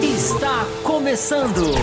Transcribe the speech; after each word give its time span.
Está 0.00 0.64
começando. 0.84 1.74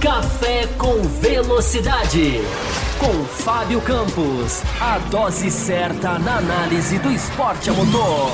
Café 0.00 0.66
com 0.78 1.02
Velocidade. 1.20 2.40
Com 2.98 3.24
Fábio 3.26 3.82
Campos. 3.82 4.62
A 4.80 4.98
dose 5.10 5.50
certa 5.50 6.18
na 6.18 6.38
análise 6.38 6.98
do 7.00 7.12
esporte 7.12 7.68
a 7.68 7.74
motor. 7.74 8.30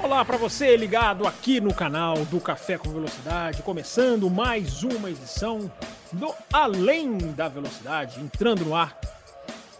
Olá 0.00 0.24
para 0.24 0.36
você 0.36 0.76
ligado 0.76 1.26
aqui 1.26 1.60
no 1.60 1.74
canal 1.74 2.24
do 2.26 2.38
Café 2.38 2.78
com 2.78 2.90
Velocidade, 2.90 3.60
começando 3.62 4.30
mais 4.30 4.84
uma 4.84 5.10
edição 5.10 5.68
do 6.12 6.32
Além 6.52 7.18
da 7.32 7.48
Velocidade, 7.48 8.20
entrando 8.20 8.64
no 8.64 8.76
ar 8.76 8.96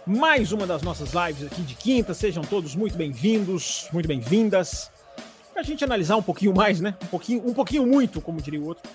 mais 0.07 0.51
uma 0.51 0.67
das 0.67 0.83
nossas 0.83 1.13
lives 1.13 1.47
aqui 1.47 1.63
de 1.63 1.75
quinta. 1.75 2.13
Sejam 2.13 2.43
todos 2.43 2.75
muito 2.75 2.97
bem-vindos, 2.97 3.89
muito 3.93 4.07
bem-vindas. 4.07 4.91
Para 5.53 5.63
a 5.63 5.65
gente 5.65 5.85
analisar 5.85 6.17
um 6.17 6.23
pouquinho 6.23 6.55
mais, 6.55 6.81
né? 6.81 6.97
Um 7.03 7.07
pouquinho, 7.07 7.49
um 7.49 7.55
pouquinho 7.55 7.87
muito, 7.87 8.21
como 8.21 8.41
diria 8.41 8.61
o 8.61 8.65
outro, 8.65 8.91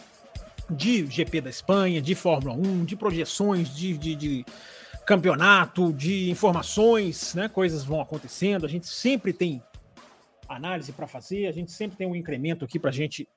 de 0.70 1.06
GP 1.06 1.42
da 1.42 1.50
Espanha, 1.50 2.02
de 2.02 2.14
Fórmula 2.14 2.56
1, 2.56 2.84
de 2.84 2.96
projeções, 2.96 3.74
de, 3.74 3.98
de, 3.98 4.16
de 4.16 4.46
campeonato, 5.06 5.94
de 5.94 6.30
informações, 6.30 7.34
né? 7.34 7.48
Coisas 7.48 7.86
vão 7.86 8.02
acontecendo. 8.02 8.66
A 8.66 8.70
gente 8.70 8.88
sempre 8.88 9.32
tem 9.32 9.64
análise 10.50 10.92
para 10.92 11.08
fazer, 11.08 11.48
a 11.48 11.52
gente 11.52 11.72
sempre 11.72 11.98
tem 11.98 12.08
um 12.08 12.16
incremento 12.16 12.66
aqui 12.66 12.80
para 12.80 12.90
a 12.90 12.94
gente 12.94 13.28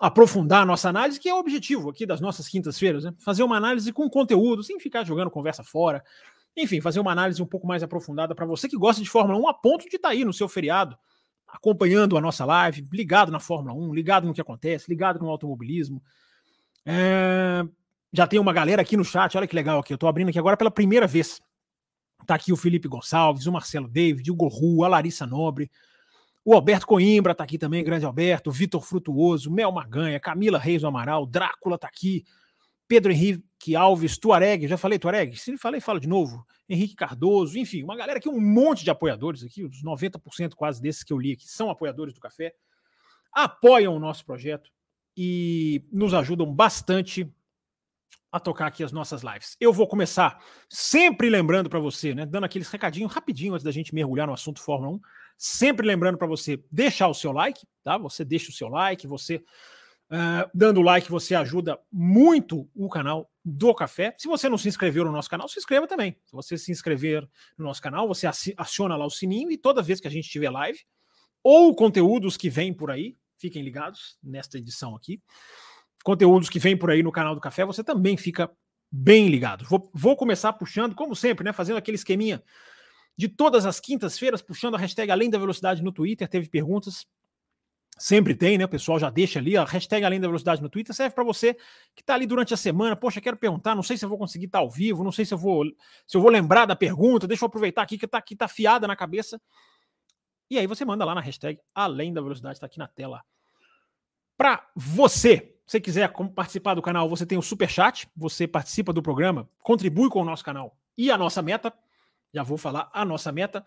aprofundar 0.00 0.62
a 0.62 0.66
nossa 0.66 0.88
análise, 0.88 1.18
que 1.18 1.28
é 1.28 1.34
o 1.34 1.38
objetivo 1.38 1.90
aqui 1.90 2.06
das 2.06 2.20
nossas 2.20 2.48
quintas-feiras, 2.48 3.04
né? 3.04 3.12
Fazer 3.18 3.42
uma 3.42 3.56
análise 3.56 3.92
com 3.92 4.08
conteúdo, 4.08 4.62
sem 4.62 4.80
ficar 4.80 5.04
jogando 5.04 5.30
conversa 5.30 5.62
fora. 5.62 6.02
Enfim, 6.56 6.80
fazer 6.80 7.00
uma 7.00 7.12
análise 7.12 7.42
um 7.42 7.46
pouco 7.46 7.66
mais 7.66 7.82
aprofundada 7.82 8.34
para 8.34 8.46
você 8.46 8.68
que 8.68 8.76
gosta 8.76 9.02
de 9.02 9.08
Fórmula 9.08 9.38
1 9.38 9.48
a 9.48 9.54
ponto 9.54 9.88
de 9.88 9.96
estar 9.96 10.08
tá 10.08 10.14
aí 10.14 10.24
no 10.24 10.32
seu 10.32 10.48
feriado, 10.48 10.96
acompanhando 11.46 12.16
a 12.16 12.20
nossa 12.20 12.44
live, 12.44 12.86
ligado 12.92 13.30
na 13.30 13.40
Fórmula 13.40 13.74
1, 13.74 13.94
ligado 13.94 14.26
no 14.26 14.34
que 14.34 14.40
acontece, 14.40 14.90
ligado 14.90 15.18
no 15.20 15.28
automobilismo. 15.28 16.02
É... 16.84 17.64
Já 18.12 18.26
tem 18.26 18.40
uma 18.40 18.52
galera 18.52 18.82
aqui 18.82 18.96
no 18.96 19.04
chat, 19.04 19.36
olha 19.36 19.46
que 19.46 19.54
legal 19.54 19.78
aqui, 19.78 19.92
eu 19.92 19.96
estou 19.96 20.08
abrindo 20.08 20.30
aqui 20.30 20.38
agora 20.38 20.56
pela 20.56 20.70
primeira 20.70 21.06
vez. 21.06 21.40
Tá 22.26 22.34
aqui 22.34 22.52
o 22.52 22.56
Felipe 22.56 22.88
Gonçalves, 22.88 23.46
o 23.46 23.52
Marcelo 23.52 23.88
David, 23.88 24.30
o 24.30 24.34
Gorru, 24.34 24.84
a 24.84 24.88
Larissa 24.88 25.26
Nobre, 25.26 25.70
o 26.44 26.54
Alberto 26.54 26.86
Coimbra 26.86 27.34
tá 27.34 27.44
aqui 27.44 27.58
também, 27.58 27.84
grande 27.84 28.04
Alberto, 28.04 28.50
Vitor 28.50 28.82
Frutuoso, 28.82 29.50
Mel 29.50 29.70
Maganha, 29.70 30.18
Camila 30.18 30.58
Reis 30.58 30.82
do 30.82 30.88
Amaral, 30.88 31.26
Drácula 31.26 31.78
tá 31.78 31.86
aqui, 31.86 32.24
Pedro 32.90 33.12
Henrique 33.12 33.76
Alves, 33.76 34.18
Tuareg, 34.18 34.66
já 34.66 34.76
falei 34.76 34.98
Tuareg? 34.98 35.36
Se 35.36 35.56
falei, 35.56 35.80
falo 35.80 36.00
de 36.00 36.08
novo. 36.08 36.44
Henrique 36.68 36.96
Cardoso, 36.96 37.56
enfim, 37.56 37.84
uma 37.84 37.94
galera 37.94 38.18
aqui, 38.18 38.28
um 38.28 38.40
monte 38.40 38.82
de 38.82 38.90
apoiadores 38.90 39.44
aqui, 39.44 39.62
os 39.62 39.80
90% 39.80 40.54
quase 40.56 40.82
desses 40.82 41.04
que 41.04 41.12
eu 41.12 41.18
li 41.18 41.30
aqui 41.30 41.46
são 41.46 41.70
apoiadores 41.70 42.12
do 42.12 42.18
café, 42.18 42.52
apoiam 43.32 43.94
o 43.94 44.00
nosso 44.00 44.26
projeto 44.26 44.72
e 45.16 45.84
nos 45.92 46.12
ajudam 46.12 46.52
bastante 46.52 47.32
a 48.32 48.40
tocar 48.40 48.66
aqui 48.66 48.82
as 48.82 48.90
nossas 48.90 49.22
lives. 49.22 49.56
Eu 49.60 49.72
vou 49.72 49.86
começar 49.86 50.44
sempre 50.68 51.30
lembrando 51.30 51.70
para 51.70 51.78
você, 51.78 52.12
né, 52.12 52.26
dando 52.26 52.42
aqueles 52.42 52.68
recadinhos 52.68 53.12
rapidinho 53.12 53.54
antes 53.54 53.62
da 53.62 53.70
gente 53.70 53.94
mergulhar 53.94 54.26
no 54.26 54.34
assunto 54.34 54.60
Fórmula 54.60 54.96
1, 54.96 55.00
sempre 55.38 55.86
lembrando 55.86 56.18
para 56.18 56.26
você 56.26 56.60
deixar 56.72 57.06
o 57.06 57.14
seu 57.14 57.30
like, 57.30 57.64
tá? 57.84 57.96
Você 57.98 58.24
deixa 58.24 58.50
o 58.50 58.52
seu 58.52 58.66
like, 58.66 59.06
você 59.06 59.40
Uh, 60.10 60.50
dando 60.52 60.82
like, 60.82 61.08
você 61.08 61.36
ajuda 61.36 61.78
muito 61.90 62.68
o 62.74 62.88
canal 62.88 63.30
do 63.44 63.72
Café. 63.72 64.12
Se 64.18 64.26
você 64.26 64.48
não 64.48 64.58
se 64.58 64.68
inscreveu 64.68 65.04
no 65.04 65.12
nosso 65.12 65.30
canal, 65.30 65.48
se 65.48 65.58
inscreva 65.58 65.86
também. 65.86 66.16
Se 66.26 66.32
você 66.32 66.58
se 66.58 66.72
inscrever 66.72 67.22
no 67.56 67.64
nosso 67.64 67.80
canal, 67.80 68.08
você 68.08 68.26
aciona 68.56 68.96
lá 68.96 69.06
o 69.06 69.10
sininho 69.10 69.52
e 69.52 69.56
toda 69.56 69.82
vez 69.82 70.00
que 70.00 70.08
a 70.08 70.10
gente 70.10 70.28
tiver 70.28 70.50
live 70.50 70.80
ou 71.44 71.74
conteúdos 71.74 72.36
que 72.36 72.50
vêm 72.50 72.74
por 72.74 72.90
aí, 72.90 73.16
fiquem 73.38 73.62
ligados 73.62 74.18
nesta 74.22 74.58
edição 74.58 74.96
aqui. 74.96 75.22
Conteúdos 76.04 76.48
que 76.48 76.58
vêm 76.58 76.76
por 76.76 76.90
aí 76.90 77.02
no 77.02 77.12
canal 77.12 77.34
do 77.34 77.40
Café, 77.40 77.64
você 77.64 77.84
também 77.84 78.16
fica 78.16 78.50
bem 78.90 79.28
ligado. 79.28 79.64
Vou, 79.64 79.90
vou 79.94 80.16
começar 80.16 80.52
puxando, 80.54 80.94
como 80.94 81.14
sempre, 81.14 81.44
né? 81.44 81.52
Fazendo 81.52 81.76
aquele 81.76 81.94
esqueminha 81.94 82.42
de 83.16 83.28
todas 83.28 83.64
as 83.64 83.78
quintas-feiras, 83.78 84.42
puxando 84.42 84.74
a 84.74 84.78
hashtag 84.78 85.10
Além 85.10 85.30
da 85.30 85.38
Velocidade 85.38 85.82
no 85.82 85.92
Twitter. 85.92 86.26
Teve 86.26 86.48
perguntas, 86.48 87.06
Sempre 88.00 88.34
tem, 88.34 88.56
né? 88.56 88.64
O 88.64 88.68
pessoal 88.68 88.98
já 88.98 89.10
deixa 89.10 89.38
ali 89.38 89.58
a 89.58 89.64
hashtag 89.64 90.02
Além 90.06 90.18
da 90.18 90.26
Velocidade 90.26 90.62
no 90.62 90.70
Twitter. 90.70 90.94
Serve 90.94 91.14
para 91.14 91.22
você 91.22 91.52
que 91.94 92.00
está 92.00 92.14
ali 92.14 92.24
durante 92.24 92.54
a 92.54 92.56
semana. 92.56 92.96
Poxa, 92.96 93.20
quero 93.20 93.36
perguntar, 93.36 93.74
não 93.74 93.82
sei 93.82 93.98
se 93.98 94.06
eu 94.06 94.08
vou 94.08 94.16
conseguir 94.16 94.46
estar 94.46 94.58
tá 94.60 94.64
ao 94.64 94.70
vivo, 94.70 95.04
não 95.04 95.12
sei 95.12 95.26
se 95.26 95.34
eu 95.34 95.38
vou 95.38 95.66
se 96.06 96.16
eu 96.16 96.22
vou 96.22 96.30
lembrar 96.30 96.64
da 96.64 96.74
pergunta. 96.74 97.28
Deixa 97.28 97.44
eu 97.44 97.46
aproveitar 97.48 97.82
aqui 97.82 97.98
que 97.98 98.06
está 98.06 98.16
aqui 98.16 98.34
tá 98.34 98.48
fiada 98.48 98.86
na 98.86 98.96
cabeça. 98.96 99.38
E 100.48 100.58
aí 100.58 100.66
você 100.66 100.82
manda 100.82 101.04
lá 101.04 101.14
na 101.14 101.20
hashtag 101.20 101.60
Além 101.74 102.10
da 102.10 102.22
Velocidade, 102.22 102.54
está 102.54 102.64
aqui 102.64 102.78
na 102.78 102.88
tela. 102.88 103.22
Para 104.34 104.66
você, 104.74 105.54
se 105.66 105.72
você 105.72 105.80
quiser 105.82 106.10
participar 106.34 106.72
do 106.72 106.80
canal, 106.80 107.06
você 107.06 107.26
tem 107.26 107.36
o 107.36 107.42
super 107.42 107.68
chat, 107.68 108.08
você 108.16 108.48
participa 108.48 108.94
do 108.94 109.02
programa, 109.02 109.46
contribui 109.58 110.08
com 110.08 110.22
o 110.22 110.24
nosso 110.24 110.42
canal 110.42 110.74
e 110.96 111.10
a 111.10 111.18
nossa 111.18 111.42
meta. 111.42 111.70
Já 112.32 112.42
vou 112.42 112.56
falar 112.56 112.88
a 112.94 113.04
nossa 113.04 113.30
meta. 113.30 113.62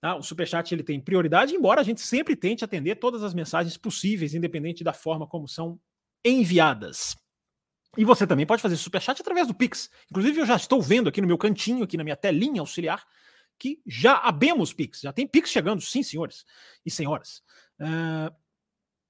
Tá? 0.00 0.16
O 0.16 0.22
Superchat 0.22 0.72
ele 0.74 0.82
tem 0.82 0.98
prioridade, 0.98 1.54
embora 1.54 1.80
a 1.80 1.84
gente 1.84 2.00
sempre 2.00 2.34
tente 2.34 2.64
atender 2.64 2.96
todas 2.96 3.22
as 3.22 3.34
mensagens 3.34 3.76
possíveis, 3.76 4.34
independente 4.34 4.82
da 4.82 4.92
forma 4.92 5.26
como 5.26 5.46
são 5.46 5.78
enviadas. 6.24 7.16
E 7.98 8.04
você 8.04 8.26
também 8.26 8.46
pode 8.46 8.62
fazer 8.62 8.76
Superchat 8.76 9.20
através 9.20 9.48
do 9.48 9.54
Pix. 9.54 9.90
Inclusive, 10.10 10.40
eu 10.40 10.46
já 10.46 10.56
estou 10.56 10.80
vendo 10.80 11.08
aqui 11.08 11.20
no 11.20 11.26
meu 11.26 11.36
cantinho, 11.36 11.84
aqui 11.84 11.96
na 11.96 12.04
minha 12.04 12.16
telinha 12.16 12.60
auxiliar, 12.60 13.04
que 13.58 13.82
já 13.86 14.14
abemos 14.14 14.72
Pix. 14.72 15.00
Já 15.00 15.12
tem 15.12 15.26
Pix 15.26 15.50
chegando, 15.50 15.82
sim, 15.82 16.02
senhores 16.02 16.44
e 16.86 16.90
senhoras. 16.90 17.42
Uh, 17.78 18.34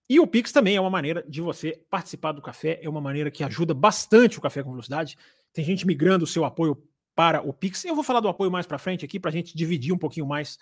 e 0.08 0.18
o 0.18 0.26
Pix 0.26 0.50
também 0.50 0.74
é 0.74 0.80
uma 0.80 0.90
maneira 0.90 1.24
de 1.28 1.40
você 1.40 1.80
participar 1.88 2.32
do 2.32 2.42
café, 2.42 2.80
é 2.82 2.88
uma 2.88 3.00
maneira 3.00 3.30
que 3.30 3.44
ajuda 3.44 3.72
bastante 3.72 4.38
o 4.38 4.40
Café 4.40 4.60
com 4.60 4.70
Velocidade. 4.70 5.16
Tem 5.52 5.64
gente 5.64 5.86
migrando 5.86 6.24
o 6.24 6.26
seu 6.26 6.44
apoio 6.44 6.82
para 7.20 7.46
o 7.46 7.52
Pix. 7.52 7.84
Eu 7.84 7.94
vou 7.94 8.02
falar 8.02 8.20
do 8.20 8.28
apoio 8.28 8.50
mais 8.50 8.66
para 8.66 8.78
frente 8.78 9.04
aqui 9.04 9.20
para 9.20 9.28
a 9.28 9.32
gente 9.32 9.54
dividir 9.54 9.92
um 9.92 9.98
pouquinho 9.98 10.24
mais 10.24 10.58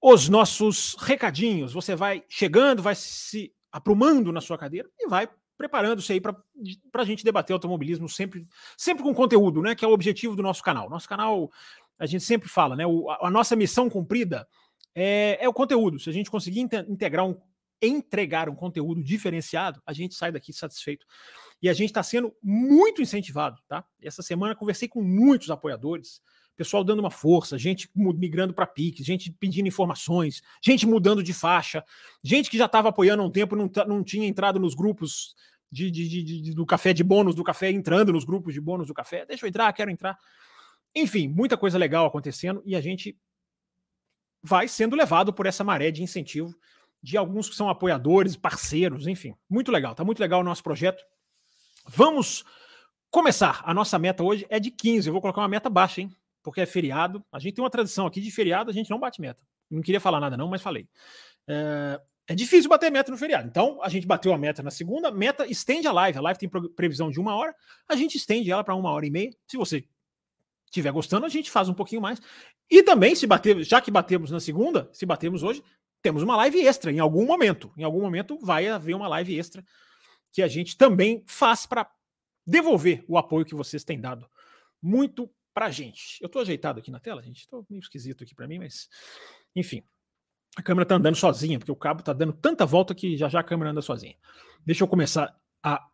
os 0.00 0.28
nossos 0.28 0.94
recadinhos. 1.00 1.72
Você 1.72 1.96
vai 1.96 2.22
chegando, 2.28 2.80
vai 2.80 2.94
se 2.94 3.52
aprumando 3.72 4.30
na 4.30 4.40
sua 4.40 4.56
cadeira 4.56 4.88
e 5.00 5.08
vai 5.08 5.28
preparando-se 5.58 6.12
aí 6.12 6.20
para 6.20 6.36
a 6.94 7.04
gente 7.04 7.24
debater 7.24 7.54
automobilismo 7.54 8.08
sempre, 8.08 8.46
sempre 8.76 9.02
com 9.02 9.12
conteúdo, 9.12 9.60
né? 9.62 9.74
Que 9.74 9.84
é 9.84 9.88
o 9.88 9.90
objetivo 9.90 10.36
do 10.36 10.44
nosso 10.44 10.62
canal. 10.62 10.88
Nosso 10.88 11.08
canal, 11.08 11.50
a 11.98 12.06
gente 12.06 12.22
sempre 12.22 12.48
fala, 12.48 12.76
né? 12.76 12.86
O, 12.86 13.10
a, 13.10 13.26
a 13.26 13.30
nossa 13.30 13.56
missão 13.56 13.90
cumprida 13.90 14.46
é, 14.94 15.38
é, 15.40 15.48
o 15.48 15.52
conteúdo. 15.52 15.98
Se 15.98 16.08
a 16.08 16.12
gente 16.12 16.30
conseguir 16.30 16.60
integrar 16.60 17.26
um, 17.26 17.36
entregar 17.82 18.48
um 18.48 18.54
conteúdo 18.54 19.02
diferenciado, 19.02 19.82
a 19.84 19.92
gente 19.92 20.14
sai 20.14 20.30
daqui 20.30 20.52
satisfeito. 20.52 21.04
E 21.62 21.68
a 21.68 21.72
gente 21.72 21.90
está 21.90 22.02
sendo 22.02 22.34
muito 22.42 23.02
incentivado, 23.02 23.60
tá? 23.68 23.84
Essa 24.02 24.22
semana 24.22 24.54
conversei 24.54 24.88
com 24.88 25.02
muitos 25.02 25.50
apoiadores, 25.50 26.22
pessoal 26.60 26.84
dando 26.84 27.00
uma 27.00 27.10
força, 27.10 27.56
gente 27.56 27.90
migrando 27.94 28.52
para 28.52 28.66
Pix, 28.66 29.02
gente 29.02 29.32
pedindo 29.32 29.66
informações, 29.66 30.42
gente 30.62 30.86
mudando 30.86 31.22
de 31.22 31.32
faixa, 31.32 31.82
gente 32.22 32.50
que 32.50 32.58
já 32.58 32.66
estava 32.66 32.90
apoiando 32.90 33.22
há 33.22 33.26
um 33.26 33.30
tempo 33.30 33.56
não, 33.56 33.66
tá, 33.66 33.86
não 33.86 34.04
tinha 34.04 34.26
entrado 34.26 34.60
nos 34.60 34.74
grupos 34.74 35.34
de, 35.72 35.90
de, 35.90 36.06
de, 36.06 36.22
de, 36.22 36.54
do 36.54 36.66
café 36.66 36.92
de 36.92 37.02
bônus 37.02 37.34
do 37.34 37.42
café, 37.42 37.70
entrando 37.70 38.12
nos 38.12 38.24
grupos 38.24 38.52
de 38.52 38.60
bônus 38.60 38.88
do 38.88 38.92
café. 38.92 39.24
Deixa 39.24 39.46
eu 39.46 39.48
entrar, 39.48 39.72
quero 39.72 39.90
entrar. 39.90 40.18
Enfim, 40.94 41.28
muita 41.28 41.56
coisa 41.56 41.78
legal 41.78 42.04
acontecendo 42.04 42.62
e 42.66 42.76
a 42.76 42.80
gente 42.82 43.16
vai 44.42 44.68
sendo 44.68 44.94
levado 44.94 45.32
por 45.32 45.46
essa 45.46 45.64
maré 45.64 45.90
de 45.90 46.02
incentivo 46.02 46.54
de 47.02 47.16
alguns 47.16 47.48
que 47.48 47.56
são 47.56 47.70
apoiadores, 47.70 48.36
parceiros, 48.36 49.06
enfim. 49.06 49.34
Muito 49.48 49.72
legal, 49.72 49.94
tá 49.94 50.04
muito 50.04 50.20
legal 50.20 50.40
o 50.40 50.44
nosso 50.44 50.62
projeto. 50.62 51.02
Vamos 51.92 52.44
começar. 53.10 53.62
A 53.64 53.74
nossa 53.74 53.98
meta 53.98 54.22
hoje 54.22 54.46
é 54.48 54.60
de 54.60 54.70
15. 54.70 55.08
Eu 55.08 55.12
vou 55.12 55.20
colocar 55.20 55.40
uma 55.40 55.48
meta 55.48 55.68
baixa, 55.68 56.00
hein? 56.00 56.10
Porque 56.40 56.60
é 56.60 56.66
feriado. 56.66 57.24
A 57.32 57.38
gente 57.40 57.54
tem 57.54 57.64
uma 57.64 57.70
tradição 57.70 58.06
aqui 58.06 58.20
de 58.20 58.30
feriado, 58.30 58.70
a 58.70 58.72
gente 58.72 58.88
não 58.88 59.00
bate 59.00 59.20
meta. 59.20 59.42
Não 59.68 59.82
queria 59.82 60.00
falar 60.00 60.20
nada, 60.20 60.36
não, 60.36 60.48
mas 60.48 60.62
falei. 60.62 60.88
É, 61.48 62.00
é 62.28 62.34
difícil 62.34 62.70
bater 62.70 62.92
meta 62.92 63.10
no 63.10 63.18
feriado. 63.18 63.48
Então, 63.48 63.82
a 63.82 63.88
gente 63.88 64.06
bateu 64.06 64.32
a 64.32 64.38
meta 64.38 64.62
na 64.62 64.70
segunda. 64.70 65.10
Meta 65.10 65.44
estende 65.46 65.88
a 65.88 65.92
live. 65.92 66.18
A 66.18 66.22
live 66.22 66.38
tem 66.38 66.48
previsão 66.48 67.10
de 67.10 67.18
uma 67.18 67.34
hora. 67.34 67.52
A 67.88 67.96
gente 67.96 68.16
estende 68.16 68.52
ela 68.52 68.62
para 68.62 68.76
uma 68.76 68.90
hora 68.92 69.04
e 69.04 69.10
meia. 69.10 69.30
Se 69.48 69.56
você 69.56 69.84
estiver 70.66 70.92
gostando, 70.92 71.26
a 71.26 71.28
gente 71.28 71.50
faz 71.50 71.68
um 71.68 71.74
pouquinho 71.74 72.00
mais. 72.00 72.20
E 72.70 72.84
também, 72.84 73.16
se 73.16 73.26
bater, 73.26 73.64
já 73.64 73.80
que 73.80 73.90
batemos 73.90 74.30
na 74.30 74.38
segunda, 74.38 74.88
se 74.92 75.04
batemos 75.04 75.42
hoje, 75.42 75.60
temos 76.00 76.22
uma 76.22 76.36
live 76.36 76.64
extra 76.64 76.92
em 76.92 77.00
algum 77.00 77.26
momento. 77.26 77.72
Em 77.76 77.82
algum 77.82 78.00
momento 78.00 78.38
vai 78.40 78.68
haver 78.68 78.94
uma 78.94 79.08
live 79.08 79.36
extra 79.36 79.64
que 80.32 80.42
a 80.42 80.48
gente 80.48 80.76
também 80.76 81.22
faz 81.26 81.66
para 81.66 81.90
devolver 82.46 83.04
o 83.08 83.18
apoio 83.18 83.44
que 83.44 83.54
vocês 83.54 83.84
têm 83.84 84.00
dado 84.00 84.28
muito 84.82 85.30
para 85.52 85.66
a 85.66 85.70
gente. 85.70 86.18
Eu 86.20 86.26
estou 86.26 86.42
ajeitado 86.42 86.78
aqui 86.78 86.90
na 86.90 87.00
tela, 87.00 87.22
gente. 87.22 87.40
Estou 87.40 87.66
meio 87.68 87.80
esquisito 87.80 88.24
aqui 88.24 88.34
para 88.34 88.46
mim, 88.46 88.58
mas 88.58 88.88
enfim. 89.54 89.82
A 90.56 90.62
câmera 90.62 90.82
está 90.82 90.96
andando 90.96 91.16
sozinha, 91.16 91.58
porque 91.58 91.70
o 91.70 91.76
cabo 91.76 92.00
está 92.00 92.12
dando 92.12 92.32
tanta 92.32 92.66
volta 92.66 92.94
que 92.94 93.16
já 93.16 93.28
já 93.28 93.40
a 93.40 93.44
câmera 93.44 93.70
anda 93.70 93.82
sozinha. 93.82 94.16
Deixa 94.64 94.82
eu 94.82 94.88
começar 94.88 95.38
a 95.62 95.86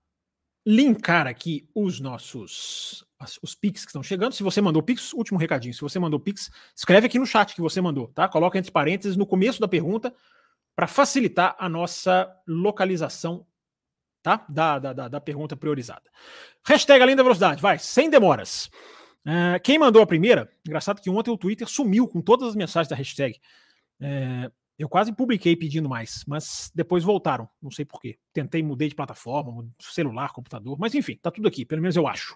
linkar 0.66 1.26
aqui 1.26 1.68
os 1.74 2.00
nossos 2.00 3.06
os 3.42 3.54
Pix 3.54 3.84
que 3.84 3.90
estão 3.90 4.02
chegando. 4.02 4.34
Se 4.34 4.42
você 4.42 4.60
mandou 4.60 4.82
Pix, 4.82 5.12
último 5.12 5.38
recadinho. 5.38 5.72
Se 5.72 5.80
você 5.80 5.98
mandou 5.98 6.20
Pix, 6.20 6.50
escreve 6.74 7.06
aqui 7.06 7.18
no 7.18 7.26
chat 7.26 7.54
que 7.54 7.60
você 7.60 7.80
mandou, 7.80 8.08
tá? 8.08 8.28
Coloca 8.28 8.58
entre 8.58 8.70
parênteses 8.70 9.16
no 9.16 9.26
começo 9.26 9.60
da 9.60 9.68
pergunta 9.68 10.14
para 10.74 10.86
facilitar 10.86 11.56
a 11.58 11.68
nossa 11.68 12.30
localização, 12.46 13.46
tá? 14.26 14.44
Da, 14.48 14.78
da, 14.80 14.92
da, 14.92 15.08
da, 15.08 15.20
pergunta 15.20 15.56
priorizada. 15.56 16.02
Hashtag 16.66 17.00
além 17.00 17.14
da 17.14 17.22
velocidade, 17.22 17.62
vai, 17.62 17.78
sem 17.78 18.10
demoras. 18.10 18.68
Uh, 19.24 19.60
quem 19.62 19.78
mandou 19.78 20.02
a 20.02 20.06
primeira, 20.06 20.50
engraçado 20.66 21.00
que 21.00 21.08
ontem 21.08 21.30
o 21.30 21.38
Twitter 21.38 21.68
sumiu 21.68 22.08
com 22.08 22.20
todas 22.20 22.48
as 22.48 22.56
mensagens 22.56 22.88
da 22.88 22.96
hashtag. 22.96 23.40
Uh, 24.00 24.50
eu 24.76 24.88
quase 24.88 25.12
publiquei 25.12 25.54
pedindo 25.54 25.88
mais, 25.88 26.24
mas 26.26 26.72
depois 26.74 27.04
voltaram. 27.04 27.48
Não 27.62 27.70
sei 27.70 27.84
porquê. 27.84 28.18
Tentei, 28.32 28.64
mudei 28.64 28.88
de 28.88 28.96
plataforma, 28.96 29.64
celular, 29.78 30.32
computador, 30.32 30.76
mas 30.76 30.92
enfim, 30.96 31.16
tá 31.22 31.30
tudo 31.30 31.46
aqui, 31.46 31.64
pelo 31.64 31.80
menos 31.80 31.94
eu 31.94 32.08
acho. 32.08 32.34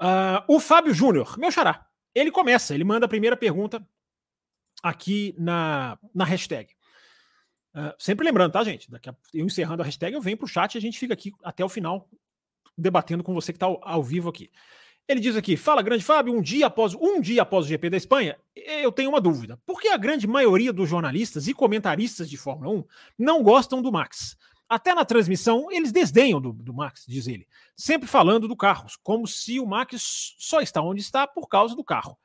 Uh, 0.00 0.42
o 0.48 0.58
Fábio 0.58 0.92
Júnior, 0.92 1.38
meu 1.38 1.52
xará, 1.52 1.86
ele 2.12 2.32
começa, 2.32 2.74
ele 2.74 2.82
manda 2.82 3.06
a 3.06 3.08
primeira 3.08 3.36
pergunta 3.36 3.86
aqui 4.82 5.32
na, 5.38 5.96
na 6.12 6.24
hashtag. 6.24 6.70
Sempre 7.98 8.26
lembrando, 8.26 8.52
tá, 8.52 8.64
gente? 8.64 8.90
Daqui 8.90 9.08
a, 9.08 9.14
eu 9.32 9.46
encerrando 9.46 9.82
a 9.82 9.84
hashtag, 9.84 10.14
eu 10.14 10.20
venho 10.20 10.36
pro 10.36 10.46
chat 10.46 10.74
e 10.74 10.78
a 10.78 10.80
gente 10.80 10.98
fica 10.98 11.14
aqui 11.14 11.32
até 11.42 11.64
o 11.64 11.68
final 11.68 12.08
debatendo 12.76 13.24
com 13.24 13.34
você 13.34 13.52
que 13.52 13.56
está 13.56 13.66
ao, 13.66 13.80
ao 13.82 14.02
vivo 14.02 14.28
aqui. 14.28 14.50
Ele 15.08 15.20
diz 15.20 15.36
aqui: 15.36 15.56
fala, 15.56 15.80
grande 15.80 16.04
Fábio, 16.04 16.34
um 16.34 16.42
dia 16.42 16.66
após 16.66 16.94
um 16.94 17.20
dia 17.20 17.42
após 17.42 17.64
o 17.64 17.68
GP 17.68 17.88
da 17.90 17.96
Espanha, 17.96 18.38
eu 18.54 18.92
tenho 18.92 19.08
uma 19.08 19.20
dúvida. 19.20 19.58
Por 19.64 19.80
que 19.80 19.88
a 19.88 19.96
grande 19.96 20.26
maioria 20.26 20.72
dos 20.72 20.88
jornalistas 20.88 21.48
e 21.48 21.54
comentaristas 21.54 22.28
de 22.28 22.36
Fórmula 22.36 22.70
1 22.70 22.84
não 23.18 23.42
gostam 23.42 23.80
do 23.80 23.90
Max? 23.90 24.36
Até 24.68 24.94
na 24.94 25.06
transmissão, 25.06 25.72
eles 25.72 25.90
desdenham 25.90 26.38
do, 26.42 26.52
do 26.52 26.74
Max, 26.74 27.06
diz 27.08 27.26
ele. 27.26 27.48
Sempre 27.74 28.06
falando 28.06 28.46
do 28.46 28.54
carro, 28.54 28.86
como 29.02 29.26
se 29.26 29.58
o 29.58 29.66
Max 29.66 30.34
só 30.38 30.60
está 30.60 30.82
onde 30.82 31.00
está 31.00 31.26
por 31.26 31.48
causa 31.48 31.74
do 31.74 31.82
carro. 31.82 32.18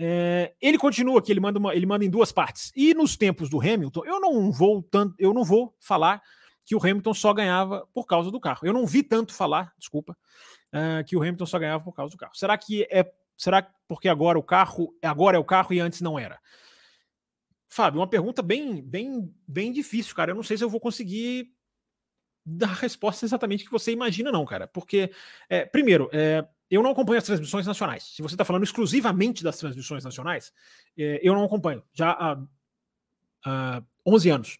É, 0.00 0.54
ele 0.60 0.78
continua 0.78 1.18
aqui, 1.18 1.32
ele 1.32 1.40
manda, 1.40 1.58
uma, 1.58 1.74
ele 1.74 1.84
manda 1.84 2.04
em 2.04 2.10
duas 2.10 2.30
partes. 2.30 2.70
E 2.76 2.94
nos 2.94 3.16
tempos 3.16 3.50
do 3.50 3.60
Hamilton, 3.60 4.04
eu 4.04 4.20
não 4.20 4.52
vou 4.52 4.80
tanto, 4.80 5.16
eu 5.18 5.34
não 5.34 5.44
vou 5.44 5.74
falar 5.80 6.22
que 6.64 6.76
o 6.76 6.78
Hamilton 6.78 7.14
só 7.14 7.34
ganhava 7.34 7.84
por 7.92 8.06
causa 8.06 8.30
do 8.30 8.38
carro. 8.38 8.60
Eu 8.62 8.72
não 8.72 8.86
vi 8.86 9.02
tanto 9.02 9.34
falar, 9.34 9.72
desculpa, 9.76 10.16
uh, 10.72 11.04
que 11.04 11.16
o 11.16 11.20
Hamilton 11.20 11.46
só 11.46 11.58
ganhava 11.58 11.82
por 11.82 11.92
causa 11.92 12.12
do 12.12 12.16
carro. 12.16 12.36
Será 12.36 12.56
que 12.56 12.86
é 12.90 13.10
será 13.36 13.62
porque 13.88 14.08
agora 14.08 14.38
o 14.38 14.42
carro 14.42 14.94
agora 15.02 15.36
é 15.36 15.40
o 15.40 15.44
carro 15.44 15.72
e 15.72 15.80
antes 15.80 16.00
não 16.00 16.16
era? 16.16 16.38
Fábio, 17.66 18.00
uma 18.00 18.08
pergunta 18.08 18.40
bem 18.40 18.80
bem 18.80 19.34
bem 19.48 19.72
difícil, 19.72 20.14
cara. 20.14 20.30
Eu 20.30 20.36
não 20.36 20.44
sei 20.44 20.56
se 20.56 20.62
eu 20.62 20.70
vou 20.70 20.78
conseguir 20.78 21.50
dar 22.46 22.70
a 22.70 22.74
resposta 22.74 23.24
exatamente 23.24 23.64
que 23.64 23.70
você 23.70 23.90
imagina, 23.90 24.30
não, 24.30 24.44
cara. 24.44 24.68
Porque 24.68 25.10
é, 25.48 25.64
primeiro, 25.64 26.08
é, 26.12 26.46
eu 26.70 26.82
não 26.82 26.90
acompanho 26.90 27.18
as 27.18 27.24
transmissões 27.24 27.66
nacionais. 27.66 28.04
Se 28.04 28.22
você 28.22 28.34
está 28.34 28.44
falando 28.44 28.64
exclusivamente 28.64 29.42
das 29.42 29.58
transmissões 29.58 30.04
nacionais, 30.04 30.52
é, 30.96 31.20
eu 31.22 31.34
não 31.34 31.44
acompanho 31.44 31.82
já 31.92 32.10
há, 32.10 32.38
há 33.44 33.82
11 34.06 34.30
anos. 34.30 34.58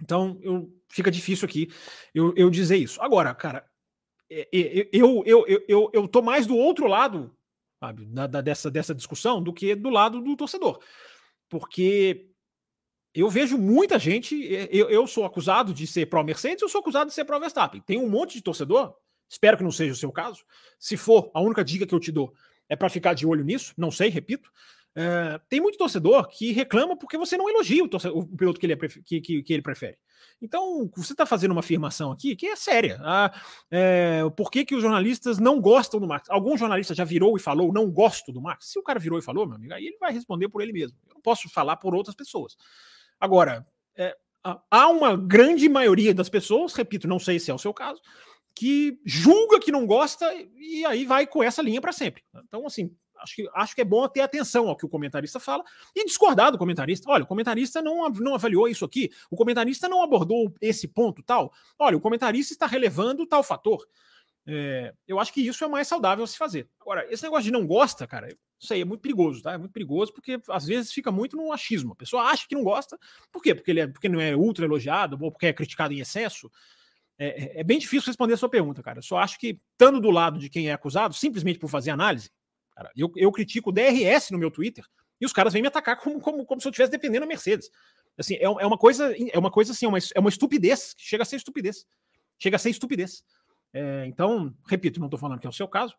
Então, 0.00 0.38
eu, 0.42 0.72
fica 0.88 1.10
difícil 1.10 1.46
aqui 1.46 1.68
eu, 2.14 2.34
eu 2.36 2.50
dizer 2.50 2.76
isso. 2.76 3.00
Agora, 3.02 3.34
cara, 3.34 3.64
é, 4.30 4.48
é, 4.52 4.88
eu, 4.92 5.22
eu, 5.26 5.46
eu, 5.46 5.64
eu, 5.68 5.90
eu 5.92 6.08
tô 6.08 6.22
mais 6.22 6.46
do 6.46 6.56
outro 6.56 6.86
lado, 6.86 7.34
sabe, 7.80 8.04
da, 8.06 8.26
da, 8.26 8.40
dessa, 8.40 8.70
dessa 8.70 8.94
discussão 8.94 9.42
do 9.42 9.52
que 9.52 9.74
do 9.74 9.90
lado 9.90 10.20
do 10.20 10.36
torcedor. 10.36 10.80
Porque 11.48 12.30
eu 13.14 13.28
vejo 13.28 13.56
muita 13.56 13.98
gente. 13.98 14.54
É, 14.54 14.68
eu, 14.70 14.90
eu 14.90 15.06
sou 15.06 15.24
acusado 15.24 15.72
de 15.72 15.86
ser 15.86 16.06
pró-Mercedes, 16.06 16.62
eu 16.62 16.68
sou 16.68 16.80
acusado 16.80 17.08
de 17.08 17.14
ser 17.14 17.24
pró-Verstappen. 17.24 17.80
Tem 17.80 17.98
um 17.98 18.08
monte 18.08 18.34
de 18.34 18.42
torcedor, 18.42 18.94
espero 19.28 19.56
que 19.56 19.64
não 19.64 19.70
seja 19.70 19.92
o 19.92 19.96
seu 19.96 20.12
caso. 20.12 20.44
Se 20.78 20.96
for, 20.96 21.30
a 21.34 21.40
única 21.40 21.64
dica 21.64 21.86
que 21.86 21.94
eu 21.94 22.00
te 22.00 22.12
dou 22.12 22.32
é 22.68 22.76
para 22.76 22.88
ficar 22.88 23.14
de 23.14 23.26
olho 23.26 23.44
nisso. 23.44 23.74
Não 23.76 23.90
sei, 23.90 24.08
repito. 24.08 24.50
É, 24.96 25.40
tem 25.48 25.60
muito 25.60 25.76
torcedor 25.76 26.28
que 26.28 26.52
reclama 26.52 26.96
porque 26.96 27.18
você 27.18 27.36
não 27.36 27.50
elogia 27.50 27.82
o, 27.82 27.88
o 28.16 28.26
piloto 28.36 28.60
que 28.60 28.66
ele, 28.66 28.74
é, 28.74 28.76
que, 28.76 29.20
que, 29.20 29.42
que 29.42 29.52
ele 29.52 29.62
prefere. 29.62 29.98
Então, 30.40 30.90
você 30.96 31.12
está 31.12 31.26
fazendo 31.26 31.52
uma 31.52 31.60
afirmação 31.60 32.12
aqui 32.12 32.36
que 32.36 32.46
é 32.46 32.56
séria. 32.56 33.00
Ah, 33.02 33.32
é, 33.70 34.22
por 34.36 34.50
que, 34.50 34.64
que 34.64 34.74
os 34.74 34.82
jornalistas 34.82 35.38
não 35.38 35.60
gostam 35.60 35.98
do 35.98 36.06
Max? 36.06 36.28
Algum 36.30 36.56
jornalista 36.56 36.94
já 36.94 37.04
virou 37.04 37.36
e 37.36 37.40
falou, 37.40 37.72
não 37.72 37.90
gosto 37.90 38.32
do 38.32 38.40
Max? 38.40 38.70
Se 38.70 38.78
o 38.78 38.82
cara 38.82 39.00
virou 39.00 39.18
e 39.18 39.22
falou, 39.22 39.46
meu 39.46 39.56
amigo, 39.56 39.74
aí 39.74 39.86
ele 39.86 39.98
vai 39.98 40.12
responder 40.12 40.48
por 40.48 40.62
ele 40.62 40.72
mesmo. 40.72 40.96
Eu 41.08 41.14
não 41.14 41.22
posso 41.22 41.48
falar 41.48 41.76
por 41.76 41.94
outras 41.94 42.14
pessoas. 42.14 42.56
Agora, 43.18 43.66
é, 43.96 44.16
há 44.70 44.88
uma 44.88 45.16
grande 45.16 45.68
maioria 45.68 46.14
das 46.14 46.28
pessoas, 46.28 46.74
repito, 46.74 47.08
não 47.08 47.18
sei 47.18 47.40
se 47.40 47.50
é 47.50 47.54
o 47.54 47.58
seu 47.58 47.72
caso, 47.72 48.00
que 48.54 49.00
julga 49.04 49.58
que 49.58 49.72
não 49.72 49.86
gosta 49.86 50.32
e 50.56 50.84
aí 50.84 51.04
vai 51.04 51.26
com 51.26 51.42
essa 51.42 51.60
linha 51.60 51.80
para 51.80 51.92
sempre. 51.92 52.22
Então, 52.46 52.66
assim, 52.66 52.94
acho 53.18 53.34
que, 53.34 53.50
acho 53.54 53.74
que 53.74 53.80
é 53.80 53.84
bom 53.84 54.06
ter 54.08 54.20
atenção 54.20 54.68
ao 54.68 54.76
que 54.76 54.86
o 54.86 54.88
comentarista 54.88 55.40
fala 55.40 55.64
e 55.94 56.04
discordar 56.04 56.52
do 56.52 56.58
comentarista. 56.58 57.10
Olha, 57.10 57.24
o 57.24 57.26
comentarista 57.26 57.82
não, 57.82 58.08
não 58.10 58.34
avaliou 58.34 58.68
isso 58.68 58.84
aqui, 58.84 59.10
o 59.30 59.36
comentarista 59.36 59.88
não 59.88 60.02
abordou 60.02 60.54
esse 60.60 60.86
ponto 60.86 61.22
tal. 61.22 61.52
Olha, 61.78 61.96
o 61.96 62.00
comentarista 62.00 62.52
está 62.52 62.66
relevando 62.66 63.26
tal 63.26 63.42
fator. 63.42 63.84
É, 64.46 64.92
eu 65.08 65.18
acho 65.18 65.32
que 65.32 65.40
isso 65.40 65.64
é 65.64 65.68
mais 65.68 65.88
saudável 65.88 66.26
se 66.26 66.36
fazer. 66.36 66.68
Agora, 66.80 67.06
esse 67.10 67.22
negócio 67.22 67.44
de 67.44 67.50
não 67.50 67.66
gosta, 67.66 68.06
cara, 68.06 68.28
isso 68.60 68.72
aí 68.72 68.82
é 68.82 68.84
muito 68.84 69.00
perigoso, 69.00 69.42
tá? 69.42 69.52
É 69.52 69.58
muito 69.58 69.72
perigoso 69.72 70.12
porque 70.12 70.40
às 70.48 70.66
vezes 70.66 70.92
fica 70.92 71.10
muito 71.10 71.36
no 71.36 71.50
achismo. 71.50 71.92
A 71.92 71.96
pessoa 71.96 72.24
acha 72.24 72.46
que 72.46 72.54
não 72.54 72.62
gosta, 72.62 72.98
por 73.32 73.42
quê? 73.42 73.54
Porque 73.54 73.70
ele 73.70 73.80
é, 73.80 73.86
porque 73.86 74.08
não 74.08 74.20
é 74.20 74.36
ultra 74.36 74.64
elogiado 74.64 75.18
ou 75.20 75.32
porque 75.32 75.46
é 75.46 75.52
criticado 75.52 75.94
em 75.94 76.00
excesso. 76.00 76.50
É, 77.18 77.58
é, 77.58 77.60
é 77.60 77.64
bem 77.64 77.78
difícil 77.78 78.08
responder 78.08 78.34
a 78.34 78.36
sua 78.36 78.48
pergunta, 78.48 78.82
cara. 78.82 78.98
Eu 78.98 79.02
só 79.02 79.18
acho 79.18 79.38
que, 79.38 79.60
estando 79.72 80.00
do 80.00 80.10
lado 80.10 80.38
de 80.38 80.48
quem 80.48 80.68
é 80.68 80.72
acusado, 80.72 81.14
simplesmente 81.14 81.58
por 81.58 81.68
fazer 81.68 81.90
análise, 81.90 82.30
Cara, 82.74 82.90
eu, 82.96 83.10
eu 83.16 83.30
critico 83.30 83.70
o 83.70 83.72
DRS 83.72 84.30
no 84.30 84.38
meu 84.38 84.50
Twitter 84.50 84.84
e 85.20 85.24
os 85.24 85.32
caras 85.32 85.52
vêm 85.52 85.62
me 85.62 85.68
atacar 85.68 85.96
como, 85.96 86.20
como, 86.20 86.44
como 86.44 86.60
se 86.60 86.66
eu 86.66 86.70
estivesse 86.70 86.90
defendendo 86.90 87.22
a 87.22 87.26
Mercedes. 87.26 87.70
Assim, 88.18 88.34
é, 88.34 88.44
é 88.44 88.66
uma 88.66 88.76
coisa, 88.76 89.14
é 89.32 89.38
uma 89.38 89.50
coisa 89.50 89.72
assim, 89.72 89.86
é 89.86 89.88
uma, 89.88 89.98
é 89.98 90.20
uma 90.20 90.28
estupidez, 90.28 90.92
que 90.94 91.04
chega 91.04 91.22
a 91.22 91.26
ser 91.26 91.36
estupidez. 91.36 91.86
Chega 92.38 92.56
a 92.56 92.58
ser 92.58 92.70
estupidez. 92.70 93.24
É, 93.72 94.06
então, 94.06 94.52
repito, 94.66 94.98
não 94.98 95.06
estou 95.06 95.18
falando 95.18 95.38
que 95.38 95.46
é 95.46 95.50
o 95.50 95.52
seu 95.52 95.68
caso, 95.68 95.94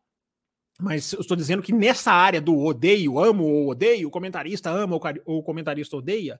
mas 0.80 1.14
eu 1.14 1.22
estou 1.22 1.36
dizendo 1.36 1.64
que 1.64 1.74
nessa 1.74 2.12
área 2.12 2.42
do 2.42 2.58
odeio, 2.58 3.20
amo 3.20 3.46
ou 3.46 3.70
odeio, 3.70 4.10
o 4.10 4.12
comentarista 4.12 4.70
ama 4.70 5.00
ou 5.26 5.40
o 5.40 5.44
comentarista 5.44 5.96
odeia, 5.96 6.40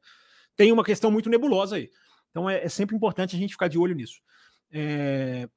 tem 0.56 0.72
uma 0.72 0.84
questão 0.84 1.10
muito 1.10 1.30
nebulosa 1.30 1.78
aí. 1.78 1.90
Então 2.30 2.50
é, 2.50 2.66
é 2.66 2.70
sempre 2.70 2.96
importante 2.96 3.36
a 3.36 3.40
gente 3.40 3.52
ficar 3.52 3.70
de 3.70 3.78
olho 3.78 3.96
nisso. 3.96 4.22
É, 4.78 5.48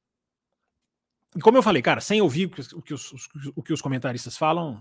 como 1.42 1.58
eu 1.58 1.62
falei, 1.62 1.82
cara, 1.82 2.00
sem 2.00 2.22
ouvir 2.22 2.46
o 2.46 2.80
que 2.80 2.94
os, 2.94 3.12
o 3.56 3.62
que 3.62 3.72
os 3.72 3.82
comentaristas 3.82 4.38
falam, 4.38 4.80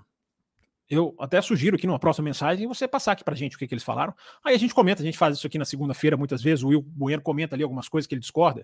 eu 0.87 1.15
até 1.19 1.41
sugiro 1.41 1.75
aqui 1.75 1.87
numa 1.87 1.97
próxima 1.97 2.25
mensagem 2.25 2.67
você 2.67 2.87
passar 2.87 3.13
aqui 3.13 3.23
pra 3.23 3.33
gente 3.33 3.55
o 3.55 3.59
que, 3.59 3.67
que 3.67 3.73
eles 3.73 3.83
falaram. 3.83 4.13
Aí 4.43 4.53
a 4.53 4.59
gente 4.59 4.75
comenta, 4.75 5.01
a 5.01 5.05
gente 5.05 5.17
faz 5.17 5.37
isso 5.37 5.47
aqui 5.47 5.57
na 5.57 5.65
segunda-feira 5.65 6.15
muitas 6.15 6.43
vezes, 6.43 6.63
o 6.63 6.67
Will 6.67 6.83
Bueno 6.83 7.21
comenta 7.23 7.55
ali 7.55 7.63
algumas 7.63 7.89
coisas 7.89 8.07
que 8.07 8.13
ele 8.13 8.21
discorda. 8.21 8.63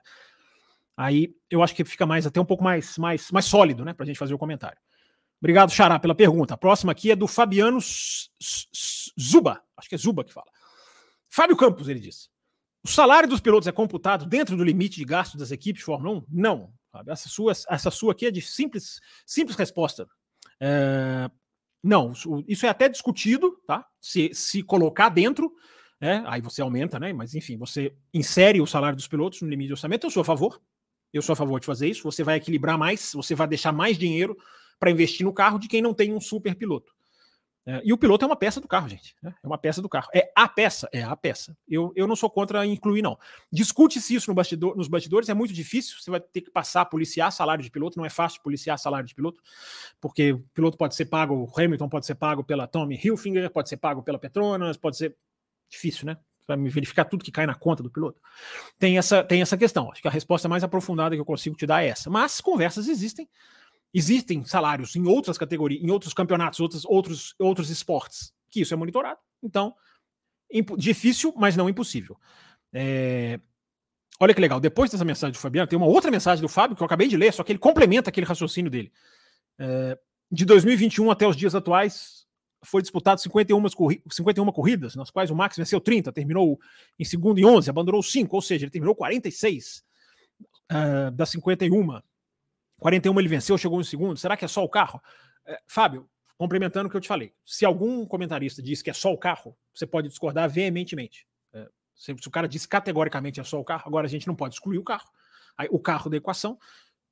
Aí 0.95 1.35
eu 1.49 1.63
acho 1.63 1.73
que 1.73 1.83
fica 1.83 2.05
mais 2.05 2.27
até 2.27 2.39
um 2.39 2.45
pouco 2.45 2.63
mais, 2.63 2.95
mais, 2.99 3.31
mais 3.31 3.45
sólido, 3.45 3.83
né, 3.83 3.93
pra 3.93 4.05
gente 4.05 4.19
fazer 4.19 4.35
o 4.35 4.37
comentário. 4.37 4.77
Obrigado, 5.41 5.71
Xará, 5.71 5.99
pela 5.99 6.13
pergunta. 6.13 6.53
A 6.53 6.57
próxima 6.57 6.91
aqui 6.91 7.11
é 7.11 7.15
do 7.15 7.27
Fabiano 7.27 7.79
Zuba. 9.19 9.61
Acho 9.75 9.89
que 9.89 9.95
é 9.95 9.97
Zuba 9.97 10.23
que 10.23 10.31
fala. 10.31 10.47
Fábio 11.27 11.57
Campos, 11.57 11.89
ele 11.89 11.99
diz. 11.99 12.29
O 12.85 12.89
salário 12.89 13.29
dos 13.29 13.39
pilotos 13.39 13.67
é 13.67 13.71
computado 13.71 14.25
dentro 14.25 14.57
do 14.57 14.63
limite 14.63 14.97
de 14.97 15.05
gasto 15.05 15.37
das 15.37 15.51
equipes 15.51 15.79
de 15.79 15.85
Fórmula 15.85 16.17
1? 16.17 16.25
Não. 16.29 16.73
Essa 17.07 17.29
sua, 17.29 17.51
essa 17.51 17.89
sua 17.89 18.11
aqui 18.11 18.25
é 18.25 18.31
de 18.31 18.41
simples, 18.41 18.99
simples 19.25 19.57
resposta. 19.57 20.07
É, 20.59 21.31
não, 21.81 22.13
isso 22.47 22.65
é 22.65 22.69
até 22.69 22.87
discutido, 22.89 23.57
tá? 23.65 23.85
Se, 23.99 24.33
se 24.33 24.61
colocar 24.61 25.09
dentro, 25.09 25.53
né? 25.99 26.23
aí 26.27 26.41
você 26.41 26.61
aumenta, 26.61 26.99
né? 26.99 27.13
Mas 27.13 27.33
enfim, 27.33 27.57
você 27.57 27.95
insere 28.13 28.61
o 28.61 28.67
salário 28.67 28.97
dos 28.97 29.07
pilotos 29.07 29.41
no 29.41 29.49
limite 29.49 29.67
de 29.67 29.73
orçamento. 29.73 30.05
Eu 30.05 30.11
sou 30.11 30.21
a 30.21 30.25
favor. 30.25 30.61
Eu 31.11 31.21
sou 31.21 31.33
a 31.33 31.37
favor 31.37 31.59
de 31.59 31.65
fazer 31.65 31.87
isso. 31.87 32.03
Você 32.03 32.23
vai 32.23 32.37
equilibrar 32.37 32.77
mais, 32.77 33.13
você 33.13 33.33
vai 33.33 33.47
deixar 33.47 33.71
mais 33.71 33.97
dinheiro 33.97 34.37
para 34.79 34.91
investir 34.91 35.25
no 35.25 35.33
carro 35.33 35.57
de 35.57 35.67
quem 35.67 35.81
não 35.81 35.93
tem 35.93 36.13
um 36.13 36.19
super 36.19 36.55
piloto. 36.55 36.92
É, 37.65 37.81
e 37.85 37.93
o 37.93 37.97
piloto 37.97 38.25
é 38.25 38.27
uma 38.27 38.35
peça 38.35 38.59
do 38.59 38.67
carro, 38.67 38.89
gente. 38.89 39.15
Né? 39.21 39.33
É 39.41 39.47
uma 39.47 39.57
peça 39.57 39.81
do 39.81 39.87
carro. 39.87 40.09
É 40.13 40.31
a 40.35 40.47
peça, 40.47 40.89
é 40.91 41.01
a 41.01 41.15
peça. 41.15 41.55
Eu, 41.67 41.93
eu 41.95 42.05
não 42.05 42.15
sou 42.15 42.29
contra 42.29 42.65
incluir, 42.65 43.01
não. 43.01 43.17
Discute-se 43.51 44.15
isso 44.15 44.29
no 44.29 44.35
bastidor, 44.35 44.75
nos 44.75 44.89
bastidores, 44.89 45.29
é 45.29 45.33
muito 45.33 45.53
difícil. 45.53 45.97
Você 45.99 46.11
vai 46.11 46.19
ter 46.19 46.41
que 46.41 46.51
passar 46.51 46.81
a 46.81 46.85
policiar 46.85 47.31
salário 47.31 47.63
de 47.63 47.71
piloto. 47.71 47.97
Não 47.97 48.05
é 48.05 48.09
fácil 48.09 48.41
policiar 48.41 48.77
salário 48.77 49.07
de 49.07 49.15
piloto, 49.15 49.41
porque 50.01 50.33
o 50.33 50.39
piloto 50.53 50.77
pode 50.77 50.95
ser 50.95 51.05
pago, 51.05 51.35
o 51.35 51.59
Hamilton 51.59 51.87
pode 51.87 52.05
ser 52.05 52.15
pago 52.15 52.43
pela 52.43 52.67
Tommy 52.67 52.99
Hilfiger, 53.01 53.49
pode 53.49 53.69
ser 53.69 53.77
pago 53.77 54.03
pela 54.03 54.19
Petronas, 54.19 54.75
pode 54.75 54.97
ser 54.97 55.15
difícil, 55.69 56.05
né? 56.05 56.17
Vai 56.45 56.57
me 56.57 56.69
verificar 56.69 57.05
tudo 57.05 57.23
que 57.23 57.31
cai 57.31 57.45
na 57.45 57.55
conta 57.55 57.81
do 57.81 57.89
piloto. 57.89 58.19
Tem 58.77 58.97
essa, 58.97 59.23
tem 59.23 59.41
essa 59.41 59.57
questão. 59.57 59.89
Acho 59.89 60.01
que 60.01 60.07
a 60.09 60.11
resposta 60.11 60.49
mais 60.49 60.63
aprofundada 60.65 61.15
que 61.15 61.21
eu 61.21 61.25
consigo 61.25 61.55
te 61.55 61.65
dar 61.65 61.81
é 61.81 61.87
essa. 61.87 62.09
Mas 62.09 62.41
conversas 62.41 62.89
existem 62.89 63.29
existem 63.93 64.43
salários 64.43 64.95
em 64.95 65.05
outras 65.05 65.37
categorias, 65.37 65.83
em 65.83 65.91
outros 65.91 66.13
campeonatos, 66.13 66.59
outros, 66.59 66.85
outros, 66.85 67.35
outros 67.37 67.69
esportes, 67.69 68.33
que 68.49 68.61
isso 68.61 68.73
é 68.73 68.77
monitorado. 68.77 69.19
Então, 69.41 69.75
difícil, 70.77 71.33
mas 71.37 71.55
não 71.55 71.69
impossível. 71.69 72.17
É... 72.73 73.39
Olha 74.19 74.33
que 74.33 74.41
legal. 74.41 74.59
Depois 74.59 74.89
dessa 74.89 75.05
mensagem 75.05 75.33
do 75.33 75.39
Fabiano, 75.39 75.67
tem 75.67 75.77
uma 75.77 75.87
outra 75.87 76.09
mensagem 76.09 76.41
do 76.41 76.47
Fábio 76.47 76.75
que 76.75 76.81
eu 76.81 76.85
acabei 76.85 77.07
de 77.07 77.17
ler, 77.17 77.33
só 77.33 77.43
que 77.43 77.51
ele 77.51 77.59
complementa 77.59 78.09
aquele 78.09 78.25
raciocínio 78.25 78.71
dele. 78.71 78.91
É, 79.59 79.97
de 80.31 80.45
2021 80.45 81.11
até 81.11 81.27
os 81.27 81.35
dias 81.35 81.55
atuais, 81.55 82.25
foi 82.63 82.81
disputado 82.81 83.19
51, 83.21 83.61
51 84.09 84.51
corridas, 84.51 84.95
nas 84.95 85.11
quais 85.11 85.29
o 85.29 85.35
Max 85.35 85.57
venceu 85.57 85.81
30, 85.81 86.11
terminou 86.11 86.59
em 86.97 87.03
segundo 87.03 87.39
e 87.39 87.45
11, 87.45 87.69
abandonou 87.69 88.01
5, 88.01 88.35
ou 88.35 88.41
seja, 88.41 88.65
ele 88.65 88.71
terminou 88.71 88.95
46 88.95 89.83
uh, 90.71 91.11
das 91.11 91.29
51. 91.29 92.01
41 92.83 93.17
ele 93.17 93.29
venceu, 93.29 93.57
chegou 93.57 93.79
em 93.79 93.83
segundo. 93.83 94.17
Será 94.17 94.35
que 94.35 94.43
é 94.43 94.47
só 94.47 94.63
o 94.63 94.69
carro? 94.69 95.01
Uh, 95.47 95.55
Fábio, 95.65 96.09
complementando 96.37 96.87
o 96.87 96.91
que 96.91 96.97
eu 96.97 97.01
te 97.01 97.07
falei, 97.07 97.33
se 97.45 97.65
algum 97.65 98.05
comentarista 98.05 98.61
diz 98.61 98.81
que 98.81 98.89
é 98.89 98.93
só 98.93 99.11
o 99.13 99.17
carro, 99.17 99.57
você 99.73 99.87
pode 99.87 100.09
discordar 100.09 100.49
veementemente. 100.49 101.25
Uh, 101.53 101.69
se, 101.95 102.11
o 102.11 102.31
cara 102.31 102.47
diz 102.47 102.65
categoricamente 102.65 103.39
é 103.39 103.43
só 103.43 103.59
o 103.59 103.63
carro, 103.63 103.83
agora 103.87 104.05
a 104.05 104.09
gente 104.09 104.27
não 104.27 104.35
pode 104.35 104.55
excluir 104.55 104.77
o 104.77 104.83
carro, 104.83 105.09
o 105.71 105.79
carro 105.79 106.09
da 106.09 106.17
equação. 106.17 106.59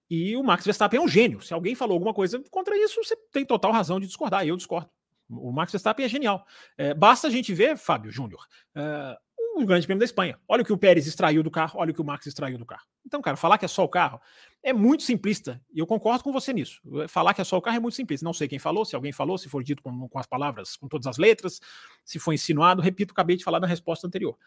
E 0.10 0.36
o 0.36 0.44
Max 0.44 0.66
Verstappen 0.66 1.00
é 1.00 1.02
um 1.02 1.08
gênio. 1.08 1.42
Se 1.42 1.54
alguém 1.54 1.74
falou 1.74 1.94
alguma 1.94 2.14
coisa 2.14 2.44
contra 2.52 2.76
isso, 2.78 3.02
você 3.02 3.16
tem 3.32 3.46
total 3.46 3.72
razão 3.72 3.98
de 3.98 4.08
discordar. 4.08 4.46
Eu 4.46 4.58
discordo. 4.58 4.90
O 5.30 5.54
Max 5.54 5.72
Verstappen 5.72 6.06
é 6.06 6.10
genial. 6.10 6.46
É, 6.78 6.94
basta 6.94 7.28
a 7.28 7.30
gente 7.30 7.54
ver, 7.54 7.78
Fábio 7.78 8.12
Júnior, 8.12 8.46
é, 8.76 9.18
um 9.56 9.66
grande 9.66 9.86
prêmio 9.86 10.00
da 10.00 10.06
Espanha. 10.06 10.40
Olha 10.48 10.62
o 10.62 10.66
que 10.66 10.74
o 10.74 10.78
Pérez 10.78 11.08
extraiu 11.08 11.44
do 11.44 11.52
carro, 11.52 11.80
olha 11.80 11.92
o 11.92 11.94
que 11.94 12.02
o 12.02 12.04
Max 12.04 12.26
extraiu 12.26 12.58
do 12.58 12.66
carro. 12.66 12.86
Então, 13.06 13.22
cara, 13.22 13.36
falar 13.38 13.58
que 13.58 13.66
é 13.66 13.68
só 13.68 13.84
o 13.84 13.90
carro 13.90 14.20
é 14.64 14.72
muito 14.72 15.04
simplista. 15.04 15.62
E 15.74 15.80
eu 15.80 15.88
concordo 15.88 16.24
com 16.24 16.32
você 16.32 16.54
nisso. 16.54 16.82
Falar 17.08 17.34
que 17.34 17.42
é 17.42 17.44
só 17.44 17.58
o 17.58 17.62
carro 17.62 17.78
é 17.78 17.80
muito 17.80 17.96
simplista. 17.96 18.24
Não 18.24 18.34
sei 18.34 18.48
quem 18.48 18.60
falou, 18.60 18.86
se 18.86 18.96
alguém 18.96 19.12
falou, 19.12 19.38
se 19.38 19.50
for 19.50 19.64
dito 19.64 19.82
com, 19.82 20.08
com 20.08 20.20
as 20.20 20.26
palavras, 20.26 20.76
com 20.76 20.88
todas 20.88 21.08
as 21.08 21.18
letras, 21.18 21.60
se 22.04 22.20
foi 22.20 22.36
insinuado. 22.36 22.82
Repito, 22.82 23.12
acabei 23.12 23.36
de 23.36 23.44
falar 23.44 23.60
na 23.60 23.68
resposta 23.68 24.08
anterior. 24.08 24.38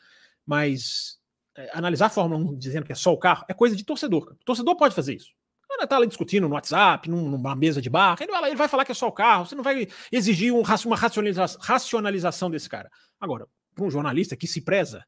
Mas 0.46 1.18
é, 1.56 1.70
analisar 1.74 2.06
a 2.06 2.10
Fórmula 2.10 2.40
1 2.52 2.58
dizendo 2.58 2.86
que 2.86 2.92
é 2.92 2.96
só 2.96 3.12
o 3.12 3.18
carro 3.18 3.44
é 3.48 3.54
coisa 3.54 3.76
de 3.76 3.84
torcedor. 3.84 4.36
O 4.40 4.44
torcedor 4.44 4.76
pode 4.76 4.94
fazer 4.94 5.14
isso 5.14 5.32
cara 5.76 5.86
tá 5.86 5.98
lá 5.98 6.06
discutindo 6.06 6.48
no 6.48 6.54
WhatsApp, 6.54 7.08
numa 7.08 7.54
mesa 7.54 7.80
de 7.80 7.90
bar, 7.90 8.16
ele 8.20 8.32
vai, 8.32 8.50
ele 8.50 8.56
vai 8.56 8.68
falar 8.68 8.84
que 8.84 8.92
é 8.92 8.94
só 8.94 9.08
o 9.08 9.12
carro, 9.12 9.46
você 9.46 9.54
não 9.54 9.62
vai 9.62 9.86
exigir 10.10 10.52
um, 10.52 10.62
uma 10.86 10.96
racionalização, 10.96 11.60
racionalização 11.62 12.50
desse 12.50 12.68
cara. 12.68 12.90
Agora, 13.20 13.46
para 13.74 13.84
um 13.84 13.90
jornalista 13.90 14.36
que 14.36 14.46
se 14.46 14.60
preza, 14.60 15.04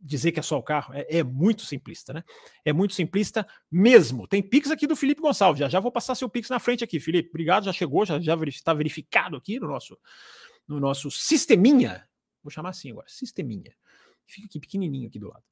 dizer 0.00 0.32
que 0.32 0.38
é 0.38 0.42
só 0.42 0.58
o 0.58 0.62
carro 0.62 0.94
é, 0.94 1.18
é, 1.18 1.22
muito 1.22 1.62
simplista, 1.62 2.12
né? 2.12 2.22
É 2.64 2.72
muito 2.72 2.94
simplista 2.94 3.46
mesmo. 3.70 4.26
Tem 4.26 4.42
Pix 4.42 4.70
aqui 4.70 4.86
do 4.86 4.96
Felipe 4.96 5.20
Gonçalves, 5.20 5.58
já, 5.58 5.68
já 5.68 5.80
vou 5.80 5.90
passar 5.90 6.14
seu 6.14 6.28
Pix 6.28 6.48
na 6.48 6.58
frente 6.58 6.84
aqui, 6.84 7.00
Felipe. 7.00 7.28
Obrigado, 7.28 7.64
já 7.64 7.72
chegou, 7.72 8.06
já 8.06 8.18
está 8.46 8.72
verificado 8.72 9.36
aqui 9.36 9.58
no 9.58 9.66
nosso, 9.66 9.98
no 10.66 10.78
nosso 10.78 11.10
sisteminha. 11.10 12.06
Vou 12.42 12.50
chamar 12.50 12.70
assim 12.70 12.90
agora, 12.90 13.06
sisteminha. 13.08 13.74
Fica 14.26 14.46
aqui 14.46 14.60
pequenininho 14.60 15.08
aqui 15.08 15.18
do 15.18 15.28
lado. 15.28 15.42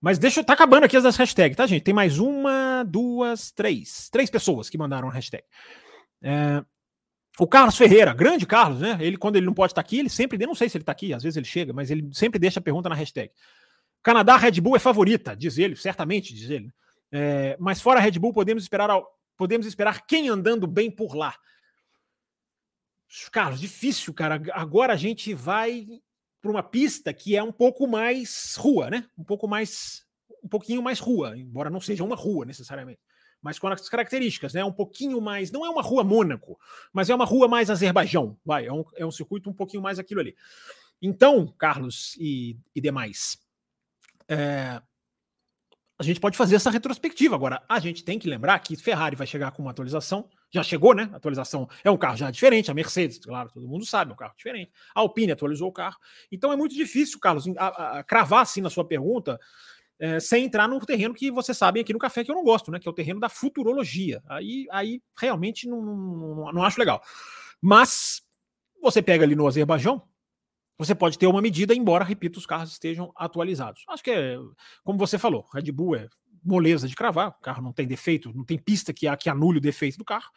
Mas 0.00 0.18
deixa 0.18 0.40
eu. 0.40 0.44
Tá 0.44 0.52
acabando 0.52 0.84
aqui 0.84 0.96
as 0.96 1.16
hashtags, 1.16 1.56
tá, 1.56 1.66
gente? 1.66 1.82
Tem 1.82 1.94
mais 1.94 2.18
uma, 2.18 2.84
duas, 2.84 3.50
três. 3.50 4.08
Três 4.10 4.30
pessoas 4.30 4.68
que 4.68 4.78
mandaram 4.78 5.08
a 5.08 5.12
hashtag. 5.12 5.44
É, 6.22 6.64
o 7.38 7.46
Carlos 7.46 7.76
Ferreira, 7.76 8.14
grande 8.14 8.46
Carlos, 8.46 8.80
né? 8.80 8.96
Ele, 9.00 9.16
quando 9.16 9.36
ele 9.36 9.46
não 9.46 9.54
pode 9.54 9.72
estar 9.72 9.80
aqui, 9.80 9.98
ele 9.98 10.08
sempre. 10.08 10.40
Eu 10.40 10.46
não 10.46 10.54
sei 10.54 10.68
se 10.68 10.76
ele 10.76 10.82
está 10.82 10.92
aqui, 10.92 11.12
às 11.12 11.22
vezes 11.22 11.36
ele 11.36 11.46
chega, 11.46 11.72
mas 11.72 11.90
ele 11.90 12.08
sempre 12.12 12.38
deixa 12.38 12.60
a 12.60 12.62
pergunta 12.62 12.88
na 12.88 12.94
hashtag. 12.94 13.32
Canadá, 14.02 14.36
Red 14.36 14.60
Bull 14.60 14.76
é 14.76 14.78
favorita, 14.78 15.34
diz 15.34 15.58
ele, 15.58 15.74
certamente, 15.76 16.34
diz 16.34 16.50
ele. 16.50 16.70
É, 17.10 17.56
mas 17.58 17.80
fora 17.80 18.00
Red 18.00 18.18
Bull, 18.18 18.32
podemos 18.32 18.62
esperar, 18.62 18.88
podemos 19.36 19.66
esperar 19.66 20.06
quem 20.06 20.28
andando 20.28 20.66
bem 20.66 20.90
por 20.90 21.16
lá. 21.16 21.34
Carlos, 23.32 23.60
difícil, 23.60 24.12
cara. 24.12 24.40
Agora 24.52 24.92
a 24.92 24.96
gente 24.96 25.32
vai 25.34 25.86
para 26.40 26.50
uma 26.50 26.62
pista 26.62 27.12
que 27.12 27.36
é 27.36 27.42
um 27.42 27.52
pouco 27.52 27.86
mais 27.86 28.54
rua, 28.56 28.90
né? 28.90 29.06
Um 29.16 29.24
pouco 29.24 29.48
mais, 29.48 30.04
um 30.42 30.48
pouquinho 30.48 30.82
mais 30.82 30.98
rua, 30.98 31.36
embora 31.36 31.70
não 31.70 31.80
seja 31.80 32.04
uma 32.04 32.16
rua 32.16 32.44
necessariamente, 32.44 33.00
mas 33.44 33.58
com 33.58 33.68
as 33.68 33.90
características, 33.90 34.54
né? 34.54 34.64
Um 34.64 34.72
pouquinho 34.72 35.20
mais, 35.20 35.52
não 35.52 35.66
é 35.66 35.68
uma 35.68 35.82
rua 35.82 36.02
Mônaco, 36.02 36.58
mas 36.94 37.10
é 37.10 37.14
uma 37.14 37.26
rua 37.26 37.46
mais 37.46 37.68
Azerbaijão, 37.68 38.38
vai, 38.42 38.66
é 38.66 38.72
um, 38.72 38.82
é 38.96 39.04
um 39.04 39.10
circuito 39.10 39.50
um 39.50 39.52
pouquinho 39.52 39.82
mais 39.82 39.98
aquilo 39.98 40.20
ali. 40.20 40.34
Então, 41.02 41.46
Carlos 41.58 42.16
e, 42.18 42.56
e 42.74 42.80
demais, 42.80 43.36
é, 44.26 44.80
a 45.98 46.02
gente 46.02 46.20
pode 46.20 46.38
fazer 46.38 46.56
essa 46.56 46.70
retrospectiva. 46.70 47.34
Agora, 47.34 47.62
a 47.68 47.78
gente 47.78 48.02
tem 48.02 48.18
que 48.18 48.26
lembrar 48.26 48.58
que 48.60 48.76
Ferrari 48.76 49.14
vai 49.14 49.26
chegar 49.26 49.50
com 49.50 49.60
uma 49.60 49.72
atualização 49.72 50.30
já 50.54 50.62
chegou, 50.62 50.94
né? 50.94 51.10
A 51.12 51.16
atualização 51.16 51.68
é 51.82 51.90
um 51.90 51.96
carro 51.96 52.16
já 52.16 52.30
diferente. 52.30 52.70
A 52.70 52.74
Mercedes, 52.74 53.18
claro, 53.18 53.50
todo 53.52 53.66
mundo 53.66 53.84
sabe, 53.84 54.12
é 54.12 54.14
um 54.14 54.16
carro 54.16 54.34
diferente. 54.36 54.70
A 54.94 55.00
Alpine 55.00 55.32
atualizou 55.32 55.68
o 55.68 55.72
carro. 55.72 55.96
Então 56.30 56.52
é 56.52 56.56
muito 56.56 56.76
difícil, 56.76 57.18
Carlos, 57.18 57.44
a, 57.58 57.66
a, 57.66 57.98
a 57.98 58.04
cravar 58.04 58.42
assim 58.42 58.60
na 58.60 58.70
sua 58.70 58.86
pergunta. 58.86 59.40
É, 59.98 60.18
sem 60.18 60.44
entrar 60.44 60.68
num 60.68 60.80
terreno 60.80 61.14
que 61.14 61.30
você 61.30 61.54
sabe 61.54 61.80
aqui 61.80 61.92
no 61.92 61.98
café 61.98 62.24
que 62.24 62.30
eu 62.30 62.34
não 62.34 62.42
gosto, 62.42 62.70
né? 62.70 62.78
Que 62.78 62.88
é 62.88 62.90
o 62.90 62.94
terreno 62.94 63.20
da 63.20 63.28
futurologia. 63.28 64.22
Aí, 64.28 64.66
aí 64.70 65.00
realmente 65.16 65.68
não, 65.68 65.80
não, 65.80 66.52
não 66.52 66.62
acho 66.64 66.78
legal. 66.78 67.00
Mas 67.60 68.22
você 68.82 69.00
pega 69.00 69.24
ali 69.24 69.34
no 69.34 69.46
Azerbaijão, 69.46 70.02
você 70.76 70.94
pode 70.94 71.18
ter 71.18 71.26
uma 71.26 71.40
medida, 71.40 71.74
embora, 71.74 72.04
repito, 72.04 72.38
os 72.38 72.46
carros 72.46 72.72
estejam 72.72 73.12
atualizados. 73.16 73.84
Acho 73.88 74.02
que 74.02 74.10
é, 74.10 74.36
como 74.82 74.98
você 74.98 75.18
falou, 75.18 75.46
Red 75.52 75.70
Bull 75.70 75.96
é 75.96 76.08
moleza 76.42 76.86
de 76.86 76.94
cravar, 76.94 77.28
o 77.28 77.40
carro 77.40 77.62
não 77.62 77.72
tem 77.72 77.86
defeito, 77.86 78.32
não 78.34 78.44
tem 78.44 78.58
pista 78.58 78.92
que, 78.92 79.14
que 79.16 79.30
anule 79.30 79.58
o 79.58 79.60
defeito 79.60 79.96
do 79.96 80.04
carro. 80.04 80.30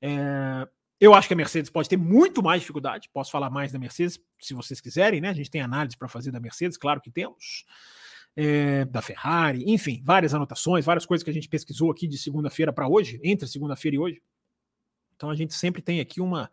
É, 0.00 0.68
eu 1.00 1.14
acho 1.14 1.26
que 1.26 1.34
a 1.34 1.36
Mercedes 1.36 1.70
pode 1.70 1.88
ter 1.88 1.96
muito 1.96 2.42
mais 2.42 2.60
dificuldade. 2.60 3.08
Posso 3.12 3.30
falar 3.30 3.50
mais 3.50 3.72
da 3.72 3.78
Mercedes, 3.78 4.20
se 4.40 4.52
vocês 4.52 4.80
quiserem, 4.80 5.20
né? 5.20 5.30
A 5.30 5.34
gente 5.34 5.50
tem 5.50 5.60
análise 5.60 5.96
para 5.96 6.08
fazer 6.08 6.30
da 6.30 6.40
Mercedes, 6.40 6.76
claro 6.76 7.00
que 7.00 7.10
temos. 7.10 7.64
É, 8.34 8.86
da 8.86 9.02
Ferrari, 9.02 9.62
enfim, 9.70 10.00
várias 10.02 10.32
anotações, 10.32 10.86
várias 10.86 11.04
coisas 11.04 11.22
que 11.22 11.28
a 11.28 11.34
gente 11.34 11.50
pesquisou 11.50 11.90
aqui 11.90 12.06
de 12.06 12.16
segunda-feira 12.16 12.72
para 12.72 12.88
hoje, 12.88 13.20
entre 13.22 13.46
segunda-feira 13.46 13.96
e 13.96 13.98
hoje. 13.98 14.22
Então 15.14 15.28
a 15.28 15.36
gente 15.36 15.52
sempre 15.52 15.82
tem 15.82 16.00
aqui 16.00 16.18
uma 16.20 16.50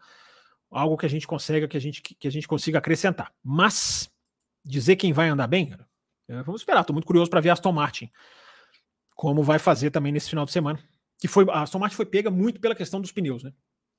algo 0.69 0.98
que 0.98 1.05
a 1.05 1.09
gente 1.09 1.25
consegue, 1.25 1.67
que 1.67 1.77
a 1.77 1.79
gente, 1.79 2.01
que 2.01 2.27
a 2.27 2.31
gente 2.31 2.48
consiga 2.48 2.79
acrescentar. 2.79 3.33
Mas 3.41 4.12
dizer 4.63 4.98
quem 4.98 5.13
vai 5.13 5.29
andar 5.29 5.48
bem, 5.48 5.74
é, 6.27 6.43
vamos 6.43 6.62
esperar. 6.62 6.81
Estou 6.81 6.93
muito 6.93 7.07
curioso 7.07 7.29
para 7.29 7.39
ver 7.39 7.50
Aston 7.50 7.71
Martin 7.71 8.12
como 9.19 9.43
vai 9.43 9.59
fazer 9.59 9.91
também 9.91 10.13
nesse 10.13 10.29
final 10.29 10.45
de 10.45 10.51
semana. 10.53 10.79
Que 11.17 11.27
foi 11.27 11.45
a 11.50 11.63
Aston 11.63 11.77
Martin 11.77 11.98
foi 11.98 12.05
pega 12.05 12.31
muito 12.31 12.62
pela 12.62 12.74
questão 12.74 13.01
dos 13.01 13.12
pneus, 13.12 13.43
né? 13.43 13.51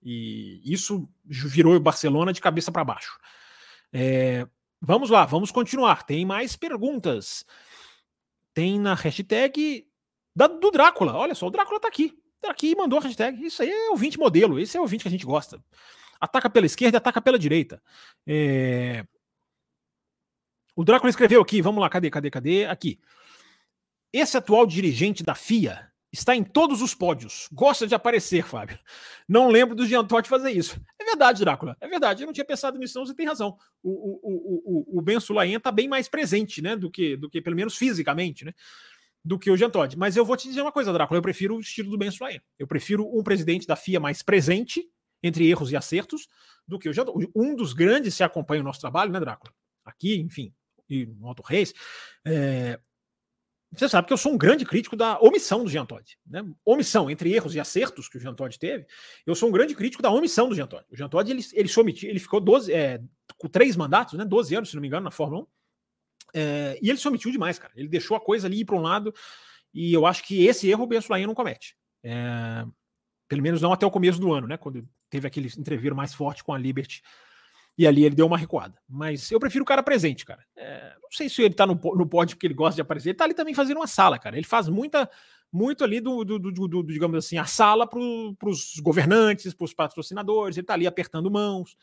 E 0.03 0.63
isso 0.65 1.07
virou 1.27 1.75
o 1.75 1.81
Barcelona 1.81 2.33
de 2.33 2.41
cabeça 2.41 2.73
para 2.73 2.83
baixo. 2.83 3.19
É, 3.93 4.49
vamos 4.81 5.11
lá, 5.11 5.27
vamos 5.27 5.51
continuar. 5.51 6.05
Tem 6.05 6.25
mais 6.25 6.57
perguntas. 6.57 7.45
Tem 8.55 8.79
na 8.79 8.95
hashtag 8.95 9.87
da, 10.35 10.47
do 10.47 10.71
Drácula. 10.71 11.15
Olha 11.15 11.35
só, 11.35 11.47
o 11.47 11.51
Drácula 11.51 11.81
tá 11.81 11.89
aqui. 11.89 12.17
Tá 12.41 12.51
aqui 12.51 12.71
e 12.71 12.77
mandou 12.77 12.99
a 12.99 13.03
hashtag. 13.03 13.45
Isso 13.45 13.63
aí 13.63 13.71
é 13.71 13.91
ouvinte 13.91 14.19
modelo. 14.19 14.59
Esse 14.59 14.77
é 14.77 14.81
o 14.81 14.83
ouvinte 14.83 15.03
que 15.03 15.09
a 15.09 15.11
gente 15.11 15.27
gosta. 15.27 15.63
Ataca 16.21 16.49
pela 16.49 16.67
esquerda 16.67 16.97
e 16.97 16.99
ataca 16.99 17.21
pela 17.21 17.39
direita. 17.39 17.83
É... 18.27 19.05
O 20.75 20.85
Drácula 20.85 21.11
escreveu 21.11 21.43
aqui. 21.43 21.61
Vamos 21.61 21.81
lá, 21.81 21.89
cadê, 21.89 22.11
cadê, 22.11 22.31
cadê? 22.31 22.65
Aqui. 22.67 22.99
Esse 24.13 24.37
atual 24.37 24.67
dirigente 24.67 25.23
da 25.23 25.35
FIA 25.35 25.91
está 26.13 26.35
em 26.35 26.43
todos 26.43 26.83
os 26.83 26.95
pódios. 26.95 27.49
Gosta 27.53 27.87
de 27.87 27.95
aparecer, 27.95 28.45
Fábio. 28.47 28.79
Não 29.29 29.49
lembro 29.49 29.75
do 29.75 29.87
Jean 29.87 30.05
Todt 30.05 30.29
fazer 30.29 30.51
isso. 30.51 30.81
Verdade, 31.11 31.41
Drácula. 31.41 31.77
É 31.81 31.89
verdade. 31.89 32.23
Eu 32.23 32.27
não 32.27 32.33
tinha 32.33 32.45
pensado 32.45 32.79
nisso, 32.79 32.99
não. 32.99 33.05
Você 33.05 33.15
tem 33.15 33.27
razão. 33.27 33.57
O, 33.83 33.91
o, 33.91 34.95
o, 34.95 34.99
o, 34.99 35.03
Ben 35.03 35.19
Sulayen 35.19 35.57
está 35.57 35.73
bem 35.73 35.89
mais 35.89 36.09
presente, 36.09 36.63
né? 36.63 36.77
Do 36.77 36.91
que, 36.91 37.17
do 37.17 37.29
que, 37.29 37.41
pelo 37.41 37.57
menos 37.57 37.77
fisicamente, 37.77 38.45
né? 38.45 38.55
Do 39.25 39.39
que 39.39 39.51
o 39.51 39.57
Jean 39.57 39.71
Todt. 39.71 39.99
Mas 39.99 40.17
eu 40.17 40.25
vou 40.25 40.37
te 40.37 40.49
dizer 40.49 40.63
uma 40.63 40.73
coisa, 40.73 40.93
Drácula. 40.93 41.19
Eu 41.19 41.23
prefiro 41.23 41.57
o 41.57 41.61
estilo 41.61 41.91
do 41.91 41.99
Ben 41.99 42.11
Sulayen. 42.11 42.41
Eu 42.59 42.67
prefiro 42.67 43.07
um 43.07 43.23
presidente 43.23 43.67
da 43.67 43.77
FIA 43.77 43.99
mais 43.99 44.23
presente, 44.23 44.89
entre 45.23 45.49
erros 45.49 45.73
e 45.73 45.77
acertos, 45.77 46.29
do 46.67 46.79
que 46.79 46.89
o 46.89 46.93
Jean 46.93 47.05
Todt. 47.05 47.29
Um 47.35 47.55
dos 47.55 47.73
grandes 47.73 48.15
se 48.15 48.23
acompanha 48.23 48.63
o 48.63 48.65
nosso 48.65 48.81
trabalho, 48.81 49.11
né, 49.13 49.19
Drácula? 49.19 49.53
Aqui, 49.85 50.21
enfim, 50.21 50.55
e 50.89 51.07
no 51.07 51.27
Auto 51.27 51.43
Reis. 51.43 51.75
É, 52.25 52.79
você 53.73 53.89
sabe 53.89 54.07
que 54.07 54.13
eu 54.13 54.17
sou 54.17 54.33
um 54.33 54.39
grande 54.39 54.65
crítico 54.65 54.97
da 54.97 55.19
omissão 55.21 55.63
do 55.63 55.71
Jean 55.71 55.87
Todt. 55.87 56.19
Né? 56.27 56.45
Omissão, 56.65 57.09
entre 57.09 57.33
erros 57.33 57.55
e 57.55 57.61
acertos 57.61 58.09
que 58.09 58.17
o 58.17 58.21
Jean 58.21 58.35
Todt 58.35 58.59
teve, 58.59 58.85
eu 59.25 59.35
sou 59.35 59.49
um 59.49 59.53
grande 59.53 59.75
crítico 59.75 60.03
da 60.03 60.11
omissão 60.11 60.49
do 60.49 60.55
Jean 60.55 60.67
Todt. 60.67 60.85
O 60.91 60.97
Jean 60.97 61.09
Todt, 61.09 61.31
ele, 61.31 61.45
ele, 61.53 61.71
ele 62.03 62.19
ficou 62.19 62.41
12, 62.41 62.73
é, 62.73 63.01
com 63.39 63.49
três 63.49 63.77
mandatos, 63.77 64.15
né? 64.15 64.25
12 64.25 64.55
anos, 64.57 64.71
se 64.71 64.75
não 64.75 64.81
me 64.81 64.89
engano, 64.89 65.05
na 65.05 65.11
Fórmula 65.11 65.43
1. 65.43 65.47
É, 66.35 66.79
e 66.83 66.91
ele 66.91 66.99
se 66.99 67.07
omitiu 67.07 67.31
demais, 67.31 67.59
cara. 67.59 67.73
Ele 67.77 67.89
deixou 67.89 68.17
a 68.17 68.21
coisa 68.21 68.49
ali 68.49 68.61
ir 68.61 68.65
para 68.65 68.77
um 68.77 68.83
lado, 68.83 69.15
e 69.73 69.93
eu 69.93 70.05
acho 70.05 70.25
que 70.25 70.45
esse 70.47 70.69
erro 70.69 70.85
o 70.85 70.87
Ben 70.87 71.01
Sulaim 71.01 71.27
não 71.27 71.35
comete. 71.35 71.77
É, 72.03 72.65
pelo 73.29 73.43
menos 73.43 73.63
não 73.63 73.73
até 73.73 73.87
o 73.87 73.91
começo 73.91 74.21
do 74.21 74.33
ano, 74.33 74.49
né? 74.49 74.57
Quando 74.57 74.85
teve 75.09 75.29
aquele 75.29 75.49
entreviro 75.57 75.95
mais 75.95 76.13
forte 76.13 76.43
com 76.43 76.53
a 76.53 76.59
Liberty 76.59 77.03
e 77.81 77.87
ali 77.87 78.05
ele 78.05 78.15
deu 78.15 78.27
uma 78.27 78.37
recuada. 78.37 78.75
Mas 78.87 79.31
eu 79.31 79.41
prefiro 79.41 79.63
o 79.63 79.67
cara 79.67 79.83
presente, 79.83 80.27
cara. 80.27 80.45
É, 80.55 80.93
não 81.03 81.11
sei 81.11 81.31
se 81.31 81.41
ele 81.41 81.55
tá 81.55 81.67
no, 81.67 81.73
no 81.73 82.07
pódio 82.07 82.37
porque 82.37 82.47
ele 82.47 82.53
gosta 82.53 82.75
de 82.75 82.83
aparecer. 82.83 83.09
Ele 83.09 83.17
tá 83.17 83.25
ali 83.25 83.33
também 83.33 83.55
fazendo 83.55 83.79
uma 83.79 83.87
sala, 83.87 84.19
cara. 84.19 84.37
Ele 84.37 84.47
faz 84.47 84.69
muita, 84.69 85.09
muito 85.51 85.83
ali 85.83 85.99
do, 85.99 86.23
do, 86.23 86.39
do, 86.39 86.69
do 86.69 86.83
digamos 86.83 87.17
assim, 87.17 87.39
a 87.39 87.47
sala 87.47 87.87
para 87.87 87.99
os 87.99 88.75
governantes, 88.83 89.55
para 89.55 89.65
os 89.65 89.73
patrocinadores. 89.73 90.59
Ele 90.59 90.67
tá 90.67 90.75
ali 90.75 90.87
apertando 90.87 91.31
mãos. 91.31 91.75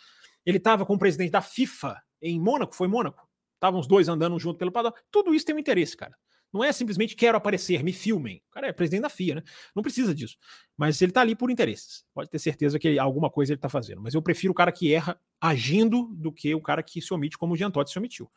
Ele 0.45 0.59
tava 0.59 0.85
com 0.85 0.93
o 0.93 0.99
presidente 0.99 1.31
da 1.31 1.41
FIFA 1.41 1.99
em 2.21 2.39
Mônaco, 2.39 2.75
foi 2.75 2.87
Mônaco. 2.87 3.27
Estavam 3.55 3.79
os 3.79 3.87
dois 3.87 4.07
andando 4.07 4.37
junto 4.37 4.59
pelo 4.59 4.71
padrão. 4.71 4.93
Tudo 5.09 5.33
isso 5.33 5.47
tem 5.47 5.55
um 5.55 5.59
interesse, 5.59 5.97
cara. 5.97 6.15
Não 6.53 6.63
é 6.63 6.71
simplesmente 6.71 7.15
quero 7.15 7.37
aparecer, 7.37 7.83
me 7.83 7.91
filmem. 7.91 8.41
O 8.49 8.53
cara 8.53 8.67
é 8.67 8.73
presidente 8.73 9.01
da 9.01 9.09
FIA, 9.09 9.35
né? 9.35 9.43
Não 9.75 9.83
precisa 9.83 10.15
disso. 10.15 10.37
Mas 10.77 11.01
ele 11.01 11.11
tá 11.11 11.21
ali 11.21 11.35
por 11.35 11.51
interesses. 11.51 12.05
Pode 12.13 12.29
ter 12.29 12.39
certeza 12.39 12.79
que 12.79 12.87
ele, 12.87 12.99
alguma 12.99 13.29
coisa 13.29 13.53
ele 13.53 13.59
tá 13.59 13.69
fazendo. 13.69 14.01
Mas 14.01 14.13
eu 14.13 14.21
prefiro 14.21 14.51
o 14.51 14.55
cara 14.55 14.71
que 14.71 14.93
erra 14.93 15.19
agindo 15.41 16.09
do 16.13 16.31
que 16.31 16.55
o 16.55 16.61
cara 16.61 16.81
que 16.81 17.01
se 17.01 17.13
omite 17.13 17.37
como 17.37 17.53
o 17.53 17.57
Jean 17.57 17.69
Todt 17.69 17.91
se 17.91 17.97
omitiu. 17.97 18.31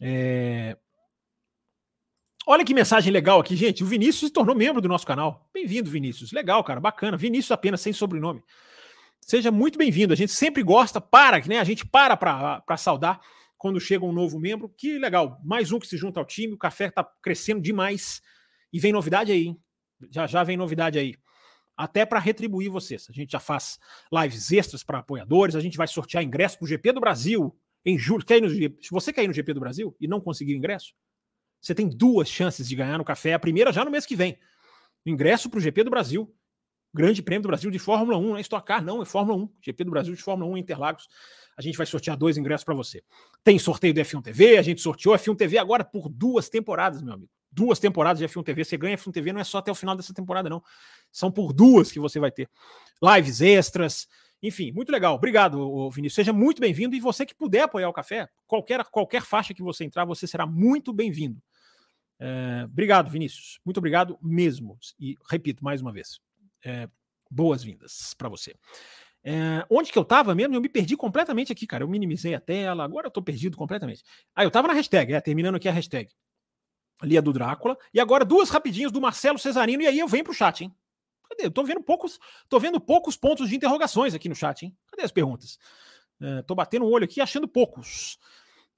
É... 0.00 0.76
Olha 2.46 2.64
que 2.64 2.74
mensagem 2.74 3.12
legal 3.12 3.40
aqui, 3.40 3.56
gente. 3.56 3.82
O 3.82 3.86
Vinícius 3.86 4.28
se 4.28 4.32
tornou 4.32 4.54
membro 4.54 4.82
do 4.82 4.88
nosso 4.88 5.06
canal. 5.06 5.48
Bem-vindo, 5.54 5.88
Vinícius. 5.88 6.30
Legal, 6.30 6.62
cara, 6.62 6.78
bacana. 6.78 7.16
Vinícius 7.16 7.52
apenas, 7.52 7.80
sem 7.80 7.92
sobrenome. 7.92 8.42
Seja 9.20 9.50
muito 9.50 9.78
bem-vindo. 9.78 10.12
A 10.12 10.16
gente 10.16 10.32
sempre 10.32 10.62
gosta, 10.62 11.00
para, 11.00 11.40
né? 11.46 11.58
A 11.58 11.64
gente 11.64 11.86
para 11.86 12.14
para 12.16 12.76
saudar 12.76 13.18
quando 13.64 13.80
chega 13.80 14.04
um 14.04 14.12
novo 14.12 14.38
membro. 14.38 14.68
Que 14.68 14.98
legal, 14.98 15.40
mais 15.42 15.72
um 15.72 15.78
que 15.78 15.86
se 15.86 15.96
junta 15.96 16.20
ao 16.20 16.26
time. 16.26 16.52
O 16.52 16.58
café 16.58 16.88
está 16.88 17.02
crescendo 17.22 17.62
demais. 17.62 18.20
E 18.70 18.78
vem 18.78 18.92
novidade 18.92 19.32
aí, 19.32 19.46
hein? 19.46 19.60
Já 20.10 20.26
já 20.26 20.44
vem 20.44 20.54
novidade 20.54 20.98
aí. 20.98 21.14
Até 21.74 22.04
para 22.04 22.18
retribuir 22.18 22.70
vocês. 22.70 23.06
A 23.08 23.12
gente 23.14 23.32
já 23.32 23.40
faz 23.40 23.78
lives 24.12 24.52
extras 24.52 24.84
para 24.84 24.98
apoiadores. 24.98 25.56
A 25.56 25.60
gente 25.60 25.78
vai 25.78 25.88
sortear 25.88 26.22
ingresso 26.22 26.58
para 26.58 26.66
o 26.66 26.68
GP 26.68 26.92
do 26.92 27.00
Brasil 27.00 27.58
em 27.86 27.98
julho. 27.98 28.22
Quer 28.22 28.42
no, 28.42 28.50
se 28.50 28.90
você 28.90 29.14
quer 29.14 29.24
ir 29.24 29.28
no 29.28 29.32
GP 29.32 29.54
do 29.54 29.60
Brasil 29.60 29.96
e 29.98 30.06
não 30.06 30.20
conseguir 30.20 30.54
ingresso, 30.54 30.92
você 31.58 31.74
tem 31.74 31.88
duas 31.88 32.28
chances 32.28 32.68
de 32.68 32.76
ganhar 32.76 32.98
no 32.98 33.04
café. 33.04 33.32
A 33.32 33.38
primeira 33.38 33.72
já 33.72 33.82
no 33.82 33.90
mês 33.90 34.04
que 34.04 34.14
vem. 34.14 34.38
Ingresso 35.06 35.48
para 35.48 35.56
o 35.56 35.62
GP 35.62 35.84
do 35.84 35.90
Brasil. 35.90 36.30
Grande 36.94 37.20
Prêmio 37.22 37.42
do 37.42 37.48
Brasil 37.48 37.70
de 37.72 37.78
Fórmula 37.78 38.16
1, 38.16 38.22
não 38.22 38.36
é 38.36 38.40
Stock 38.40 38.64
Car, 38.64 38.82
não, 38.84 39.02
é 39.02 39.04
Fórmula 39.04 39.36
1. 39.36 39.48
GP 39.60 39.84
do 39.84 39.90
Brasil 39.90 40.14
de 40.14 40.22
Fórmula 40.22 40.48
1 40.52 40.56
em 40.56 40.60
Interlagos. 40.60 41.08
A 41.56 41.60
gente 41.60 41.76
vai 41.76 41.86
sortear 41.86 42.16
dois 42.16 42.36
ingressos 42.36 42.64
para 42.64 42.74
você. 42.74 43.02
Tem 43.42 43.58
sorteio 43.58 43.92
do 43.92 44.00
F1 44.00 44.22
TV, 44.22 44.56
a 44.56 44.62
gente 44.62 44.80
sorteou 44.80 45.14
F1 45.16 45.36
TV 45.36 45.58
agora 45.58 45.84
por 45.84 46.08
duas 46.08 46.48
temporadas, 46.48 47.02
meu 47.02 47.14
amigo. 47.14 47.30
Duas 47.50 47.80
temporadas 47.80 48.20
de 48.20 48.28
F1 48.28 48.44
TV. 48.44 48.64
Você 48.64 48.76
ganha 48.76 48.96
F1 48.96 49.12
TV 49.12 49.32
não 49.32 49.40
é 49.40 49.44
só 49.44 49.58
até 49.58 49.72
o 49.72 49.74
final 49.74 49.96
dessa 49.96 50.14
temporada, 50.14 50.48
não. 50.48 50.62
São 51.10 51.32
por 51.32 51.52
duas 51.52 51.90
que 51.90 51.98
você 51.98 52.20
vai 52.20 52.30
ter. 52.30 52.48
Lives 53.02 53.40
extras, 53.40 54.08
enfim, 54.40 54.70
muito 54.70 54.92
legal. 54.92 55.14
Obrigado, 55.14 55.90
Vinícius. 55.90 56.14
Seja 56.14 56.32
muito 56.32 56.60
bem-vindo. 56.60 56.94
E 56.94 57.00
você 57.00 57.24
que 57.24 57.34
puder 57.34 57.62
apoiar 57.62 57.88
o 57.88 57.92
café, 57.92 58.28
qualquer, 58.46 58.84
qualquer 58.84 59.22
faixa 59.22 59.54
que 59.54 59.62
você 59.62 59.84
entrar, 59.84 60.04
você 60.04 60.26
será 60.26 60.46
muito 60.46 60.92
bem-vindo. 60.92 61.42
É, 62.20 62.64
obrigado, 62.64 63.10
Vinícius. 63.10 63.58
Muito 63.64 63.78
obrigado 63.78 64.18
mesmo. 64.22 64.78
E 65.00 65.16
repito 65.30 65.64
mais 65.64 65.80
uma 65.80 65.92
vez. 65.92 66.20
É, 66.64 66.88
Boas-vindas 67.30 68.14
para 68.16 68.28
você. 68.28 68.54
É, 69.24 69.66
onde 69.70 69.90
que 69.90 69.98
eu 69.98 70.04
tava 70.04 70.34
mesmo? 70.34 70.54
Eu 70.54 70.60
me 70.60 70.68
perdi 70.68 70.96
completamente 70.96 71.50
aqui, 71.50 71.66
cara. 71.66 71.82
Eu 71.82 71.88
minimizei 71.88 72.34
a 72.34 72.40
tela, 72.40 72.84
agora 72.84 73.06
eu 73.06 73.10
tô 73.10 73.22
perdido 73.22 73.56
completamente. 73.56 74.04
Ah, 74.34 74.44
eu 74.44 74.50
tava 74.50 74.68
na 74.68 74.74
hashtag, 74.74 75.14
é, 75.14 75.20
terminando 75.20 75.56
aqui 75.56 75.68
a 75.68 75.72
hashtag. 75.72 76.10
Ali 77.00 77.18
a 77.18 77.20
do 77.20 77.32
Drácula. 77.32 77.76
E 77.92 77.98
agora 77.98 78.24
duas 78.24 78.50
rapidinhas 78.50 78.92
do 78.92 79.00
Marcelo 79.00 79.38
Cesarino, 79.38 79.82
e 79.82 79.86
aí 79.86 79.98
eu 79.98 80.06
venho 80.06 80.22
pro 80.22 80.34
chat, 80.34 80.62
hein? 80.62 80.72
Cadê? 81.28 81.46
Eu 81.46 81.50
tô 81.50 81.64
vendo 81.64 81.82
poucos, 81.82 82.20
tô 82.48 82.60
vendo 82.60 82.78
poucos 82.78 83.16
pontos 83.16 83.48
de 83.48 83.56
interrogações 83.56 84.14
aqui 84.14 84.28
no 84.28 84.34
chat, 84.34 84.66
hein? 84.66 84.76
Cadê 84.88 85.02
as 85.02 85.10
perguntas? 85.10 85.58
É, 86.20 86.42
tô 86.42 86.54
batendo 86.54 86.84
o 86.84 86.88
um 86.88 86.92
olho 86.92 87.04
aqui 87.04 87.20
achando 87.20 87.48
poucos. 87.48 88.18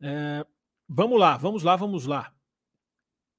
É, 0.01 0.47
vamos 0.89 1.19
lá, 1.19 1.37
vamos 1.37 1.63
lá, 1.63 1.77
vamos 1.77 2.07
lá. 2.07 2.33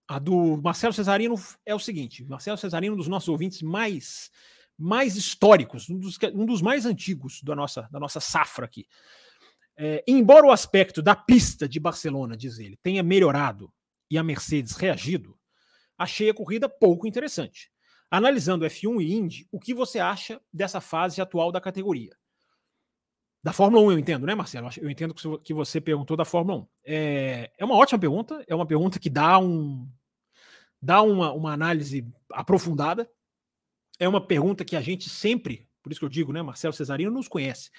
A 0.08 0.20
do 0.20 0.58
Marcelo 0.62 0.94
Cesarino 0.94 1.36
é 1.66 1.76
o 1.76 1.80
seguinte: 1.80 2.24
Marcelo 2.24 2.58
Cesarino, 2.58 2.94
um 2.94 2.98
dos 2.98 3.08
nossos 3.08 3.30
ouvintes 3.30 3.62
mais 3.62 4.32
mais 4.78 5.16
históricos, 5.16 5.90
um 5.90 5.98
dos, 5.98 6.18
um 6.36 6.46
dos 6.46 6.62
mais 6.62 6.86
antigos 6.86 7.42
da 7.42 7.56
nossa, 7.56 7.90
da 7.92 8.00
nossa 8.00 8.20
safra 8.20 8.66
aqui. 8.66 8.86
É, 9.76 10.04
embora 10.08 10.46
o 10.46 10.52
aspecto 10.52 11.02
da 11.02 11.16
pista 11.16 11.68
de 11.68 11.80
Barcelona, 11.80 12.38
diz 12.38 12.60
ele, 12.60 12.78
tenha 12.84 13.02
melhorado 13.02 13.74
e 14.10 14.18
a 14.18 14.24
Mercedes 14.24 14.76
reagido, 14.76 15.38
achei 15.98 16.30
a 16.30 16.34
corrida 16.34 16.70
pouco 16.70 17.08
interessante. 17.08 17.72
Analisando 18.10 18.66
F1 18.66 19.02
e 19.02 19.14
Indy, 19.14 19.48
o 19.52 19.60
que 19.60 19.74
você 19.74 20.00
acha 20.00 20.40
dessa 20.54 20.80
fase 20.80 21.22
atual 21.22 21.52
da 21.52 21.60
categoria? 21.60 22.16
Da 23.44 23.54
Fórmula 23.54 23.84
1, 23.84 23.92
eu 23.92 24.00
entendo, 24.00 24.26
né, 24.26 24.34
Marcelo? 24.34 24.70
Eu 24.78 24.90
entendo 24.90 25.14
que 25.44 25.54
você 25.54 25.80
perguntou 25.80 26.18
da 26.18 26.26
Fórmula 26.26 26.60
1. 26.60 26.68
É, 26.86 27.52
é 27.58 27.66
uma 27.66 27.76
ótima 27.76 28.00
pergunta, 28.00 28.44
é 28.48 28.56
uma 28.56 28.66
pergunta 28.66 29.00
que 29.00 29.10
dá, 29.10 29.38
um, 29.38 29.88
dá 30.82 31.02
uma, 31.02 31.32
uma 31.32 31.54
análise 31.54 32.06
aprofundada 32.32 33.10
é 34.00 34.08
uma 34.08 34.26
pergunta 34.26 34.64
que 34.64 34.76
a 34.76 34.82
gente 34.82 35.10
sempre, 35.10 35.68
por 35.82 35.92
isso 35.92 36.00
que 36.00 36.06
eu 36.06 36.10
digo, 36.10 36.32
né, 36.32 36.42
Marcelo 36.42 36.74
Cesarino 36.74 37.12
nos 37.12 37.28
conhece, 37.28 37.72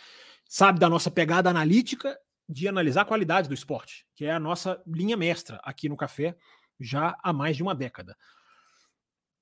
sabe 0.45 0.81
da 0.81 0.89
nossa 0.89 1.11
pegada 1.11 1.49
analítica 1.49 2.19
de 2.49 2.67
analisar 2.67 3.03
a 3.03 3.07
qualidade 3.07 3.49
do 3.49 3.55
esporte, 3.55 4.07
que 4.15 4.25
é 4.25 4.33
a 4.33 4.41
nossa 4.41 4.83
linha 4.87 5.17
mestra 5.17 5.61
aqui 5.63 5.89
no 5.89 5.97
Café 5.97 6.37
já 6.81 7.19
há 7.23 7.33
mais 7.33 7.57
de 7.57 7.63
uma 7.63 7.75
década. 7.75 8.17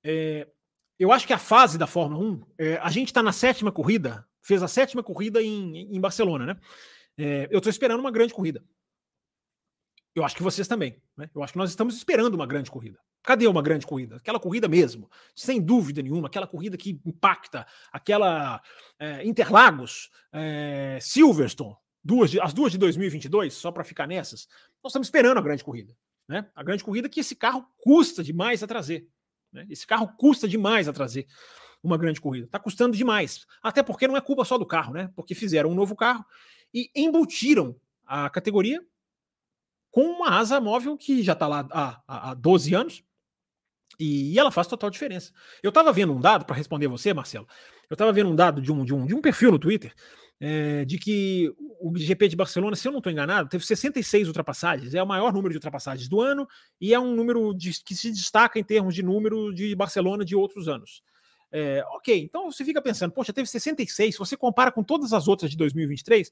É, 0.03 0.47
eu 0.99 1.11
acho 1.11 1.25
que 1.25 1.33
a 1.33 1.37
fase 1.37 1.77
da 1.77 1.87
Fórmula 1.87 2.23
1, 2.23 2.41
é, 2.57 2.77
a 2.77 2.89
gente 2.89 3.07
está 3.07 3.21
na 3.21 3.31
sétima 3.31 3.71
corrida, 3.71 4.27
fez 4.41 4.61
a 4.63 4.67
sétima 4.67 5.03
corrida 5.03 5.41
em, 5.41 5.95
em 5.95 6.01
Barcelona, 6.01 6.45
né? 6.45 6.59
É, 7.17 7.47
eu 7.51 7.57
estou 7.57 7.69
esperando 7.69 7.99
uma 7.99 8.11
grande 8.11 8.33
corrida. 8.33 8.63
Eu 10.13 10.23
acho 10.23 10.35
que 10.35 10.43
vocês 10.43 10.67
também. 10.67 11.01
Né? 11.15 11.29
Eu 11.33 11.43
acho 11.43 11.53
que 11.53 11.59
nós 11.59 11.69
estamos 11.69 11.95
esperando 11.95 12.33
uma 12.33 12.45
grande 12.45 12.71
corrida. 12.71 12.99
Cadê 13.27 13.45
uma 13.45 13.61
grande 13.61 13.85
corrida? 13.85 14.15
Aquela 14.15 14.39
corrida 14.39 14.69
mesmo, 14.69 15.11
sem 15.35 15.61
dúvida 15.61 16.01
nenhuma, 16.01 16.29
aquela 16.29 16.47
corrida 16.47 16.77
que 16.77 16.97
impacta, 17.05 17.67
aquela 17.91 18.61
é, 18.97 19.27
Interlagos, 19.27 20.09
é, 20.31 20.97
Silverstone, 21.01 21.75
duas 22.01 22.31
de, 22.31 22.39
as 22.39 22.53
duas 22.53 22.71
de 22.71 22.77
2022, 22.77 23.53
só 23.53 23.69
para 23.69 23.83
ficar 23.83 24.07
nessas. 24.07 24.47
Nós 24.81 24.91
estamos 24.91 25.07
esperando 25.07 25.39
a 25.39 25.41
grande 25.41 25.61
corrida. 25.61 25.93
Né? 26.25 26.49
A 26.55 26.63
grande 26.63 26.85
corrida 26.85 27.09
que 27.09 27.19
esse 27.19 27.35
carro 27.35 27.67
custa 27.75 28.23
demais 28.23 28.63
a 28.63 28.67
trazer. 28.67 29.09
Né? 29.51 29.67
Esse 29.69 29.85
carro 29.85 30.07
custa 30.15 30.47
demais 30.47 30.87
a 30.87 30.93
trazer 30.93 31.27
uma 31.83 31.97
grande 31.97 32.21
corrida. 32.21 32.45
Está 32.45 32.59
custando 32.59 32.95
demais. 32.95 33.45
Até 33.61 33.83
porque 33.83 34.07
não 34.07 34.15
é 34.15 34.21
culpa 34.21 34.45
só 34.45 34.57
do 34.57 34.65
carro, 34.65 34.93
né? 34.93 35.11
Porque 35.17 35.35
fizeram 35.35 35.71
um 35.71 35.75
novo 35.75 35.97
carro 35.97 36.25
e 36.73 36.89
embutiram 36.95 37.75
a 38.05 38.29
categoria 38.29 38.81
com 39.91 40.03
uma 40.03 40.37
asa 40.37 40.61
móvel 40.61 40.97
que 40.97 41.21
já 41.23 41.33
está 41.33 41.45
lá 41.45 41.67
há, 41.71 42.29
há 42.31 42.33
12 42.33 42.73
anos, 42.73 43.03
e, 43.99 44.37
ela 44.37 44.51
faz 44.51 44.67
total 44.67 44.89
diferença. 44.89 45.31
Eu 45.61 45.69
estava 45.69 45.91
vendo 45.91 46.13
um 46.13 46.19
dado, 46.19 46.45
para 46.45 46.55
responder 46.55 46.87
você, 46.87 47.13
Marcelo, 47.13 47.47
eu 47.89 47.95
estava 47.95 48.11
vendo 48.11 48.29
um 48.29 48.35
dado 48.35 48.61
de 48.61 48.71
um, 48.71 48.83
de, 48.85 48.93
um, 48.93 49.05
de 49.05 49.15
um 49.15 49.21
perfil 49.21 49.51
no 49.51 49.59
Twitter, 49.59 49.93
é, 50.39 50.85
de 50.85 50.97
que 50.97 51.51
o 51.79 51.91
GP 51.97 52.27
de 52.27 52.35
Barcelona, 52.35 52.75
se 52.75 52.87
eu 52.87 52.91
não 52.91 52.99
estou 52.99 53.11
enganado, 53.11 53.49
teve 53.49 53.65
66 53.65 54.27
ultrapassagens, 54.27 54.93
é 54.93 55.01
o 55.01 55.07
maior 55.07 55.33
número 55.33 55.49
de 55.49 55.57
ultrapassagens 55.57 56.07
do 56.07 56.21
ano 56.21 56.47
e 56.79 56.93
é 56.93 56.99
um 56.99 57.15
número 57.15 57.53
de, 57.53 57.71
que 57.83 57.95
se 57.95 58.11
destaca 58.11 58.59
em 58.59 58.63
termos 58.63 58.93
de 58.93 59.01
número 59.01 59.53
de 59.53 59.75
Barcelona 59.75 60.23
de 60.23 60.35
outros 60.35 60.67
anos. 60.67 61.01
É, 61.51 61.83
ok, 61.91 62.19
então 62.19 62.51
você 62.51 62.63
fica 62.65 62.81
pensando, 62.81 63.11
poxa, 63.11 63.31
teve 63.33 63.47
66, 63.47 64.13
se 64.15 64.19
você 64.19 64.35
compara 64.35 64.71
com 64.71 64.83
todas 64.83 65.13
as 65.13 65.27
outras 65.27 65.49
de 65.49 65.57
2023, 65.57 66.31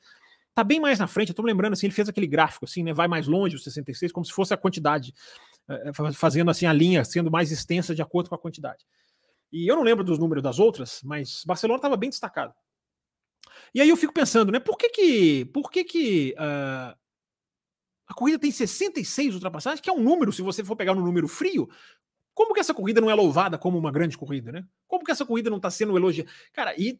tá 0.54 0.63
bem 0.63 0.80
mais 0.80 0.99
na 0.99 1.08
frente. 1.08 1.34
Eu 1.36 1.43
me 1.43 1.51
lembrando 1.51 1.73
assim, 1.73 1.88
ele 1.88 1.93
fez 1.93 2.08
aquele 2.10 2.28
gráfico 2.28 2.65
assim, 2.65 2.84
né? 2.84 2.93
Vai 2.93 3.08
mais 3.08 3.28
longe 3.28 3.56
o 3.56 3.60
66, 3.60 4.12
como 4.12 4.25
se 4.25 4.32
fosse 4.32 4.54
a 4.54 4.58
quantidade 4.58 5.13
fazendo 6.13 6.51
assim 6.51 6.65
a 6.65 6.73
linha 6.73 7.04
sendo 7.04 7.32
mais 7.32 7.51
extensa 7.51 7.95
de 7.95 8.01
acordo 8.01 8.30
com 8.30 8.36
a 8.36 8.39
quantidade. 8.39 8.86
E 9.51 9.69
eu 9.69 9.75
não 9.75 9.84
lembro 9.84 10.04
dos 10.04 10.19
números 10.19 10.43
das 10.43 10.60
outras, 10.60 11.01
mas 11.04 11.43
Barcelona 11.45 11.78
estava 11.78 11.97
bem 11.97 12.10
destacado. 12.10 12.54
E 13.73 13.82
aí 13.82 13.89
eu 13.89 13.97
fico 13.97 14.13
pensando, 14.13 14.51
né? 14.51 14.60
Por 14.60 14.78
que 14.78 14.89
que, 14.89 15.45
por 15.45 15.71
que, 15.71 15.84
que 15.84 16.36
uh, 16.38 16.95
a 18.08 18.13
corrida 18.13 18.39
tem 18.39 18.51
66 18.51 19.36
ultrapassagens, 19.36 19.82
que 19.82 19.89
é 19.89 19.93
um 19.93 20.01
número, 20.01 20.32
se 20.32 20.41
você 20.41 20.63
for 20.63 20.75
pegar 20.75 20.93
no 20.93 21.06
número 21.06 21.28
frio, 21.28 21.69
como 22.34 22.54
que 22.54 22.60
essa 22.60 22.73
corrida 22.73 22.99
não 22.99 23.10
é 23.10 23.15
louvada 23.15 23.58
como 23.58 23.78
uma 23.78 23.91
grande 23.91 24.17
corrida, 24.17 24.51
né? 24.51 24.65
Como 24.88 25.04
que 25.04 25.12
essa 25.12 25.25
corrida 25.25 25.49
não 25.49 25.58
está 25.58 25.71
sendo 25.71 25.95
elogiada? 25.95 26.30
Cara, 26.51 26.75
e 26.78 26.99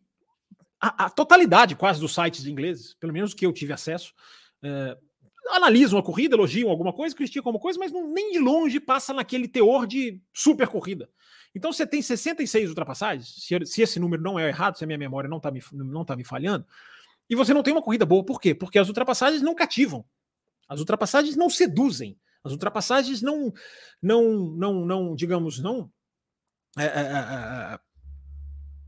a, 0.80 1.06
a, 1.06 1.10
totalidade 1.10 1.76
quase 1.76 2.00
dos 2.00 2.14
sites 2.14 2.46
ingleses, 2.46 2.94
pelo 2.96 3.14
menos 3.14 3.34
que 3.34 3.46
eu 3.46 3.52
tive 3.52 3.74
acesso, 3.74 4.14
é, 4.64 4.98
analisam 5.50 6.00
a 6.00 6.04
corrida, 6.04 6.36
elogiam 6.36 6.70
alguma 6.70 6.94
coisa, 6.94 7.16
criticam 7.16 7.50
alguma 7.50 7.62
coisa, 7.62 7.80
mas 7.80 7.92
não, 7.92 8.12
nem 8.12 8.32
de 8.32 8.40
longe 8.40 8.80
passa 8.80 9.14
naquele 9.14 9.48
teor 9.48 9.86
de 9.86 10.22
super 10.34 10.68
corrida. 10.68 11.10
Então 11.54 11.72
você 11.72 11.86
tem 11.88 12.02
66 12.02 12.70
ultrapassagens, 12.70 13.28
se, 13.28 13.66
se 13.66 13.82
esse 13.82 14.00
número 14.00 14.22
não 14.22 14.38
é 14.38 14.48
errado, 14.48 14.78
se 14.78 14.84
a 14.84 14.88
minha 14.88 15.00
memória 15.00 15.30
não 15.30 15.38
está 15.38 15.52
me, 15.52 15.62
não 15.72 16.04
tá 16.04 16.16
me 16.16 16.24
falhando, 16.24 16.66
e 17.30 17.36
você 17.36 17.54
não 17.54 17.64
tem 17.64 17.74
uma 17.74 17.82
corrida 17.82 18.06
boa. 18.06 18.24
Por 18.24 18.40
quê? 18.40 18.54
Porque 18.54 18.78
as 18.78 18.88
ultrapassagens 18.88 19.42
não 19.42 19.56
cativam. 19.56 20.06
As 20.68 20.80
ultrapassagens 20.80 21.36
não 21.36 21.50
seduzem. 21.50 22.20
As 22.44 22.52
ultrapassagens 22.52 23.22
não, 23.22 23.52
não, 24.02 24.24
não, 24.56 24.86
não 24.86 25.16
digamos, 25.16 25.60
não 25.60 25.92
é, 26.78 26.84
é, 26.84 26.88
é, 26.88 27.74
é 27.74 27.80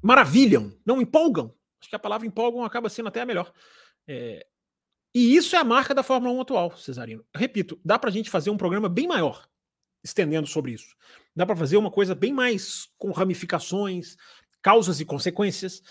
maravilham, 0.01 0.71
não 0.85 1.01
empolgam. 1.01 1.53
Acho 1.79 1.89
que 1.89 1.95
a 1.95 1.99
palavra 1.99 2.27
empolgam 2.27 2.63
acaba 2.63 2.89
sendo 2.89 3.07
até 3.09 3.21
a 3.21 3.25
melhor. 3.25 3.51
É, 4.07 4.45
e 5.17 5.35
isso 5.35 5.55
é 5.55 5.59
a 5.59 5.63
marca 5.63 5.95
da 5.95 6.03
Fórmula 6.03 6.31
1 6.35 6.41
atual, 6.41 6.77
Cesarino. 6.77 7.25
Repito, 7.33 7.79
dá 7.83 7.97
para 7.97 8.11
a 8.11 8.13
gente 8.13 8.29
fazer 8.29 8.51
um 8.51 8.57
programa 8.57 8.87
bem 8.87 9.07
maior, 9.07 9.47
estendendo 10.03 10.45
sobre 10.45 10.73
isso. 10.73 10.95
Dá 11.35 11.43
para 11.43 11.55
fazer 11.55 11.75
uma 11.75 11.89
coisa 11.89 12.13
bem 12.13 12.31
mais 12.31 12.87
com 12.99 13.09
ramificações, 13.09 14.15
causas 14.61 14.99
e 14.99 15.05
consequências. 15.05 15.81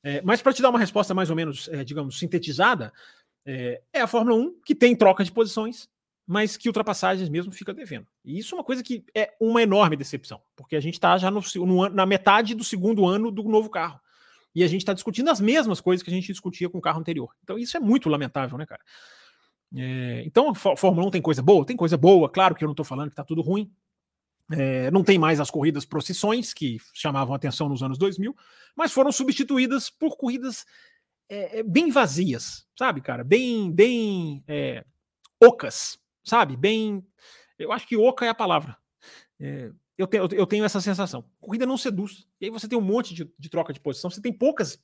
É, 0.00 0.22
mas 0.22 0.40
para 0.40 0.52
te 0.52 0.62
dar 0.62 0.70
uma 0.70 0.78
resposta 0.78 1.12
mais 1.12 1.28
ou 1.28 1.34
menos, 1.34 1.68
é, 1.70 1.82
digamos, 1.82 2.20
sintetizada, 2.20 2.92
é, 3.44 3.82
é, 3.92 4.00
a 4.00 4.06
Fórmula 4.06 4.36
1 4.36 4.60
que 4.64 4.76
tem 4.76 4.94
troca 4.94 5.24
de 5.24 5.32
posições, 5.32 5.88
mas 6.24 6.56
que 6.56 6.68
ultrapassagens 6.68 7.28
mesmo 7.28 7.50
fica 7.50 7.74
devendo. 7.74 8.06
E 8.24 8.38
isso 8.38 8.54
é 8.54 8.58
uma 8.58 8.64
coisa 8.64 8.80
que 8.80 9.04
é 9.12 9.34
uma 9.40 9.60
enorme 9.60 9.96
decepção, 9.96 10.40
porque 10.54 10.76
a 10.76 10.80
gente 10.80 10.94
está 10.94 11.18
já 11.18 11.32
no, 11.32 11.40
no, 11.66 11.88
na 11.88 12.06
metade 12.06 12.54
do 12.54 12.62
segundo 12.62 13.04
ano 13.04 13.32
do 13.32 13.42
novo 13.42 13.68
carro. 13.68 13.98
E 14.54 14.64
a 14.64 14.66
gente 14.66 14.82
está 14.82 14.92
discutindo 14.92 15.30
as 15.30 15.40
mesmas 15.40 15.80
coisas 15.80 16.02
que 16.02 16.10
a 16.10 16.12
gente 16.12 16.26
discutia 16.26 16.68
com 16.68 16.78
o 16.78 16.80
carro 16.80 17.00
anterior. 17.00 17.34
Então 17.42 17.58
isso 17.58 17.76
é 17.76 17.80
muito 17.80 18.08
lamentável, 18.08 18.56
né, 18.58 18.66
cara? 18.66 18.82
É, 19.76 20.22
então 20.24 20.50
a 20.50 20.54
Fórmula 20.54 21.06
1 21.08 21.10
tem 21.10 21.22
coisa 21.22 21.42
boa? 21.42 21.64
Tem 21.64 21.76
coisa 21.76 21.96
boa, 21.96 22.28
claro 22.28 22.54
que 22.54 22.64
eu 22.64 22.66
não 22.66 22.72
estou 22.72 22.84
falando 22.84 23.08
que 23.08 23.12
está 23.12 23.24
tudo 23.24 23.42
ruim. 23.42 23.70
É, 24.50 24.90
não 24.90 25.04
tem 25.04 25.18
mais 25.18 25.40
as 25.40 25.50
corridas 25.50 25.84
procissões, 25.84 26.54
que 26.54 26.78
chamavam 26.94 27.34
atenção 27.34 27.68
nos 27.68 27.82
anos 27.82 27.98
2000, 27.98 28.34
mas 28.74 28.92
foram 28.92 29.12
substituídas 29.12 29.90
por 29.90 30.16
corridas 30.16 30.64
é, 31.28 31.58
é, 31.58 31.62
bem 31.62 31.90
vazias, 31.90 32.66
sabe, 32.76 33.02
cara? 33.02 33.22
Bem, 33.22 33.70
bem 33.70 34.42
é, 34.48 34.84
ocas, 35.40 35.98
sabe? 36.24 36.56
Bem. 36.56 37.06
Eu 37.58 37.72
acho 37.72 37.86
que 37.86 37.96
oca 37.96 38.24
é 38.24 38.30
a 38.30 38.34
palavra. 38.34 38.76
É, 39.38 39.70
eu, 39.98 40.06
tenho, 40.06 40.28
eu 40.32 40.46
tenho 40.46 40.64
essa 40.64 40.80
sensação. 40.80 41.24
corrida 41.40 41.66
não 41.66 41.76
seduz. 41.76 42.26
E 42.40 42.46
aí 42.46 42.50
você 42.50 42.68
tem 42.68 42.78
um 42.78 42.82
monte 42.82 43.12
de, 43.12 43.30
de 43.36 43.48
troca 43.48 43.72
de 43.72 43.80
posição, 43.80 44.08
você 44.08 44.22
tem 44.22 44.32
poucas. 44.32 44.80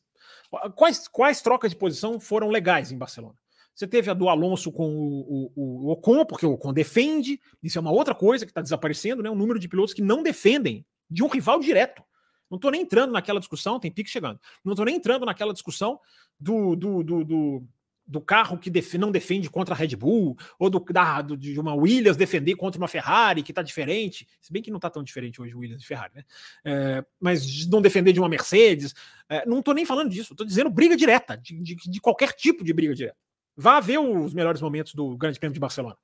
Quais, 0.74 1.06
quais 1.06 1.40
trocas 1.40 1.70
de 1.70 1.76
posição 1.76 2.18
foram 2.18 2.48
legais 2.50 2.90
em 2.90 2.98
Barcelona? 2.98 3.36
Você 3.74 3.86
teve 3.86 4.10
a 4.10 4.14
do 4.14 4.28
Alonso 4.28 4.70
com 4.70 4.88
o, 4.88 5.52
o, 5.54 5.86
o, 5.86 5.92
Ocon, 5.92 6.24
porque 6.24 6.46
o 6.46 6.52
Ocon 6.52 6.72
defende. 6.72 7.40
Isso 7.62 7.78
é 7.78 7.80
uma 7.80 7.92
outra 7.92 8.14
coisa 8.14 8.44
que 8.44 8.50
está 8.50 8.60
desaparecendo, 8.60 9.22
né? 9.22 9.30
Um 9.30 9.34
número 9.34 9.58
de 9.58 9.68
pilotos 9.68 9.94
que 9.94 10.02
não 10.02 10.22
defendem 10.22 10.84
de 11.08 11.22
um 11.22 11.28
rival 11.28 11.60
direto. 11.60 12.02
Não 12.50 12.56
estou 12.56 12.70
nem 12.70 12.82
entrando 12.82 13.12
naquela 13.12 13.40
discussão, 13.40 13.80
tem 13.80 13.90
pique 13.90 14.10
chegando. 14.10 14.38
Não 14.64 14.74
estou 14.74 14.84
nem 14.84 14.96
entrando 14.96 15.26
naquela 15.26 15.52
discussão 15.52 15.98
do, 16.38 16.76
do, 16.76 17.02
do, 17.02 17.24
do, 17.24 17.64
do 18.06 18.20
carro 18.20 18.58
que 18.58 18.70
def 18.70 18.94
não 18.94 19.10
defende 19.10 19.48
contra 19.48 19.74
a 19.74 19.76
Red 19.76 19.96
Bull, 19.96 20.36
ou 20.58 20.68
do, 20.68 20.78
da, 20.80 21.22
do, 21.22 21.36
de 21.36 21.58
uma 21.58 21.74
Williams 21.74 22.16
defender 22.16 22.54
contra 22.54 22.80
uma 22.80 22.88
Ferrari, 22.88 23.42
que 23.42 23.50
está 23.50 23.62
diferente. 23.62 24.26
Se 24.40 24.52
bem 24.52 24.62
que 24.62 24.70
não 24.70 24.76
está 24.76 24.90
tão 24.90 25.02
diferente 25.02 25.40
hoje 25.40 25.54
Williams 25.54 25.82
e 25.82 25.86
Ferrari, 25.86 26.12
né? 26.16 26.24
É, 26.64 27.04
mas 27.18 27.66
não 27.66 27.80
defender 27.80 28.12
de 28.12 28.20
uma 28.20 28.28
Mercedes. 28.28 28.94
É, 29.28 29.46
não 29.46 29.60
estou 29.60 29.74
nem 29.74 29.86
falando 29.86 30.10
disso, 30.10 30.34
estou 30.34 30.46
dizendo 30.46 30.70
briga 30.70 30.96
direta, 30.96 31.36
de, 31.36 31.60
de, 31.60 31.76
de 31.76 32.00
qualquer 32.00 32.32
tipo 32.32 32.62
de 32.62 32.72
briga 32.72 32.94
direta. 32.94 33.16
Vá 33.56 33.80
ver 33.80 33.98
os 33.98 34.34
melhores 34.34 34.60
momentos 34.60 34.94
do 34.94 35.16
Grande 35.16 35.38
Prêmio 35.38 35.54
de 35.54 35.60
Barcelona. 35.60 35.96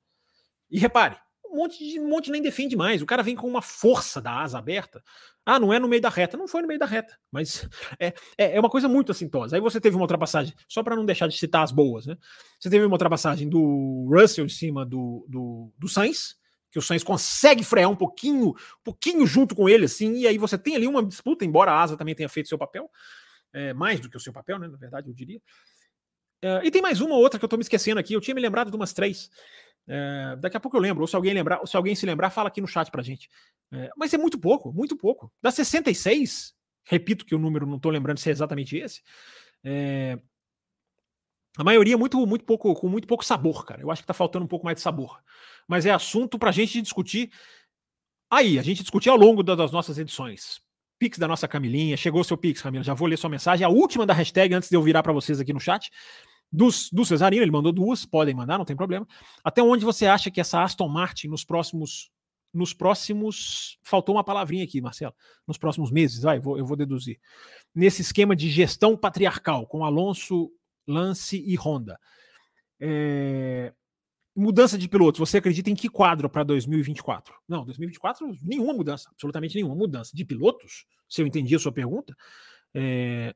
E 0.69 0.79
repare, 0.79 1.17
um 1.51 1.57
monte, 1.57 1.77
de, 1.77 1.99
um 1.99 2.07
monte 2.07 2.31
nem 2.31 2.41
defende 2.41 2.75
mais. 2.75 3.01
O 3.01 3.05
cara 3.05 3.21
vem 3.21 3.35
com 3.35 3.47
uma 3.47 3.61
força 3.61 4.21
da 4.21 4.41
asa 4.41 4.57
aberta. 4.57 5.03
Ah, 5.45 5.59
não 5.59 5.73
é 5.73 5.79
no 5.79 5.87
meio 5.87 6.01
da 6.01 6.09
reta. 6.09 6.37
Não 6.37 6.47
foi 6.47 6.61
no 6.61 6.67
meio 6.67 6.79
da 6.79 6.85
reta. 6.85 7.17
Mas 7.31 7.67
é, 7.99 8.13
é, 8.37 8.55
é 8.55 8.59
uma 8.59 8.69
coisa 8.69 8.87
muito 8.87 9.11
assintosa. 9.11 9.55
Aí 9.55 9.61
você 9.61 9.81
teve 9.81 9.95
uma 9.95 10.03
ultrapassagem, 10.03 10.53
só 10.67 10.81
para 10.81 10.95
não 10.95 11.05
deixar 11.05 11.27
de 11.27 11.37
citar 11.37 11.63
as 11.63 11.71
boas, 11.71 12.05
né? 12.05 12.17
Você 12.59 12.69
teve 12.69 12.85
uma 12.85 12.93
ultrapassagem 12.93 13.49
do 13.49 14.07
Russell 14.09 14.45
em 14.45 14.49
cima 14.49 14.85
do, 14.85 15.25
do, 15.27 15.73
do 15.77 15.87
Sainz, 15.89 16.35
que 16.71 16.79
o 16.79 16.81
Sainz 16.81 17.03
consegue 17.03 17.63
frear 17.63 17.89
um 17.89 17.95
pouquinho, 17.95 18.49
um 18.49 18.83
pouquinho 18.83 19.27
junto 19.27 19.53
com 19.53 19.67
ele, 19.67 19.85
assim, 19.85 20.19
e 20.19 20.27
aí 20.27 20.37
você 20.37 20.57
tem 20.57 20.75
ali 20.75 20.87
uma 20.87 21.03
disputa, 21.03 21.43
embora 21.43 21.71
a 21.71 21.81
asa 21.81 21.97
também 21.97 22.15
tenha 22.15 22.29
feito 22.29 22.47
seu 22.47 22.57
papel, 22.57 22.89
é, 23.51 23.73
mais 23.73 23.99
do 23.99 24.09
que 24.09 24.15
o 24.15 24.19
seu 24.19 24.31
papel, 24.31 24.57
né? 24.57 24.67
Na 24.69 24.77
verdade, 24.77 25.09
eu 25.09 25.13
diria. 25.13 25.41
Uh, 26.43 26.63
e 26.63 26.71
tem 26.71 26.81
mais 26.81 27.01
uma 27.01 27.13
ou 27.13 27.21
outra 27.21 27.37
que 27.37 27.45
eu 27.45 27.49
tô 27.49 27.55
me 27.55 27.61
esquecendo 27.61 27.99
aqui. 27.99 28.13
Eu 28.13 28.21
tinha 28.21 28.33
me 28.33 28.41
lembrado 28.41 28.71
de 28.71 28.75
umas 28.75 28.93
três. 28.93 29.29
Uh, 29.87 30.37
daqui 30.37 30.57
a 30.57 30.59
pouco 30.59 30.77
eu 30.77 30.81
lembro. 30.81 31.01
Ou 31.01 31.07
se 31.07 31.15
alguém 31.15 31.33
lembrar, 31.33 31.59
ou 31.59 31.67
se 31.67 31.75
alguém 31.75 31.95
se 31.95 32.05
lembrar, 32.05 32.29
fala 32.29 32.47
aqui 32.47 32.61
no 32.61 32.67
chat 32.67 32.89
pra 32.89 33.01
gente. 33.01 33.29
Uh, 33.71 33.89
mas 33.97 34.13
é 34.13 34.17
muito 34.17 34.39
pouco, 34.39 34.71
muito 34.71 34.95
pouco. 34.95 35.31
Das 35.41 35.55
66, 35.55 36.53
repito 36.83 37.25
que 37.25 37.35
o 37.35 37.39
número 37.39 37.65
não 37.65 37.79
tô 37.79 37.89
lembrando 37.89 38.19
se 38.19 38.29
é 38.29 38.31
exatamente 38.31 38.77
esse. 38.77 39.01
a 41.57 41.63
maioria 41.63 41.97
muito, 41.97 42.25
muito 42.25 42.45
pouco, 42.45 42.73
com 42.73 42.87
muito 42.87 43.07
pouco 43.07 43.25
sabor, 43.25 43.65
cara. 43.65 43.81
Eu 43.81 43.91
acho 43.91 44.01
que 44.01 44.07
tá 44.07 44.13
faltando 44.13 44.45
um 44.45 44.49
pouco 44.49 44.65
mais 44.65 44.75
de 44.75 44.81
sabor. 44.81 45.21
Mas 45.67 45.85
é 45.85 45.91
assunto 45.91 46.39
pra 46.39 46.51
gente 46.51 46.81
discutir. 46.81 47.31
Aí, 48.29 48.57
a 48.57 48.61
gente 48.61 48.81
discutir 48.81 49.09
ao 49.09 49.17
longo 49.17 49.43
das 49.43 49.71
nossas 49.71 49.97
edições. 49.97 50.61
Pix 50.97 51.17
da 51.17 51.27
nossa 51.27 51.47
Camilinha. 51.47 51.97
Chegou 51.97 52.21
o 52.21 52.23
seu 52.23 52.37
Pix, 52.37 52.61
Camila. 52.61 52.83
Já 52.83 52.93
vou 52.93 53.07
ler 53.07 53.17
sua 53.17 53.29
mensagem. 53.29 53.65
A 53.65 53.69
última 53.69 54.05
da 54.05 54.13
hashtag, 54.13 54.53
antes 54.53 54.69
de 54.69 54.75
eu 54.75 54.83
virar 54.83 55.01
para 55.01 55.11
vocês 55.11 55.39
aqui 55.39 55.51
no 55.51 55.59
chat 55.59 55.89
dos, 56.51 56.89
do 56.91 57.05
Cesarino, 57.05 57.43
ele 57.43 57.51
mandou 57.51 57.71
duas, 57.71 58.05
podem 58.05 58.35
mandar, 58.35 58.57
não 58.57 58.65
tem 58.65 58.75
problema. 58.75 59.07
Até 59.43 59.63
onde 59.63 59.85
você 59.85 60.05
acha 60.05 60.29
que 60.29 60.41
essa 60.41 60.61
Aston 60.61 60.89
Martin 60.89 61.27
nos 61.27 61.43
próximos. 61.45 62.11
Nos 62.53 62.73
próximos. 62.73 63.77
Faltou 63.81 64.15
uma 64.15 64.25
palavrinha 64.25 64.65
aqui, 64.65 64.81
Marcelo. 64.81 65.15
Nos 65.47 65.57
próximos 65.57 65.89
meses, 65.89 66.21
vai, 66.21 66.37
eu 66.37 66.41
vou, 66.41 66.57
eu 66.57 66.65
vou 66.65 66.75
deduzir. 66.75 67.17
Nesse 67.73 68.01
esquema 68.01 68.35
de 68.35 68.49
gestão 68.49 68.97
patriarcal, 68.97 69.65
com 69.65 69.85
Alonso, 69.85 70.51
Lance 70.85 71.37
e 71.37 71.55
Honda. 71.55 71.97
É, 72.77 73.73
mudança 74.35 74.77
de 74.77 74.89
pilotos, 74.89 75.19
você 75.19 75.37
acredita 75.37 75.69
em 75.69 75.75
que 75.75 75.87
quadro 75.87 76.29
para 76.29 76.43
2024? 76.43 77.33
Não, 77.47 77.63
2024, 77.63 78.27
nenhuma 78.41 78.73
mudança, 78.73 79.09
absolutamente 79.11 79.55
nenhuma 79.55 79.75
mudança. 79.75 80.11
De 80.13 80.25
pilotos, 80.25 80.85
se 81.07 81.21
eu 81.21 81.27
entendi 81.27 81.55
a 81.55 81.59
sua 81.59 81.71
pergunta, 81.71 82.13
é, 82.73 83.33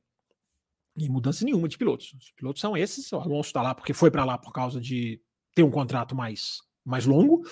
e 0.98 1.10
mudança 1.10 1.44
nenhuma 1.44 1.68
de 1.68 1.78
pilotos. 1.78 2.14
Os 2.14 2.32
pilotos 2.32 2.62
são 2.62 2.76
esses. 2.76 3.12
O 3.12 3.18
Alonso 3.18 3.50
está 3.50 3.62
lá 3.62 3.76
porque 3.76 3.94
foi 3.94 4.10
para 4.10 4.24
lá 4.24 4.38
por 4.38 4.54
causa 4.54 4.80
de 4.80 5.22
ter 5.54 5.64
um 5.64 5.72
contrato 5.72 6.16
mais, 6.16 6.60
mais 6.84 7.06
longo. 7.06 7.44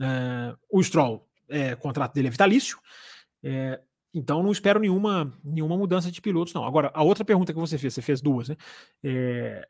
É, 0.00 0.56
o 0.70 0.82
Stroll, 0.82 1.28
é, 1.48 1.74
o 1.74 1.76
contrato 1.76 2.14
dele 2.14 2.28
é 2.28 2.30
vitalício. 2.30 2.78
É, 3.42 3.80
então 4.12 4.42
não 4.42 4.50
espero 4.50 4.80
nenhuma, 4.80 5.32
nenhuma 5.44 5.76
mudança 5.76 6.10
de 6.10 6.20
pilotos, 6.20 6.52
não. 6.52 6.64
Agora, 6.64 6.90
a 6.94 7.02
outra 7.02 7.24
pergunta 7.24 7.52
que 7.52 7.58
você 7.58 7.78
fez, 7.78 7.94
você 7.94 8.02
fez 8.02 8.20
duas, 8.20 8.48
né? 8.48 8.56
É, 9.04 9.68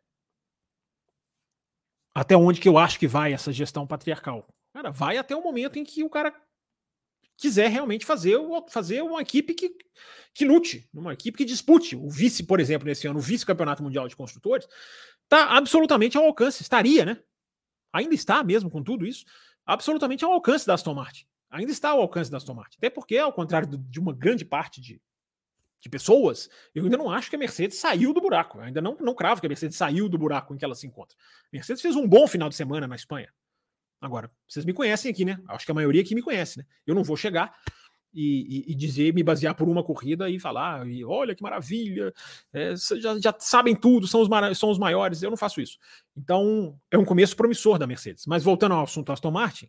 até 2.14 2.36
onde 2.36 2.60
que 2.60 2.68
eu 2.68 2.78
acho 2.78 2.98
que 2.98 3.06
vai 3.06 3.32
essa 3.32 3.52
gestão 3.52 3.86
patriarcal? 3.86 4.46
Cara, 4.72 4.90
vai 4.90 5.18
até 5.18 5.34
o 5.36 5.42
momento 5.42 5.78
em 5.78 5.84
que 5.84 6.02
o 6.02 6.10
cara 6.10 6.34
quiser 7.40 7.68
realmente 7.68 8.04
fazer, 8.04 8.38
fazer 8.68 9.02
uma 9.02 9.22
equipe 9.22 9.54
que, 9.54 9.74
que 10.34 10.44
lute, 10.44 10.88
uma 10.92 11.12
equipe 11.12 11.38
que 11.38 11.44
dispute. 11.44 11.96
O 11.96 12.08
vice, 12.08 12.42
por 12.42 12.60
exemplo, 12.60 12.86
nesse 12.86 13.06
ano, 13.06 13.18
o 13.18 13.22
vice-campeonato 13.22 13.82
mundial 13.82 14.06
de 14.06 14.14
construtores, 14.14 14.68
está 15.24 15.56
absolutamente 15.56 16.16
ao 16.16 16.24
alcance, 16.24 16.62
estaria, 16.62 17.04
né? 17.04 17.16
Ainda 17.92 18.14
está 18.14 18.44
mesmo 18.44 18.70
com 18.70 18.82
tudo 18.82 19.06
isso, 19.06 19.24
absolutamente 19.64 20.24
ao 20.24 20.32
alcance 20.32 20.66
da 20.66 20.74
Aston 20.74 20.94
Martin. 20.94 21.24
Ainda 21.50 21.72
está 21.72 21.90
ao 21.90 22.00
alcance 22.00 22.30
da 22.30 22.36
Aston 22.36 22.54
Martin. 22.54 22.76
Até 22.76 22.90
porque, 22.90 23.16
ao 23.16 23.32
contrário 23.32 23.68
de 23.68 23.98
uma 23.98 24.12
grande 24.12 24.44
parte 24.44 24.80
de, 24.80 25.00
de 25.80 25.88
pessoas, 25.88 26.48
eu 26.74 26.84
ainda 26.84 26.96
não 26.96 27.10
acho 27.10 27.30
que 27.30 27.36
a 27.36 27.38
Mercedes 27.38 27.78
saiu 27.78 28.12
do 28.12 28.20
buraco. 28.20 28.58
Eu 28.58 28.64
ainda 28.64 28.80
não, 28.80 28.96
não 29.00 29.14
cravo 29.14 29.40
que 29.40 29.46
a 29.46 29.48
Mercedes 29.48 29.76
saiu 29.76 30.08
do 30.08 30.18
buraco 30.18 30.54
em 30.54 30.58
que 30.58 30.64
ela 30.64 30.74
se 30.74 30.86
encontra. 30.86 31.16
A 31.18 31.48
Mercedes 31.52 31.80
fez 31.80 31.96
um 31.96 32.06
bom 32.06 32.28
final 32.28 32.48
de 32.48 32.54
semana 32.54 32.86
na 32.86 32.94
Espanha. 32.94 33.32
Agora, 34.00 34.30
vocês 34.48 34.64
me 34.64 34.72
conhecem 34.72 35.10
aqui, 35.10 35.24
né? 35.24 35.38
Acho 35.48 35.64
que 35.64 35.70
a 35.70 35.74
maioria 35.74 36.00
aqui 36.00 36.14
me 36.14 36.22
conhece, 36.22 36.58
né? 36.58 36.64
Eu 36.86 36.94
não 36.94 37.04
vou 37.04 37.16
chegar 37.16 37.54
e, 38.12 38.64
e, 38.68 38.72
e 38.72 38.74
dizer, 38.74 39.14
me 39.14 39.22
basear 39.22 39.54
por 39.54 39.68
uma 39.68 39.84
corrida 39.84 40.28
e 40.28 40.38
falar, 40.38 40.86
e 40.86 41.04
olha 41.04 41.34
que 41.34 41.42
maravilha, 41.42 42.12
é, 42.52 42.74
já, 42.76 43.18
já, 43.18 43.34
sabem 43.38 43.76
tudo, 43.76 44.06
são 44.06 44.22
os, 44.22 44.58
são 44.58 44.70
os 44.70 44.78
maiores. 44.78 45.22
Eu 45.22 45.30
não 45.30 45.36
faço 45.36 45.60
isso. 45.60 45.78
Então, 46.16 46.78
é 46.90 46.98
um 46.98 47.04
começo 47.04 47.36
promissor 47.36 47.78
da 47.78 47.86
Mercedes. 47.86 48.26
Mas 48.26 48.42
voltando 48.42 48.74
ao 48.74 48.84
assunto 48.84 49.12
Aston 49.12 49.30
Martin, 49.30 49.68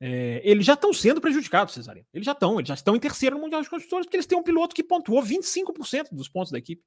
é, 0.00 0.40
eles 0.44 0.64
já 0.64 0.74
estão 0.74 0.92
sendo 0.92 1.20
prejudicados, 1.20 1.74
Cesarino. 1.74 2.06
Eles 2.14 2.24
já 2.24 2.32
estão, 2.32 2.58
eles 2.58 2.68
já 2.68 2.74
estão 2.74 2.94
em 2.94 3.00
terceiro 3.00 3.36
no 3.36 3.42
Mundial 3.42 3.62
de 3.62 3.68
Construtores, 3.68 4.06
porque 4.06 4.16
eles 4.16 4.26
têm 4.26 4.38
um 4.38 4.42
piloto 4.42 4.74
que 4.74 4.82
pontuou 4.82 5.22
25% 5.22 6.08
dos 6.12 6.28
pontos 6.28 6.52
da 6.52 6.58
equipe. 6.58 6.82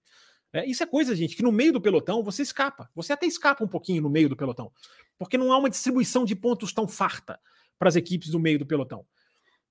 É, 0.54 0.66
isso 0.66 0.84
é 0.84 0.86
coisa, 0.86 1.16
gente, 1.16 1.36
que 1.36 1.44
no 1.44 1.52
meio 1.52 1.74
do 1.74 1.82
pelotão 1.82 2.24
você 2.24 2.42
escapa. 2.42 2.90
Você 2.94 3.14
até 3.14 3.26
escapa 3.26 3.64
um 3.64 3.68
pouquinho 3.68 4.02
no 4.02 4.10
meio 4.10 4.28
do 4.28 4.36
pelotão. 4.36 4.72
Porque 5.18 5.38
não 5.38 5.52
há 5.52 5.58
uma 5.58 5.70
distribuição 5.70 6.26
de 6.26 6.36
pontos 6.36 6.74
tão 6.74 6.88
farta 6.88 7.40
para 7.80 7.88
as 7.88 7.96
equipes 7.96 8.30
do 8.30 8.40
meio 8.40 8.60
do 8.60 8.66
pelotão. 8.66 9.06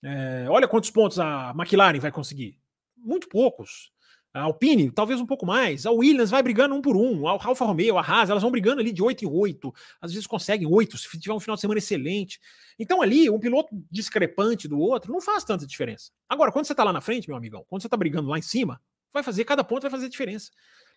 É, 0.02 0.46
olha 0.48 0.66
quantos 0.66 0.90
pontos 0.90 1.18
a 1.18 1.52
McLaren 1.56 1.98
vai 1.98 2.10
conseguir. 2.10 2.58
Muito 2.96 3.28
poucos. 3.28 3.92
A 4.32 4.42
Alpine, 4.42 4.92
talvez 4.92 5.20
um 5.20 5.26
pouco 5.26 5.44
mais. 5.44 5.84
A 5.84 5.90
Williams 5.90 6.30
vai 6.30 6.42
brigando 6.42 6.74
um 6.74 6.80
por 6.80 6.96
um. 6.96 7.26
A 7.26 7.32
Alfa 7.32 7.64
Romeo, 7.64 7.98
a 7.98 8.00
Haas, 8.00 8.30
elas 8.30 8.42
vão 8.42 8.50
brigando 8.50 8.80
ali 8.80 8.92
de 8.92 9.02
8 9.02 9.24
em 9.24 9.28
8. 9.28 9.74
Às 10.00 10.12
vezes 10.12 10.26
conseguem 10.26 10.68
8, 10.68 10.96
se 10.96 11.18
tiver 11.18 11.34
um 11.34 11.40
final 11.40 11.56
de 11.56 11.60
semana 11.60 11.78
excelente. 11.78 12.40
Então, 12.78 13.02
ali, 13.02 13.28
um 13.28 13.40
piloto 13.40 13.68
discrepante 13.90 14.68
do 14.68 14.78
outro 14.78 15.12
não 15.12 15.20
faz 15.20 15.42
tanta 15.42 15.66
diferença. 15.66 16.12
Agora, 16.28 16.52
quando 16.52 16.64
você 16.64 16.72
está 16.72 16.84
lá 16.84 16.92
na 16.92 17.00
frente, 17.00 17.28
meu 17.28 17.36
amigão, 17.36 17.64
quando 17.68 17.82
você 17.82 17.88
está 17.88 17.96
brigando 17.96 18.28
lá 18.28 18.38
em 18.38 18.42
cima, 18.42 18.80
vai 19.12 19.22
fazer, 19.22 19.44
cada 19.44 19.64
ponto 19.64 19.82
vai 19.82 19.90
fazer 19.90 20.08
diferença. 20.08 20.50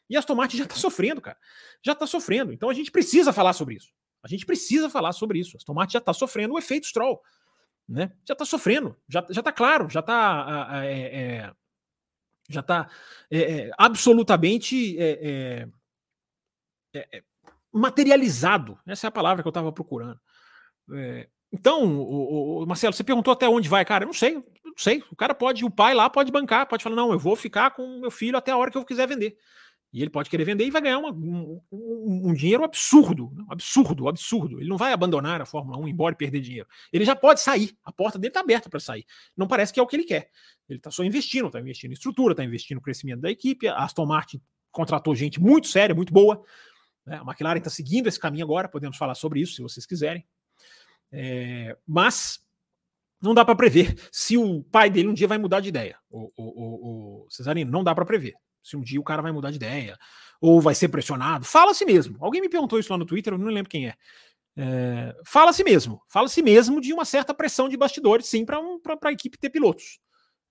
E 0.10 0.18
Aston 0.18 0.36
Martin 0.36 0.58
já 0.58 0.64
está 0.64 0.76
sofrendo, 0.76 1.22
cara. 1.22 1.38
Já 1.82 1.94
está 1.94 2.06
sofrendo. 2.06 2.52
Então 2.52 2.70
a 2.70 2.74
gente 2.74 2.92
precisa 2.92 3.32
falar 3.32 3.54
sobre 3.54 3.76
isso. 3.76 3.92
A 4.22 4.28
gente 4.28 4.46
precisa 4.46 4.90
falar 4.90 5.12
sobre 5.12 5.40
isso. 5.40 5.58
Aston 5.58 5.74
Martin 5.74 5.94
já 5.94 6.00
está 6.00 6.14
sofrendo 6.14 6.54
o 6.54 6.58
efeito 6.58 6.88
Stroll. 6.88 7.22
Né? 7.88 8.12
Já 8.26 8.34
está 8.34 8.46
sofrendo. 8.46 8.96
Já, 9.08 9.26
já 9.30 9.42
tá 9.42 9.52
claro. 9.52 9.90
Já 9.90 10.00
está. 10.00 10.84
É, 10.86 10.92
é, 10.92 11.52
já 12.50 12.60
está 12.60 12.90
é, 13.32 13.40
é, 13.40 13.72
absolutamente 13.78 14.98
é, 15.00 15.68
é, 16.94 17.24
materializado. 17.72 18.78
Essa 18.86 19.08
é 19.08 19.10
a 19.10 19.12
palavra 19.12 19.42
que 19.42 19.48
eu 19.48 19.52
estava 19.52 19.72
procurando. 19.72 20.20
então, 21.52 21.98
o, 22.00 22.64
o, 22.64 22.66
Marcelo, 22.66 22.94
você 22.94 23.04
perguntou 23.04 23.34
até 23.34 23.48
onde 23.48 23.70
vai, 23.70 23.84
cara. 23.86 24.04
Eu 24.04 24.08
não 24.08 24.14
sei, 24.14 24.44
não 24.76 24.84
sei. 24.84 25.04
O 25.12 25.16
cara 25.16 25.34
pode, 25.34 25.64
o 25.64 25.70
pai 25.70 25.94
lá 25.94 26.10
pode 26.10 26.32
bancar, 26.32 26.68
pode 26.68 26.84
falar, 26.84 26.96
não, 26.96 27.12
eu 27.12 27.20
vou 27.20 27.36
ficar 27.36 27.72
com 27.72 28.00
meu 28.00 28.12
filho 28.12 28.38
até 28.38 28.52
a 28.52 28.58
hora 28.58 28.72
que 28.72 28.78
eu 28.78 28.86
quiser 28.86 29.08
vender. 29.08 29.38
E 29.94 30.02
ele 30.02 30.10
pode 30.10 30.28
querer 30.28 30.44
vender 30.44 30.66
e 30.66 30.72
vai 30.72 30.82
ganhar 30.82 30.98
uma, 30.98 31.12
um, 31.12 31.62
um, 31.72 32.34
dinheiro 32.34 32.64
absurdo, 32.64 33.32
né? 33.36 33.46
absurdo, 33.48 34.08
absurdo. 34.08 34.60
Ele 34.60 34.68
não 34.68 34.76
vai 34.76 34.92
abandonar 34.92 35.40
a 35.40 35.46
Fórmula 35.46 35.78
1 35.78 35.88
embora 35.88 36.16
e 36.16 36.18
perder 36.18 36.42
dinheiro. 36.42 36.68
Ele 36.92 37.06
já 37.06 37.16
pode 37.16 37.42
sair, 37.42 37.78
a 37.84 37.92
porta 37.92 38.18
dele 38.18 38.32
está 38.32 38.40
aberta 38.40 38.72
para 38.72 38.80
sair. 38.80 39.06
Não 39.38 39.48
parece 39.48 39.72
que 39.72 39.80
é 39.80 39.84
o 39.84 39.86
que 39.86 39.96
ele 39.96 40.04
quer. 40.04 40.32
Ele 40.68 40.80
está 40.80 40.90
só 40.90 41.04
investindo, 41.04 41.46
está 41.46 41.60
investindo 41.60 41.92
em 41.92 41.94
estrutura, 41.94 42.34
está 42.34 42.44
investindo 42.44 42.78
no 42.78 42.82
crescimento 42.82 43.22
da 43.22 43.30
equipe. 43.30 43.68
A 43.68 43.84
Aston 43.84 44.08
Martin 44.08 44.42
contratou 44.72 45.16
gente 45.16 45.40
muito 45.40 45.68
séria, 45.68 45.94
muito 45.94 46.12
boa. 46.12 46.44
Né? 47.06 47.18
A 47.18 47.22
McLaren 47.22 47.60
está 47.60 47.70
seguindo 47.70 48.08
esse 48.08 48.20
caminho 48.20 48.46
agora, 48.46 48.68
podemos 48.68 48.98
falar 48.98 49.14
sobre 49.14 49.42
isso 49.42 49.54
se 49.54 49.62
vocês 49.62 49.86
quiserem. 49.86 50.26
É, 51.12 51.78
mas 51.88 52.43
não 53.24 53.34
dá 53.34 53.46
para 53.46 53.56
prever 53.56 53.96
se 54.12 54.38
o 54.38 54.64
pai 54.64 54.90
dele 54.90 55.08
um 55.08 55.14
dia 55.14 55.28
vai 55.28 55.38
mudar 55.38 55.60
de 55.60 55.70
ideia. 55.70 55.98
O, 56.10 56.32
o, 56.36 56.44
o, 56.44 57.26
o 57.26 57.28
Cesarino, 57.30 57.72
não 57.72 57.84
dá 57.84 57.96
para 57.96 58.06
prever 58.06 58.34
se 58.62 58.78
um 58.78 58.82
dia 58.82 59.00
o 59.00 59.04
cara 59.04 59.22
vai 59.22 59.32
mudar 59.32 59.50
de 59.50 59.58
ideia 59.58 59.98
ou 60.42 60.60
vai 60.60 60.76
ser 60.76 60.90
pressionado. 60.90 61.46
Fala-se 61.46 61.86
mesmo. 61.86 62.18
Alguém 62.20 62.42
me 62.42 62.50
perguntou 62.50 62.80
isso 62.80 62.92
lá 62.92 62.98
no 62.98 63.06
Twitter, 63.06 63.34
eu 63.34 63.38
não 63.38 63.48
lembro 63.48 63.70
quem 63.70 63.88
é. 63.88 63.96
é 64.58 65.16
fala-se 65.26 65.64
mesmo. 65.64 66.02
Fala-se 66.10 66.42
mesmo 66.42 66.82
de 66.82 66.94
uma 66.94 67.06
certa 67.06 67.34
pressão 67.34 67.70
de 67.70 67.78
bastidores, 67.78 68.26
sim, 68.26 68.46
para 68.46 68.60
um, 68.60 68.80
a 69.04 69.12
equipe 69.12 69.38
ter 69.38 69.50
pilotos. 69.50 70.00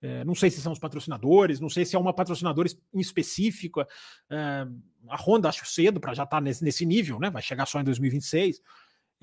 É, 0.01 0.25
não 0.25 0.35
sei 0.35 0.49
se 0.49 0.61
são 0.61 0.73
os 0.73 0.79
patrocinadores, 0.79 1.61
não 1.61 1.69
sei 1.69 1.85
se 1.85 1.95
é 1.95 1.99
uma 1.99 2.13
patrocinadora 2.13 2.67
em 2.93 2.99
específico. 2.99 3.81
É, 4.29 4.67
a 5.09 5.15
Honda 5.15 5.47
acho 5.47 5.65
cedo 5.65 5.99
para 5.99 6.13
já 6.13 6.23
estar 6.23 6.37
tá 6.37 6.41
nesse, 6.41 6.63
nesse 6.63 6.85
nível, 6.85 7.19
né? 7.19 7.29
Vai 7.29 7.41
chegar 7.41 7.65
só 7.65 7.79
em 7.79 7.83
2026. 7.83 8.59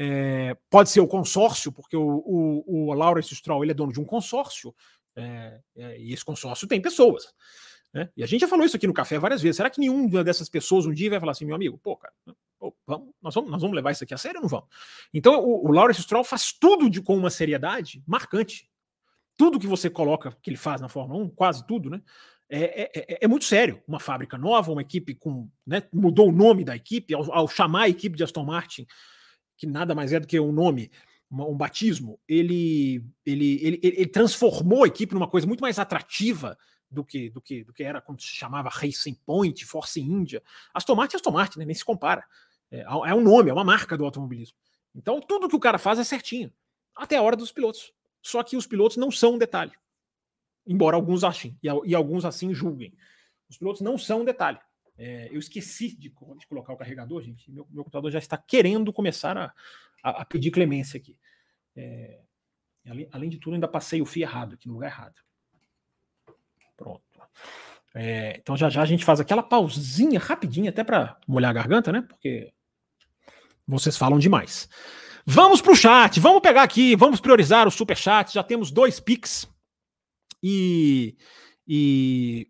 É, 0.03 0.57
pode 0.71 0.89
ser 0.89 1.01
o 1.01 1.07
consórcio, 1.07 1.71
porque 1.71 1.95
o, 1.95 2.23
o, 2.25 2.89
o 2.89 2.95
Lawrence 2.95 3.37
Stroll 3.37 3.63
ele 3.63 3.73
é 3.73 3.75
dono 3.75 3.93
de 3.93 4.01
um 4.01 4.05
consórcio, 4.05 4.75
é, 5.15 5.61
é, 5.77 6.01
e 6.01 6.15
esse 6.15 6.25
consórcio 6.25 6.67
tem 6.67 6.81
pessoas. 6.81 7.35
Né? 7.93 8.09
E 8.17 8.25
a 8.25 8.27
gente 8.27 8.41
já 8.41 8.49
falou 8.49 8.65
isso 8.65 8.75
aqui 8.75 8.87
no 8.87 8.95
café 8.95 9.19
várias 9.19 9.43
vezes. 9.43 9.59
Será 9.59 9.69
que 9.69 9.79
nenhuma 9.79 10.25
dessas 10.25 10.49
pessoas 10.49 10.87
um 10.87 10.95
dia 10.95 11.11
vai 11.11 11.21
falar 11.21 11.33
assim, 11.33 11.45
meu 11.45 11.55
amigo, 11.55 11.77
pô, 11.77 11.99
cara, 11.99 12.15
pô, 12.59 12.75
vamos, 12.87 13.13
nós, 13.21 13.35
vamos, 13.35 13.51
nós 13.51 13.61
vamos 13.61 13.77
levar 13.77 13.91
isso 13.91 14.03
aqui 14.03 14.15
a 14.15 14.17
sério 14.17 14.39
ou 14.39 14.43
não 14.43 14.49
vamos? 14.49 14.69
Então 15.13 15.39
o, 15.39 15.69
o 15.69 15.71
Lawrence 15.71 16.01
Stroll 16.01 16.25
faz 16.25 16.51
tudo 16.51 16.89
de, 16.89 17.03
com 17.03 17.15
uma 17.15 17.29
seriedade 17.29 18.03
marcante. 18.07 18.71
Tudo 19.37 19.61
que 19.61 19.67
você 19.67 19.91
coloca 19.91 20.35
que 20.41 20.49
ele 20.49 20.57
faz 20.57 20.81
na 20.81 20.89
Fórmula 20.89 21.23
1, 21.25 21.29
quase 21.29 21.67
tudo, 21.67 21.91
né? 21.91 22.01
É, 22.49 22.83
é, 22.83 22.91
é, 22.95 23.19
é, 23.21 23.29
muito 23.29 23.45
sério. 23.45 23.83
Uma 23.87 24.01
fábrica 24.01 24.39
nova, 24.39 24.73
uma 24.73 24.81
equipe 24.81 25.15
com. 25.15 25.47
Né, 25.67 25.83
mudou 25.93 26.31
o 26.31 26.33
nome 26.33 26.65
da 26.65 26.75
equipe, 26.75 27.15
ao, 27.15 27.33
ao 27.33 27.49
chamar 27.49 27.83
a 27.83 27.89
equipe 27.89 28.17
de 28.17 28.25
Aston 28.25 28.45
Martin 28.45 28.87
que 29.61 29.67
nada 29.67 29.95
mais 29.95 30.11
é 30.11 30.19
do 30.19 30.27
que 30.27 30.41
um 30.41 30.53
nome, 30.53 30.91
um 31.31 31.55
batismo, 31.55 32.19
ele, 32.27 33.05
ele, 33.27 33.61
ele, 33.63 33.81
ele 33.83 34.07
transformou 34.07 34.85
a 34.85 34.87
equipe 34.87 35.13
numa 35.13 35.29
coisa 35.29 35.47
muito 35.47 35.61
mais 35.61 35.79
atrativa 35.79 36.57
do 36.91 37.05
que, 37.05 37.29
do 37.29 37.43
que, 37.43 37.63
do 37.63 37.71
que 37.75 37.85
era 37.85 38.01
quando 38.01 38.23
se 38.23 38.29
chamava 38.29 38.71
Racing 38.71 39.13
Point, 39.27 39.67
Force 39.67 40.01
India. 40.01 40.43
Aston 40.73 40.95
Martin 40.95 41.17
é 41.17 41.19
Aston 41.19 41.31
Martin, 41.31 41.59
né? 41.59 41.67
nem 41.67 41.75
se 41.75 41.85
compara. 41.85 42.25
É, 42.71 42.81
é 42.81 43.15
um 43.15 43.21
nome, 43.21 43.51
é 43.51 43.53
uma 43.53 43.63
marca 43.63 43.99
do 43.99 44.05
automobilismo. 44.07 44.57
Então 44.95 45.21
tudo 45.21 45.47
que 45.47 45.55
o 45.55 45.61
cara 45.61 45.77
faz 45.77 45.99
é 45.99 46.05
certinho, 46.05 46.51
até 46.97 47.19
a 47.19 47.23
hora 47.23 47.37
dos 47.37 47.53
pilotos. 47.53 47.93
Só 48.23 48.43
que 48.43 48.57
os 48.57 48.67
pilotos 48.67 48.97
não 48.97 49.11
são 49.11 49.35
um 49.35 49.39
detalhe, 49.39 49.73
embora 50.67 50.97
alguns 50.97 51.23
achem 51.23 51.55
e, 51.63 51.69
e 51.85 51.95
alguns 51.95 52.25
assim 52.25 52.55
julguem. 52.55 52.95
Os 53.51 53.59
pilotos 53.59 53.83
não 53.83 53.99
são 53.99 54.23
um 54.23 54.25
detalhe. 54.25 54.59
É, 55.03 55.31
eu 55.33 55.39
esqueci 55.39 55.97
de, 55.97 56.11
de, 56.11 56.47
colocar 56.47 56.75
o 56.75 56.77
carregador, 56.77 57.23
gente. 57.23 57.51
Meu, 57.51 57.67
meu, 57.71 57.83
computador 57.83 58.11
já 58.11 58.19
está 58.19 58.37
querendo 58.37 58.93
começar 58.93 59.35
a, 59.35 59.55
a, 60.03 60.21
a 60.21 60.25
pedir 60.27 60.51
clemência 60.51 60.99
aqui. 60.99 61.17
É, 61.75 62.21
além, 62.87 63.09
além, 63.11 63.31
de 63.31 63.39
tudo, 63.39 63.55
ainda 63.55 63.67
passei 63.67 64.03
o 64.03 64.05
fio 64.05 64.25
errado 64.25 64.53
aqui 64.57 64.69
no 64.69 64.75
lugar 64.75 64.89
errado. 64.89 65.19
Pronto. 66.77 67.01
É, 67.95 68.37
então 68.37 68.55
já 68.59 68.69
já 68.69 68.83
a 68.83 68.87
gente 68.87 69.03
faz 69.03 69.21
aquela 69.21 69.43
pausinha 69.43 70.21
rapidinha, 70.21 70.69
até 70.69 70.85
para 70.85 71.19
molhar 71.27 71.51
a 71.51 71.55
garganta, 71.55 71.91
né? 71.91 72.03
Porque 72.03 72.53
vocês 73.67 73.97
falam 73.97 74.19
demais. 74.19 74.69
Vamos 75.25 75.63
para 75.63 75.73
o 75.73 75.77
chat, 75.77 76.21
vamos 76.21 76.43
pegar 76.43 76.63
aqui, 76.63 76.95
vamos 76.95 77.21
priorizar 77.21 77.67
o 77.67 77.71
super 77.71 77.97
chat. 77.97 78.35
Já 78.35 78.43
temos 78.43 78.71
dois 78.71 79.01
pics 79.01 79.49
e, 80.43 81.17
e 81.67 82.50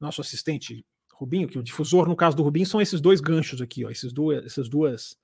Nosso 0.00 0.20
assistente 0.20 0.84
Rubinho, 1.12 1.48
que 1.48 1.58
o 1.58 1.62
difusor 1.62 2.08
no 2.08 2.14
caso 2.14 2.36
do 2.36 2.42
Rubinho 2.42 2.66
são 2.66 2.80
esses 2.80 3.00
dois 3.00 3.20
ganchos 3.20 3.60
aqui, 3.60 3.84
ó, 3.84 3.90
esses 3.90 4.12
duas, 4.12 4.44
essas 4.44 4.68
duas 4.68 5.18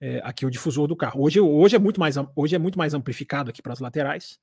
é, 0.00 0.20
aqui 0.24 0.46
o 0.46 0.50
difusor 0.50 0.86
do 0.86 0.96
carro. 0.96 1.22
Hoje, 1.22 1.40
hoje 1.40 1.76
é 1.76 1.78
muito 1.78 2.00
mais 2.00 2.16
hoje 2.34 2.54
é 2.54 2.58
muito 2.58 2.78
mais 2.78 2.94
amplificado 2.94 3.50
aqui 3.50 3.60
para 3.60 3.72
as 3.72 3.80
laterais, 3.80 4.40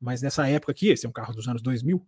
mas 0.00 0.22
nessa 0.22 0.46
época 0.48 0.72
aqui, 0.72 0.88
esse 0.88 1.06
é 1.06 1.08
um 1.08 1.12
carro 1.12 1.34
dos 1.34 1.48
anos 1.48 1.62
2000, 1.62 2.06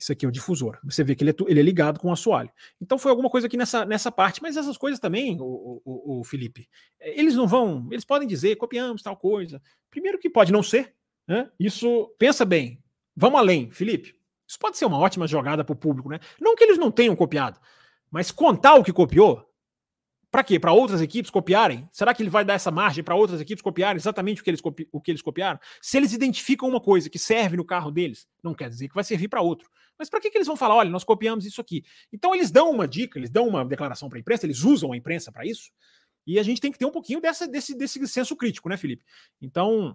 isso 0.00 0.12
aqui 0.12 0.24
é 0.24 0.28
o 0.28 0.32
difusor. 0.32 0.78
Você 0.82 1.04
vê 1.04 1.14
que 1.14 1.22
ele 1.22 1.30
é, 1.30 1.34
ele 1.46 1.60
é 1.60 1.62
ligado 1.62 2.00
com 2.00 2.08
o 2.08 2.12
assoalho. 2.12 2.50
Então 2.80 2.98
foi 2.98 3.10
alguma 3.10 3.28
coisa 3.28 3.46
aqui 3.46 3.56
nessa, 3.56 3.84
nessa 3.84 4.10
parte, 4.10 4.40
mas 4.40 4.56
essas 4.56 4.78
coisas 4.78 4.98
também, 4.98 5.36
o, 5.38 5.82
o, 5.84 6.20
o, 6.20 6.24
Felipe, 6.24 6.68
eles 6.98 7.34
não 7.36 7.46
vão, 7.46 7.86
eles 7.90 8.04
podem 8.04 8.26
dizer, 8.26 8.56
copiamos 8.56 9.02
tal 9.02 9.16
coisa. 9.16 9.60
Primeiro 9.90 10.18
que 10.18 10.30
pode 10.30 10.52
não 10.52 10.62
ser, 10.62 10.94
né? 11.28 11.50
Isso, 11.60 12.14
pensa 12.18 12.46
bem, 12.46 12.82
vamos 13.14 13.38
além, 13.38 13.70
Felipe. 13.70 14.16
Isso 14.48 14.58
pode 14.58 14.78
ser 14.78 14.86
uma 14.86 14.98
ótima 14.98 15.28
jogada 15.28 15.62
para 15.62 15.74
o 15.74 15.76
público, 15.76 16.08
né? 16.08 16.18
Não 16.40 16.56
que 16.56 16.64
eles 16.64 16.78
não 16.78 16.90
tenham 16.90 17.14
copiado, 17.14 17.60
mas 18.10 18.30
contar 18.30 18.76
o 18.76 18.82
que 18.82 18.92
copiou 18.92 19.50
para 20.30 20.44
quê? 20.44 20.60
Para 20.60 20.72
outras 20.72 21.02
equipes 21.02 21.30
copiarem? 21.30 21.88
Será 21.90 22.14
que 22.14 22.22
ele 22.22 22.30
vai 22.30 22.44
dar 22.44 22.54
essa 22.54 22.70
margem 22.70 23.02
para 23.02 23.16
outras 23.16 23.40
equipes 23.40 23.62
copiarem 23.62 23.96
exatamente 23.96 24.40
o 24.40 24.44
que, 24.44 24.50
eles 24.50 24.60
o 24.92 25.00
que 25.00 25.10
eles 25.10 25.22
copiaram? 25.22 25.58
Se 25.82 25.96
eles 25.96 26.12
identificam 26.12 26.68
uma 26.68 26.80
coisa 26.80 27.10
que 27.10 27.18
serve 27.18 27.56
no 27.56 27.64
carro 27.64 27.90
deles, 27.90 28.28
não 28.42 28.54
quer 28.54 28.68
dizer 28.68 28.88
que 28.88 28.94
vai 28.94 29.02
servir 29.02 29.28
para 29.28 29.42
outro. 29.42 29.68
Mas 30.00 30.10
para 30.10 30.20
que, 30.20 30.30
que 30.30 30.38
eles 30.38 30.48
vão 30.48 30.56
falar, 30.56 30.74
olha, 30.74 30.90
nós 30.90 31.04
copiamos 31.04 31.46
isso 31.46 31.60
aqui? 31.60 31.84
Então 32.12 32.34
eles 32.34 32.50
dão 32.50 32.70
uma 32.70 32.88
dica, 32.88 33.18
eles 33.18 33.30
dão 33.30 33.46
uma 33.46 33.64
declaração 33.64 34.08
para 34.08 34.18
a 34.18 34.20
imprensa, 34.20 34.46
eles 34.46 34.64
usam 34.64 34.92
a 34.92 34.96
imprensa 34.96 35.30
para 35.30 35.46
isso, 35.46 35.70
e 36.26 36.38
a 36.40 36.42
gente 36.42 36.60
tem 36.60 36.72
que 36.72 36.78
ter 36.78 36.86
um 36.86 36.90
pouquinho 36.90 37.20
dessa, 37.20 37.46
desse, 37.46 37.76
desse 37.76 38.04
senso 38.08 38.34
crítico, 38.34 38.68
né, 38.68 38.76
Felipe? 38.76 39.04
Então, 39.40 39.94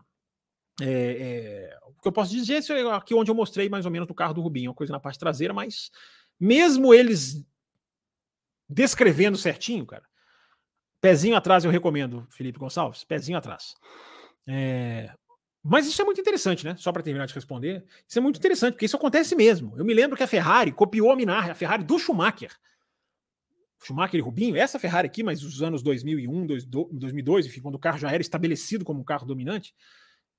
É, 0.81 0.85
é, 0.85 1.77
o 1.87 1.93
que 2.01 2.07
eu 2.07 2.11
posso 2.11 2.31
dizer 2.31 2.61
é 2.69 2.91
aqui 2.91 3.15
onde 3.15 3.31
eu 3.31 3.35
mostrei 3.35 3.69
mais 3.69 3.85
ou 3.85 3.91
menos 3.91 4.07
no 4.09 4.13
carro 4.13 4.33
do 4.33 4.41
Rubinho, 4.41 4.71
uma 4.71 4.75
coisa 4.75 4.91
na 4.91 4.99
parte 4.99 5.17
traseira, 5.17 5.53
mas 5.53 5.89
mesmo 6.37 6.93
eles 6.93 7.45
descrevendo 8.67 9.37
certinho, 9.37 9.85
cara, 9.85 10.03
pezinho 10.99 11.37
atrás 11.37 11.63
eu 11.63 11.71
recomendo, 11.71 12.27
Felipe 12.29 12.59
Gonçalves, 12.59 13.05
pezinho 13.05 13.37
atrás. 13.37 13.73
É, 14.45 15.13
mas 15.67 15.87
isso 15.87 15.99
é 15.99 16.05
muito 16.05 16.21
interessante, 16.21 16.63
né? 16.63 16.75
Só 16.77 16.91
para 16.91 17.01
terminar 17.01 17.25
de 17.25 17.33
responder, 17.33 17.83
isso 18.07 18.19
é 18.19 18.21
muito 18.21 18.37
interessante, 18.37 18.73
porque 18.73 18.85
isso 18.85 18.95
acontece 18.95 19.35
mesmo. 19.35 19.73
Eu 19.75 19.83
me 19.83 19.95
lembro 19.95 20.15
que 20.15 20.21
a 20.21 20.27
Ferrari 20.27 20.71
copiou 20.71 21.11
a 21.11 21.15
Minardi, 21.15 21.49
a 21.49 21.55
Ferrari 21.55 21.83
do 21.83 21.97
Schumacher. 21.97 22.51
Schumacher 23.83 24.19
e 24.19 24.21
Rubinho, 24.21 24.55
essa 24.55 24.77
Ferrari 24.77 25.07
aqui, 25.07 25.23
mas 25.23 25.41
os 25.41 25.63
anos 25.63 25.81
2001, 25.81 26.45
2002, 26.67 27.47
enfim, 27.47 27.61
quando 27.61 27.75
o 27.75 27.79
carro 27.79 27.97
já 27.97 28.11
era 28.11 28.21
estabelecido 28.21 28.85
como 28.85 28.99
um 28.99 29.03
carro 29.03 29.25
dominante, 29.25 29.73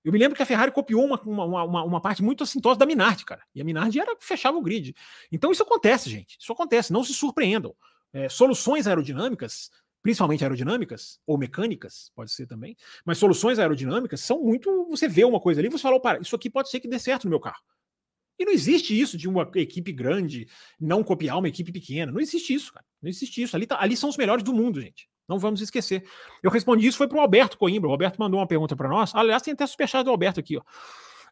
eu 0.05 0.13
me 0.13 0.19
lembro 0.19 0.37
que 0.37 0.43
a 0.45 0.47
Ferrari 0.47 0.71
copiou 0.71 1.05
uma, 1.05 1.21
uma, 1.23 1.65
uma, 1.65 1.83
uma 1.83 2.01
parte 2.01 2.23
muito 2.23 2.45
assintosa 2.45 2.79
da 2.79 2.87
Minardi, 2.87 3.25
cara. 3.25 3.43
E 3.53 3.61
a 3.61 3.65
Minardi 3.65 3.99
era 3.99 4.17
fechava 4.21 4.57
o 4.57 4.63
grid. 4.63 4.95
Então 5.33 5.51
isso 5.51 5.65
acontece, 5.65 6.09
gente. 6.09 6.37
Isso 6.39 6.53
acontece. 6.53 6.93
Não 6.93 7.03
se 7.03 7.13
surpreendam. 7.13 7.75
É, 8.13 8.29
soluções 8.29 8.87
aerodinâmicas, 8.87 9.73
principalmente 10.07 10.45
aerodinâmicas, 10.45 11.19
ou 11.27 11.37
mecânicas, 11.37 12.13
pode 12.15 12.31
ser 12.31 12.47
também, 12.47 12.77
mas 13.05 13.19
soluções 13.19 13.59
aerodinâmicas 13.59 14.21
são 14.21 14.41
muito. 14.41 14.87
Você 14.89 15.09
vê 15.09 15.25
uma 15.25 15.41
coisa 15.41 15.61
ali, 15.61 15.69
você 15.69 15.83
fala, 15.83 16.01
para, 16.01 16.21
isso 16.21 16.37
aqui 16.37 16.49
pode 16.49 16.71
ser 16.71 16.79
que 16.79 16.87
dê 16.87 16.97
certo 16.97 17.25
no 17.25 17.31
meu 17.31 17.41
carro. 17.41 17.61
E 18.39 18.45
não 18.45 18.53
existe 18.53 18.97
isso 18.97 19.19
de 19.19 19.29
uma 19.29 19.51
equipe 19.57 19.91
grande 19.91 20.47
não 20.81 21.03
copiar 21.03 21.37
uma 21.39 21.49
equipe 21.49 21.73
pequena. 21.73 22.13
Não 22.13 22.21
existe 22.21 22.55
isso, 22.55 22.73
cara. 22.73 22.87
Não 23.03 23.09
existe 23.11 23.43
isso. 23.43 23.57
Ali, 23.57 23.67
tá, 23.67 23.81
ali 23.81 23.97
são 23.97 24.09
os 24.09 24.17
melhores 24.17 24.45
do 24.45 24.55
mundo, 24.55 24.81
gente. 24.81 25.09
Não 25.29 25.41
vamos 25.41 25.61
esquecer. 25.61 26.05
Eu 26.41 26.53
respondi 26.53 26.87
isso 26.87 26.99
foi 26.99 27.09
para 27.09 27.19
o 27.19 27.21
Alberto 27.21 27.59
Coimbra. 27.59 27.89
O 27.89 27.93
Alberto 27.93 28.21
mandou 28.21 28.39
uma 28.39 28.47
pergunta 28.47 28.77
para 28.77 28.89
nós. 28.89 29.13
Aliás, 29.13 29.43
tem 29.43 29.55
até 29.55 29.67
superchat 29.67 30.05
do 30.05 30.11
Alberto 30.11 30.39
aqui. 30.39 30.57
Ó. 30.57 30.63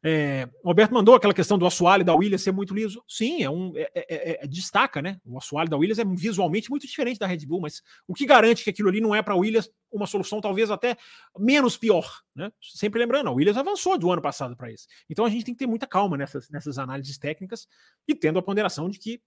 É, 0.07 0.47
o 0.63 0.69
Alberto 0.69 0.93
mandou 0.93 1.15
aquela 1.15 1.33
questão 1.33 1.57
do 1.57 1.65
assoalho 1.65 2.05
da 2.05 2.15
Williams 2.15 2.43
ser 2.43 2.53
muito 2.53 2.75
liso. 2.75 3.03
Sim, 3.09 3.43
é 3.43 3.49
um 3.49 3.73
é, 3.75 3.91
é, 3.95 4.05
é, 4.09 4.45
é 4.45 4.47
destaca, 4.47 5.01
né? 5.01 5.19
O 5.25 5.39
assoalho 5.39 5.71
da 5.71 5.79
Williams 5.79 5.99
é 5.99 6.05
visualmente 6.05 6.69
muito 6.69 6.87
diferente 6.87 7.19
da 7.19 7.27
Red 7.27 7.47
Bull, 7.47 7.63
mas 7.63 7.83
o 8.07 8.13
que 8.13 8.27
garante 8.27 8.63
que 8.63 8.69
aquilo 8.69 8.91
ali 8.91 9.01
não 9.01 9.15
é 9.15 9.23
para 9.23 9.33
a 9.33 9.37
Williams 9.37 9.71
uma 9.91 10.07
solução 10.07 10.43
talvez 10.43 10.71
até 10.71 10.99
menos 11.39 11.79
pior, 11.79 12.21
né? 12.37 12.53
Sempre 12.61 13.01
lembrando, 13.01 13.29
a 13.29 13.33
Williams 13.33 13.57
avançou 13.57 13.97
do 13.97 14.13
ano 14.13 14.21
passado 14.21 14.55
para 14.55 14.71
isso. 14.71 14.87
Então 15.09 15.25
a 15.25 15.31
gente 15.31 15.47
tem 15.47 15.55
que 15.55 15.61
ter 15.61 15.67
muita 15.67 15.87
calma 15.87 16.19
nessas, 16.19 16.51
nessas 16.51 16.79
análises 16.79 17.17
técnicas 17.17 17.67
e 18.07 18.15
tendo 18.15 18.39
a 18.39 18.43
ponderação 18.43 18.91
de 18.91 18.99
que 18.99 19.23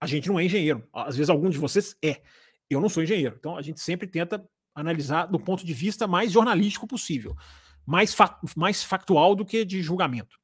a 0.00 0.06
gente 0.06 0.28
não 0.28 0.38
é 0.38 0.44
engenheiro. 0.44 0.86
Às 0.92 1.16
vezes 1.16 1.30
algum 1.30 1.50
de 1.50 1.58
vocês 1.58 1.96
é. 2.00 2.22
Eu 2.70 2.80
não 2.80 2.88
sou 2.88 3.02
engenheiro. 3.02 3.34
Então 3.36 3.56
a 3.56 3.62
gente 3.62 3.80
sempre 3.80 4.06
tenta 4.06 4.44
analisar 4.72 5.26
do 5.26 5.40
ponto 5.40 5.66
de 5.66 5.74
vista 5.74 6.06
mais 6.06 6.30
jornalístico 6.30 6.86
possível, 6.86 7.34
mais, 7.86 8.12
fa 8.12 8.38
mais 8.56 8.82
factual 8.82 9.34
do 9.34 9.44
que 9.44 9.64
de 9.64 9.82
julgamento. 9.82 10.36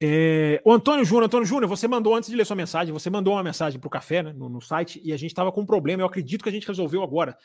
É, 0.00 0.60
o 0.64 0.72
Antônio 0.72 1.04
Júnior, 1.04 1.24
Antônio 1.24 1.46
Júnior, 1.46 1.68
você 1.68 1.88
mandou 1.88 2.14
antes 2.14 2.28
de 2.28 2.36
ler 2.36 2.44
sua 2.44 2.54
mensagem, 2.54 2.92
você 2.92 3.08
mandou 3.08 3.32
uma 3.32 3.42
mensagem 3.42 3.80
para 3.80 3.86
o 3.88 3.90
café 3.90 4.22
né, 4.22 4.32
no, 4.32 4.48
no, 4.48 4.60
site 4.60 5.00
e 5.02 5.12
a 5.12 5.16
gente 5.16 5.30
estava 5.30 5.50
com 5.50 5.62
um 5.62 5.66
problema. 5.66 6.02
Eu 6.02 6.06
acredito 6.06 6.42
que 6.42 6.48
a 6.48 6.52
gente 6.52 6.66
resolveu 6.66 7.02
agora. 7.02 7.36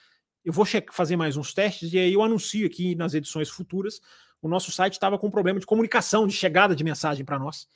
Eu 0.43 0.51
vou 0.51 0.65
fazer 0.91 1.15
mais 1.15 1.37
uns 1.37 1.53
testes 1.53 1.93
e 1.93 1.97
aí 1.97 2.13
eu 2.13 2.21
anuncio 2.21 2.65
aqui 2.67 2.93
nas 2.93 3.13
edições 3.13 3.49
futuras. 3.49 4.01
O 4.41 4.49
nosso 4.49 4.71
site 4.71 4.93
estava 4.93 5.17
com 5.17 5.27
um 5.27 5.31
problema 5.31 5.59
de 5.59 5.65
comunicação, 5.65 6.27
de 6.27 6.33
chegada 6.33 6.75
de 6.75 6.83
mensagem 6.83 7.23
para 7.23 7.39
nós. 7.39 7.67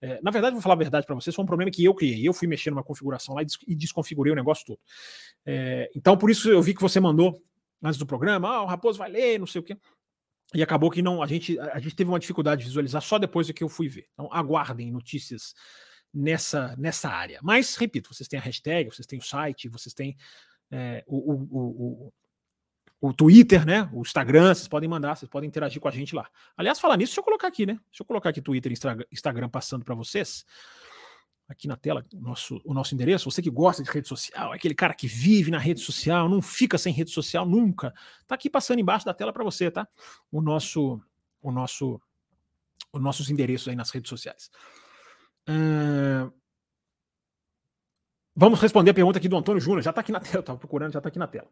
É, 0.00 0.20
na 0.22 0.30
verdade, 0.30 0.52
vou 0.52 0.62
falar 0.62 0.74
a 0.74 0.78
verdade 0.78 1.06
para 1.06 1.14
vocês, 1.14 1.34
foi 1.34 1.42
um 1.44 1.46
problema 1.46 1.70
que 1.70 1.84
eu 1.84 1.94
criei. 1.94 2.26
Eu 2.26 2.32
fui 2.32 2.46
mexer 2.46 2.70
numa 2.70 2.82
configuração 2.82 3.34
lá 3.34 3.42
e, 3.42 3.46
des 3.46 3.56
e 3.66 3.74
desconfigurei 3.74 4.32
o 4.32 4.36
negócio 4.36 4.66
todo. 4.66 4.80
É, 5.46 5.90
então, 5.96 6.16
por 6.16 6.30
isso 6.30 6.50
eu 6.50 6.62
vi 6.62 6.74
que 6.74 6.82
você 6.82 7.00
mandou 7.00 7.40
antes 7.82 7.98
do 7.98 8.06
programa, 8.06 8.48
ah, 8.48 8.62
o 8.62 8.66
Raposo 8.66 8.98
vai 8.98 9.10
ler, 9.10 9.38
não 9.38 9.46
sei 9.46 9.60
o 9.60 9.64
quê. 9.64 9.76
E 10.54 10.62
acabou 10.62 10.90
que 10.90 11.00
não, 11.00 11.22
a 11.22 11.26
gente, 11.26 11.58
a 11.58 11.78
gente 11.78 11.96
teve 11.96 12.10
uma 12.10 12.18
dificuldade 12.18 12.60
de 12.60 12.68
visualizar 12.68 13.00
só 13.00 13.18
depois 13.18 13.46
do 13.46 13.54
que 13.54 13.64
eu 13.64 13.68
fui 13.68 13.88
ver. 13.88 14.06
Então, 14.12 14.28
aguardem 14.30 14.92
notícias 14.92 15.54
nessa, 16.12 16.76
nessa 16.76 17.08
área. 17.08 17.40
Mas, 17.42 17.74
repito, 17.76 18.12
vocês 18.12 18.28
têm 18.28 18.38
a 18.38 18.42
hashtag, 18.42 18.90
vocês 18.90 19.06
têm 19.06 19.18
o 19.18 19.22
site, 19.22 19.68
vocês 19.68 19.94
têm 19.94 20.16
é, 20.70 21.02
o, 21.06 21.32
o, 21.32 22.08
o, 22.08 22.12
o 23.00 23.12
Twitter, 23.14 23.64
né? 23.64 23.88
O 23.92 24.02
Instagram, 24.02 24.54
vocês 24.54 24.68
podem 24.68 24.88
mandar, 24.88 25.16
vocês 25.16 25.28
podem 25.28 25.48
interagir 25.48 25.80
com 25.80 25.88
a 25.88 25.90
gente 25.90 26.14
lá. 26.14 26.28
Aliás, 26.56 26.78
falar 26.78 26.98
nisso, 26.98 27.10
deixa 27.10 27.20
eu 27.20 27.24
colocar 27.24 27.48
aqui, 27.48 27.64
né? 27.64 27.74
Deixa 27.90 28.02
eu 28.02 28.06
colocar 28.06 28.28
aqui 28.28 28.42
Twitter 28.42 28.72
e 28.72 28.76
Instagram 29.12 29.48
passando 29.48 29.84
para 29.84 29.94
vocês. 29.94 30.44
Aqui 31.52 31.68
na 31.68 31.76
tela, 31.76 32.04
o 32.14 32.20
nosso, 32.20 32.60
o 32.64 32.72
nosso 32.72 32.94
endereço. 32.94 33.30
Você 33.30 33.42
que 33.42 33.50
gosta 33.50 33.82
de 33.82 33.90
rede 33.90 34.08
social, 34.08 34.52
aquele 34.52 34.74
cara 34.74 34.94
que 34.94 35.06
vive 35.06 35.50
na 35.50 35.58
rede 35.58 35.80
social, 35.80 36.28
não 36.28 36.40
fica 36.40 36.78
sem 36.78 36.92
rede 36.92 37.10
social 37.10 37.46
nunca. 37.46 37.92
Tá 38.26 38.34
aqui 38.34 38.48
passando 38.48 38.80
embaixo 38.80 39.04
da 39.04 39.12
tela 39.12 39.32
para 39.32 39.44
você, 39.44 39.70
tá? 39.70 39.86
O 40.30 40.40
nosso, 40.40 41.00
o 41.42 41.52
nosso, 41.52 42.00
os 42.92 43.02
nossos 43.02 43.28
endereços 43.28 43.68
aí 43.68 43.76
nas 43.76 43.90
redes 43.90 44.08
sociais. 44.08 44.50
Uh, 45.48 46.32
Vamos 48.34 48.60
responder 48.60 48.90
a 48.90 48.94
pergunta 48.94 49.18
aqui 49.18 49.28
do 49.28 49.36
Antônio 49.36 49.60
Júnior. 49.60 49.82
Já 49.82 49.90
está 49.90 50.00
aqui 50.00 50.10
na 50.10 50.20
tela, 50.20 50.40
estava 50.40 50.58
procurando, 50.58 50.92
já 50.92 50.98
está 50.98 51.08
aqui 51.08 51.18
na 51.18 51.26
tela. 51.26 51.48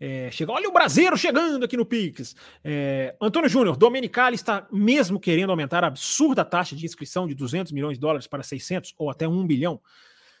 É, 0.00 0.30
chega, 0.30 0.52
olha 0.52 0.68
o 0.68 0.72
brasileiro 0.72 1.16
chegando 1.16 1.64
aqui 1.64 1.76
no 1.76 1.86
Pix. 1.86 2.34
É, 2.62 3.16
Antônio 3.20 3.48
Júnior, 3.48 3.76
Domenicali 3.76 4.34
está 4.34 4.66
mesmo 4.72 5.20
querendo 5.20 5.50
aumentar 5.50 5.84
a 5.84 5.86
absurda 5.86 6.44
taxa 6.44 6.74
de 6.74 6.84
inscrição 6.84 7.26
de 7.26 7.34
200 7.34 7.72
milhões 7.72 7.96
de 7.96 8.00
dólares 8.00 8.26
para 8.26 8.42
600 8.42 8.94
ou 8.98 9.10
até 9.10 9.26
1 9.26 9.46
bilhão. 9.46 9.80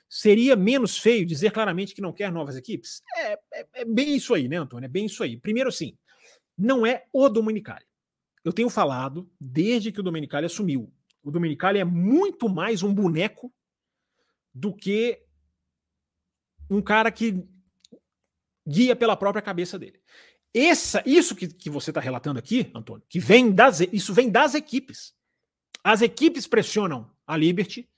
Seria 0.08 0.54
menos 0.54 0.98
feio 0.98 1.24
dizer 1.24 1.50
claramente 1.50 1.94
que 1.94 2.02
não 2.02 2.12
quer 2.12 2.30
novas 2.30 2.56
equipes? 2.56 3.02
É, 3.16 3.32
é, 3.52 3.66
é 3.74 3.84
bem 3.84 4.16
isso 4.16 4.34
aí, 4.34 4.48
né, 4.48 4.56
Antônio? 4.56 4.86
É 4.86 4.88
bem 4.88 5.06
isso 5.06 5.22
aí. 5.22 5.36
Primeiro, 5.36 5.72
sim, 5.72 5.96
não 6.56 6.86
é 6.86 7.04
o 7.12 7.28
Domenicali. 7.28 7.84
Eu 8.44 8.52
tenho 8.52 8.68
falado 8.68 9.30
desde 9.40 9.90
que 9.90 10.00
o 10.00 10.02
Domenicali 10.02 10.46
assumiu. 10.46 10.92
O 11.22 11.30
Domenicali 11.30 11.78
é 11.78 11.84
muito 11.84 12.48
mais 12.48 12.82
um 12.82 12.92
boneco 12.92 13.52
do 14.52 14.74
que 14.74 15.22
um 16.70 16.82
cara 16.82 17.10
que 17.10 17.44
guia 18.66 18.96
pela 18.96 19.16
própria 19.16 19.42
cabeça 19.42 19.78
dele. 19.78 20.00
Essa, 20.52 21.02
isso 21.04 21.34
que, 21.34 21.48
que 21.48 21.68
você 21.68 21.90
está 21.90 22.00
relatando 22.00 22.38
aqui, 22.38 22.70
Antônio, 22.74 23.04
que 23.08 23.18
vem 23.18 23.52
das, 23.52 23.80
isso 23.80 24.14
vem 24.14 24.30
das 24.30 24.54
equipes. 24.54 25.12
As 25.82 26.00
equipes 26.00 26.46
pressionam 26.46 27.10
a 27.26 27.36
Liberty 27.36 27.88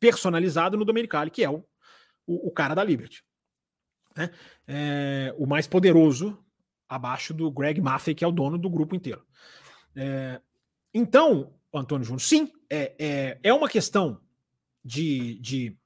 personalizado 0.00 0.76
no 0.76 0.84
Domenicali, 0.84 1.30
que 1.30 1.42
é 1.42 1.50
o, 1.50 1.64
o, 2.26 2.48
o 2.48 2.50
cara 2.50 2.74
da 2.74 2.84
Liberty. 2.84 3.24
Né? 4.16 4.30
É, 4.66 5.34
o 5.38 5.46
mais 5.46 5.66
poderoso 5.66 6.38
abaixo 6.88 7.32
do 7.32 7.50
Greg 7.50 7.80
Maffei, 7.80 8.14
que 8.14 8.24
é 8.24 8.28
o 8.28 8.32
dono 8.32 8.58
do 8.58 8.68
grupo 8.68 8.94
inteiro. 8.94 9.24
É, 9.94 10.40
então, 10.92 11.54
Antônio 11.72 12.04
Júnior, 12.04 12.20
sim, 12.20 12.52
é, 12.68 12.94
é, 12.98 13.38
é 13.42 13.52
uma 13.52 13.68
questão 13.68 14.20
de, 14.84 15.38
de 15.38 15.80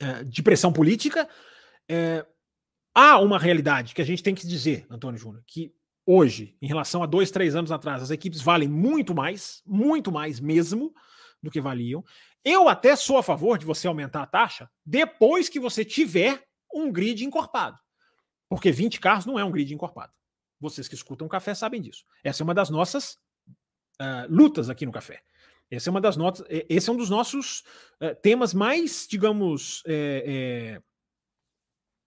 é, 0.00 0.24
de 0.24 0.42
pressão 0.42 0.72
política. 0.72 1.28
É, 1.86 2.24
há 2.94 3.18
uma 3.18 3.38
realidade 3.38 3.94
que 3.94 4.02
a 4.02 4.04
gente 4.04 4.22
tem 4.22 4.34
que 4.34 4.46
dizer, 4.46 4.86
Antônio 4.90 5.18
Júnior, 5.18 5.42
que 5.46 5.74
hoje, 6.06 6.56
em 6.60 6.66
relação 6.66 7.02
a 7.02 7.06
dois, 7.06 7.30
três 7.30 7.54
anos 7.54 7.70
atrás, 7.70 8.02
as 8.02 8.10
equipes 8.10 8.40
valem 8.40 8.68
muito 8.68 9.14
mais, 9.14 9.62
muito 9.66 10.10
mais 10.10 10.40
mesmo 10.40 10.94
do 11.42 11.50
que 11.50 11.60
valiam. 11.60 12.04
Eu 12.44 12.68
até 12.68 12.96
sou 12.96 13.18
a 13.18 13.22
favor 13.22 13.58
de 13.58 13.66
você 13.66 13.86
aumentar 13.86 14.22
a 14.22 14.26
taxa 14.26 14.70
depois 14.84 15.48
que 15.48 15.60
você 15.60 15.84
tiver 15.84 16.42
um 16.72 16.90
grid 16.90 17.24
encorpado. 17.24 17.78
Porque 18.48 18.72
20 18.72 18.98
carros 19.00 19.26
não 19.26 19.38
é 19.38 19.44
um 19.44 19.50
grid 19.50 19.72
encorpado. 19.72 20.12
Vocês 20.58 20.88
que 20.88 20.94
escutam 20.94 21.26
o 21.26 21.30
café 21.30 21.54
sabem 21.54 21.80
disso. 21.80 22.04
Essa 22.24 22.42
é 22.42 22.44
uma 22.44 22.54
das 22.54 22.70
nossas 22.70 23.16
uh, 24.00 24.26
lutas 24.28 24.68
aqui 24.68 24.84
no 24.84 24.92
café. 24.92 25.22
Essa 25.70 25.88
é 25.88 25.92
uma 25.92 26.00
das 26.00 26.16
notas. 26.16 26.44
Esse 26.48 26.90
é 26.90 26.92
um 26.92 26.96
dos 26.96 27.08
nossos 27.08 27.62
é, 28.00 28.12
temas 28.12 28.52
mais, 28.52 29.06
digamos, 29.08 29.82
é, 29.86 30.24
é, 30.26 30.82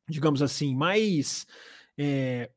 digamos 0.07 0.41
assim, 0.41 0.75
mais 0.75 1.47
é, 1.97 2.49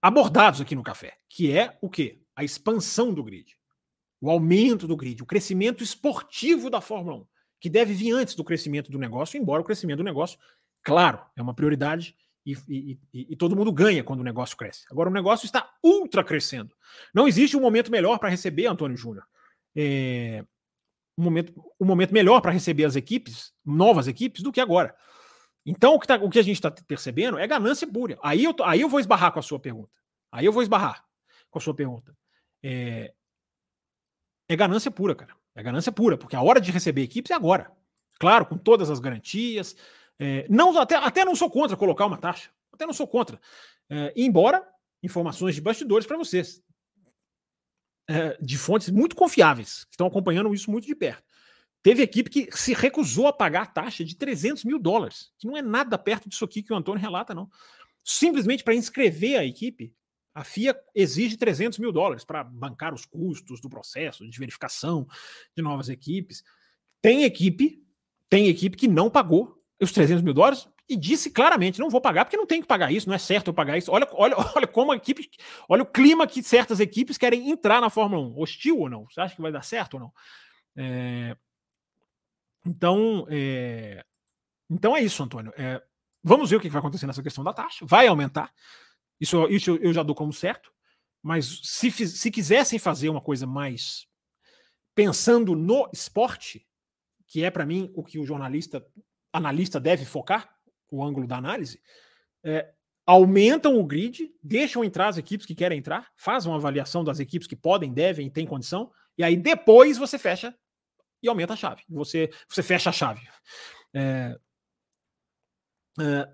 abordados 0.00 0.60
aqui 0.60 0.74
no 0.74 0.82
café, 0.82 1.16
que 1.28 1.56
é 1.56 1.76
o 1.80 1.88
quê? 1.88 2.20
A 2.34 2.44
expansão 2.44 3.12
do 3.12 3.22
grid, 3.22 3.56
o 4.20 4.30
aumento 4.30 4.86
do 4.86 4.96
grid, 4.96 5.22
o 5.22 5.26
crescimento 5.26 5.82
esportivo 5.82 6.70
da 6.70 6.80
Fórmula 6.80 7.18
1, 7.18 7.26
que 7.60 7.70
deve 7.70 7.92
vir 7.94 8.12
antes 8.12 8.34
do 8.34 8.44
crescimento 8.44 8.90
do 8.90 8.98
negócio, 8.98 9.38
embora 9.38 9.62
o 9.62 9.64
crescimento 9.64 9.98
do 9.98 10.04
negócio, 10.04 10.38
claro, 10.82 11.20
é 11.36 11.42
uma 11.42 11.54
prioridade 11.54 12.16
e, 12.44 12.56
e, 12.68 12.98
e, 13.14 13.26
e, 13.30 13.36
todo 13.36 13.54
mundo 13.54 13.70
ganha 13.72 14.02
quando 14.02 14.20
o 14.20 14.24
negócio 14.24 14.56
cresce. 14.56 14.84
Agora 14.90 15.08
o 15.08 15.12
negócio 15.12 15.46
está 15.46 15.72
ultra 15.80 16.24
crescendo. 16.24 16.74
Não 17.14 17.28
existe 17.28 17.56
um 17.56 17.60
momento 17.60 17.90
melhor 17.90 18.18
para 18.18 18.28
receber 18.28 18.66
Antônio 18.66 18.96
Júnior 18.96 19.24
é, 19.74 20.44
um, 21.16 21.24
momento, 21.24 21.52
um 21.80 21.84
momento 21.84 22.12
melhor 22.12 22.40
para 22.40 22.52
receber 22.52 22.84
as 22.84 22.96
equipes, 22.96 23.52
novas 23.64 24.06
equipes, 24.06 24.42
do 24.42 24.52
que 24.52 24.60
agora. 24.60 24.94
Então, 25.64 25.94
o 25.94 26.00
que, 26.00 26.06
tá, 26.06 26.16
o 26.16 26.28
que 26.28 26.38
a 26.38 26.42
gente 26.42 26.56
está 26.56 26.70
percebendo 26.70 27.38
é 27.38 27.46
ganância 27.46 27.86
pura. 27.86 28.18
Aí 28.22 28.44
eu, 28.44 28.54
aí 28.64 28.80
eu 28.80 28.88
vou 28.88 28.98
esbarrar 28.98 29.32
com 29.32 29.38
a 29.38 29.42
sua 29.42 29.60
pergunta. 29.60 29.92
Aí 30.30 30.44
eu 30.44 30.52
vou 30.52 30.62
esbarrar 30.62 31.04
com 31.50 31.58
a 31.58 31.62
sua 31.62 31.74
pergunta. 31.74 32.16
É, 32.62 33.12
é 34.48 34.56
ganância 34.56 34.90
pura, 34.90 35.14
cara. 35.14 35.34
É 35.54 35.62
ganância 35.62 35.92
pura, 35.92 36.16
porque 36.16 36.34
a 36.34 36.42
hora 36.42 36.60
de 36.60 36.72
receber 36.72 37.02
equipes 37.02 37.30
é 37.30 37.34
agora. 37.34 37.70
Claro, 38.18 38.46
com 38.46 38.56
todas 38.56 38.90
as 38.90 38.98
garantias. 38.98 39.76
É, 40.18 40.46
não, 40.48 40.76
até, 40.78 40.96
até 40.96 41.24
não 41.24 41.36
sou 41.36 41.50
contra 41.50 41.76
colocar 41.76 42.06
uma 42.06 42.18
taxa. 42.18 42.50
Até 42.72 42.86
não 42.86 42.92
sou 42.92 43.06
contra. 43.06 43.40
É, 43.88 44.12
embora 44.16 44.66
informações 45.02 45.54
de 45.54 45.60
bastidores 45.60 46.06
para 46.06 46.16
vocês. 46.16 46.62
é, 48.08 48.36
de 48.40 48.58
fontes 48.58 48.90
muito 48.90 49.14
confiáveis, 49.16 49.84
que 49.84 49.92
estão 49.92 50.06
acompanhando 50.06 50.52
isso 50.52 50.70
muito 50.70 50.86
de 50.86 50.94
perto. 50.94 51.22
Teve 51.82 52.02
equipe 52.02 52.30
que 52.30 52.56
se 52.56 52.74
recusou 52.74 53.26
a 53.26 53.32
pagar 53.32 53.62
a 53.62 53.66
taxa 53.66 54.04
de 54.04 54.14
300 54.14 54.64
mil 54.64 54.78
dólares, 54.78 55.32
que 55.38 55.46
não 55.46 55.56
é 55.56 55.62
nada 55.62 55.98
perto 55.98 56.28
disso 56.28 56.44
aqui 56.44 56.62
que 56.62 56.72
o 56.72 56.76
Antônio 56.76 57.00
relata, 57.00 57.34
não. 57.34 57.50
Simplesmente 58.04 58.62
para 58.62 58.74
inscrever 58.74 59.38
a 59.38 59.44
equipe, 59.44 59.92
a 60.34 60.44
FIA 60.44 60.76
exige 60.94 61.36
300 61.36 61.78
mil 61.78 61.92
dólares 61.92 62.24
para 62.24 62.42
bancar 62.42 62.94
os 62.94 63.04
custos 63.04 63.60
do 63.60 63.68
processo 63.68 64.28
de 64.28 64.38
verificação 64.38 65.06
de 65.54 65.62
novas 65.62 65.88
equipes. 65.88 66.42
Tem 67.02 67.24
equipe, 67.24 67.84
tem 68.30 68.48
equipe 68.48 68.76
que 68.76 68.88
não 68.88 69.10
pagou 69.10 69.60
os 69.80 69.92
300 69.92 70.22
mil 70.22 70.32
dólares 70.32 70.68
e 70.88 70.96
disse 70.96 71.30
claramente: 71.30 71.80
não 71.80 71.90
vou 71.90 72.00
pagar 72.00 72.24
porque 72.24 72.36
não 72.36 72.46
tenho 72.46 72.62
que 72.62 72.68
pagar 72.68 72.92
isso, 72.92 73.08
não 73.08 73.14
é 73.14 73.18
certo 73.18 73.48
eu 73.48 73.54
pagar 73.54 73.76
isso. 73.76 73.90
Olha, 73.90 74.08
olha, 74.12 74.36
olha 74.56 74.66
como 74.66 74.92
a 74.92 74.96
equipe, 74.96 75.28
olha 75.68 75.82
o 75.82 75.86
clima 75.86 76.26
que 76.26 76.42
certas 76.42 76.80
equipes 76.80 77.18
querem 77.18 77.50
entrar 77.50 77.80
na 77.80 77.90
Fórmula 77.90 78.22
1. 78.28 78.40
Hostil 78.40 78.78
ou 78.78 78.88
não? 78.88 79.04
Você 79.08 79.20
acha 79.20 79.34
que 79.34 79.42
vai 79.42 79.52
dar 79.52 79.62
certo 79.62 79.94
ou 79.94 80.00
não? 80.00 80.12
É... 80.76 81.36
Então, 82.64 83.26
é... 83.28 84.04
então 84.70 84.96
é 84.96 85.00
isso, 85.02 85.22
Antônio. 85.22 85.52
É... 85.56 85.82
Vamos 86.22 86.50
ver 86.50 86.56
o 86.56 86.60
que 86.60 86.68
vai 86.68 86.78
acontecer 86.78 87.06
nessa 87.06 87.22
questão 87.22 87.42
da 87.42 87.52
taxa. 87.52 87.84
Vai 87.84 88.06
aumentar. 88.06 88.52
Isso, 89.20 89.46
isso 89.48 89.76
eu 89.76 89.92
já 89.92 90.02
dou 90.02 90.14
como 90.14 90.32
certo. 90.32 90.72
Mas 91.22 91.60
se, 91.62 91.90
se 91.90 92.30
quisessem 92.30 92.78
fazer 92.78 93.08
uma 93.08 93.20
coisa 93.20 93.46
mais 93.46 94.06
pensando 94.94 95.54
no 95.54 95.88
esporte, 95.92 96.66
que 97.28 97.44
é 97.44 97.50
para 97.50 97.64
mim 97.64 97.90
o 97.94 98.02
que 98.02 98.18
o 98.18 98.26
jornalista, 98.26 98.84
analista 99.32 99.80
deve 99.80 100.04
focar, 100.04 100.52
o 100.90 101.02
ângulo 101.02 101.26
da 101.26 101.36
análise, 101.36 101.80
é, 102.44 102.72
aumentam 103.06 103.78
o 103.78 103.84
grid, 103.84 104.30
deixam 104.42 104.84
entrar 104.84 105.08
as 105.08 105.16
equipes 105.16 105.46
que 105.46 105.54
querem 105.54 105.78
entrar, 105.78 106.10
fazem 106.16 106.50
uma 106.50 106.58
avaliação 106.58 107.02
das 107.02 107.20
equipes 107.20 107.48
que 107.48 107.56
podem, 107.56 107.92
devem 107.92 108.26
e 108.26 108.30
têm 108.30 108.46
condição, 108.46 108.90
e 109.16 109.24
aí 109.24 109.36
depois 109.36 109.96
você 109.96 110.18
fecha 110.18 110.54
e 111.22 111.28
aumenta 111.28 111.52
a 111.52 111.56
chave. 111.56 111.82
Você, 111.88 112.30
você 112.48 112.62
fecha 112.62 112.90
a 112.90 112.92
chave. 112.92 113.20
É, 113.94 114.36
é, 116.00 116.28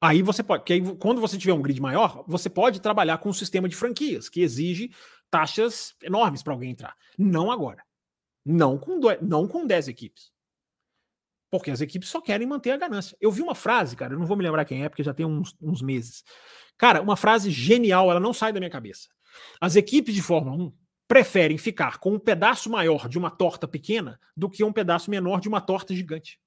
aí 0.00 0.22
você 0.22 0.42
pode, 0.42 0.64
que 0.64 0.72
aí, 0.72 0.96
quando 0.96 1.20
você 1.20 1.38
tiver 1.38 1.52
um 1.52 1.62
grid 1.62 1.80
maior, 1.80 2.24
você 2.26 2.50
pode 2.50 2.80
trabalhar 2.80 3.18
com 3.18 3.28
um 3.28 3.34
sistema 3.34 3.68
de 3.68 3.76
franquias 3.76 4.28
que 4.28 4.40
exige 4.40 4.90
taxas 5.30 5.94
enormes 6.02 6.42
para 6.42 6.52
alguém 6.52 6.70
entrar. 6.70 6.96
Não 7.18 7.50
agora. 7.50 7.84
Não 8.44 8.76
com, 8.76 8.98
não 9.20 9.46
com 9.46 9.66
10 9.66 9.88
equipes. 9.88 10.32
Porque 11.50 11.70
as 11.70 11.80
equipes 11.80 12.08
só 12.08 12.20
querem 12.20 12.46
manter 12.46 12.70
a 12.70 12.76
ganância. 12.76 13.16
Eu 13.20 13.30
vi 13.30 13.42
uma 13.42 13.54
frase, 13.54 13.94
cara, 13.94 14.14
eu 14.14 14.18
não 14.18 14.26
vou 14.26 14.36
me 14.36 14.42
lembrar 14.42 14.64
quem 14.64 14.84
é, 14.84 14.88
porque 14.88 15.02
já 15.02 15.14
tem 15.14 15.26
uns, 15.26 15.54
uns 15.60 15.82
meses. 15.82 16.24
Cara, 16.78 17.02
uma 17.02 17.16
frase 17.16 17.50
genial, 17.50 18.10
ela 18.10 18.18
não 18.18 18.32
sai 18.32 18.52
da 18.52 18.58
minha 18.58 18.70
cabeça. 18.70 19.08
As 19.60 19.76
equipes 19.76 20.14
de 20.14 20.22
Fórmula 20.22 20.56
1 20.56 20.72
preferem 21.12 21.58
ficar 21.58 21.98
com 21.98 22.14
um 22.14 22.18
pedaço 22.18 22.70
maior 22.70 23.06
de 23.06 23.18
uma 23.18 23.30
torta 23.30 23.68
pequena 23.68 24.18
do 24.34 24.48
que 24.48 24.64
um 24.64 24.72
pedaço 24.72 25.10
menor 25.10 25.42
de 25.42 25.48
uma 25.48 25.60
torta 25.60 25.94
gigante. 25.94 26.40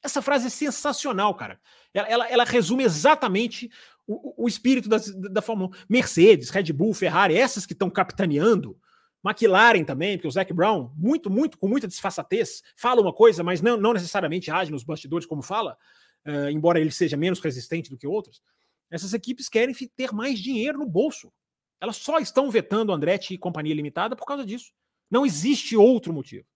Essa 0.00 0.22
frase 0.22 0.46
é 0.46 0.48
sensacional, 0.48 1.34
cara. 1.34 1.60
Ela, 1.92 2.06
ela, 2.06 2.28
ela 2.28 2.44
resume 2.44 2.84
exatamente 2.84 3.68
o, 4.06 4.44
o 4.44 4.46
espírito 4.46 4.88
da, 4.88 4.98
da 5.28 5.42
Fórmula 5.42 5.70
1. 5.70 5.72
Mercedes, 5.88 6.50
Red 6.50 6.72
Bull, 6.72 6.94
Ferrari, 6.94 7.36
essas 7.36 7.66
que 7.66 7.72
estão 7.72 7.90
capitaneando 7.90 8.78
McLaren 9.24 9.82
também, 9.82 10.16
porque 10.16 10.28
o 10.28 10.30
Zac 10.30 10.52
Brown, 10.52 10.92
muito, 10.96 11.28
muito, 11.28 11.58
com 11.58 11.66
muita 11.66 11.88
disfarçatez, 11.88 12.62
fala 12.76 13.00
uma 13.00 13.12
coisa, 13.12 13.42
mas 13.42 13.60
não, 13.60 13.76
não 13.76 13.92
necessariamente 13.92 14.52
age 14.52 14.70
nos 14.70 14.84
bastidores 14.84 15.26
como 15.26 15.42
fala, 15.42 15.76
uh, 16.24 16.48
embora 16.48 16.78
ele 16.78 16.92
seja 16.92 17.16
menos 17.16 17.40
resistente 17.40 17.90
do 17.90 17.98
que 17.98 18.06
outros. 18.06 18.40
Essas 18.88 19.12
equipes 19.14 19.48
querem 19.48 19.74
ter 19.96 20.12
mais 20.12 20.38
dinheiro 20.38 20.78
no 20.78 20.86
bolso. 20.86 21.32
Elas 21.80 21.96
só 21.96 22.18
estão 22.18 22.50
vetando 22.50 22.92
Andretti 22.92 23.34
e 23.34 23.38
Companhia 23.38 23.74
Limitada 23.74 24.16
por 24.16 24.24
causa 24.24 24.44
disso. 24.44 24.72
Não 25.10 25.24
existe 25.24 25.76
outro 25.76 26.12
motivo. 26.12 26.46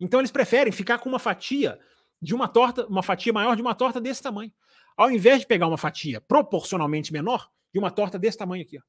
Então 0.00 0.20
eles 0.20 0.30
preferem 0.30 0.72
ficar 0.72 0.98
com 0.98 1.08
uma 1.08 1.18
fatia 1.18 1.78
de 2.20 2.34
uma 2.34 2.48
torta, 2.48 2.86
uma 2.86 3.02
fatia 3.02 3.32
maior 3.32 3.54
de 3.54 3.62
uma 3.62 3.74
torta 3.74 4.00
desse 4.00 4.22
tamanho, 4.22 4.52
ao 4.96 5.10
invés 5.10 5.40
de 5.40 5.46
pegar 5.46 5.66
uma 5.66 5.78
fatia 5.78 6.20
proporcionalmente 6.20 7.12
menor 7.12 7.50
de 7.72 7.78
uma 7.78 7.90
torta 7.90 8.18
desse 8.18 8.38
tamanho 8.38 8.62
aqui. 8.62 8.78
Ó. 8.78 8.82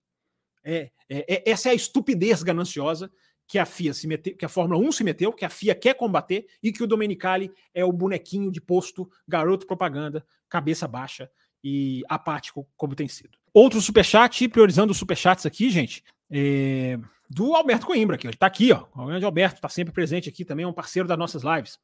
É, 0.64 0.92
é, 1.10 1.36
é, 1.36 1.50
essa 1.50 1.70
é 1.70 1.72
a 1.72 1.76
estupidez 1.76 2.44
gananciosa 2.44 3.12
que 3.48 3.58
a 3.58 3.66
FIA 3.66 3.94
se 3.94 4.08
meteu, 4.08 4.36
que 4.36 4.44
a 4.44 4.50
Fórmula 4.50 4.80
1 4.86 4.92
se 4.92 5.04
meteu, 5.04 5.32
que 5.32 5.46
a 5.46 5.50
FIA 5.50 5.74
quer 5.74 5.94
combater 5.94 6.46
e 6.62 6.74
que 6.74 6.84
o 6.84 6.88
Domenicali 6.88 7.50
é 7.74 7.86
o 7.86 7.94
bonequinho 7.94 8.52
de 8.52 8.60
posto, 8.60 9.10
garoto 9.26 9.66
propaganda, 9.66 10.26
cabeça 10.50 10.86
baixa 10.86 11.32
e 11.70 12.02
apático 12.08 12.66
como 12.78 12.96
tem 12.96 13.10
sido. 13.10 13.38
Outro 13.54 13.82
superchat, 13.82 14.48
priorizando 14.48 14.92
os 14.92 14.98
superchats 14.98 15.46
aqui, 15.46 15.70
gente, 15.70 16.02
é, 16.32 16.98
do 17.30 17.54
Alberto 17.54 17.86
Coimbra, 17.86 18.16
aqui, 18.16 18.26
ele 18.26 18.36
está 18.36 18.46
aqui, 18.46 18.72
ó, 18.72 18.86
o 18.96 19.06
grande 19.08 19.26
Alberto 19.26 19.56
está 19.56 19.68
sempre 19.68 19.94
presente 19.94 20.30
aqui, 20.30 20.46
também 20.46 20.64
é 20.64 20.68
um 20.68 20.72
parceiro 20.72 21.10
das 21.10 21.18
nossas 21.18 21.44
lives. 21.44 21.78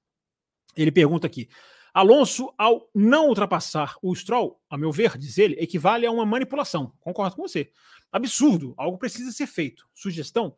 Ele 0.73 0.89
pergunta 0.89 1.27
aqui: 1.27 1.49
Alonso, 1.93 2.53
ao 2.57 2.89
não 2.95 3.27
ultrapassar 3.27 3.97
o 4.01 4.15
Stroll, 4.15 4.57
a 4.69 4.77
meu 4.77 4.89
ver, 4.89 5.17
diz 5.17 5.37
ele, 5.37 5.55
equivale 5.59 6.05
a 6.05 6.11
uma 6.11 6.25
manipulação. 6.25 6.93
Concordo 7.01 7.35
com 7.35 7.41
você. 7.41 7.69
Absurdo. 8.09 8.73
Algo 8.77 8.97
precisa 8.97 9.33
ser 9.33 9.47
feito. 9.47 9.85
Sugestão: 9.93 10.55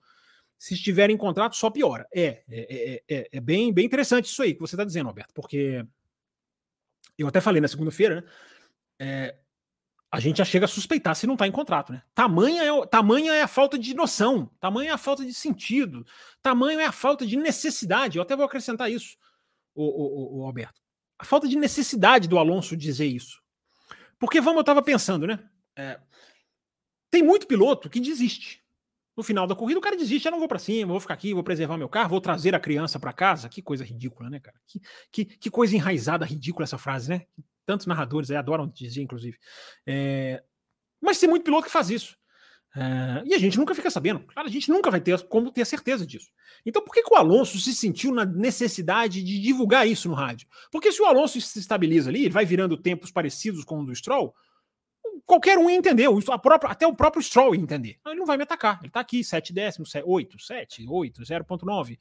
se 0.55 0.75
estiver 0.75 1.09
em 1.09 1.17
contrato, 1.17 1.55
só 1.55 1.71
piora. 1.71 2.07
É, 2.13 2.43
é, 2.47 3.03
é, 3.09 3.29
é 3.31 3.39
bem, 3.41 3.73
bem 3.73 3.85
interessante 3.85 4.25
isso 4.25 4.43
aí 4.43 4.53
que 4.53 4.61
você 4.61 4.75
está 4.75 4.85
dizendo, 4.85 5.07
Alberto, 5.07 5.33
porque 5.33 5.83
eu 7.17 7.27
até 7.27 7.41
falei 7.41 7.59
na 7.59 7.67
segunda-feira, 7.67 8.21
né? 8.21 8.23
É, 8.99 9.35
a 10.11 10.19
gente 10.19 10.37
já 10.37 10.45
chega 10.45 10.65
a 10.65 10.67
suspeitar 10.67 11.15
se 11.15 11.27
não 11.27 11.33
está 11.33 11.47
em 11.47 11.51
contrato, 11.51 11.91
né? 11.91 12.01
Tamanha 12.13 12.63
é, 12.63 12.85
tamanha 12.87 13.33
é 13.33 13.41
a 13.41 13.47
falta 13.47 13.77
de 13.77 13.93
noção, 13.93 14.49
tamanha 14.59 14.91
é 14.91 14.93
a 14.93 14.97
falta 14.97 15.25
de 15.25 15.33
sentido, 15.33 16.05
tamanho 16.41 16.79
é 16.79 16.85
a 16.85 16.91
falta 16.91 17.25
de 17.25 17.35
necessidade. 17.35 18.17
Eu 18.17 18.21
até 18.21 18.35
vou 18.35 18.45
acrescentar 18.45 18.89
isso, 18.89 19.17
o, 19.73 19.83
o, 19.83 20.41
o 20.41 20.45
Alberto 20.45 20.85
a 21.17 21.25
falta 21.25 21.47
de 21.47 21.55
necessidade 21.55 22.27
do 22.27 22.37
Alonso 22.37 22.75
dizer 22.75 23.05
isso. 23.05 23.41
Porque, 24.19 24.39
vamos, 24.39 24.57
eu 24.57 24.61
estava 24.61 24.81
pensando, 24.81 25.25
né? 25.25 25.39
É, 25.75 25.99
tem 27.09 27.23
muito 27.23 27.47
piloto 27.47 27.89
que 27.89 27.99
desiste. 27.99 28.63
No 29.15 29.23
final 29.23 29.47
da 29.47 29.55
corrida, 29.55 29.79
o 29.79 29.81
cara 29.81 29.95
desiste, 29.95 30.27
eu 30.27 30.31
não 30.31 30.39
vou 30.39 30.47
para 30.47 30.59
cima, 30.59 30.91
vou 30.91 30.99
ficar 30.99 31.13
aqui, 31.13 31.33
vou 31.33 31.43
preservar 31.43 31.77
meu 31.77 31.87
carro, 31.87 32.09
vou 32.09 32.19
trazer 32.19 32.53
a 32.53 32.59
criança 32.59 32.99
para 32.99 33.13
casa. 33.13 33.47
Que 33.47 33.61
coisa 33.61 33.83
ridícula, 33.83 34.29
né, 34.29 34.41
cara? 34.41 34.59
Que, 34.67 34.81
que, 35.09 35.25
que, 35.25 35.49
coisa 35.49 35.75
enraizada, 35.75 36.25
ridícula 36.25 36.65
essa 36.65 36.77
frase, 36.77 37.09
né? 37.09 37.25
Tantos 37.65 37.87
narradores 37.87 38.31
adoram 38.31 38.67
dizer, 38.67 39.01
inclusive. 39.01 39.37
É, 39.85 40.43
mas 41.01 41.19
tem 41.19 41.29
muito 41.29 41.43
piloto 41.43 41.65
que 41.65 41.71
faz 41.71 41.89
isso. 41.89 42.17
Uh, 42.75 43.23
e 43.25 43.33
a 43.33 43.37
gente 43.37 43.57
nunca 43.57 43.73
fica 43.73 43.89
sabendo. 43.89 44.19
Claro, 44.19 44.49
a 44.49 44.51
gente 44.51 44.69
nunca 44.69 44.91
vai 44.91 44.99
ter 44.99 45.17
como 45.27 45.49
ter 45.49 45.63
certeza 45.65 46.05
disso. 46.05 46.29
Então, 46.65 46.83
por 46.83 46.93
que, 46.93 47.01
que 47.01 47.13
o 47.13 47.15
Alonso 47.15 47.57
se 47.57 47.73
sentiu 47.73 48.13
na 48.13 48.25
necessidade 48.25 49.23
de 49.23 49.39
divulgar 49.39 49.87
isso 49.87 50.09
no 50.09 50.13
rádio? 50.13 50.45
Porque 50.69 50.91
se 50.91 51.01
o 51.01 51.05
Alonso 51.05 51.39
se 51.39 51.57
estabiliza 51.57 52.09
ali, 52.09 52.25
ele 52.25 52.33
vai 52.33 52.45
virando 52.45 52.75
tempos 52.75 53.11
parecidos 53.11 53.63
com 53.63 53.79
o 53.79 53.85
do 53.85 53.95
Stroll, 53.95 54.35
qualquer 55.25 55.57
um 55.57 55.69
entendeu. 55.69 56.19
Própria, 56.41 56.71
até 56.71 56.85
o 56.85 56.93
próprio 56.93 57.23
Stroll 57.23 57.55
entender. 57.55 57.97
Ele 58.05 58.15
não 58.15 58.25
vai 58.25 58.35
me 58.35 58.43
atacar. 58.43 58.79
Ele 58.81 58.87
está 58.87 58.99
aqui, 58.99 59.23
7 59.23 59.53
décimos, 59.53 59.93
8, 60.03 60.37
7, 60.37 60.85
8, 60.89 61.21
0.9. 61.21 61.97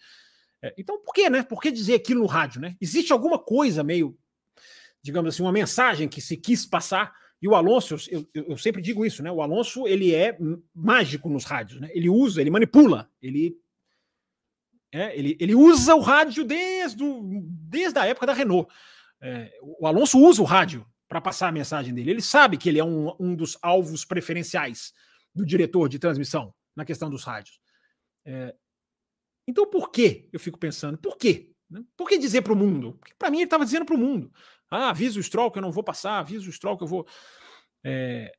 É, 0.60 0.74
então, 0.76 1.00
por 1.00 1.14
que, 1.14 1.30
né? 1.30 1.42
Por 1.44 1.60
que 1.60 1.70
dizer 1.70 1.94
aquilo 1.94 2.20
no 2.20 2.26
rádio, 2.26 2.60
né? 2.60 2.74
Existe 2.80 3.12
alguma 3.12 3.38
coisa 3.38 3.84
meio, 3.84 4.18
digamos 5.04 5.34
assim, 5.34 5.42
uma 5.42 5.52
mensagem 5.52 6.08
que 6.08 6.20
se 6.20 6.34
quis 6.34 6.64
passar 6.64 7.14
e 7.42 7.46
o 7.46 7.54
Alonso, 7.54 7.96
eu, 8.10 8.26
eu, 8.32 8.56
sempre 8.56 8.80
digo 8.80 9.04
isso, 9.04 9.22
né? 9.22 9.30
O 9.30 9.42
Alonso 9.42 9.86
ele 9.86 10.14
é 10.14 10.34
mágico 10.74 11.28
nos 11.28 11.44
rádios, 11.44 11.78
né? 11.78 11.90
Ele 11.92 12.08
usa, 12.08 12.40
ele 12.40 12.48
manipula, 12.48 13.10
ele 13.20 13.54
é, 14.90 15.14
ele, 15.18 15.36
ele 15.38 15.54
usa 15.54 15.94
o 15.94 16.00
rádio 16.00 16.42
desde, 16.42 17.04
o, 17.04 17.42
desde 17.44 17.98
a 17.98 18.06
época 18.06 18.26
da 18.26 18.32
Renault. 18.32 18.72
É, 19.20 19.52
o 19.60 19.86
Alonso 19.86 20.18
usa 20.18 20.40
o 20.40 20.46
rádio 20.46 20.86
para 21.06 21.20
passar 21.20 21.48
a 21.48 21.52
mensagem 21.52 21.92
dele. 21.92 22.12
Ele 22.12 22.22
sabe 22.22 22.56
que 22.56 22.66
ele 22.66 22.78
é 22.78 22.84
um, 22.84 23.14
um 23.20 23.34
dos 23.34 23.58
alvos 23.60 24.06
preferenciais 24.06 24.94
do 25.34 25.44
diretor 25.44 25.86
de 25.86 25.98
transmissão 25.98 26.54
na 26.74 26.84
questão 26.84 27.10
dos 27.10 27.24
rádios. 27.24 27.60
É, 28.24 28.54
então, 29.46 29.68
por 29.68 29.90
que 29.90 30.30
eu 30.32 30.40
fico 30.40 30.58
pensando? 30.58 30.96
Por 30.96 31.18
quê? 31.18 31.52
Né? 31.68 31.84
Por 31.94 32.08
que 32.08 32.16
dizer 32.16 32.40
para 32.40 32.54
o 32.54 32.56
mundo? 32.56 32.98
Para 33.18 33.30
mim 33.30 33.38
ele 33.38 33.44
estava 33.44 33.66
dizendo 33.66 33.84
para 33.84 33.96
o 33.96 33.98
mundo. 33.98 34.32
Ah, 34.74 34.90
avisa 34.90 35.18
o 35.18 35.22
Stroll 35.22 35.50
que 35.50 35.58
eu 35.58 35.62
não 35.62 35.72
vou 35.72 35.84
passar, 35.84 36.18
avisa 36.18 36.48
o 36.48 36.52
Stroll 36.52 36.76
que 36.76 36.84
eu 36.84 36.88
vou. 36.88 37.06
É... 37.82 38.32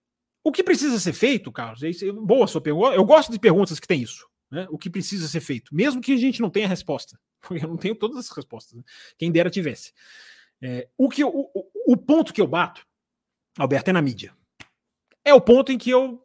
O 0.43 0.51
que 0.51 0.63
precisa 0.63 0.99
ser 0.99 1.13
feito, 1.13 1.51
Carlos? 1.51 1.81
É 1.81 2.11
boa 2.11 2.45
sua 2.45 2.61
pergunta. 2.61 2.95
Eu 2.95 3.03
gosto 3.03 3.31
de 3.31 3.39
perguntas 3.39 3.79
que 3.79 3.87
tem 3.87 4.01
isso. 4.01 4.27
Né? 4.51 4.67
O 4.69 4.77
que 4.77 4.89
precisa 4.89 5.27
ser 5.27 5.41
feito, 5.41 5.73
mesmo 5.73 6.01
que 6.01 6.13
a 6.13 6.17
gente 6.17 6.41
não 6.41 6.49
tenha 6.49 6.67
resposta. 6.67 7.19
Eu 7.49 7.67
não 7.67 7.77
tenho 7.77 7.95
todas 7.95 8.17
as 8.17 8.29
respostas. 8.29 8.73
Né? 8.73 8.83
Quem 9.17 9.31
dera 9.31 9.49
tivesse. 9.49 9.91
É... 10.61 10.87
o, 10.97 11.09
que 11.09 11.21
eu, 11.21 11.29
o, 11.29 11.93
o 11.93 11.97
ponto 11.97 12.33
que 12.33 12.39
eu 12.41 12.47
bato, 12.47 12.85
Alberto, 13.57 13.89
é 13.89 13.93
na 13.93 14.01
mídia. 14.01 14.35
É 15.23 15.33
o 15.33 15.41
ponto 15.41 15.71
em 15.71 15.77
que 15.77 15.89
eu 15.89 16.21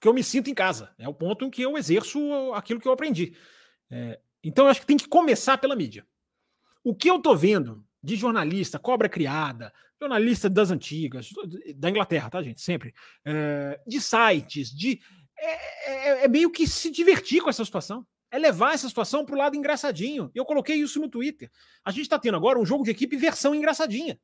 que 0.00 0.08
eu 0.08 0.12
me 0.12 0.24
sinto 0.24 0.50
em 0.50 0.54
casa. 0.54 0.92
É 0.98 1.08
o 1.08 1.14
ponto 1.14 1.44
em 1.44 1.50
que 1.50 1.62
eu 1.62 1.78
exerço 1.78 2.18
aquilo 2.54 2.80
que 2.80 2.88
eu 2.88 2.92
aprendi. 2.92 3.36
É, 3.88 4.18
então, 4.42 4.64
eu 4.64 4.70
acho 4.70 4.80
que 4.80 4.86
tem 4.86 4.96
que 4.96 5.06
começar 5.06 5.58
pela 5.58 5.76
mídia. 5.76 6.04
O 6.82 6.92
que 6.92 7.08
eu 7.08 7.16
estou 7.16 7.36
vendo 7.36 7.84
de 8.02 8.16
jornalista, 8.16 8.78
cobra 8.78 9.08
criada, 9.08 9.72
jornalista 10.00 10.50
das 10.50 10.70
antigas, 10.70 11.30
da 11.76 11.90
Inglaterra, 11.90 12.28
tá, 12.28 12.42
gente? 12.42 12.60
Sempre. 12.60 12.92
É, 13.24 13.80
de 13.86 14.00
sites, 14.00 14.70
de. 14.70 15.00
é, 15.38 15.52
é, 16.10 16.24
é 16.24 16.28
meio 16.28 16.50
que 16.50 16.66
se 16.66 16.90
divertir 16.90 17.40
com 17.40 17.50
essa 17.50 17.64
situação 17.64 18.06
é 18.32 18.38
levar 18.38 18.72
essa 18.72 18.88
situação 18.88 19.26
para 19.26 19.34
o 19.34 19.38
lado 19.38 19.54
engraçadinho. 19.54 20.30
Eu 20.34 20.46
coloquei 20.46 20.76
isso 20.76 20.98
no 20.98 21.06
Twitter. 21.06 21.50
A 21.84 21.90
gente 21.90 22.04
está 22.04 22.18
tendo 22.18 22.34
agora 22.34 22.58
um 22.58 22.64
jogo 22.64 22.82
de 22.82 22.90
equipe 22.90 23.14
versão 23.14 23.54
engraçadinha. 23.54 24.18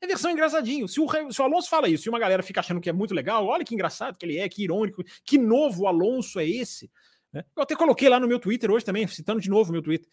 É 0.00 0.06
versão 0.06 0.30
engraçadinho. 0.30 0.88
Se 0.88 0.98
o, 0.98 1.06
se 1.30 1.42
o 1.42 1.44
Alonso 1.44 1.68
fala 1.68 1.86
isso, 1.86 2.04
se 2.04 2.08
uma 2.08 2.18
galera 2.18 2.42
fica 2.42 2.60
achando 2.60 2.80
que 2.80 2.88
é 2.88 2.92
muito 2.92 3.12
legal, 3.12 3.46
olha 3.46 3.62
que 3.62 3.74
engraçado 3.74 4.16
que 4.16 4.24
ele 4.24 4.38
é, 4.38 4.48
que 4.48 4.64
irônico, 4.64 5.04
que 5.26 5.36
novo 5.36 5.86
Alonso 5.86 6.40
é 6.40 6.48
esse. 6.48 6.90
Né? 7.30 7.44
Eu 7.54 7.62
até 7.62 7.76
coloquei 7.76 8.08
lá 8.08 8.18
no 8.18 8.26
meu 8.26 8.40
Twitter 8.40 8.70
hoje 8.70 8.82
também, 8.82 9.06
citando 9.06 9.42
de 9.42 9.50
novo 9.50 9.68
o 9.68 9.72
meu 9.74 9.82
Twitter, 9.82 10.08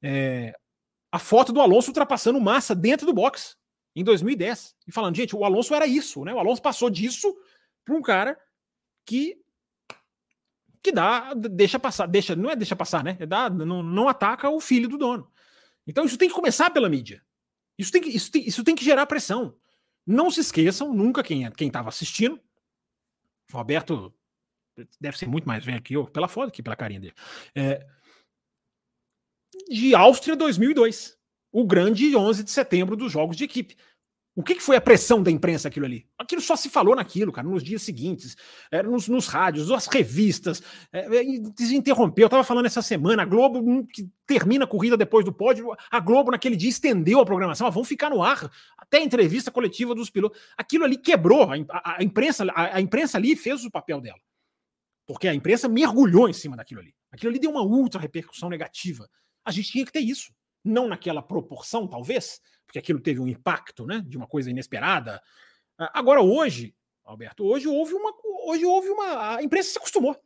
é, 0.00 0.54
a 1.12 1.18
foto 1.18 1.52
do 1.52 1.60
Alonso 1.60 1.90
ultrapassando 1.90 2.40
massa 2.40 2.74
dentro 2.74 3.04
do 3.06 3.12
box 3.12 3.58
em 3.94 4.02
2010. 4.02 4.74
E 4.88 4.90
falando, 4.90 5.14
gente, 5.14 5.36
o 5.36 5.44
Alonso 5.44 5.74
era 5.74 5.86
isso, 5.86 6.24
né? 6.24 6.32
O 6.32 6.38
Alonso 6.38 6.62
passou 6.62 6.88
disso 6.88 7.36
para 7.84 7.94
um 7.94 8.00
cara 8.00 8.40
que 9.04 9.38
que 10.82 10.90
dá, 10.90 11.32
deixa 11.34 11.78
passar, 11.78 12.06
deixa, 12.06 12.34
não 12.34 12.50
é 12.50 12.56
deixa 12.56 12.74
passar, 12.74 13.04
né? 13.04 13.16
É 13.20 13.26
dá, 13.26 13.48
não, 13.48 13.84
não 13.84 14.08
ataca 14.08 14.50
o 14.50 14.58
filho 14.58 14.88
do 14.88 14.98
dono. 14.98 15.30
Então 15.86 16.04
isso 16.04 16.18
tem 16.18 16.28
que 16.28 16.34
começar 16.34 16.70
pela 16.70 16.88
mídia. 16.88 17.22
Isso 17.78 17.92
tem 17.92 18.02
que, 18.02 18.08
isso 18.08 18.30
tem, 18.32 18.48
isso 18.48 18.64
tem 18.64 18.74
que 18.74 18.84
gerar 18.84 19.06
pressão. 19.06 19.54
Não 20.04 20.28
se 20.28 20.40
esqueçam, 20.40 20.92
nunca 20.92 21.22
quem 21.22 21.48
quem 21.52 21.68
estava 21.68 21.88
assistindo, 21.88 22.40
o 23.52 23.56
Roberto 23.56 24.12
deve 24.98 25.16
ser 25.16 25.26
muito 25.26 25.46
mais 25.46 25.64
velho 25.64 25.82
que 25.82 25.94
eu, 25.94 26.06
pela 26.06 26.26
foto 26.26 26.48
aqui, 26.48 26.62
pela 26.62 26.74
carinha 26.74 27.00
dele. 27.00 27.14
É, 27.54 27.86
de 29.68 29.94
Áustria 29.94 30.36
2002, 30.36 31.16
o 31.52 31.64
grande 31.64 32.14
11 32.16 32.44
de 32.44 32.50
setembro 32.50 32.96
dos 32.96 33.12
jogos 33.12 33.36
de 33.36 33.44
equipe. 33.44 33.76
O 34.34 34.42
que, 34.42 34.58
foi 34.60 34.76
a 34.76 34.80
pressão 34.80 35.22
da 35.22 35.30
imprensa 35.30 35.68
aquilo 35.68 35.84
ali? 35.84 36.06
Aquilo 36.16 36.40
só 36.40 36.56
se 36.56 36.70
falou 36.70 36.96
naquilo, 36.96 37.30
cara, 37.30 37.46
nos 37.46 37.62
dias 37.62 37.82
seguintes, 37.82 38.34
é, 38.70 38.82
nos, 38.82 39.06
nos, 39.06 39.26
rádios, 39.26 39.68
nas 39.68 39.86
revistas, 39.86 40.62
é, 40.90 41.06
desinterrompeu. 41.54 42.24
Eu 42.24 42.26
estava 42.28 42.42
falando 42.42 42.64
essa 42.64 42.80
semana, 42.80 43.24
a 43.24 43.26
Globo, 43.26 43.58
hum, 43.58 43.84
que 43.84 44.08
termina 44.26 44.64
a 44.64 44.66
corrida 44.66 44.96
depois 44.96 45.22
do 45.22 45.34
pódio, 45.34 45.76
a 45.90 46.00
Globo 46.00 46.30
naquele 46.30 46.56
dia 46.56 46.70
estendeu 46.70 47.20
a 47.20 47.26
programação, 47.26 47.66
ah, 47.66 47.70
vão 47.70 47.84
ficar 47.84 48.08
no 48.08 48.22
ar, 48.22 48.50
até 48.78 48.98
a 48.98 49.02
entrevista 49.02 49.50
coletiva 49.50 49.94
dos 49.94 50.08
pilotos. 50.08 50.40
Aquilo 50.56 50.84
ali 50.84 50.96
quebrou, 50.96 51.50
a, 51.52 51.96
a 51.98 52.02
imprensa, 52.02 52.46
a, 52.54 52.76
a, 52.76 52.80
imprensa 52.80 53.18
ali 53.18 53.36
fez 53.36 53.66
o 53.66 53.70
papel 53.70 54.00
dela. 54.00 54.18
Porque 55.06 55.28
a 55.28 55.34
imprensa 55.34 55.68
mergulhou 55.68 56.26
em 56.26 56.32
cima 56.32 56.56
daquilo 56.56 56.80
ali. 56.80 56.94
Aquilo 57.10 57.30
ali 57.30 57.38
deu 57.38 57.50
uma 57.50 57.62
ultra 57.62 58.00
repercussão 58.00 58.48
negativa. 58.48 59.06
A 59.44 59.50
gente 59.50 59.70
tinha 59.70 59.84
que 59.84 59.92
ter 59.92 60.00
isso. 60.00 60.32
Não 60.64 60.88
naquela 60.88 61.22
proporção, 61.22 61.88
talvez, 61.88 62.40
porque 62.64 62.78
aquilo 62.78 63.00
teve 63.00 63.20
um 63.20 63.26
impacto, 63.26 63.86
né, 63.86 64.02
de 64.06 64.16
uma 64.16 64.26
coisa 64.26 64.50
inesperada. 64.50 65.20
Agora 65.76 66.22
hoje, 66.22 66.74
Alberto, 67.04 67.44
hoje 67.44 67.66
houve 67.66 67.94
uma, 67.94 68.12
hoje 68.46 68.64
houve 68.64 68.88
uma, 68.88 69.36
a 69.36 69.42
imprensa 69.42 69.70
se 69.70 69.78
acostumou. 69.78 70.16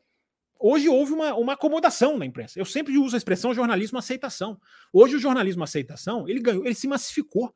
Hoje 0.58 0.88
houve 0.88 1.12
uma, 1.12 1.34
uma 1.34 1.52
acomodação 1.52 2.18
na 2.18 2.24
imprensa. 2.24 2.58
Eu 2.58 2.64
sempre 2.64 2.96
uso 2.96 3.14
a 3.14 3.18
expressão 3.18 3.52
jornalismo 3.52 3.98
aceitação. 3.98 4.58
Hoje 4.92 5.16
o 5.16 5.18
jornalismo 5.18 5.64
aceitação 5.64 6.28
ele 6.28 6.40
ganhou, 6.40 6.64
ele 6.64 6.74
se 6.74 6.88
massificou 6.88 7.54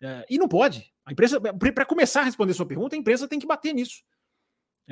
é, 0.00 0.26
e 0.30 0.38
não 0.38 0.48
pode. 0.48 0.92
A 1.04 1.12
imprensa, 1.12 1.40
para 1.40 1.84
começar 1.84 2.20
a 2.20 2.24
responder 2.24 2.54
sua 2.54 2.66
pergunta, 2.66 2.94
a 2.94 2.98
imprensa 2.98 3.26
tem 3.26 3.38
que 3.38 3.46
bater 3.46 3.74
nisso. 3.74 4.02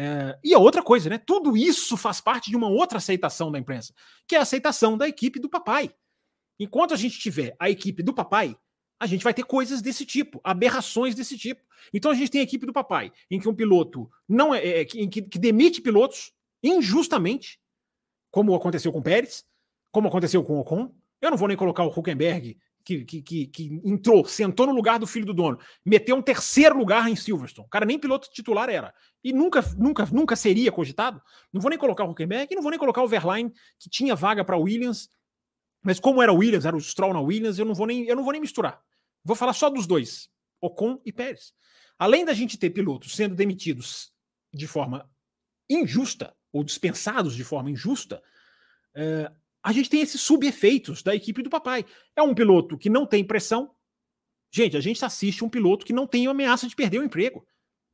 É, 0.00 0.38
e 0.44 0.54
a 0.54 0.58
outra 0.60 0.80
coisa, 0.80 1.10
né? 1.10 1.18
Tudo 1.18 1.56
isso 1.56 1.96
faz 1.96 2.20
parte 2.20 2.50
de 2.50 2.56
uma 2.56 2.68
outra 2.68 2.98
aceitação 2.98 3.50
da 3.50 3.58
imprensa, 3.58 3.92
que 4.28 4.36
é 4.36 4.38
a 4.38 4.42
aceitação 4.42 4.96
da 4.96 5.08
equipe 5.08 5.40
do 5.40 5.48
papai. 5.48 5.90
Enquanto 6.56 6.94
a 6.94 6.96
gente 6.96 7.18
tiver 7.18 7.56
a 7.58 7.68
equipe 7.68 8.00
do 8.00 8.14
papai, 8.14 8.56
a 9.00 9.06
gente 9.06 9.24
vai 9.24 9.34
ter 9.34 9.42
coisas 9.42 9.82
desse 9.82 10.06
tipo, 10.06 10.40
aberrações 10.44 11.16
desse 11.16 11.36
tipo. 11.36 11.62
Então 11.92 12.12
a 12.12 12.14
gente 12.14 12.30
tem 12.30 12.40
a 12.40 12.44
equipe 12.44 12.64
do 12.64 12.72
papai, 12.72 13.12
em 13.28 13.40
que 13.40 13.48
um 13.48 13.54
piloto 13.54 14.08
não 14.28 14.54
é, 14.54 14.80
é 14.80 14.84
que, 14.84 15.08
que 15.08 15.38
demite 15.38 15.80
pilotos 15.80 16.32
injustamente, 16.62 17.60
como 18.30 18.54
aconteceu 18.54 18.92
com 18.92 19.00
o 19.00 19.02
Pérez, 19.02 19.44
como 19.90 20.06
aconteceu 20.06 20.44
com 20.44 20.54
o 20.54 20.60
Ocon. 20.60 20.94
Eu 21.20 21.30
não 21.30 21.36
vou 21.36 21.48
nem 21.48 21.56
colocar 21.56 21.82
o 21.82 21.88
Huckenberg, 21.88 22.56
que, 22.96 23.22
que, 23.22 23.46
que, 23.46 23.80
entrou, 23.84 24.24
sentou 24.24 24.66
no 24.66 24.72
lugar 24.72 24.98
do 24.98 25.06
filho 25.06 25.26
do 25.26 25.34
dono, 25.34 25.58
meteu 25.84 26.16
um 26.16 26.22
terceiro 26.22 26.76
lugar 26.76 27.08
em 27.08 27.16
Silverstone. 27.16 27.66
O 27.66 27.70
cara 27.70 27.84
nem 27.84 27.98
piloto 27.98 28.28
titular 28.30 28.68
era. 28.68 28.94
E 29.22 29.32
nunca, 29.32 29.62
nunca, 29.76 30.06
nunca 30.06 30.36
seria 30.36 30.72
cogitado. 30.72 31.20
Não 31.52 31.60
vou 31.60 31.70
nem 31.70 31.78
colocar 31.78 32.04
o 32.04 32.10
Huckenberg, 32.10 32.54
não 32.54 32.62
vou 32.62 32.70
nem 32.70 32.78
colocar 32.78 33.02
o 33.02 33.08
Verline, 33.08 33.52
que 33.78 33.90
tinha 33.90 34.14
vaga 34.14 34.44
para 34.44 34.56
Williams 34.56 35.08
mas 35.82 36.00
como 36.00 36.22
era 36.22 36.32
Williams, 36.32 36.64
era 36.64 36.76
o 36.76 36.80
Stroll 36.80 37.14
na 37.14 37.20
Williams, 37.20 37.58
eu 37.58 37.64
não 37.64 37.74
vou 37.74 37.86
nem, 37.86 38.04
eu 38.04 38.16
não 38.16 38.22
vou 38.22 38.32
nem 38.32 38.40
misturar. 38.40 38.82
Vou 39.24 39.36
falar 39.36 39.52
só 39.52 39.70
dos 39.70 39.86
dois, 39.86 40.28
Ocon 40.60 41.00
e 41.04 41.12
Pérez. 41.12 41.52
Além 41.98 42.24
da 42.24 42.32
gente 42.32 42.58
ter 42.58 42.70
pilotos 42.70 43.14
sendo 43.14 43.34
demitidos 43.34 44.12
de 44.52 44.66
forma 44.66 45.10
injusta 45.68 46.34
ou 46.52 46.64
dispensados 46.64 47.34
de 47.34 47.44
forma 47.44 47.70
injusta, 47.70 48.22
é, 48.94 49.30
a 49.68 49.72
gente 49.72 49.90
tem 49.90 50.00
esses 50.00 50.22
subefeitos 50.22 51.02
da 51.02 51.14
equipe 51.14 51.42
do 51.42 51.50
papai. 51.50 51.84
É 52.16 52.22
um 52.22 52.34
piloto 52.34 52.78
que 52.78 52.88
não 52.88 53.04
tem 53.04 53.22
pressão. 53.22 53.70
Gente, 54.50 54.78
a 54.78 54.80
gente 54.80 55.04
assiste 55.04 55.44
um 55.44 55.48
piloto 55.50 55.84
que 55.84 55.92
não 55.92 56.06
tem 56.06 56.26
ameaça 56.26 56.66
de 56.66 56.74
perder 56.74 57.00
o 57.00 57.04
emprego. 57.04 57.46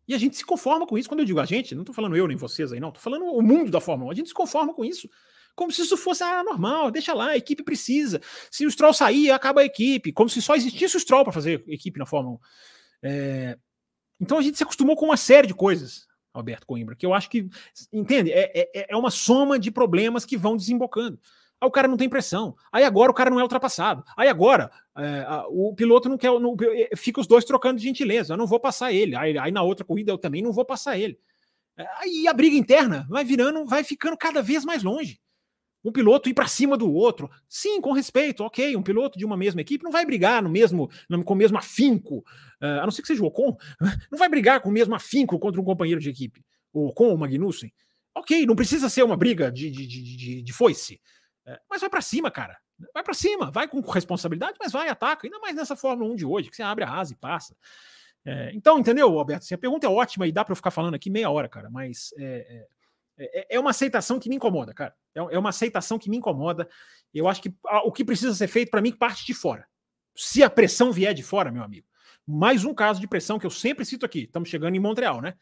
E 0.06 0.14
a 0.14 0.18
gente 0.18 0.36
se 0.36 0.44
conforma 0.44 0.86
com 0.86 0.96
isso. 0.96 1.08
Quando 1.08 1.18
eu 1.18 1.26
digo 1.26 1.40
a 1.40 1.44
gente, 1.44 1.74
não 1.74 1.82
estou 1.82 1.92
falando 1.92 2.16
eu 2.16 2.28
nem 2.28 2.36
vocês 2.36 2.72
aí, 2.72 2.78
não. 2.78 2.90
Estou 2.90 3.02
falando 3.02 3.24
o 3.24 3.42
mundo 3.42 3.72
da 3.72 3.80
Fórmula 3.80 4.10
1. 4.10 4.12
A 4.12 4.14
gente 4.14 4.28
se 4.28 4.34
conforma 4.34 4.72
com 4.72 4.84
isso. 4.84 5.10
Como 5.56 5.72
se 5.72 5.82
isso 5.82 5.96
fosse 5.96 6.22
ah, 6.22 6.44
normal, 6.44 6.92
deixa 6.92 7.12
lá, 7.12 7.30
a 7.30 7.36
equipe 7.36 7.64
precisa. 7.64 8.20
Se 8.52 8.64
o 8.64 8.70
Stroll 8.70 8.94
sair, 8.94 9.32
acaba 9.32 9.62
a 9.62 9.64
equipe. 9.64 10.12
Como 10.12 10.30
se 10.30 10.40
só 10.40 10.54
existisse 10.54 10.96
o 10.96 11.00
Stroll 11.00 11.24
para 11.24 11.32
fazer 11.32 11.64
equipe 11.66 11.98
na 11.98 12.06
Fórmula 12.06 12.36
1. 12.36 12.38
É... 13.02 13.58
Então 14.20 14.38
a 14.38 14.42
gente 14.42 14.56
se 14.56 14.62
acostumou 14.62 14.94
com 14.94 15.06
uma 15.06 15.16
série 15.16 15.48
de 15.48 15.54
coisas, 15.54 16.06
Alberto 16.32 16.68
Coimbra, 16.68 16.94
que 16.94 17.04
eu 17.04 17.12
acho 17.12 17.28
que, 17.28 17.48
entende? 17.92 18.30
É, 18.30 18.70
é, 18.74 18.86
é 18.90 18.96
uma 18.96 19.10
soma 19.10 19.58
de 19.58 19.72
problemas 19.72 20.24
que 20.24 20.36
vão 20.36 20.56
desembocando. 20.56 21.18
Aí 21.64 21.68
o 21.68 21.70
cara 21.70 21.88
não 21.88 21.96
tem 21.96 22.08
pressão. 22.08 22.54
Aí 22.70 22.84
agora 22.84 23.10
o 23.10 23.14
cara 23.14 23.30
não 23.30 23.40
é 23.40 23.42
ultrapassado. 23.42 24.04
Aí 24.16 24.28
agora 24.28 24.70
é, 24.96 25.26
o 25.48 25.74
piloto 25.74 26.08
não 26.08 26.18
quer. 26.18 26.30
Não, 26.38 26.54
é, 26.60 26.94
fica 26.94 27.20
os 27.20 27.26
dois 27.26 27.44
trocando 27.44 27.78
de 27.78 27.84
gentileza. 27.84 28.34
Eu 28.34 28.36
não 28.36 28.46
vou 28.46 28.60
passar 28.60 28.92
ele. 28.92 29.16
Aí, 29.16 29.36
aí 29.38 29.50
na 29.50 29.62
outra 29.62 29.84
corrida 29.84 30.12
eu 30.12 30.18
também 30.18 30.42
não 30.42 30.52
vou 30.52 30.64
passar 30.64 30.98
ele. 30.98 31.18
É, 31.76 31.86
aí 31.98 32.28
a 32.28 32.32
briga 32.32 32.56
interna 32.56 33.06
vai 33.08 33.24
virando, 33.24 33.64
vai 33.64 33.82
ficando 33.82 34.16
cada 34.16 34.42
vez 34.42 34.64
mais 34.64 34.82
longe 34.82 35.18
um 35.84 35.92
piloto 35.92 36.30
ir 36.30 36.34
para 36.34 36.48
cima 36.48 36.78
do 36.78 36.90
outro. 36.90 37.30
Sim, 37.46 37.80
com 37.80 37.92
respeito, 37.92 38.42
ok. 38.42 38.74
Um 38.74 38.82
piloto 38.82 39.18
de 39.18 39.24
uma 39.24 39.36
mesma 39.36 39.60
equipe 39.60 39.84
não 39.84 39.92
vai 39.92 40.06
brigar 40.06 40.42
no 40.42 40.48
mesmo, 40.48 40.88
com 41.24 41.34
o 41.34 41.36
mesmo 41.36 41.58
afinco, 41.58 42.18
uh, 42.62 42.80
a 42.80 42.84
não 42.84 42.90
ser 42.90 43.02
que 43.02 43.08
seja 43.08 43.22
o 43.22 43.26
Ocon, 43.26 43.54
não 44.10 44.18
vai 44.18 44.28
brigar 44.28 44.60
com 44.60 44.70
o 44.70 44.72
mesmo 44.72 44.94
afinco 44.94 45.38
contra 45.38 45.60
um 45.60 45.64
companheiro 45.64 46.00
de 46.00 46.08
equipe, 46.08 46.42
o 46.72 46.86
Ocon 46.86 47.08
ou 47.08 47.14
o 47.16 47.18
Magnussen. 47.18 47.70
Ok, 48.14 48.46
não 48.46 48.56
precisa 48.56 48.88
ser 48.88 49.02
uma 49.02 49.16
briga 49.16 49.50
de, 49.52 49.70
de, 49.70 49.86
de, 49.86 50.16
de, 50.16 50.42
de 50.42 50.52
foice, 50.52 51.00
uh, 51.46 51.58
mas 51.68 51.80
vai 51.80 51.90
para 51.90 52.00
cima, 52.00 52.30
cara. 52.30 52.58
Vai 52.92 53.02
para 53.02 53.14
cima, 53.14 53.50
vai 53.50 53.68
com 53.68 53.80
responsabilidade, 53.80 54.56
mas 54.60 54.72
vai, 54.72 54.88
ataca. 54.88 55.26
Ainda 55.26 55.38
mais 55.38 55.54
nessa 55.54 55.76
Fórmula 55.76 56.10
1 56.12 56.16
de 56.16 56.26
hoje, 56.26 56.50
que 56.50 56.56
você 56.56 56.62
abre 56.62 56.84
a 56.84 56.92
asa 56.92 57.12
e 57.12 57.16
passa. 57.16 57.56
É, 58.24 58.50
então, 58.54 58.78
entendeu, 58.78 59.18
Alberto? 59.18 59.44
Assim, 59.44 59.54
a 59.54 59.58
pergunta 59.58 59.86
é 59.86 59.90
ótima 59.90 60.26
e 60.26 60.32
dá 60.32 60.44
para 60.44 60.52
eu 60.52 60.56
ficar 60.56 60.70
falando 60.70 60.94
aqui 60.94 61.10
meia 61.10 61.30
hora, 61.30 61.48
cara, 61.48 61.68
mas 61.70 62.12
é, 62.18 62.66
é, 63.18 63.46
é, 63.50 63.60
uma 63.60 63.70
aceitação 63.70 64.18
que 64.18 64.28
me 64.28 64.36
incomoda, 64.36 64.72
cara. 64.72 64.94
É, 65.14 65.20
é 65.20 65.38
uma 65.38 65.50
aceitação 65.50 65.98
que 65.98 66.08
me 66.08 66.16
incomoda. 66.16 66.68
Eu 67.12 67.28
acho 67.28 67.42
que 67.42 67.54
o 67.84 67.92
que 67.92 68.04
precisa 68.04 68.34
ser 68.34 68.48
feito 68.48 68.70
para 68.70 68.80
mim 68.80 68.92
parte 68.92 69.24
de 69.26 69.34
fora. 69.34 69.66
Se 70.16 70.42
a 70.42 70.50
pressão 70.50 70.92
vier 70.92 71.12
de 71.12 71.22
fora, 71.22 71.50
meu 71.50 71.62
amigo. 71.62 71.86
Mais 72.26 72.64
um 72.64 72.74
caso 72.74 73.00
de 73.00 73.06
pressão 73.06 73.38
que 73.38 73.46
eu 73.46 73.50
sempre 73.50 73.84
cito 73.84 74.06
aqui. 74.06 74.20
Estamos 74.20 74.48
chegando 74.48 74.74
em 74.74 74.80
Montreal, 74.80 75.20
né? 75.20 75.34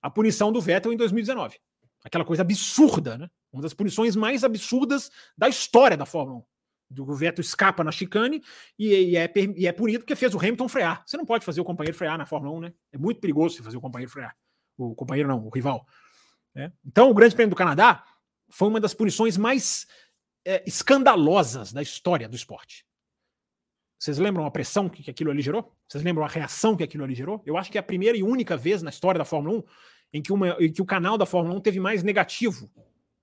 A 0.00 0.08
punição 0.08 0.50
do 0.50 0.60
Vettel 0.60 0.92
em 0.92 0.96
2019. 0.96 1.58
Aquela 2.04 2.24
coisa 2.24 2.42
absurda, 2.42 3.18
né? 3.18 3.30
Uma 3.52 3.62
das 3.62 3.74
punições 3.74 4.16
mais 4.16 4.44
absurdas 4.44 5.10
da 5.36 5.48
história 5.48 5.96
da 5.96 6.06
Fórmula 6.06 6.38
1. 6.38 6.44
Do 6.92 7.14
Vettel 7.14 7.42
escapa 7.42 7.84
na 7.84 7.92
chicane 7.92 8.42
e, 8.78 8.88
e, 8.88 9.16
é, 9.16 9.32
e 9.56 9.66
é 9.66 9.72
punido 9.72 10.00
porque 10.00 10.16
fez 10.16 10.34
o 10.34 10.38
Hamilton 10.38 10.68
frear. 10.68 11.02
Você 11.06 11.16
não 11.16 11.24
pode 11.24 11.44
fazer 11.44 11.60
o 11.60 11.64
companheiro 11.64 11.96
frear 11.96 12.18
na 12.18 12.26
Fórmula 12.26 12.56
1, 12.56 12.60
né? 12.60 12.74
É 12.92 12.98
muito 12.98 13.20
perigoso 13.20 13.56
você 13.56 13.62
fazer 13.62 13.76
o 13.76 13.80
companheiro 13.80 14.10
frear. 14.10 14.36
O 14.76 14.94
companheiro 14.94 15.28
não, 15.28 15.46
o 15.46 15.50
rival. 15.50 15.86
Né? 16.54 16.72
Então, 16.84 17.10
o 17.10 17.14
Grande 17.14 17.34
Prêmio 17.34 17.50
do 17.50 17.56
Canadá 17.56 18.04
foi 18.48 18.68
uma 18.68 18.80
das 18.80 18.94
punições 18.94 19.36
mais 19.36 19.86
é, 20.44 20.64
escandalosas 20.66 21.72
da 21.72 21.82
história 21.82 22.28
do 22.28 22.34
esporte. 22.34 22.84
Vocês 23.98 24.18
lembram 24.18 24.46
a 24.46 24.50
pressão 24.50 24.88
que, 24.88 25.02
que 25.02 25.10
aquilo 25.10 25.30
ali 25.30 25.42
gerou? 25.42 25.76
Vocês 25.86 26.02
lembram 26.02 26.24
a 26.24 26.28
reação 26.28 26.74
que 26.74 26.82
aquilo 26.82 27.04
ali 27.04 27.14
gerou? 27.14 27.42
Eu 27.44 27.58
acho 27.58 27.70
que 27.70 27.76
é 27.76 27.80
a 27.80 27.84
primeira 27.84 28.16
e 28.16 28.22
única 28.22 28.56
vez 28.56 28.82
na 28.82 28.88
história 28.88 29.18
da 29.18 29.26
Fórmula 29.26 29.58
1 29.58 29.64
em 30.12 30.20
que, 30.22 30.32
uma, 30.32 30.56
em 30.58 30.72
que 30.72 30.82
o 30.82 30.86
canal 30.86 31.16
da 31.16 31.26
Fórmula 31.26 31.56
1 31.56 31.60
teve 31.60 31.80
mais 31.80 32.02
negativo 32.02 32.70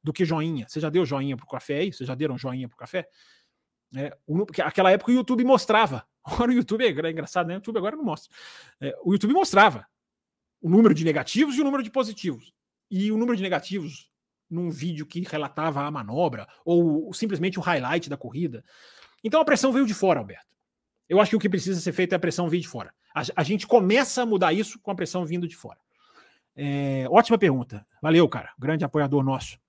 do 0.03 0.13
que 0.13 0.23
joinha. 0.23 0.67
Você 0.67 0.79
já 0.79 0.89
deu 0.89 1.05
joinha 1.05 1.35
pro 1.35 1.45
café 1.45 1.79
aí? 1.79 1.91
Vocês 1.91 2.07
já 2.07 2.15
deram 2.15 2.38
joinha 2.38 2.67
pro 2.67 2.77
café? 2.77 3.07
É, 3.95 4.15
aquela 4.63 4.91
época 4.91 5.11
o 5.11 5.15
YouTube 5.15 5.43
mostrava. 5.43 6.07
Agora 6.23 6.51
o 6.51 6.53
YouTube 6.53 6.85
é, 6.85 7.07
é 7.07 7.11
engraçado, 7.11 7.47
né? 7.47 7.55
O 7.55 7.57
YouTube 7.57 7.77
agora 7.77 7.95
não 7.95 8.03
mostra. 8.03 8.29
É, 8.81 8.93
o 9.01 9.13
YouTube 9.13 9.33
mostrava 9.33 9.88
o 10.61 10.69
número 10.69 10.93
de 10.93 11.05
negativos 11.05 11.55
e 11.55 11.61
o 11.61 11.63
número 11.63 11.81
de 11.81 11.89
positivos 11.89 12.53
e 12.91 13.11
o 13.13 13.17
número 13.17 13.38
de 13.38 13.43
negativos 13.43 14.11
num 14.49 14.69
vídeo 14.69 15.05
que 15.05 15.21
relatava 15.21 15.83
a 15.83 15.91
manobra 15.91 16.47
ou 16.65 17.13
simplesmente 17.13 17.57
o 17.57 17.61
highlight 17.61 18.09
da 18.09 18.17
corrida. 18.17 18.63
Então 19.23 19.39
a 19.39 19.45
pressão 19.45 19.71
veio 19.71 19.85
de 19.85 19.93
fora, 19.93 20.19
Alberto. 20.19 20.47
Eu 21.07 21.21
acho 21.21 21.29
que 21.29 21.35
o 21.38 21.39
que 21.39 21.49
precisa 21.49 21.79
ser 21.79 21.93
feito 21.93 22.11
é 22.11 22.17
a 22.17 22.19
pressão 22.19 22.49
vir 22.49 22.59
de 22.59 22.67
fora. 22.67 22.93
A, 23.15 23.21
a 23.38 23.43
gente 23.43 23.65
começa 23.65 24.23
a 24.23 24.25
mudar 24.25 24.51
isso 24.51 24.79
com 24.79 24.91
a 24.91 24.95
pressão 24.95 25.25
vindo 25.25 25.47
de 25.47 25.55
fora. 25.55 25.79
É, 26.57 27.05
ótima 27.11 27.37
pergunta. 27.37 27.85
Valeu, 28.01 28.27
cara. 28.27 28.51
Grande 28.57 28.83
apoiador 28.83 29.23
nosso. 29.23 29.59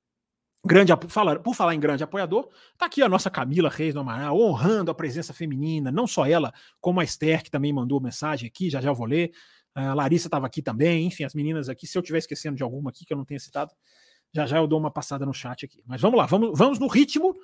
Grande, 0.64 0.92
por 0.96 1.54
falar 1.54 1.74
em 1.74 1.80
grande 1.80 2.02
apoiador, 2.02 2.48
tá 2.76 2.86
aqui 2.86 3.00
a 3.00 3.08
nossa 3.08 3.30
Camila 3.30 3.68
Reis 3.68 3.94
do 3.94 4.00
Amaral, 4.00 4.40
honrando 4.40 4.90
a 4.90 4.94
presença 4.94 5.32
feminina, 5.32 5.92
não 5.92 6.06
só 6.06 6.26
ela, 6.26 6.52
como 6.80 6.98
a 6.98 7.04
Esther, 7.04 7.44
que 7.44 7.50
também 7.50 7.72
mandou 7.72 8.00
mensagem 8.00 8.48
aqui, 8.48 8.68
já 8.68 8.80
já 8.80 8.92
vou 8.92 9.06
ler. 9.06 9.30
A 9.74 9.94
Larissa 9.94 10.26
estava 10.26 10.46
aqui 10.46 10.60
também, 10.60 11.06
enfim, 11.06 11.22
as 11.22 11.34
meninas 11.34 11.68
aqui. 11.68 11.86
Se 11.86 11.96
eu 11.96 12.00
estiver 12.00 12.18
esquecendo 12.18 12.56
de 12.56 12.62
alguma 12.62 12.90
aqui 12.90 13.04
que 13.04 13.12
eu 13.12 13.16
não 13.16 13.24
tenha 13.24 13.38
citado, 13.38 13.70
já 14.32 14.46
já 14.46 14.56
eu 14.56 14.66
dou 14.66 14.80
uma 14.80 14.90
passada 14.90 15.24
no 15.24 15.32
chat 15.32 15.64
aqui. 15.64 15.82
Mas 15.86 16.00
vamos 16.00 16.18
lá, 16.18 16.26
vamos, 16.26 16.58
vamos 16.58 16.78
no 16.80 16.88
ritmo, 16.88 17.34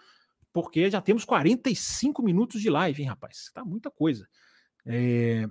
porque 0.53 0.91
já 0.91 1.01
temos 1.01 1.25
45 1.25 2.21
minutos 2.21 2.61
de 2.61 2.69
live, 2.69 3.03
hein, 3.03 3.09
rapaz? 3.09 3.51
Tá 3.55 3.65
muita 3.65 3.91
coisa. 3.91 4.27
É... 4.85 5.47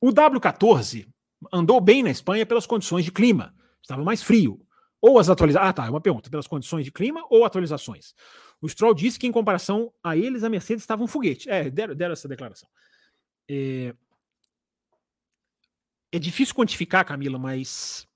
O 0.00 0.08
W14 0.08 1.06
andou 1.52 1.80
bem 1.80 2.02
na 2.02 2.10
Espanha 2.10 2.46
pelas 2.46 2.66
condições 2.66 3.04
de 3.04 3.12
clima. 3.12 3.54
Estava 3.82 4.02
mais 4.02 4.22
frio. 4.22 4.64
Ou 5.00 5.18
as 5.18 5.28
atualizações. 5.28 5.68
Ah, 5.68 5.72
tá. 5.72 5.86
É 5.86 5.90
uma 5.90 6.00
pergunta. 6.00 6.30
Pelas 6.30 6.46
condições 6.46 6.84
de 6.84 6.92
clima 6.92 7.24
ou 7.30 7.44
atualizações? 7.44 8.14
O 8.60 8.68
Stroll 8.68 8.94
disse 8.94 9.18
que, 9.18 9.26
em 9.26 9.32
comparação 9.32 9.92
a 10.02 10.16
eles, 10.16 10.42
a 10.42 10.48
Mercedes 10.48 10.82
estava 10.82 11.02
um 11.02 11.06
foguete. 11.06 11.48
É, 11.48 11.70
deram, 11.70 11.94
deram 11.94 12.12
essa 12.12 12.28
declaração. 12.28 12.68
É... 13.48 13.94
é 16.12 16.18
difícil 16.18 16.54
quantificar, 16.54 17.04
Camila, 17.04 17.38
mas 17.38 18.06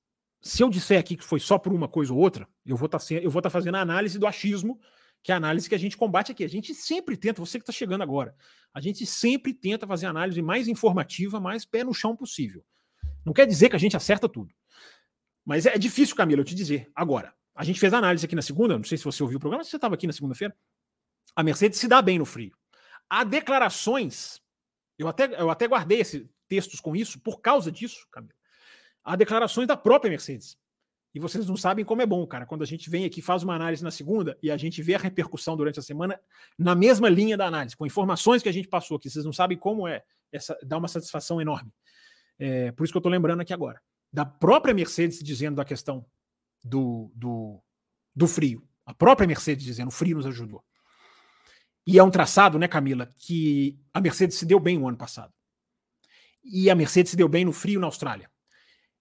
se 0.41 0.63
eu 0.63 0.69
disser 0.69 0.99
aqui 0.99 1.17
que 1.17 1.25
foi 1.25 1.39
só 1.39 1.57
por 1.57 1.73
uma 1.73 1.89
coisa 1.89 2.13
ou 2.13 2.19
outra, 2.19 2.49
eu 2.67 2.77
vou 2.77 2.89
tá 2.89 2.99
estar 2.99 3.41
tá 3.41 3.51
fazendo 3.51 3.77
a 3.77 3.81
análise 3.81 4.19
do 4.19 4.27
achismo, 4.27 4.81
que 5.23 5.31
é 5.31 5.35
a 5.35 5.39
análise 5.39 5.69
que 5.69 5.75
a 5.75 5.79
gente 5.79 5.97
combate 5.97 6.33
aqui. 6.33 6.43
A 6.43 6.49
gente 6.49 6.75
sempre 6.75 7.17
tenta, 7.17 7.41
você 7.41 7.59
que 7.59 7.63
está 7.63 7.73
chegando 7.73 8.03
agora, 8.03 8.35
a 8.75 8.81
gente 8.81 9.07
sempre 9.07 9.55
tenta 9.55 9.87
fazer 9.87 10.07
a 10.07 10.11
análise 10.11 10.43
mais 10.43 10.67
informativa, 10.67 11.39
mais 11.39 11.65
pé 11.65 11.85
no 11.85 11.95
chão 11.95 12.17
possível. 12.17 12.65
Não 13.25 13.33
quer 13.33 13.47
dizer 13.47 13.69
que 13.69 13.77
a 13.77 13.79
gente 13.79 13.97
acerta 13.97 14.29
tudo. 14.29 14.55
Mas 15.45 15.67
é 15.67 15.77
difícil, 15.79 16.17
Camila, 16.17 16.41
eu 16.41 16.45
te 16.45 16.55
dizer. 16.55 16.91
Agora, 16.95 17.35
a 17.55 17.65
gente 17.65 17.79
fez 17.79 17.93
a 17.93 17.99
análise 17.99 18.25
aqui 18.25 18.35
na 18.35 18.43
segunda, 18.43 18.77
não 18.77 18.85
sei 18.85 18.97
se 18.97 19.05
você 19.05 19.23
ouviu 19.23 19.39
o 19.39 19.41
programa, 19.41 19.65
se 19.65 19.71
você 19.71 19.77
estava 19.77 19.95
aqui 19.95 20.07
na 20.07 20.13
segunda-feira. 20.13 20.57
A 21.35 21.43
Mercedes 21.43 21.79
se 21.79 21.89
dá 21.89 22.01
bem 22.01 22.19
no 22.19 22.25
frio. 22.25 22.53
Há 23.09 23.25
declarações, 23.25 24.41
eu 24.99 25.09
até, 25.09 25.41
eu 25.41 25.51
até 25.51 25.67
guardei 25.67 26.01
esses 26.01 26.27
textos 26.49 26.81
com 26.81 26.95
isso, 26.95 27.21
por 27.21 27.41
causa 27.41 27.71
disso, 27.71 28.07
Camila. 28.11 28.35
Há 29.05 29.17
declarações 29.17 29.67
da 29.67 29.77
própria 29.77 30.11
Mercedes. 30.11 30.57
E 31.15 31.21
vocês 31.21 31.47
não 31.47 31.57
sabem 31.57 31.85
como 31.85 32.01
é 32.01 32.07
bom, 32.07 32.27
cara, 32.27 32.47
quando 32.47 32.63
a 32.63 32.67
gente 32.67 32.89
vem 32.89 33.05
aqui, 33.05 33.21
faz 33.21 33.43
uma 33.43 33.55
análise 33.55 33.85
na 33.85 33.91
segunda 33.91 34.39
e 34.43 34.51
a 34.51 34.57
gente 34.57 34.83
vê 34.83 34.95
a 34.95 34.99
repercussão 34.99 35.57
durante 35.57 35.79
a 35.79 35.83
semana 35.83 36.19
na 36.59 36.75
mesma 36.75 37.09
linha 37.09 37.37
da 37.37 37.47
análise, 37.47 37.77
com 37.77 37.85
informações 37.85 38.43
que 38.43 38.49
a 38.49 38.53
gente 38.53 38.69
passou 38.69 38.97
aqui. 38.97 39.11
Vocês 39.11 39.25
não 39.25 39.33
sabem 39.33 39.59
como 39.59 39.87
é. 39.87 40.03
Essa, 40.31 40.59
dá 40.63 40.79
uma 40.79 40.89
satisfação 40.89 41.39
enorme. 41.39 41.71
É, 42.45 42.73
por 42.73 42.83
isso 42.83 42.93
que 42.93 42.97
eu 42.97 43.01
estou 43.01 43.13
lembrando 43.13 43.41
aqui 43.41 43.53
agora. 43.53 43.81
Da 44.13 44.25
própria 44.25 44.75
Mercedes 44.75 45.23
dizendo 45.23 45.55
da 45.55 45.65
questão 45.65 46.05
do, 46.65 47.13
do, 47.15 47.63
do 48.13 48.27
frio. 48.27 48.67
A 48.85 48.93
própria 48.93 49.29
Mercedes 49.29 49.65
dizendo 49.65 49.89
o 49.89 49.93
frio 49.93 50.17
nos 50.17 50.27
ajudou. 50.27 50.65
E 51.87 52.01
é 52.01 52.03
um 52.03 52.11
traçado, 52.11 52.59
né, 52.59 52.67
Camila, 52.67 53.07
que 53.17 53.79
a 53.95 54.01
Mercedes 54.01 54.37
se 54.37 54.45
deu 54.45 54.59
bem 54.59 54.77
o 54.77 54.89
ano 54.89 54.97
passado. 54.97 55.33
E 56.43 56.69
a 56.69 56.75
Mercedes 56.75 57.13
se 57.13 57.17
deu 57.17 57.29
bem 57.29 57.45
no 57.45 57.53
frio 57.53 57.79
na 57.79 57.87
Austrália. 57.87 58.29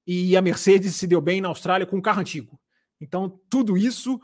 E 0.05 0.37
a 0.37 0.41
Mercedes 0.41 0.95
se 0.95 1.07
deu 1.07 1.19
bem 1.19 1.41
na 1.41 1.47
Austrália 1.47 1.87
com 1.87 1.97
um 1.97 2.01
carro 2.01 2.21
antigo. 2.21 2.61
Então, 2.99 3.41
tudo 3.49 3.75
isso 3.75 4.21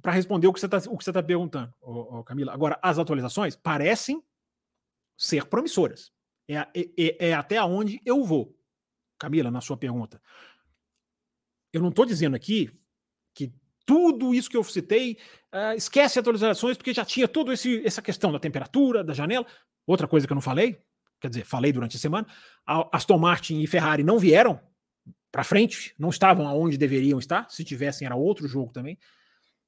para 0.00 0.12
responder 0.12 0.46
o 0.46 0.54
que 0.54 0.60
você 0.60 0.66
está 0.66 0.80
tá 1.12 1.22
perguntando, 1.22 1.70
ô, 1.82 2.18
ô, 2.18 2.24
Camila. 2.24 2.54
Agora, 2.54 2.78
as 2.82 2.98
atualizações 2.98 3.54
parecem 3.54 4.24
ser 5.18 5.44
promissoras. 5.44 6.13
É, 6.48 6.54
é, 6.56 7.28
é 7.28 7.34
até 7.34 7.62
onde 7.62 8.00
eu 8.04 8.22
vou, 8.24 8.56
Camila, 9.18 9.50
na 9.50 9.60
sua 9.60 9.76
pergunta. 9.76 10.20
Eu 11.72 11.80
não 11.80 11.88
estou 11.88 12.04
dizendo 12.04 12.36
aqui 12.36 12.70
que 13.34 13.52
tudo 13.86 14.34
isso 14.34 14.48
que 14.48 14.56
eu 14.56 14.64
citei, 14.64 15.18
uh, 15.52 15.76
esquece 15.76 16.18
atualizações, 16.18 16.76
porque 16.76 16.94
já 16.94 17.04
tinha 17.04 17.26
toda 17.28 17.52
essa 17.52 18.00
questão 18.00 18.32
da 18.32 18.38
temperatura, 18.38 19.02
da 19.02 19.12
janela. 19.12 19.46
Outra 19.86 20.06
coisa 20.06 20.26
que 20.26 20.32
eu 20.32 20.36
não 20.36 20.42
falei, 20.42 20.80
quer 21.20 21.28
dizer, 21.28 21.44
falei 21.44 21.72
durante 21.72 21.96
a 21.96 22.00
semana, 22.00 22.26
a 22.66 22.96
Aston 22.96 23.18
Martin 23.18 23.60
e 23.60 23.66
Ferrari 23.66 24.02
não 24.02 24.18
vieram 24.18 24.60
para 25.30 25.44
frente, 25.44 25.94
não 25.98 26.10
estavam 26.10 26.46
aonde 26.46 26.78
deveriam 26.78 27.18
estar, 27.18 27.50
se 27.50 27.64
tivessem 27.64 28.06
era 28.06 28.14
outro 28.14 28.46
jogo 28.46 28.72
também. 28.72 28.98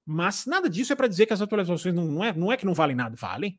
Mas 0.04 0.46
nada 0.46 0.70
disso 0.70 0.92
é 0.92 0.96
para 0.96 1.08
dizer 1.08 1.26
que 1.26 1.32
as 1.32 1.42
atualizações 1.42 1.92
não, 1.94 2.04
não, 2.04 2.24
é, 2.24 2.32
não 2.32 2.52
é 2.52 2.56
que 2.56 2.64
não 2.64 2.72
valem 2.72 2.94
nada, 2.94 3.16
valem. 3.16 3.58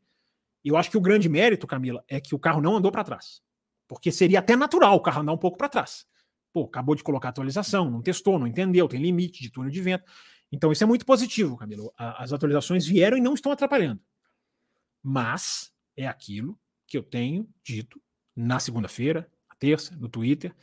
E 0.67 0.69
eu 0.69 0.75
acho 0.75 0.91
que 0.91 0.97
o 0.97 1.01
grande 1.01 1.29
mérito, 1.29 1.65
Camila, 1.65 2.03
é 2.09 2.19
que 2.19 2.35
o 2.35 2.39
carro 2.39 2.59
não 2.59 2.75
andou 2.75 2.91
para 2.91 3.01
trás. 3.01 3.41
Porque 3.87 4.11
seria 4.11 4.39
até 4.39 4.53
natural 4.53 4.97
o 4.97 4.99
carro 4.99 5.21
andar 5.21 5.31
um 5.31 5.37
pouco 5.37 5.57
para 5.57 5.69
trás. 5.69 6.05
Pô, 6.51 6.65
acabou 6.65 6.93
de 6.93 7.01
colocar 7.03 7.29
atualização, 7.29 7.89
não 7.89 8.01
testou, 8.01 8.37
não 8.37 8.45
entendeu, 8.45 8.85
tem 8.85 9.01
limite 9.01 9.41
de 9.41 9.49
túnel 9.49 9.71
de 9.71 9.81
vento. 9.81 10.03
Então 10.51 10.69
isso 10.69 10.83
é 10.83 10.85
muito 10.85 11.05
positivo, 11.05 11.55
Camilo. 11.55 11.93
As 11.97 12.33
atualizações 12.33 12.85
vieram 12.85 13.15
e 13.15 13.21
não 13.21 13.33
estão 13.33 13.49
atrapalhando. 13.49 14.01
Mas 15.01 15.71
é 15.95 16.05
aquilo 16.05 16.59
que 16.85 16.97
eu 16.97 17.03
tenho 17.03 17.49
dito 17.63 18.01
na 18.35 18.59
segunda-feira, 18.59 19.31
na 19.47 19.55
terça, 19.55 19.95
no 19.95 20.09
Twitter. 20.09 20.53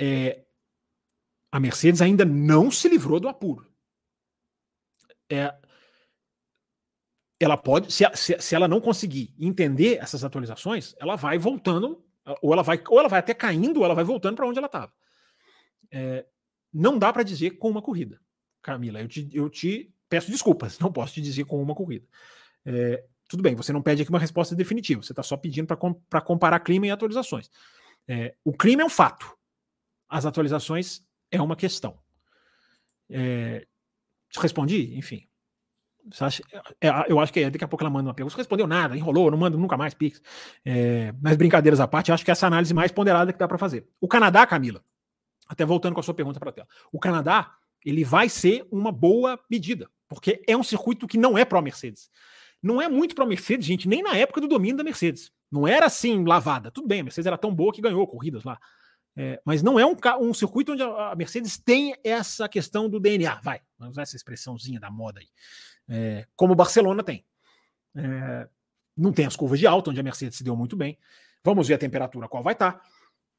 É, 0.00 0.42
a 1.52 1.60
Mercedes 1.60 2.02
ainda 2.02 2.24
não 2.24 2.72
se 2.72 2.88
livrou 2.88 3.20
do 3.20 3.28
apuro. 3.28 3.72
É, 5.30 5.56
ela 7.40 7.56
pode, 7.56 7.90
se, 7.90 8.04
se, 8.14 8.54
ela 8.54 8.68
não 8.68 8.82
conseguir 8.82 9.34
entender 9.38 9.96
essas 9.96 10.22
atualizações, 10.22 10.94
ela 10.98 11.16
vai 11.16 11.38
voltando, 11.38 12.04
ou 12.42 12.52
ela 12.52 12.62
vai, 12.62 12.80
ou 12.86 13.00
ela 13.00 13.08
vai 13.08 13.18
até 13.18 13.32
caindo, 13.32 13.78
ou 13.78 13.84
ela 13.84 13.94
vai 13.94 14.04
voltando 14.04 14.36
para 14.36 14.46
onde 14.46 14.58
ela 14.58 14.66
estava. 14.66 14.92
É, 15.90 16.26
não 16.72 16.98
dá 16.98 17.10
para 17.10 17.22
dizer 17.22 17.52
com 17.52 17.70
uma 17.70 17.80
corrida, 17.80 18.20
Camila. 18.60 19.00
Eu 19.00 19.08
te, 19.08 19.28
eu 19.32 19.48
te 19.48 19.90
peço 20.06 20.30
desculpas, 20.30 20.78
não 20.78 20.92
posso 20.92 21.14
te 21.14 21.22
dizer 21.22 21.44
com 21.44 21.60
uma 21.62 21.74
corrida. 21.74 22.06
É, 22.66 23.02
tudo 23.26 23.42
bem, 23.42 23.54
você 23.54 23.72
não 23.72 23.80
pede 23.80 24.02
aqui 24.02 24.10
uma 24.10 24.18
resposta 24.18 24.54
definitiva, 24.54 25.02
você 25.02 25.12
está 25.12 25.22
só 25.22 25.36
pedindo 25.36 25.66
para 25.66 26.20
comparar 26.20 26.60
clima 26.60 26.88
e 26.88 26.90
atualizações. 26.90 27.50
É, 28.06 28.34
o 28.44 28.52
clima 28.52 28.82
é 28.82 28.84
um 28.84 28.90
fato, 28.90 29.34
as 30.08 30.26
atualizações 30.26 31.02
é 31.30 31.40
uma 31.40 31.56
questão. 31.56 31.98
É, 33.08 33.66
respondi? 34.36 34.96
Enfim, 34.98 35.26
Acha, 36.18 36.42
é, 36.80 36.88
eu 37.08 37.20
acho 37.20 37.32
que 37.32 37.40
é, 37.40 37.50
daqui 37.50 37.64
a 37.64 37.68
pouco 37.68 37.82
ela 37.82 37.90
manda 37.90 38.08
uma 38.08 38.14
pergunta. 38.14 38.34
Você 38.34 38.40
respondeu 38.40 38.66
nada, 38.66 38.96
enrolou, 38.96 39.30
não 39.30 39.38
manda 39.38 39.56
nunca 39.56 39.76
mais 39.76 39.94
Pix. 39.94 40.20
É, 40.64 41.14
mas 41.20 41.36
brincadeiras 41.36 41.80
à 41.80 41.86
parte, 41.86 42.10
acho 42.10 42.24
que 42.24 42.30
essa 42.30 42.46
é 42.46 42.48
a 42.48 42.48
análise 42.48 42.72
mais 42.74 42.90
ponderada 42.90 43.32
que 43.32 43.38
dá 43.38 43.46
para 43.46 43.58
fazer. 43.58 43.86
O 44.00 44.08
Canadá, 44.08 44.46
Camila, 44.46 44.82
até 45.48 45.64
voltando 45.64 45.94
com 45.94 46.00
a 46.00 46.02
sua 46.02 46.14
pergunta 46.14 46.40
para 46.40 46.50
a 46.50 46.52
tela. 46.52 46.68
O 46.92 46.98
Canadá, 46.98 47.54
ele 47.84 48.04
vai 48.04 48.28
ser 48.28 48.66
uma 48.70 48.90
boa 48.90 49.38
medida, 49.50 49.88
porque 50.08 50.42
é 50.46 50.56
um 50.56 50.62
circuito 50.62 51.06
que 51.06 51.18
não 51.18 51.36
é 51.36 51.44
pró-Mercedes. 51.44 52.10
Não 52.62 52.80
é 52.80 52.88
muito 52.88 53.14
pró-Mercedes, 53.14 53.66
gente, 53.66 53.88
nem 53.88 54.02
na 54.02 54.16
época 54.16 54.40
do 54.40 54.48
domínio 54.48 54.76
da 54.76 54.84
Mercedes. 54.84 55.30
Não 55.50 55.66
era 55.66 55.86
assim 55.86 56.24
lavada. 56.24 56.70
Tudo 56.70 56.88
bem, 56.88 57.00
a 57.00 57.04
Mercedes 57.04 57.26
era 57.26 57.38
tão 57.38 57.54
boa 57.54 57.72
que 57.72 57.80
ganhou 57.80 58.06
corridas 58.06 58.44
lá. 58.44 58.58
É, 59.16 59.40
mas 59.44 59.62
não 59.62 59.78
é 59.78 59.84
um, 59.84 59.96
um 60.20 60.32
circuito 60.32 60.72
onde 60.72 60.82
a 60.82 61.14
Mercedes 61.16 61.58
tem 61.58 61.96
essa 62.04 62.48
questão 62.48 62.88
do 62.88 63.00
DNA. 63.00 63.40
Vai, 63.42 63.60
vamos 63.78 63.94
usar 63.94 64.02
essa 64.02 64.16
expressãozinha 64.16 64.78
da 64.78 64.90
moda 64.90 65.20
aí 65.20 65.26
é, 65.90 66.26
como 66.36 66.52
o 66.52 66.56
Barcelona 66.56 67.02
tem. 67.02 67.24
É, 67.96 68.48
não 68.96 69.12
tem 69.12 69.26
as 69.26 69.34
curvas 69.34 69.58
de 69.58 69.66
alta, 69.66 69.90
onde 69.90 69.98
a 69.98 70.04
Mercedes 70.04 70.38
se 70.38 70.44
deu 70.44 70.56
muito 70.56 70.76
bem. 70.76 70.96
Vamos 71.42 71.66
ver 71.66 71.74
a 71.74 71.78
temperatura 71.78 72.28
qual 72.28 72.42
vai 72.42 72.52
estar. 72.52 72.80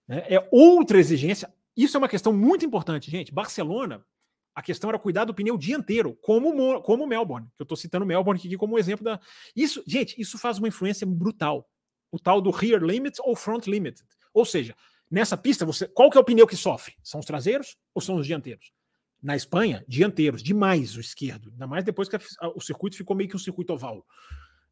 Né? 0.07 0.25
É 0.27 0.47
outra 0.51 0.99
exigência. 0.99 1.51
Isso 1.75 1.95
é 1.95 1.99
uma 1.99 2.09
questão 2.09 2.33
muito 2.33 2.65
importante, 2.65 3.09
gente. 3.09 3.33
Barcelona, 3.33 4.05
a 4.53 4.61
questão 4.61 4.89
era 4.89 4.99
cuidar 4.99 5.23
do 5.23 5.33
pneu 5.33 5.57
dianteiro, 5.57 6.17
como 6.21 6.81
como 6.81 7.07
Melbourne. 7.07 7.47
Que 7.55 7.61
eu 7.61 7.63
estou 7.63 7.77
citando 7.77 8.05
Melbourne 8.05 8.39
aqui 8.39 8.57
como 8.57 8.77
exemplo 8.77 9.05
da. 9.05 9.19
Isso, 9.55 9.81
gente, 9.87 10.19
isso 10.19 10.37
faz 10.37 10.57
uma 10.57 10.67
influência 10.67 11.07
brutal. 11.07 11.69
O 12.11 12.19
tal 12.19 12.41
do 12.41 12.49
rear 12.51 12.83
limit 12.83 13.17
ou 13.21 13.35
front 13.35 13.67
limit. 13.67 14.03
Ou 14.33 14.43
seja, 14.43 14.75
nessa 15.09 15.37
pista, 15.37 15.65
você, 15.65 15.87
qual 15.87 16.09
que 16.09 16.17
é 16.17 16.21
o 16.21 16.25
pneu 16.25 16.45
que 16.45 16.57
sofre? 16.57 16.95
São 17.01 17.21
os 17.21 17.25
traseiros 17.25 17.77
ou 17.93 18.01
são 18.01 18.15
os 18.15 18.27
dianteiros? 18.27 18.73
Na 19.21 19.35
Espanha, 19.35 19.85
dianteiros, 19.87 20.41
demais 20.41 20.95
o 20.95 20.99
esquerdo, 20.99 21.49
ainda 21.51 21.67
mais 21.67 21.83
depois 21.83 22.09
que 22.09 22.15
a, 22.15 22.47
o 22.55 22.59
circuito 22.59 22.97
ficou 22.97 23.15
meio 23.15 23.29
que 23.29 23.35
um 23.35 23.39
circuito 23.39 23.73
oval. 23.73 24.05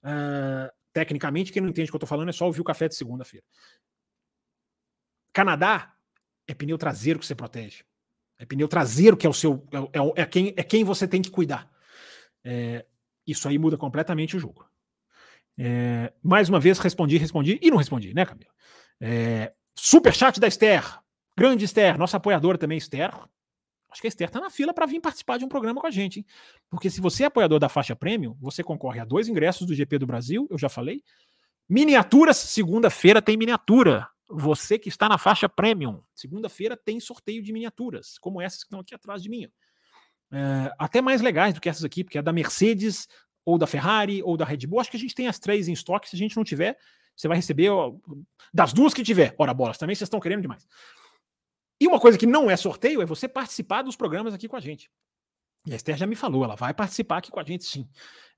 Uh, 0.03 0.71
tecnicamente, 0.91 1.51
quem 1.51 1.61
não 1.61 1.69
entende 1.69 1.89
o 1.89 1.91
que 1.91 1.95
eu 1.95 1.99
estou 1.99 2.07
falando 2.07 2.29
é 2.29 2.31
só 2.31 2.45
ouvir 2.45 2.61
o 2.61 2.63
café 2.63 2.87
de 2.87 2.95
segunda-feira. 2.95 3.45
Canadá 5.31 5.93
é 6.47 6.53
pneu 6.53 6.77
traseiro 6.77 7.19
que 7.19 7.25
você 7.25 7.35
protege. 7.35 7.83
É 8.39 8.45
pneu 8.45 8.67
traseiro 8.67 9.15
que 9.15 9.27
é 9.27 9.29
o 9.29 9.33
seu. 9.33 9.67
É, 9.71 9.99
é, 9.99 10.23
é 10.23 10.25
quem, 10.25 10.53
é 10.57 10.63
quem 10.63 10.83
você 10.83 11.07
tem 11.07 11.21
que 11.21 11.29
cuidar. 11.29 11.69
É, 12.43 12.85
isso 13.27 13.47
aí 13.47 13.57
muda 13.59 13.77
completamente 13.77 14.35
o 14.35 14.39
jogo. 14.39 14.67
É, 15.57 16.11
mais 16.23 16.49
uma 16.49 16.59
vez, 16.59 16.79
respondi, 16.79 17.17
respondi 17.17 17.59
e 17.61 17.69
não 17.69 17.77
respondi, 17.77 18.13
né, 18.13 18.25
Camila? 18.25 18.51
É, 18.99 19.53
super 19.75 20.13
chat 20.15 20.39
da 20.39 20.47
Esther. 20.47 20.83
Grande 21.37 21.65
Esther, 21.65 21.97
nossa 21.97 22.17
apoiadora 22.17 22.57
também, 22.57 22.77
Esther. 22.77 23.11
Acho 23.91 24.01
que 24.01 24.07
a 24.07 24.09
Esther 24.09 24.27
está 24.27 24.39
na 24.39 24.49
fila 24.49 24.73
para 24.73 24.85
vir 24.85 24.99
participar 24.99 25.37
de 25.37 25.45
um 25.45 25.47
programa 25.47 25.81
com 25.81 25.87
a 25.87 25.91
gente, 25.91 26.19
hein? 26.19 26.25
Porque 26.69 26.89
se 26.89 27.01
você 27.01 27.23
é 27.23 27.25
apoiador 27.25 27.59
da 27.59 27.67
faixa 27.67 27.95
premium, 27.95 28.35
você 28.39 28.63
concorre 28.63 28.99
a 28.99 29.05
dois 29.05 29.27
ingressos 29.27 29.65
do 29.65 29.73
GP 29.73 29.97
do 29.99 30.05
Brasil, 30.07 30.47
eu 30.49 30.57
já 30.57 30.69
falei. 30.69 31.03
Miniaturas, 31.67 32.37
segunda-feira 32.37 33.21
tem 33.21 33.37
miniatura. 33.37 34.07
você 34.29 34.77
que 34.77 34.89
está 34.89 35.09
na 35.09 35.17
faixa 35.17 35.49
premium, 35.49 36.03
segunda-feira 36.13 36.77
tem 36.77 36.99
sorteio 36.99 37.41
de 37.41 37.51
miniaturas, 37.51 38.19
como 38.19 38.39
essas 38.39 38.59
que 38.59 38.67
estão 38.67 38.79
aqui 38.79 38.93
atrás 38.93 39.23
de 39.23 39.29
mim. 39.29 39.47
É, 40.31 40.71
até 40.77 41.01
mais 41.01 41.21
legais 41.21 41.53
do 41.53 41.59
que 41.59 41.67
essas 41.67 41.83
aqui, 41.83 42.03
porque 42.03 42.19
é 42.19 42.21
da 42.21 42.31
Mercedes, 42.31 43.07
ou 43.43 43.57
da 43.57 43.65
Ferrari, 43.65 44.21
ou 44.21 44.37
da 44.37 44.45
Red 44.45 44.67
Bull. 44.67 44.79
Acho 44.79 44.91
que 44.91 44.97
a 44.97 44.99
gente 44.99 45.15
tem 45.15 45.27
as 45.27 45.39
três 45.39 45.67
em 45.67 45.73
estoque. 45.73 46.07
Se 46.07 46.15
a 46.15 46.19
gente 46.19 46.37
não 46.37 46.43
tiver, 46.43 46.77
você 47.15 47.27
vai 47.27 47.37
receber 47.37 47.69
ó, 47.69 47.93
das 48.53 48.73
duas 48.73 48.93
que 48.93 49.03
tiver. 49.03 49.33
Ora, 49.37 49.53
bolas, 49.53 49.77
também 49.77 49.95
vocês 49.95 50.05
estão 50.05 50.19
querendo 50.19 50.41
demais. 50.41 50.67
E 51.79 51.87
uma 51.87 51.99
coisa 51.99 52.17
que 52.17 52.25
não 52.25 52.49
é 52.49 52.57
sorteio 52.57 53.01
é 53.01 53.05
você 53.05 53.27
participar 53.27 53.81
dos 53.81 53.95
programas 53.95 54.33
aqui 54.33 54.47
com 54.47 54.55
a 54.55 54.59
gente. 54.59 54.89
E 55.65 55.73
a 55.73 55.75
Esther 55.75 55.97
já 55.97 56.07
me 56.07 56.15
falou, 56.15 56.43
ela 56.43 56.55
vai 56.55 56.73
participar 56.73 57.17
aqui 57.17 57.31
com 57.31 57.39
a 57.39 57.43
gente 57.43 57.63
sim. 57.63 57.87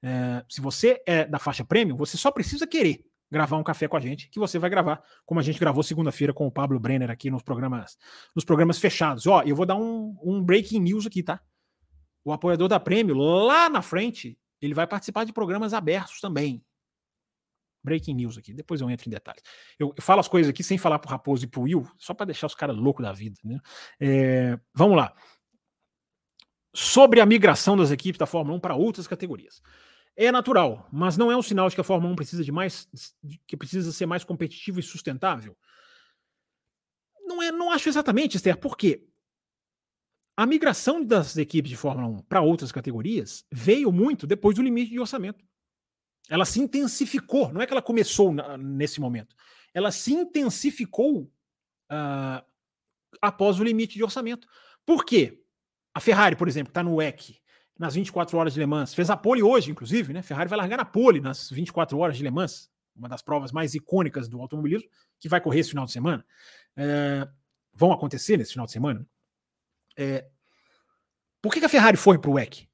É, 0.02 0.44
se 0.50 0.60
você 0.62 1.02
é 1.06 1.26
da 1.26 1.40
faixa 1.40 1.64
premium, 1.64 1.96
você 1.96 2.18
só 2.18 2.32
precisa 2.32 2.68
querer 2.68 3.06
gravar 3.32 3.58
um 3.58 3.64
café 3.64 3.88
com 3.88 3.96
a 3.96 4.00
gente, 4.00 4.30
que 4.30 4.40
você 4.40 4.60
vai 4.60 4.70
gravar, 4.70 5.02
como 5.26 5.40
a 5.40 5.44
gente 5.44 5.58
gravou 5.58 5.82
segunda-feira 5.82 6.34
com 6.34 6.46
o 6.46 6.52
Pablo 6.52 6.78
Brenner 6.80 7.10
aqui 7.10 7.32
nos 7.32 7.42
programas, 7.42 7.98
nos 8.36 8.44
programas 8.44 8.78
fechados. 8.78 9.26
Ó, 9.26 9.42
eu 9.44 9.56
vou 9.56 9.66
dar 9.66 9.78
um, 9.78 10.18
um 10.22 10.44
breaking 10.44 10.82
news 10.82 11.08
aqui, 11.08 11.24
tá? 11.24 11.40
O 12.26 12.34
apoiador 12.34 12.68
da 12.68 12.80
Prêmio, 12.80 13.16
lá 13.16 13.70
na 13.70 13.82
frente, 13.82 14.38
ele 14.62 14.74
vai 14.74 14.86
participar 14.86 15.24
de 15.24 15.32
programas 15.32 15.74
abertos 15.74 16.20
também. 16.20 16.62
Breaking 17.84 18.16
news 18.16 18.38
aqui, 18.38 18.54
depois 18.54 18.82
eu 18.82 18.90
entro 18.90 19.08
em 19.08 19.12
detalhes. 19.12 19.42
Eu, 19.80 19.94
eu 19.96 20.04
falo 20.04 20.20
as 20.20 20.28
coisas 20.28 20.50
aqui 20.50 20.64
sem 20.64 20.78
falar 20.78 21.00
pro 21.00 21.10
Raposo 21.10 21.44
e 21.44 21.48
pro 21.48 21.62
Will, 21.62 21.88
só 21.98 22.14
para 22.14 22.28
deixar 22.28 22.48
os 22.48 22.56
caras 22.56 22.76
loucos 22.76 23.04
da 23.04 23.12
vida. 23.12 23.40
Né? 23.44 23.60
É, 24.00 24.60
vamos 24.74 24.98
lá. 24.98 25.14
Sobre 26.74 27.20
a 27.20 27.26
migração 27.26 27.76
das 27.76 27.92
equipes 27.92 28.20
da 28.20 28.26
Fórmula 28.26 28.58
1 28.58 28.60
para 28.60 28.76
outras 28.76 29.08
categorias. 29.08 29.62
É 30.16 30.32
natural, 30.32 30.88
mas 30.92 31.18
não 31.18 31.32
é 31.32 31.38
um 31.38 31.42
sinal 31.42 31.70
de 31.70 31.76
que 31.76 31.82
a 31.82 31.84
Fórmula 31.86 32.14
1 32.14 32.16
precisa 32.16 32.44
de 32.44 32.52
mais, 32.52 32.88
que 33.48 33.58
precisa 33.58 33.92
ser 33.92 34.06
mais 34.06 34.24
competitiva 34.24 34.80
e 34.80 34.84
sustentável. 34.84 35.58
Não 37.26 37.42
é, 37.42 37.52
não 37.52 37.72
acho 37.72 37.90
exatamente, 37.90 38.36
Esther. 38.36 38.58
Por 38.58 38.78
quê? 38.78 39.08
A 40.36 40.46
migração 40.46 41.04
das 41.04 41.38
equipes 41.38 41.70
de 41.70 41.78
Fórmula 41.78 42.08
1 42.08 42.24
para 42.24 42.42
outras 42.42 42.72
categorias 42.72 43.46
veio 43.52 43.92
muito 43.92 44.26
depois 44.26 44.56
do 44.56 44.62
limite 44.62 44.92
de 44.92 45.00
orçamento. 45.00 45.44
Ela 46.32 46.46
se 46.46 46.62
intensificou, 46.62 47.52
não 47.52 47.62
é 47.62 47.68
que 47.68 47.74
ela 47.74 47.82
começou 47.82 48.34
nesse 48.58 49.02
momento, 49.02 49.36
ela 49.74 49.92
se 49.92 50.14
intensificou 50.14 51.24
uh, 51.24 52.42
após 53.22 53.60
o 53.60 53.64
limite 53.66 53.96
de 53.96 54.04
orçamento. 54.04 54.48
Por 54.86 55.04
quê? 55.04 55.44
A 55.94 56.00
Ferrari, 56.00 56.38
por 56.38 56.48
exemplo, 56.48 56.72
está 56.72 56.82
no 56.82 56.96
WEC, 56.96 57.38
nas 57.78 57.96
24 57.96 58.38
horas 58.38 58.54
de 58.54 58.62
Le 58.62 58.66
Mans, 58.66 58.94
fez 58.94 59.10
a 59.10 59.18
pole 59.18 59.44
hoje, 59.44 59.72
inclusive, 59.72 60.14
né? 60.14 60.22
Ferrari 60.22 60.50
vai 60.50 60.58
largar 60.58 60.78
na 60.78 60.86
pole 60.86 61.20
nas 61.20 61.50
24 61.50 61.98
horas 61.98 62.16
de 62.16 62.24
Le 62.24 62.32
Mans, 62.32 62.72
uma 62.96 63.10
das 63.10 63.22
provas 63.22 63.52
mais 63.52 63.76
icônicas 63.76 64.30
do 64.30 64.40
automobilismo, 64.40 64.90
que 65.20 65.28
vai 65.28 65.42
correr 65.42 65.60
esse 65.60 65.72
final 65.72 65.86
de 65.86 65.92
semana. 65.92 66.26
É, 66.78 67.28
vão 67.74 67.92
acontecer 67.92 68.38
nesse 68.38 68.54
final 68.54 68.66
de 68.66 68.72
semana. 68.72 69.06
É, 69.98 70.26
por 71.42 71.52
que, 71.52 71.60
que 71.60 71.66
a 71.66 71.70
Ferrari 71.70 71.98
foi 71.98 72.18
para 72.18 72.32
o 72.32 72.36
WEC? 72.36 72.70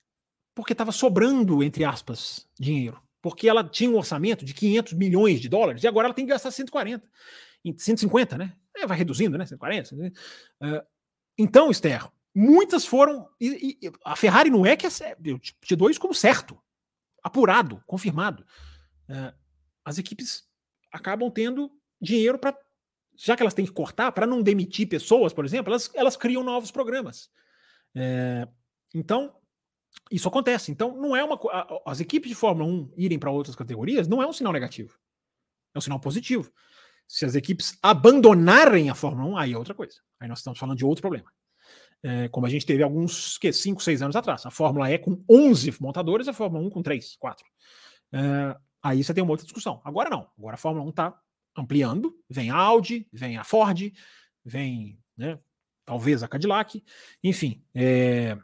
Porque 0.53 0.73
estava 0.73 0.91
sobrando, 0.91 1.63
entre 1.63 1.83
aspas, 1.83 2.47
dinheiro 2.59 3.01
porque 3.27 3.49
ela 3.49 3.61
tinha 3.61 3.89
um 3.89 3.97
orçamento 3.97 4.45
de 4.45 4.53
500 4.53 4.93
milhões 4.93 5.41
de 5.41 5.49
dólares 5.49 5.83
e 5.83 5.87
agora 5.87 6.07
ela 6.07 6.13
tem 6.13 6.25
que 6.25 6.31
gastar 6.31 6.49
140, 6.49 7.05
150, 7.75 8.37
né? 8.37 8.55
É, 8.73 8.87
vai 8.87 8.97
reduzindo, 8.97 9.37
né? 9.37 9.45
140. 9.45 9.93
Uh, 9.93 10.09
então, 11.37 11.69
Esther, 11.69 12.07
muitas 12.33 12.85
foram. 12.85 13.27
E, 13.37 13.77
e, 13.81 13.91
a 14.05 14.15
Ferrari 14.15 14.49
não 14.49 14.65
é 14.65 14.77
que 14.77 14.87
é, 14.87 15.17
eu 15.25 15.37
te 15.37 15.75
dou 15.75 15.89
isso 15.89 15.99
como 15.99 16.13
certo, 16.13 16.57
apurado, 17.21 17.83
confirmado. 17.85 18.45
Uh, 19.09 19.35
as 19.83 19.97
equipes 19.97 20.47
acabam 20.89 21.29
tendo 21.29 21.69
dinheiro 22.01 22.39
para. 22.39 22.57
Já 23.13 23.35
que 23.35 23.43
elas 23.43 23.53
têm 23.53 23.65
que 23.65 23.73
cortar, 23.73 24.13
para 24.13 24.25
não 24.25 24.41
demitir 24.41 24.87
pessoas, 24.87 25.33
por 25.33 25.43
exemplo, 25.43 25.69
elas, 25.73 25.91
elas 25.93 26.15
criam 26.15 26.45
novos 26.45 26.71
programas. 26.71 27.29
É, 27.93 28.47
então, 28.95 29.35
isso 30.11 30.27
acontece. 30.27 30.71
Então, 30.71 30.95
não 30.95 31.15
é 31.15 31.23
uma. 31.23 31.39
As 31.85 31.99
equipes 31.99 32.29
de 32.29 32.35
Fórmula 32.35 32.69
1 32.69 32.93
irem 32.97 33.19
para 33.19 33.31
outras 33.31 33.55
categorias 33.55 34.07
não 34.07 34.21
é 34.21 34.27
um 34.27 34.33
sinal 34.33 34.53
negativo. 34.53 34.97
É 35.73 35.77
um 35.77 35.81
sinal 35.81 35.99
positivo. 35.99 36.51
Se 37.07 37.25
as 37.25 37.35
equipes 37.35 37.77
abandonarem 37.81 38.89
a 38.89 38.95
Fórmula 38.95 39.29
1, 39.31 39.37
aí 39.37 39.53
é 39.53 39.57
outra 39.57 39.73
coisa. 39.73 39.95
Aí 40.19 40.27
nós 40.27 40.39
estamos 40.39 40.59
falando 40.59 40.77
de 40.77 40.85
outro 40.85 41.01
problema. 41.01 41.31
É, 42.03 42.27
como 42.27 42.45
a 42.45 42.49
gente 42.49 42.65
teve 42.65 42.83
alguns, 42.83 43.37
que 43.37 43.51
5, 43.51 43.81
6 43.81 44.01
anos 44.01 44.15
atrás. 44.15 44.45
A 44.45 44.51
Fórmula 44.51 44.91
E 44.91 44.97
com 44.99 45.23
11 45.29 45.75
montadores, 45.81 46.27
a 46.27 46.33
Fórmula 46.33 46.65
1 46.65 46.69
com 46.69 46.81
3, 46.81 47.15
4. 47.17 47.45
É, 48.13 48.57
aí 48.83 49.03
você 49.03 49.13
tem 49.13 49.23
uma 49.23 49.31
outra 49.31 49.45
discussão. 49.45 49.81
Agora 49.83 50.09
não. 50.09 50.29
Agora 50.37 50.55
a 50.55 50.57
Fórmula 50.57 50.85
1 50.85 50.89
está 50.89 51.19
ampliando. 51.57 52.15
Vem 52.29 52.49
a 52.49 52.55
Audi, 52.55 53.07
vem 53.11 53.37
a 53.37 53.43
Ford, 53.43 53.91
vem, 54.45 54.99
né, 55.17 55.39
talvez 55.85 56.21
a 56.23 56.27
Cadillac. 56.27 56.83
Enfim, 57.23 57.63
é, 57.73 58.37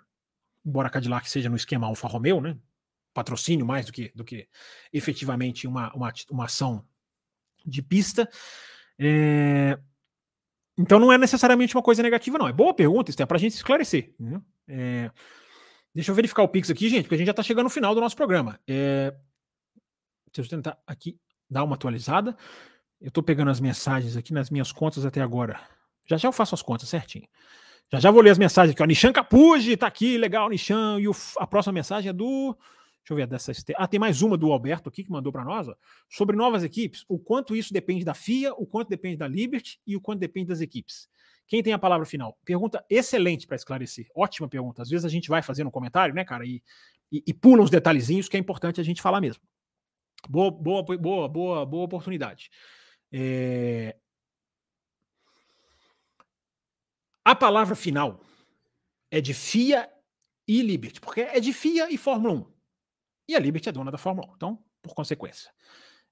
embora 0.66 0.88
a 0.88 0.92
Cadillac 0.92 1.30
seja 1.30 1.50
no 1.50 1.56
esquema 1.56 1.88
Alfa 1.88 2.08
Romeo, 2.08 2.42
né? 2.42 2.58
Patrocínio 3.14 3.66
mais 3.66 3.86
do 3.86 3.92
que, 3.92 4.12
do 4.16 4.24
que 4.24 4.48
efetivamente 4.92 5.68
uma, 5.68 5.94
uma, 5.94 6.12
uma 6.32 6.46
ação 6.46 6.86
de 7.66 7.82
pista. 7.82 8.30
É... 8.98 9.78
Então 10.78 11.00
não 11.00 11.12
é 11.12 11.18
necessariamente 11.18 11.76
uma 11.76 11.84
coisa 11.84 12.02
negativa, 12.02 12.38
não. 12.38 12.48
É 12.48 12.54
boa 12.54 12.74
pergunta, 12.74 13.12
isso 13.12 13.22
é 13.22 13.26
para 13.26 13.38
a 13.38 13.40
gente 13.40 13.54
esclarecer. 13.54 14.14
Né? 14.20 14.42
É... 14.68 15.12
Deixa 15.94 16.10
eu 16.10 16.16
verificar 16.16 16.42
o 16.42 16.48
Pix 16.48 16.70
aqui, 16.72 16.90
gente, 16.90 17.04
porque 17.04 17.16
a 17.16 17.18
gente 17.18 17.28
já 17.28 17.32
está 17.32 17.44
chegando 17.44 17.66
no 17.66 17.70
final 17.70 17.94
do 17.94 18.02
nosso 18.02 18.16
programa. 18.16 18.60
É... 18.68 19.14
Deixa 20.34 20.54
eu 20.54 20.58
tentar 20.58 20.80
aqui 20.88 21.20
dar 21.48 21.64
uma 21.64 21.76
atualizada. 21.76 22.36
Eu 23.00 23.10
estou 23.10 23.24
pegando 23.24 23.52
as 23.52 23.60
mensagens 23.60 24.18
aqui 24.18 24.34
nas 24.34 24.50
minhas 24.50 24.72
contas 24.72 25.06
até 25.06 25.22
agora. 25.22 25.60
Já 26.06 26.18
já 26.18 26.28
eu 26.28 26.34
faço 26.34 26.56
as 26.56 26.62
contas 26.62 26.90
certinho. 26.90 27.28
Já 27.94 28.00
já 28.00 28.12
vou 28.12 28.24
ler 28.24 28.32
as 28.32 28.40
mensagens 28.40 28.74
aqui. 28.74 28.82
Ó. 28.82 28.86
Nishan 28.88 29.14
Capuji 29.14 29.78
tá 29.78 29.86
aqui, 29.86 30.18
legal, 30.18 30.50
Nishan. 30.50 31.00
E 31.00 31.08
o, 31.08 31.12
a 31.38 31.46
próxima 31.46 31.74
mensagem 31.74 32.10
é 32.10 32.14
do. 32.14 32.58
Deixa 32.98 33.12
eu 33.12 33.16
ver 33.16 33.28
dessa. 33.28 33.52
Ah, 33.76 33.88
tem 33.88 34.00
mais 34.00 34.24
uma 34.24 34.36
do 34.36 34.52
Alberto 34.52 34.90
aqui 34.90 35.04
que 35.04 35.12
mandou 35.12 35.32
para 35.32 35.44
nós. 35.44 35.68
Ó, 35.68 35.76
sobre 36.10 36.36
novas 36.36 36.64
equipes. 36.64 37.06
O 37.08 37.20
quanto 37.20 37.56
isso 37.56 37.72
depende 37.72 38.04
da 38.04 38.16
FIA, 38.16 38.52
o 38.56 38.66
quanto 38.66 38.90
depende 38.90 39.18
da 39.18 39.28
Liberty 39.28 39.80
e 39.86 39.96
o 39.96 40.02
quanto 40.02 40.20
depende 40.20 40.48
das 40.48 40.60
equipes. 40.60 41.08
Quem 41.46 41.62
tem 41.62 41.72
a 41.72 41.78
palavra 41.78 42.04
final? 42.04 42.36
Pergunta 42.44 42.84
excelente 42.90 43.46
para 43.46 43.58
esclarecer. 43.58 44.08
Ótima 44.16 44.48
pergunta. 44.48 44.82
Às 44.82 44.90
vezes 44.90 45.06
a 45.06 45.10
gente 45.10 45.30
vai 45.30 45.44
fazer 45.44 45.64
um 45.64 45.70
comentário, 45.70 46.16
né, 46.16 46.26
cara, 46.26 46.48
e, 46.48 46.64
e, 47.12 47.22
e 47.28 47.34
pula 47.34 47.62
uns 47.62 47.70
detalhezinhos 47.70 48.28
que 48.28 48.36
é 48.36 48.40
importante 48.40 48.82
a 48.82 48.84
gente 48.84 49.04
falar 49.04 49.22
mesmo. 49.22 49.44
Boa, 50.28 50.50
boa, 50.50 50.82
boa, 50.84 51.30
boa, 51.30 51.66
boa 51.66 51.84
oportunidade. 51.86 52.50
É, 53.12 53.96
A 57.24 57.36
palavra 57.36 57.76
final 57.76 58.22
é 59.10 59.22
de 59.22 59.34
FIA 59.34 59.90
e 60.48 60.62
Liberty, 60.62 61.00
porque 61.00 61.22
é 61.22 61.40
de 61.40 61.54
FIA 61.54 61.92
e 61.92 61.98
Fórmula 61.98 62.34
1. 62.34 62.54
E 63.30 63.36
a 63.36 63.40
Liberty 63.40 63.70
é 63.70 63.72
dona 63.72 63.92
da 63.92 63.98
Fórmula 63.98 64.30
1, 64.32 64.36
então, 64.36 64.64
por 64.82 64.94
consequência. 64.94 65.52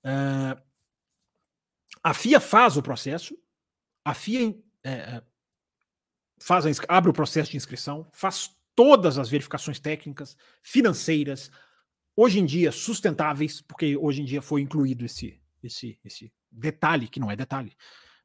Uh, 0.06 0.62
a 2.04 2.14
FIA 2.14 2.40
faz 2.40 2.78
o 2.78 2.82
processo, 2.82 3.38
a 4.04 4.14
FIA 4.14 4.56
é, 4.84 5.22
faz 6.40 6.66
a, 6.66 6.70
abre 6.88 7.10
o 7.10 7.14
processo 7.14 7.52
de 7.52 7.58
inscrição, 7.58 8.08
faz 8.12 8.50
todas 8.76 9.18
as 9.18 9.30
verificações 9.30 9.80
técnicas, 9.80 10.36
financeiras, 10.62 11.52
hoje 12.16 12.40
em 12.40 12.46
dia 12.46 12.72
sustentáveis, 12.72 13.62
porque 13.62 13.96
hoje 13.96 14.22
em 14.22 14.26
dia 14.26 14.42
foi 14.42 14.62
incluído 14.62 15.06
esse, 15.06 15.40
esse, 15.62 16.00
esse 16.04 16.34
detalhe, 16.50 17.08
que 17.08 17.20
não 17.20 17.30
é 17.30 17.36
detalhe, 17.36 17.76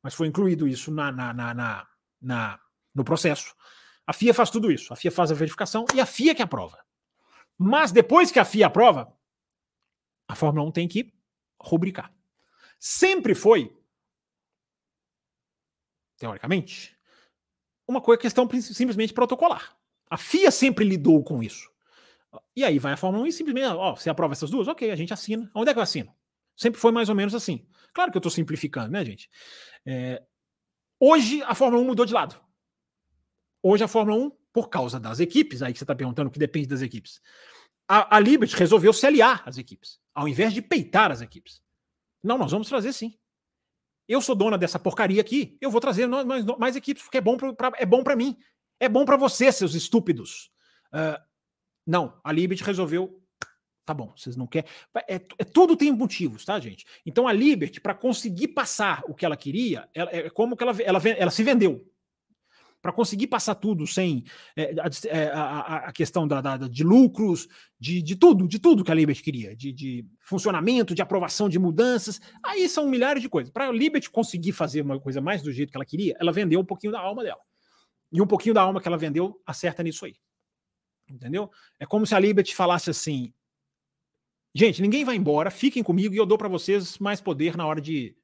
mas 0.02 0.14
foi 0.14 0.28
incluído 0.28 0.66
isso 0.66 0.90
na, 0.90 1.12
na, 1.12 1.34
na, 1.34 1.54
na, 1.54 1.88
na 2.20 2.60
no 2.96 3.04
processo. 3.04 3.54
A 4.06 4.12
FIA 4.12 4.32
faz 4.32 4.50
tudo 4.50 4.72
isso. 4.72 4.92
A 4.92 4.96
FIA 4.96 5.12
faz 5.12 5.30
a 5.30 5.34
verificação 5.34 5.84
e 5.94 6.00
a 6.00 6.06
FIA 6.06 6.34
que 6.34 6.42
aprova. 6.42 6.82
Mas 7.58 7.92
depois 7.92 8.30
que 8.30 8.38
a 8.38 8.44
FIA 8.44 8.66
aprova, 8.66 9.12
a 10.26 10.34
Fórmula 10.34 10.66
1 10.68 10.72
tem 10.72 10.88
que 10.88 11.12
rubricar. 11.60 12.12
Sempre 12.78 13.34
foi, 13.34 13.76
teoricamente, 16.18 16.96
uma 17.86 18.00
coisa 18.00 18.20
questão 18.20 18.48
simplesmente 18.60 19.12
protocolar. 19.12 19.76
A 20.08 20.16
FIA 20.16 20.50
sempre 20.50 20.84
lidou 20.84 21.22
com 21.22 21.42
isso. 21.42 21.70
E 22.54 22.64
aí 22.64 22.78
vai 22.78 22.92
a 22.92 22.96
Fórmula 22.96 23.24
1 23.24 23.26
e 23.26 23.32
simplesmente, 23.32 23.66
ó, 23.66 23.94
você 23.94 24.10
aprova 24.10 24.32
essas 24.32 24.50
duas? 24.50 24.68
Ok, 24.68 24.90
a 24.90 24.96
gente 24.96 25.12
assina. 25.12 25.50
Onde 25.54 25.70
é 25.70 25.72
que 25.72 25.78
eu 25.78 25.82
assino? 25.82 26.14
Sempre 26.56 26.80
foi 26.80 26.92
mais 26.92 27.08
ou 27.08 27.14
menos 27.14 27.34
assim. 27.34 27.66
Claro 27.92 28.10
que 28.10 28.16
eu 28.16 28.20
estou 28.20 28.30
simplificando, 28.30 28.90
né, 28.90 29.04
gente? 29.04 29.28
É... 29.84 30.22
Hoje 30.98 31.42
a 31.42 31.54
Fórmula 31.54 31.82
1 31.82 31.86
mudou 31.86 32.06
de 32.06 32.14
lado. 32.14 32.45
Hoje 33.68 33.82
a 33.82 33.88
Fórmula 33.88 34.16
1, 34.26 34.30
por 34.52 34.68
causa 34.68 35.00
das 35.00 35.18
equipes, 35.18 35.60
aí 35.60 35.72
que 35.72 35.78
você 35.80 35.82
está 35.82 35.92
perguntando 35.92 36.30
que 36.30 36.38
depende 36.38 36.68
das 36.68 36.82
equipes, 36.82 37.20
a, 37.88 38.16
a 38.16 38.20
Liberty 38.20 38.54
resolveu 38.54 38.92
se 38.92 39.04
aliar 39.04 39.42
às 39.44 39.58
equipes, 39.58 39.98
ao 40.14 40.28
invés 40.28 40.52
de 40.52 40.62
peitar 40.62 41.10
as 41.10 41.20
equipes. 41.20 41.60
Não, 42.22 42.38
nós 42.38 42.52
vamos 42.52 42.68
trazer 42.68 42.92
sim. 42.92 43.18
Eu 44.06 44.20
sou 44.20 44.36
dona 44.36 44.56
dessa 44.56 44.78
porcaria 44.78 45.20
aqui, 45.20 45.58
eu 45.60 45.68
vou 45.68 45.80
trazer 45.80 46.06
mais, 46.06 46.44
mais 46.44 46.76
equipes, 46.76 47.02
porque 47.02 47.18
é 47.18 47.20
bom 47.20 47.36
para 47.36 47.72
é 47.76 47.84
bom 47.84 48.04
mim. 48.16 48.38
É 48.78 48.88
bom 48.88 49.04
para 49.04 49.16
você, 49.16 49.50
seus 49.50 49.74
estúpidos. 49.74 50.48
Uh, 50.92 51.20
não, 51.84 52.20
a 52.22 52.30
Liberty 52.30 52.62
resolveu 52.62 53.20
Tá 53.84 53.92
bom, 53.92 54.12
vocês 54.16 54.36
não 54.36 54.46
querem. 54.46 54.70
É, 55.08 55.14
é, 55.14 55.44
tudo 55.44 55.76
tem 55.76 55.90
motivos, 55.92 56.44
tá, 56.44 56.58
gente? 56.60 56.84
Então 57.04 57.26
a 57.26 57.32
Liberty, 57.32 57.80
para 57.80 57.94
conseguir 57.94 58.48
passar 58.48 59.02
o 59.08 59.14
que 59.14 59.24
ela 59.24 59.36
queria, 59.36 59.88
ela, 59.92 60.10
é 60.12 60.30
como 60.30 60.56
que 60.56 60.62
ela, 60.62 60.76
ela, 60.82 61.00
ela 61.08 61.30
se 61.32 61.42
vendeu. 61.42 61.84
Para 62.86 62.92
conseguir 62.92 63.26
passar 63.26 63.56
tudo 63.56 63.84
sem 63.84 64.22
é, 64.54 64.72
é, 65.08 65.26
a, 65.32 65.42
a, 65.42 65.76
a, 65.88 65.92
questão 65.92 66.26
da, 66.28 66.40
da, 66.40 66.56
de 66.56 66.84
lucros, 66.84 67.48
de, 67.80 68.00
de 68.00 68.14
tudo, 68.14 68.46
de 68.46 68.60
tudo 68.60 68.84
que 68.84 68.92
a 68.92 68.94
Liberty 68.94 69.24
queria, 69.24 69.56
de, 69.56 69.72
de 69.72 70.06
funcionamento, 70.20 70.94
de 70.94 71.02
aprovação 71.02 71.48
de 71.48 71.58
mudanças, 71.58 72.20
aí 72.44 72.68
são 72.68 72.88
milhares 72.88 73.20
de 73.20 73.28
coisas. 73.28 73.52
Para 73.52 73.70
a 73.70 73.72
Liberty 73.72 74.08
conseguir 74.08 74.52
fazer 74.52 74.82
uma 74.82 75.00
coisa 75.00 75.20
mais 75.20 75.42
do 75.42 75.50
jeito 75.50 75.72
que 75.72 75.76
ela 75.76 75.84
queria, 75.84 76.16
ela 76.20 76.30
vendeu 76.30 76.60
um 76.60 76.64
pouquinho 76.64 76.92
da 76.92 77.00
alma 77.00 77.24
dela. 77.24 77.40
E 78.12 78.22
um 78.22 78.26
pouquinho 78.28 78.54
da 78.54 78.62
alma 78.62 78.80
que 78.80 78.86
ela 78.86 78.96
vendeu 78.96 79.42
acerta 79.44 79.82
nisso 79.82 80.04
aí. 80.04 80.14
Entendeu? 81.10 81.50
É 81.80 81.84
como 81.84 82.06
se 82.06 82.14
a 82.14 82.20
Liberty 82.20 82.54
falasse 82.54 82.88
assim: 82.88 83.34
Gente, 84.54 84.80
ninguém 84.80 85.04
vai 85.04 85.16
embora, 85.16 85.50
fiquem 85.50 85.82
comigo 85.82 86.14
e 86.14 86.18
eu 86.18 86.24
dou 86.24 86.38
para 86.38 86.46
vocês 86.46 86.98
mais 86.98 87.20
poder 87.20 87.56
na 87.56 87.66
hora 87.66 87.80
de 87.80 88.16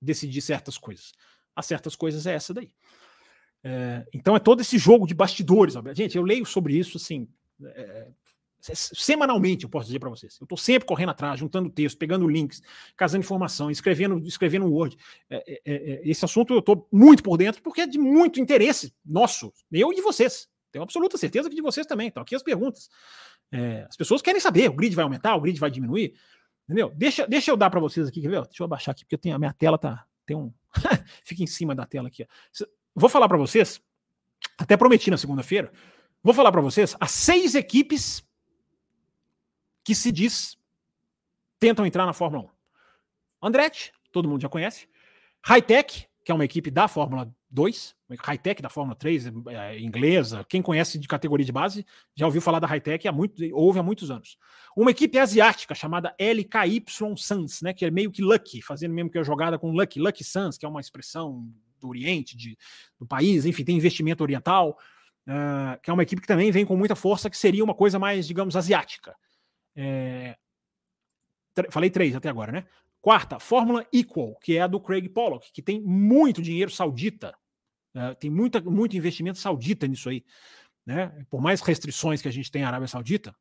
decidir 0.00 0.40
certas 0.40 0.78
coisas. 0.78 1.12
As 1.54 1.66
certas 1.66 1.94
coisas 1.94 2.26
é 2.26 2.32
essa 2.32 2.54
daí. 2.54 2.72
É, 3.62 4.06
então 4.12 4.34
é 4.34 4.38
todo 4.38 4.60
esse 4.60 4.78
jogo 4.78 5.06
de 5.06 5.14
bastidores. 5.14 5.74
Gente, 5.94 6.16
eu 6.16 6.22
leio 6.22 6.46
sobre 6.46 6.76
isso 6.76 6.96
assim. 6.96 7.28
É, 7.62 8.08
semanalmente, 8.60 9.64
eu 9.64 9.70
posso 9.70 9.86
dizer 9.86 9.98
para 9.98 10.10
vocês. 10.10 10.36
Eu 10.40 10.44
estou 10.44 10.58
sempre 10.58 10.86
correndo 10.86 11.10
atrás, 11.10 11.40
juntando 11.40 11.70
texto, 11.70 11.98
pegando 11.98 12.28
links, 12.28 12.60
casando 12.96 13.24
informação, 13.24 13.70
escrevendo, 13.70 14.18
escrevendo 14.26 14.66
Word. 14.66 14.96
É, 15.28 15.36
é, 15.36 15.60
é, 15.64 15.92
é 15.92 16.08
esse 16.08 16.24
assunto 16.24 16.52
eu 16.52 16.58
estou 16.58 16.86
muito 16.92 17.22
por 17.22 17.36
dentro 17.36 17.62
porque 17.62 17.82
é 17.82 17.86
de 17.86 17.98
muito 17.98 18.40
interesse 18.40 18.94
nosso, 19.04 19.52
eu 19.72 19.92
e 19.92 19.96
de 19.96 20.02
vocês. 20.02 20.48
Tenho 20.70 20.82
absoluta 20.82 21.18
certeza 21.18 21.48
que 21.48 21.56
de 21.56 21.62
vocês 21.62 21.86
também. 21.86 22.08
Então, 22.08 22.22
aqui 22.22 22.34
as 22.34 22.42
perguntas. 22.42 22.88
É, 23.50 23.86
as 23.88 23.96
pessoas 23.96 24.22
querem 24.22 24.40
saber: 24.40 24.68
o 24.68 24.74
grid 24.74 24.94
vai 24.94 25.02
aumentar, 25.02 25.34
o 25.34 25.40
grid 25.40 25.58
vai 25.58 25.70
diminuir? 25.70 26.14
Entendeu? 26.64 26.92
Deixa, 26.94 27.26
deixa 27.26 27.50
eu 27.50 27.56
dar 27.56 27.68
para 27.68 27.80
vocês 27.80 28.06
aqui, 28.06 28.20
quer 28.20 28.28
ver? 28.28 28.42
Deixa 28.42 28.62
eu 28.62 28.64
abaixar 28.64 28.92
aqui, 28.92 29.04
porque 29.04 29.16
eu 29.16 29.18
tenho, 29.18 29.34
a 29.34 29.38
minha 29.38 29.52
tela 29.52 29.76
tá. 29.76 30.06
Tem 30.24 30.36
um. 30.36 30.52
Fica 31.24 31.42
em 31.42 31.46
cima 31.46 31.74
da 31.74 31.84
tela 31.84 32.06
aqui. 32.06 32.22
Ó. 32.22 32.26
Vou 32.94 33.08
falar 33.08 33.28
para 33.28 33.38
vocês, 33.38 33.80
até 34.58 34.76
prometi 34.76 35.10
na 35.10 35.16
segunda-feira, 35.16 35.72
vou 36.22 36.34
falar 36.34 36.52
para 36.52 36.60
vocês 36.60 36.96
as 37.00 37.10
seis 37.10 37.54
equipes 37.54 38.24
que 39.84 39.94
se 39.94 40.12
diz 40.12 40.58
tentam 41.58 41.86
entrar 41.86 42.06
na 42.06 42.12
Fórmula 42.12 42.44
1. 42.44 43.46
Andretti, 43.46 43.92
todo 44.12 44.28
mundo 44.28 44.42
já 44.42 44.48
conhece. 44.48 44.88
Hightech, 45.44 46.08
que 46.24 46.32
é 46.32 46.34
uma 46.34 46.44
equipe 46.44 46.70
da 46.70 46.88
Fórmula 46.88 47.32
2, 47.50 47.96
high-tech 48.20 48.62
da 48.62 48.68
Fórmula 48.68 48.96
3, 48.96 49.26
é, 49.48 49.80
inglesa, 49.80 50.44
quem 50.48 50.62
conhece 50.62 50.98
de 50.98 51.08
categoria 51.08 51.44
de 51.44 51.52
base, 51.52 51.84
já 52.14 52.26
ouviu 52.26 52.40
falar 52.40 52.60
da 52.60 52.66
high-tech 52.66 53.06
há 53.08 53.12
muito, 53.12 53.42
houve 53.52 53.78
há 53.78 53.82
muitos 53.82 54.10
anos. 54.10 54.38
Uma 54.76 54.92
equipe 54.92 55.18
asiática 55.18 55.74
chamada 55.74 56.14
LKY 56.18 56.84
Suns, 57.16 57.60
né, 57.62 57.72
que 57.74 57.84
é 57.84 57.90
meio 57.90 58.10
que 58.10 58.22
Lucky, 58.22 58.62
fazendo 58.62 58.94
mesmo 58.94 59.10
que 59.10 59.18
a 59.18 59.22
jogada 59.22 59.58
com 59.58 59.72
Lucky, 59.72 59.98
Lucky 59.98 60.22
Suns, 60.22 60.56
que 60.56 60.64
é 60.64 60.68
uma 60.68 60.80
expressão 60.80 61.52
do 61.80 61.88
Oriente, 61.88 62.36
de, 62.36 62.56
do 62.98 63.06
país, 63.06 63.44
enfim, 63.44 63.64
tem 63.64 63.76
investimento 63.76 64.22
oriental, 64.22 64.78
uh, 65.26 65.80
que 65.82 65.90
é 65.90 65.92
uma 65.92 66.02
equipe 66.02 66.22
que 66.22 66.28
também 66.28 66.50
vem 66.50 66.64
com 66.64 66.76
muita 66.76 66.94
força, 66.94 67.30
que 67.30 67.36
seria 67.36 67.64
uma 67.64 67.74
coisa 67.74 67.98
mais, 67.98 68.26
digamos, 68.26 68.56
asiática. 68.56 69.14
É, 69.74 70.36
falei 71.70 71.90
três 71.90 72.14
até 72.14 72.28
agora, 72.28 72.52
né? 72.52 72.66
Quarta, 73.00 73.38
Fórmula 73.38 73.86
Equal, 73.92 74.36
que 74.36 74.56
é 74.56 74.62
a 74.62 74.66
do 74.66 74.78
Craig 74.78 75.08
Pollock, 75.08 75.50
que 75.52 75.62
tem 75.62 75.80
muito 75.80 76.42
dinheiro 76.42 76.70
saudita, 76.70 77.34
uh, 77.94 78.14
tem 78.16 78.30
muita, 78.30 78.60
muito 78.60 78.96
investimento 78.96 79.38
saudita 79.38 79.86
nisso 79.86 80.08
aí. 80.08 80.24
Né? 80.84 81.24
Por 81.30 81.40
mais 81.40 81.60
restrições 81.60 82.20
que 82.20 82.28
a 82.28 82.32
gente 82.32 82.50
tem 82.50 82.62
na 82.62 82.68
Arábia 82.68 82.88
Saudita 82.88 83.34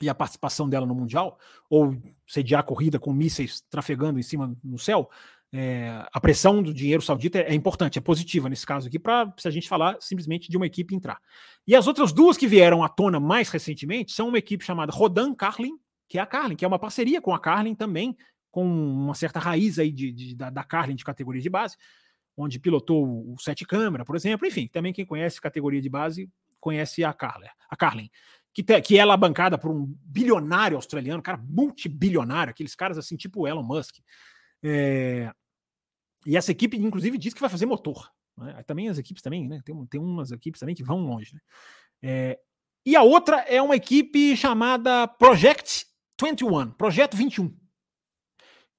e 0.00 0.08
a 0.08 0.14
participação 0.14 0.68
dela 0.68 0.86
no 0.86 0.94
Mundial, 0.94 1.38
ou 1.68 1.96
sediar 2.26 2.60
a 2.60 2.64
corrida 2.64 2.98
com 2.98 3.12
mísseis 3.12 3.60
trafegando 3.68 4.18
em 4.18 4.22
cima 4.22 4.56
no 4.62 4.78
céu, 4.78 5.10
é, 5.52 6.04
a 6.12 6.20
pressão 6.20 6.62
do 6.62 6.74
dinheiro 6.74 7.02
saudita 7.02 7.38
é, 7.38 7.52
é 7.52 7.54
importante, 7.54 7.98
é 7.98 8.02
positiva 8.02 8.48
nesse 8.48 8.66
caso 8.66 8.88
aqui, 8.88 8.98
para 8.98 9.32
se 9.36 9.48
a 9.48 9.50
gente 9.50 9.68
falar 9.68 9.96
simplesmente 10.00 10.50
de 10.50 10.56
uma 10.56 10.66
equipe 10.66 10.94
entrar. 10.94 11.20
E 11.66 11.74
as 11.74 11.86
outras 11.86 12.12
duas 12.12 12.36
que 12.36 12.46
vieram 12.46 12.82
à 12.82 12.88
tona 12.88 13.20
mais 13.20 13.48
recentemente 13.48 14.12
são 14.12 14.28
uma 14.28 14.38
equipe 14.38 14.64
chamada 14.64 14.92
Rodan 14.92 15.34
Carlin, 15.34 15.78
que 16.08 16.18
é 16.18 16.20
a 16.20 16.26
Carlin, 16.26 16.56
que 16.56 16.64
é 16.64 16.68
uma 16.68 16.78
parceria 16.78 17.20
com 17.20 17.34
a 17.34 17.38
Carlin 17.38 17.74
também, 17.74 18.16
com 18.50 18.64
uma 18.66 19.14
certa 19.14 19.38
raiz 19.38 19.78
aí 19.78 19.92
de, 19.92 20.12
de 20.12 20.34
da, 20.34 20.50
da 20.50 20.64
Carlin 20.64 20.94
de 20.94 21.04
categoria 21.04 21.42
de 21.42 21.50
base, 21.50 21.76
onde 22.36 22.58
pilotou 22.58 23.04
o 23.04 23.36
Sete 23.38 23.64
Câmara, 23.64 24.04
por 24.04 24.16
exemplo. 24.16 24.46
Enfim, 24.46 24.66
também 24.66 24.92
quem 24.92 25.04
conhece 25.04 25.40
categoria 25.40 25.80
de 25.80 25.88
base 25.88 26.30
conhece 26.60 27.04
a 27.04 27.12
Carlin, 27.12 27.48
a 27.68 27.76
Carlin 27.76 28.10
que, 28.56 28.62
te, 28.62 28.80
que 28.80 28.98
é 28.98 29.16
bancada 29.18 29.58
por 29.58 29.70
um 29.70 29.94
bilionário 30.02 30.78
australiano, 30.78 31.22
cara 31.22 31.36
multibilionário, 31.36 32.52
aqueles 32.52 32.74
caras 32.74 32.96
assim, 32.96 33.14
tipo 33.14 33.46
Elon 33.46 33.62
Musk. 33.62 33.96
É, 34.66 35.32
e 36.26 36.36
essa 36.36 36.50
equipe, 36.50 36.76
inclusive, 36.76 37.18
diz 37.18 37.32
que 37.32 37.40
vai 37.40 37.50
fazer 37.50 37.66
motor. 37.66 38.10
Né? 38.36 38.62
Também 38.64 38.88
as 38.88 38.98
equipes 38.98 39.22
também, 39.22 39.46
né? 39.46 39.60
Tem, 39.64 39.86
tem 39.86 40.00
umas 40.00 40.32
equipes 40.32 40.58
também 40.58 40.74
que 40.74 40.82
vão 40.82 41.06
longe. 41.06 41.34
Né? 41.34 41.40
É, 42.02 42.40
e 42.84 42.96
a 42.96 43.02
outra 43.02 43.38
é 43.42 43.60
uma 43.62 43.76
equipe 43.76 44.36
chamada 44.36 45.06
Project 45.06 45.86
21, 46.20 46.70
Projeto 46.72 47.16
21 47.16 47.54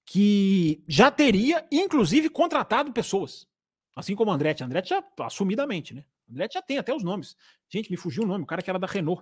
que 0.07 0.81
já 0.87 1.11
teria, 1.11 1.67
inclusive, 1.69 2.29
contratado 2.29 2.93
pessoas. 2.93 3.45
Assim 3.93 4.15
como 4.15 4.31
Andretti. 4.31 4.63
Andretti 4.63 4.89
já, 4.89 5.03
assumidamente, 5.19 5.93
né? 5.93 6.05
Andretti 6.31 6.53
já 6.53 6.61
tem 6.61 6.77
até 6.77 6.95
os 6.95 7.03
nomes. 7.03 7.35
Gente, 7.69 7.91
me 7.91 7.97
fugiu 7.97 8.23
o 8.23 8.25
nome, 8.25 8.45
o 8.45 8.47
cara 8.47 8.61
que 8.61 8.69
era 8.69 8.79
da 8.79 8.87
Renault. 8.87 9.21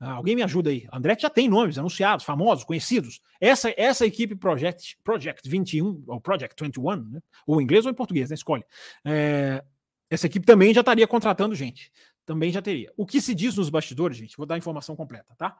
Ah, 0.00 0.12
alguém 0.12 0.36
me 0.36 0.42
ajuda 0.42 0.70
aí. 0.70 0.86
Andretti 0.92 1.22
já 1.22 1.30
tem 1.30 1.48
nomes 1.48 1.76
anunciados, 1.76 2.24
famosos, 2.24 2.64
conhecidos. 2.64 3.20
Essa, 3.40 3.72
essa 3.76 4.06
equipe 4.06 4.36
Project, 4.36 4.96
Project 5.02 5.48
21, 5.48 6.04
ou 6.06 6.20
Project 6.20 6.62
21, 6.62 6.96
né? 6.96 7.20
ou 7.46 7.60
em 7.60 7.64
inglês 7.64 7.84
ou 7.84 7.90
em 7.90 7.94
português, 7.94 8.30
né? 8.30 8.34
Escolhe. 8.34 8.64
É, 9.04 9.64
essa 10.08 10.26
equipe 10.26 10.46
também 10.46 10.72
já 10.72 10.80
estaria 10.80 11.06
contratando 11.06 11.54
gente. 11.54 11.90
Também 12.24 12.52
já 12.52 12.62
teria. 12.62 12.92
O 12.96 13.04
que 13.04 13.20
se 13.20 13.34
diz 13.34 13.56
nos 13.56 13.70
bastidores, 13.70 14.16
gente, 14.16 14.36
vou 14.36 14.46
dar 14.46 14.54
a 14.54 14.58
informação 14.58 14.94
completa, 14.94 15.34
tá? 15.36 15.56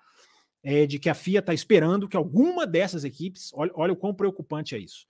é 0.63 0.87
de 0.87 0.99
que 0.99 1.09
a 1.09 1.15
FIA 1.15 1.41
está 1.41 1.55
esperando 1.55 2.09
que 2.09 2.17
alguma 2.17 2.67
dessas 2.67 3.05
equipes, 3.05 3.51
olha, 3.55 3.71
olha 3.75 3.93
o 3.93 3.97
quão 3.97 4.15
preocupante 4.15 4.75
é 4.75 4.79
isso. 4.79 5.07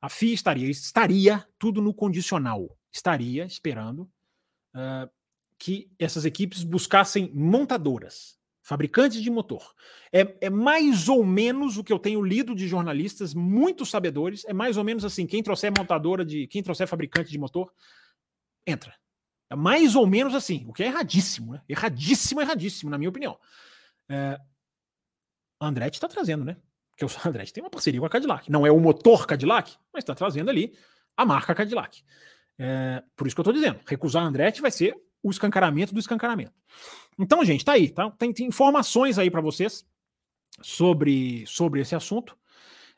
A 0.00 0.08
FIA 0.08 0.34
estaria, 0.34 0.70
estaria 0.70 1.46
tudo 1.58 1.82
no 1.82 1.92
condicional, 1.92 2.76
estaria 2.92 3.44
esperando 3.44 4.10
uh, 4.74 5.10
que 5.58 5.90
essas 5.98 6.24
equipes 6.24 6.62
buscassem 6.62 7.30
montadoras, 7.34 8.38
fabricantes 8.62 9.22
de 9.22 9.30
motor. 9.30 9.74
É, 10.12 10.36
é, 10.40 10.50
mais 10.50 11.08
ou 11.08 11.24
menos 11.24 11.76
o 11.76 11.84
que 11.84 11.92
eu 11.92 11.98
tenho 11.98 12.22
lido 12.22 12.54
de 12.54 12.68
jornalistas 12.68 13.34
muito 13.34 13.86
sabedores. 13.86 14.44
É 14.44 14.52
mais 14.52 14.76
ou 14.76 14.84
menos 14.84 15.04
assim: 15.04 15.26
quem 15.26 15.42
trouxer 15.42 15.72
montadora 15.76 16.24
de, 16.24 16.46
quem 16.46 16.62
trouxer 16.62 16.86
fabricante 16.86 17.30
de 17.30 17.38
motor, 17.38 17.72
entra. 18.66 18.94
É 19.48 19.56
mais 19.56 19.96
ou 19.96 20.06
menos 20.06 20.34
assim, 20.34 20.64
o 20.68 20.72
que 20.72 20.82
é 20.82 20.86
erradíssimo, 20.86 21.54
né? 21.54 21.62
Erradíssimo, 21.68 22.40
erradíssimo, 22.40 22.90
na 22.90 22.96
minha 22.96 23.10
opinião. 23.10 23.38
É, 24.08 24.38
Andretti 25.60 25.96
está 25.96 26.08
trazendo, 26.08 26.44
né? 26.44 26.56
Porque 26.90 27.04
o 27.04 27.08
Andretti 27.28 27.52
tem 27.52 27.62
uma 27.62 27.70
parceria 27.70 27.98
com 27.98 28.06
a 28.06 28.10
Cadillac. 28.10 28.50
Não 28.50 28.66
é 28.66 28.70
o 28.70 28.78
motor 28.78 29.26
Cadillac, 29.26 29.76
mas 29.92 30.02
está 30.02 30.14
trazendo 30.14 30.50
ali 30.50 30.76
a 31.16 31.24
marca 31.24 31.54
Cadillac. 31.54 32.02
É, 32.58 33.02
por 33.16 33.26
isso 33.26 33.34
que 33.34 33.40
eu 33.40 33.42
estou 33.42 33.54
dizendo, 33.54 33.80
recusar 33.86 34.22
Andretti 34.22 34.60
vai 34.60 34.70
ser 34.70 34.94
o 35.22 35.30
escancaramento 35.30 35.92
do 35.92 36.00
escancaramento. 36.00 36.52
Então, 37.18 37.44
gente, 37.44 37.64
tá 37.64 37.72
aí, 37.72 37.88
tá? 37.88 38.10
Tem, 38.12 38.32
tem 38.32 38.46
informações 38.46 39.18
aí 39.18 39.30
para 39.30 39.40
vocês 39.40 39.84
sobre, 40.62 41.44
sobre 41.46 41.80
esse 41.80 41.94
assunto. 41.94 42.36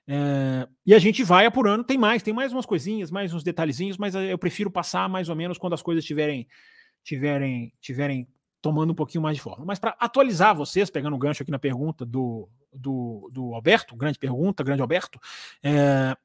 É, 0.07 0.69
e 0.85 0.95
a 0.95 0.99
gente 0.99 1.23
vai 1.23 1.47
apurando. 1.47 1.85
Tem 1.85 1.99
mais, 1.99 2.23
tem 2.23 2.35
mais 2.35 2.53
umas 2.53 2.67
coisinhas, 2.67 3.11
mais 3.11 3.33
uns 3.33 3.43
detalhezinhos, 3.43 3.97
mas 3.97 4.15
eu 4.15 4.39
prefiro 4.39 4.71
passar 4.71 5.09
mais 5.09 5.29
ou 5.29 5.37
menos 5.37 5.59
quando 5.59 5.75
as 5.75 5.83
coisas 5.83 6.05
tiverem, 6.05 6.47
tiverem, 7.03 7.73
tiverem 7.81 8.29
tomando 8.61 8.93
um 8.93 8.95
pouquinho 8.95 9.23
mais 9.23 9.37
de 9.37 9.43
forma. 9.43 9.65
Mas 9.65 9.79
para 9.79 9.97
atualizar 9.99 10.55
vocês, 10.55 10.91
pegando 10.91 11.15
o 11.15 11.17
um 11.17 11.19
gancho 11.19 11.43
aqui 11.43 11.51
na 11.51 11.59
pergunta 11.59 12.07
do, 12.07 12.49
do, 12.73 13.29
do 13.33 13.55
Alberto, 13.55 13.97
grande 13.97 14.19
pergunta, 14.19 14.63
grande 14.63 14.83
Alberto, 14.83 15.19
é, 15.63 16.17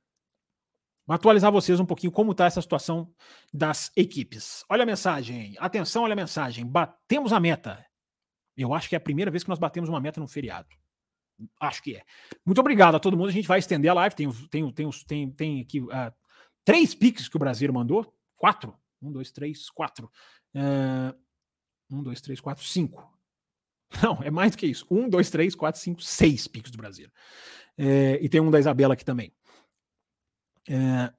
atualizar 1.15 1.51
vocês 1.51 1.79
um 1.79 1.85
pouquinho 1.85 2.11
como 2.11 2.31
está 2.31 2.45
essa 2.45 2.61
situação 2.61 3.11
das 3.53 3.91
equipes. 3.95 4.63
Olha 4.69 4.83
a 4.83 4.85
mensagem, 4.85 5.55
atenção, 5.59 6.03
olha 6.03 6.13
a 6.13 6.15
mensagem, 6.15 6.65
batemos 6.65 7.31
a 7.31 7.39
meta. 7.39 7.85
Eu 8.55 8.73
acho 8.73 8.89
que 8.89 8.95
é 8.95 8.97
a 8.97 9.01
primeira 9.01 9.31
vez 9.31 9.43
que 9.43 9.49
nós 9.49 9.59
batemos 9.59 9.89
uma 9.89 10.01
meta 10.01 10.19
no 10.19 10.27
feriado. 10.27 10.67
Acho 11.59 11.83
que 11.83 11.95
é. 11.95 12.03
Muito 12.45 12.59
obrigado 12.59 12.95
a 12.95 12.99
todo 12.99 13.15
mundo. 13.15 13.29
A 13.29 13.31
gente 13.31 13.47
vai 13.47 13.59
estender 13.59 13.91
a 13.91 13.93
live. 13.93 14.15
Tem, 14.15 14.31
tem, 14.49 14.71
tem, 14.71 14.89
tem, 15.07 15.31
tem 15.31 15.61
aqui 15.61 15.79
uh, 15.79 16.13
três 16.65 16.95
piques 16.95 17.29
que 17.29 17.35
o 17.35 17.39
Brasil 17.39 17.71
mandou. 17.71 18.11
Quatro. 18.35 18.75
Um, 19.01 19.11
dois, 19.11 19.31
três, 19.31 19.69
quatro. 19.69 20.11
Uh, 20.55 21.15
um, 21.91 22.01
dois, 22.01 22.19
três, 22.19 22.41
quatro, 22.41 22.63
cinco. 22.63 23.07
Não, 24.01 24.21
é 24.23 24.31
mais 24.31 24.51
do 24.51 24.57
que 24.57 24.65
isso. 24.65 24.85
Um, 24.89 25.07
dois, 25.07 25.29
três, 25.29 25.55
quatro, 25.55 25.79
cinco, 25.79 26.01
seis 26.01 26.47
picos 26.47 26.71
do 26.71 26.77
Brasil. 26.77 27.09
É, 27.77 28.17
e 28.21 28.27
tem 28.27 28.41
um 28.41 28.49
da 28.49 28.59
Isabela 28.59 28.95
aqui 28.95 29.05
também. 29.05 29.31
É, 30.70 31.13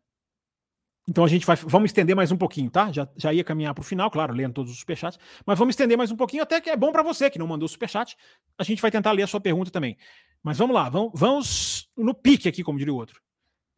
então 1.09 1.25
a 1.25 1.29
gente 1.29 1.47
vai. 1.47 1.57
Vamos 1.57 1.89
estender 1.89 2.15
mais 2.15 2.31
um 2.31 2.37
pouquinho, 2.37 2.71
tá? 2.71 2.93
Já, 2.93 3.09
já 3.17 3.33
ia 3.33 3.43
caminhar 3.43 3.73
para 3.73 3.81
o 3.81 3.85
final, 3.85 4.11
claro, 4.11 4.35
lendo 4.35 4.53
todos 4.53 4.71
os 4.71 4.79
superchats. 4.79 5.19
Mas 5.47 5.59
vamos 5.59 5.73
estender 5.73 5.97
mais 5.97 6.11
um 6.11 6.17
pouquinho, 6.17 6.43
até 6.43 6.61
que 6.61 6.69
é 6.69 6.77
bom 6.77 6.93
para 6.93 7.03
você 7.03 7.31
que 7.31 7.39
não 7.39 7.47
mandou 7.47 7.67
superchat. 7.67 8.15
A 8.59 8.63
gente 8.63 8.83
vai 8.83 8.91
tentar 8.91 9.13
ler 9.13 9.23
a 9.23 9.27
sua 9.27 9.41
pergunta 9.41 9.71
também. 9.71 9.97
Mas 10.43 10.59
vamos 10.59 10.75
lá, 10.75 10.91
vamos, 10.91 11.13
vamos 11.15 11.91
no 11.97 12.15
pique 12.15 12.47
aqui, 12.47 12.63
como 12.63 12.79
diria 12.79 12.93
o 12.93 12.97
outro. 12.97 13.23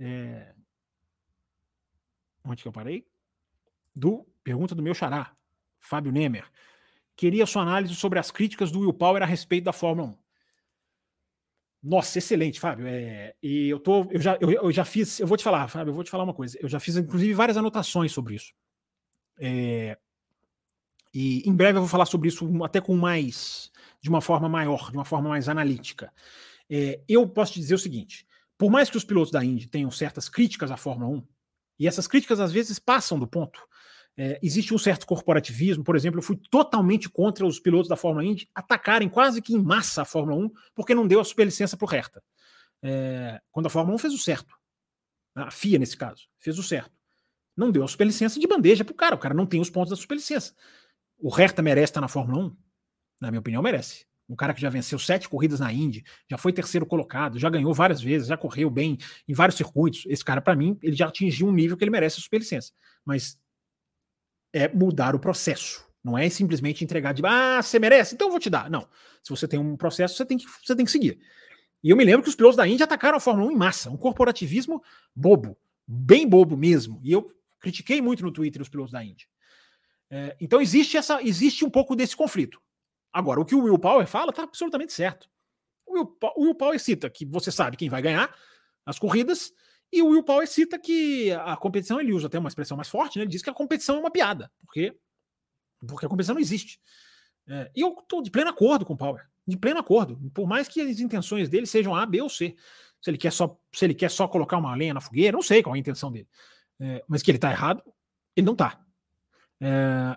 É... 0.00 0.52
Onde 2.44 2.62
que 2.62 2.68
eu 2.68 2.72
parei? 2.72 3.06
Do 3.94 4.26
pergunta 4.42 4.74
do 4.74 4.82
meu 4.82 4.94
xará, 4.94 5.32
Fábio 5.78 6.10
Nemer. 6.10 6.50
Queria 7.14 7.46
sua 7.46 7.62
análise 7.62 7.94
sobre 7.94 8.18
as 8.18 8.32
críticas 8.32 8.72
do 8.72 8.80
Will 8.80 8.92
Power 8.92 9.22
a 9.22 9.26
respeito 9.26 9.64
da 9.64 9.72
Fórmula 9.72 10.08
1. 10.08 10.18
Nossa, 11.82 12.18
excelente, 12.18 12.60
Fábio. 12.60 12.86
É, 12.86 13.34
e 13.42 13.68
eu 13.68 13.80
tô, 13.80 14.06
eu 14.10 14.20
já, 14.20 14.36
eu, 14.40 14.50
eu, 14.50 14.72
já 14.72 14.84
fiz, 14.84 15.18
eu 15.18 15.26
vou 15.26 15.36
te 15.36 15.44
falar, 15.44 15.66
Fábio, 15.68 15.90
eu 15.90 15.94
vou 15.94 16.04
te 16.04 16.10
falar 16.10 16.24
uma 16.24 16.34
coisa. 16.34 16.58
Eu 16.60 16.68
já 16.68 16.78
fiz, 16.78 16.96
inclusive, 16.96 17.32
várias 17.32 17.56
anotações 17.56 18.12
sobre 18.12 18.34
isso. 18.34 18.52
É, 19.38 19.96
e 21.12 21.48
em 21.48 21.54
breve 21.54 21.78
eu 21.78 21.82
vou 21.82 21.88
falar 21.88 22.06
sobre 22.06 22.28
isso 22.28 22.48
até 22.62 22.80
com 22.80 22.94
mais, 22.96 23.70
de 24.00 24.08
uma 24.08 24.20
forma 24.20 24.48
maior, 24.48 24.90
de 24.90 24.96
uma 24.96 25.04
forma 25.04 25.28
mais 25.28 25.48
analítica. 25.48 26.12
É, 26.68 27.00
eu 27.08 27.28
posso 27.28 27.54
te 27.54 27.60
dizer 27.60 27.74
o 27.74 27.78
seguinte: 27.78 28.26
por 28.56 28.70
mais 28.70 28.88
que 28.88 28.96
os 28.96 29.04
pilotos 29.04 29.32
da 29.32 29.44
Indy 29.44 29.66
tenham 29.66 29.90
certas 29.90 30.28
críticas 30.28 30.70
à 30.70 30.76
Fórmula 30.76 31.10
1, 31.16 31.26
e 31.80 31.88
essas 31.88 32.06
críticas 32.06 32.38
às 32.38 32.52
vezes 32.52 32.78
passam 32.78 33.18
do 33.18 33.26
ponto, 33.26 33.66
é, 34.16 34.38
existe 34.42 34.74
um 34.74 34.78
certo 34.78 35.06
corporativismo, 35.06 35.84
por 35.84 35.96
exemplo, 35.96 36.18
eu 36.18 36.22
fui 36.22 36.36
totalmente 36.50 37.08
contra 37.08 37.46
os 37.46 37.58
pilotos 37.58 37.88
da 37.88 37.96
Fórmula 37.96 38.24
Indy 38.24 38.48
atacarem 38.54 39.08
quase 39.08 39.40
que 39.40 39.54
em 39.54 39.62
massa 39.62 40.02
a 40.02 40.04
Fórmula 40.04 40.44
1 40.46 40.50
porque 40.74 40.94
não 40.94 41.06
deu 41.06 41.20
a 41.20 41.24
superlicença 41.24 41.76
para 41.76 41.86
o 41.86 41.88
Hertha. 41.88 42.22
É, 42.82 43.40
quando 43.50 43.66
a 43.66 43.70
Fórmula 43.70 43.94
1 43.96 43.98
fez 43.98 44.14
o 44.14 44.18
certo, 44.18 44.54
a 45.34 45.50
FIA 45.50 45.78
nesse 45.78 45.96
caso, 45.96 46.28
fez 46.38 46.58
o 46.58 46.62
certo. 46.62 46.92
Não 47.56 47.70
deu 47.70 47.84
a 47.84 47.88
superlicença 47.88 48.38
de 48.38 48.46
bandeja 48.46 48.84
para 48.84 48.92
o 48.92 48.96
cara, 48.96 49.14
o 49.14 49.18
cara 49.18 49.34
não 49.34 49.46
tem 49.46 49.60
os 49.60 49.70
pontos 49.70 49.90
da 49.90 49.96
superlicença. 49.96 50.54
O 51.18 51.28
Hertha 51.28 51.62
merece 51.62 51.90
estar 51.90 52.00
na 52.00 52.08
Fórmula 52.08 52.46
1? 52.46 52.56
Na 53.20 53.30
minha 53.30 53.40
opinião, 53.40 53.62
merece. 53.62 54.06
Um 54.28 54.36
cara 54.36 54.54
que 54.54 54.60
já 54.60 54.70
venceu 54.70 54.98
sete 54.98 55.28
corridas 55.28 55.58
na 55.58 55.72
Indy, 55.72 56.04
já 56.30 56.38
foi 56.38 56.52
terceiro 56.52 56.86
colocado, 56.86 57.38
já 57.38 57.50
ganhou 57.50 57.74
várias 57.74 58.00
vezes, 58.00 58.28
já 58.28 58.36
correu 58.36 58.70
bem 58.70 58.96
em 59.26 59.34
vários 59.34 59.56
circuitos. 59.56 60.04
Esse 60.06 60.24
cara, 60.24 60.40
para 60.40 60.54
mim, 60.54 60.78
ele 60.82 60.94
já 60.94 61.08
atingiu 61.08 61.48
um 61.48 61.52
nível 61.52 61.76
que 61.76 61.82
ele 61.82 61.90
merece 61.90 62.20
a 62.20 62.22
superlicença. 62.22 62.72
Mas 63.04 63.36
é 64.52 64.68
mudar 64.68 65.14
o 65.14 65.18
processo. 65.18 65.84
Não 66.02 66.16
é 66.16 66.28
simplesmente 66.30 66.82
entregar 66.82 67.12
de 67.12 67.22
ah, 67.24 67.62
você 67.62 67.78
merece, 67.78 68.14
então 68.14 68.28
eu 68.28 68.30
vou 68.30 68.40
te 68.40 68.48
dar. 68.48 68.70
Não. 68.70 68.88
Se 69.22 69.30
você 69.30 69.46
tem 69.46 69.58
um 69.58 69.76
processo, 69.76 70.16
você 70.16 70.24
tem 70.24 70.38
que, 70.38 70.46
você 70.46 70.74
tem 70.74 70.84
que 70.84 70.90
seguir. 70.90 71.20
E 71.82 71.90
eu 71.90 71.96
me 71.96 72.04
lembro 72.04 72.22
que 72.22 72.28
os 72.28 72.34
pilotos 72.34 72.56
da 72.56 72.66
Índia 72.66 72.84
atacaram 72.84 73.16
a 73.16 73.20
Fórmula 73.20 73.50
1 73.50 73.52
em 73.52 73.56
massa, 73.56 73.90
um 73.90 73.96
corporativismo 73.96 74.82
bobo, 75.14 75.56
bem 75.86 76.28
bobo 76.28 76.56
mesmo. 76.56 77.00
E 77.02 77.12
eu 77.12 77.30
critiquei 77.58 78.00
muito 78.00 78.22
no 78.22 78.32
Twitter 78.32 78.60
os 78.60 78.68
pilotos 78.68 78.92
da 78.92 79.04
Índia. 79.04 79.26
É, 80.10 80.36
então 80.40 80.60
existe 80.60 80.96
essa, 80.96 81.22
existe 81.22 81.64
um 81.64 81.70
pouco 81.70 81.94
desse 81.94 82.16
conflito. 82.16 82.60
Agora, 83.12 83.40
o 83.40 83.44
que 83.44 83.54
o 83.54 83.64
Will 83.64 83.78
Power 83.78 84.06
fala 84.06 84.30
está 84.30 84.42
absolutamente 84.42 84.92
certo. 84.92 85.28
O 85.86 85.94
Will, 85.94 86.16
o 86.36 86.44
Will 86.44 86.54
Power 86.54 86.78
cita 86.78 87.08
que 87.10 87.24
você 87.24 87.50
sabe 87.50 87.76
quem 87.76 87.88
vai 87.88 88.02
ganhar 88.02 88.34
as 88.86 88.98
corridas 88.98 89.52
e 89.92 90.02
o 90.02 90.08
Will 90.08 90.22
Power 90.22 90.46
cita 90.46 90.78
que 90.78 91.32
a 91.32 91.56
competição, 91.56 92.00
ele 92.00 92.12
usa 92.12 92.28
até 92.28 92.38
uma 92.38 92.48
expressão 92.48 92.76
mais 92.76 92.88
forte, 92.88 93.18
né? 93.18 93.24
Ele 93.24 93.30
diz 93.30 93.42
que 93.42 93.50
a 93.50 93.54
competição 93.54 93.96
é 93.96 93.98
uma 93.98 94.10
piada, 94.10 94.50
porque, 94.60 94.96
porque 95.86 96.06
a 96.06 96.08
competição 96.08 96.34
não 96.34 96.40
existe. 96.40 96.80
É, 97.48 97.70
e 97.74 97.80
eu 97.80 97.96
estou 97.98 98.22
de 98.22 98.30
pleno 98.30 98.50
acordo 98.50 98.84
com 98.84 98.94
o 98.94 98.96
Power, 98.96 99.26
de 99.46 99.56
pleno 99.56 99.80
acordo. 99.80 100.16
Por 100.32 100.46
mais 100.46 100.68
que 100.68 100.80
as 100.80 101.00
intenções 101.00 101.48
dele 101.48 101.66
sejam 101.66 101.94
A, 101.94 102.06
B 102.06 102.22
ou 102.22 102.28
C. 102.28 102.54
Se 103.00 103.10
ele 103.10 103.18
quer 103.18 103.32
só, 103.32 103.58
se 103.74 103.84
ele 103.84 103.94
quer 103.94 104.10
só 104.10 104.28
colocar 104.28 104.58
uma 104.58 104.74
lenha 104.76 104.94
na 104.94 105.00
fogueira, 105.00 105.32
não 105.32 105.42
sei 105.42 105.62
qual 105.62 105.74
é 105.74 105.78
a 105.78 105.80
intenção 105.80 106.12
dele. 106.12 106.28
É, 106.78 107.02
mas 107.08 107.22
que 107.22 107.30
ele 107.30 107.38
está 107.38 107.50
errado, 107.50 107.82
ele 108.36 108.46
não 108.46 108.52
está. 108.52 108.80
É, 109.60 110.16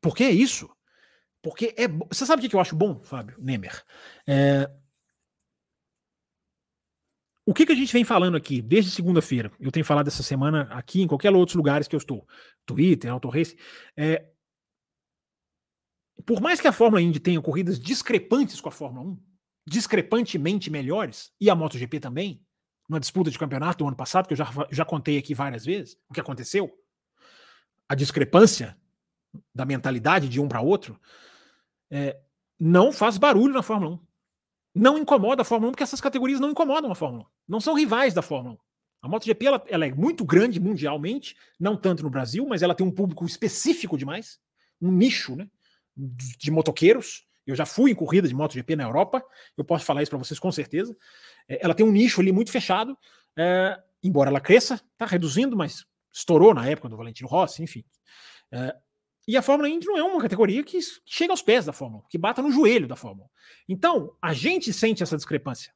por 0.00 0.16
que 0.16 0.24
é 0.24 0.30
isso? 0.30 0.68
Porque 1.42 1.74
é. 1.76 1.86
Você 2.08 2.26
sabe 2.26 2.44
o 2.44 2.48
que 2.48 2.56
eu 2.56 2.60
acho 2.60 2.74
bom, 2.74 3.00
Fábio 3.02 3.36
Nemer? 3.38 3.82
É, 4.26 4.70
o 7.46 7.54
que, 7.54 7.66
que 7.66 7.72
a 7.72 7.76
gente 7.76 7.92
vem 7.92 8.04
falando 8.04 8.36
aqui 8.36 8.60
desde 8.60 8.90
segunda-feira? 8.90 9.50
Eu 9.58 9.72
tenho 9.72 9.84
falado 9.84 10.08
essa 10.08 10.22
semana 10.22 10.62
aqui, 10.70 11.02
em 11.02 11.06
qualquer 11.06 11.32
outros 11.32 11.56
lugares 11.56 11.88
que 11.88 11.94
eu 11.94 11.98
estou, 11.98 12.26
Twitter, 12.66 13.10
Auto 13.10 13.28
Race. 13.28 13.56
É, 13.96 14.26
por 16.26 16.40
mais 16.40 16.60
que 16.60 16.68
a 16.68 16.72
Fórmula 16.72 17.00
Indy 17.00 17.18
tenha 17.18 17.40
corridas 17.40 17.78
discrepantes 17.78 18.60
com 18.60 18.68
a 18.68 18.72
Fórmula 18.72 19.06
1, 19.06 19.22
discrepantemente 19.66 20.70
melhores, 20.70 21.32
e 21.40 21.48
a 21.48 21.54
MotoGP 21.54 21.98
também, 21.98 22.44
numa 22.88 23.00
disputa 23.00 23.30
de 23.30 23.38
campeonato 23.38 23.84
do 23.84 23.88
ano 23.88 23.96
passado, 23.96 24.26
que 24.26 24.34
eu 24.34 24.38
já, 24.38 24.48
já 24.70 24.84
contei 24.84 25.16
aqui 25.16 25.34
várias 25.34 25.64
vezes, 25.64 25.96
o 26.08 26.14
que 26.14 26.20
aconteceu, 26.20 26.70
a 27.88 27.94
discrepância 27.94 28.76
da 29.54 29.64
mentalidade 29.64 30.28
de 30.28 30.40
um 30.40 30.48
para 30.48 30.60
outro, 30.60 31.00
é, 31.90 32.20
não 32.58 32.92
faz 32.92 33.16
barulho 33.16 33.54
na 33.54 33.62
Fórmula 33.62 33.96
1 33.96 34.09
não 34.74 34.98
incomoda 34.98 35.42
a 35.42 35.44
Fórmula 35.44 35.70
1, 35.70 35.72
porque 35.72 35.82
essas 35.82 36.00
categorias 36.00 36.40
não 36.40 36.50
incomodam 36.50 36.90
a 36.90 36.94
Fórmula 36.94 37.24
1. 37.24 37.26
Não 37.48 37.60
são 37.60 37.74
rivais 37.74 38.14
da 38.14 38.22
Fórmula 38.22 38.54
1. 38.54 38.58
A 39.02 39.08
MotoGP 39.08 39.46
ela, 39.46 39.64
ela 39.68 39.86
é 39.86 39.92
muito 39.92 40.24
grande 40.24 40.60
mundialmente, 40.60 41.34
não 41.58 41.76
tanto 41.76 42.02
no 42.02 42.10
Brasil, 42.10 42.46
mas 42.46 42.62
ela 42.62 42.74
tem 42.74 42.86
um 42.86 42.90
público 42.90 43.24
específico 43.24 43.96
demais, 43.96 44.38
um 44.80 44.92
nicho 44.92 45.34
né, 45.36 45.48
de 45.96 46.50
motoqueiros. 46.50 47.26
Eu 47.46 47.56
já 47.56 47.64
fui 47.64 47.90
em 47.90 47.94
corrida 47.94 48.28
de 48.28 48.34
MotoGP 48.34 48.76
na 48.76 48.84
Europa, 48.84 49.24
eu 49.56 49.64
posso 49.64 49.84
falar 49.84 50.02
isso 50.02 50.10
para 50.10 50.18
vocês 50.18 50.38
com 50.38 50.52
certeza. 50.52 50.94
É, 51.48 51.64
ela 51.64 51.74
tem 51.74 51.84
um 51.84 51.90
nicho 51.90 52.20
ali 52.20 52.30
muito 52.30 52.52
fechado, 52.52 52.96
é, 53.36 53.80
embora 54.02 54.28
ela 54.28 54.40
cresça, 54.40 54.74
está 54.74 55.06
reduzindo, 55.06 55.56
mas 55.56 55.86
estourou 56.12 56.52
na 56.52 56.68
época 56.68 56.88
do 56.88 56.96
Valentino 56.96 57.28
Rossi, 57.28 57.62
enfim. 57.62 57.84
É, 58.52 58.76
e 59.30 59.36
a 59.36 59.42
Fórmula 59.42 59.68
Indy 59.68 59.86
não 59.86 59.96
é 59.96 60.02
uma 60.02 60.20
categoria 60.20 60.60
que 60.64 60.76
chega 61.04 61.32
aos 61.32 61.40
pés 61.40 61.64
da 61.64 61.72
Fórmula, 61.72 62.02
que 62.08 62.18
bata 62.18 62.42
no 62.42 62.50
joelho 62.50 62.88
da 62.88 62.96
Fórmula. 62.96 63.30
Então, 63.68 64.16
a 64.20 64.32
gente 64.32 64.72
sente 64.72 65.04
essa 65.04 65.16
discrepância. 65.16 65.72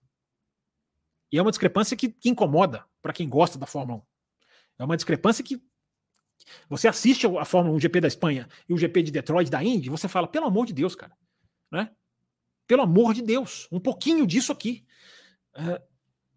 E 1.30 1.38
é 1.38 1.42
uma 1.42 1.52
discrepância 1.52 1.96
que, 1.96 2.08
que 2.08 2.28
incomoda 2.28 2.84
para 3.00 3.12
quem 3.12 3.28
gosta 3.28 3.56
da 3.56 3.64
Fórmula 3.64 4.00
1. 4.00 4.02
É 4.80 4.84
uma 4.84 4.96
discrepância 4.96 5.44
que 5.44 5.62
você 6.68 6.88
assiste 6.88 7.28
a 7.28 7.44
Fórmula 7.44 7.76
1 7.76 7.80
GP 7.80 8.00
da 8.00 8.08
Espanha 8.08 8.48
e 8.68 8.74
o 8.74 8.76
GP 8.76 9.04
de 9.04 9.12
Detroit 9.12 9.48
da 9.48 9.62
Indy, 9.62 9.88
você 9.88 10.08
fala, 10.08 10.26
pelo 10.26 10.46
amor 10.46 10.66
de 10.66 10.72
Deus, 10.72 10.96
cara. 10.96 11.16
Né? 11.70 11.92
Pelo 12.66 12.82
amor 12.82 13.14
de 13.14 13.22
Deus, 13.22 13.68
um 13.70 13.78
pouquinho 13.78 14.26
disso 14.26 14.50
aqui. 14.50 14.84
É, 15.54 15.80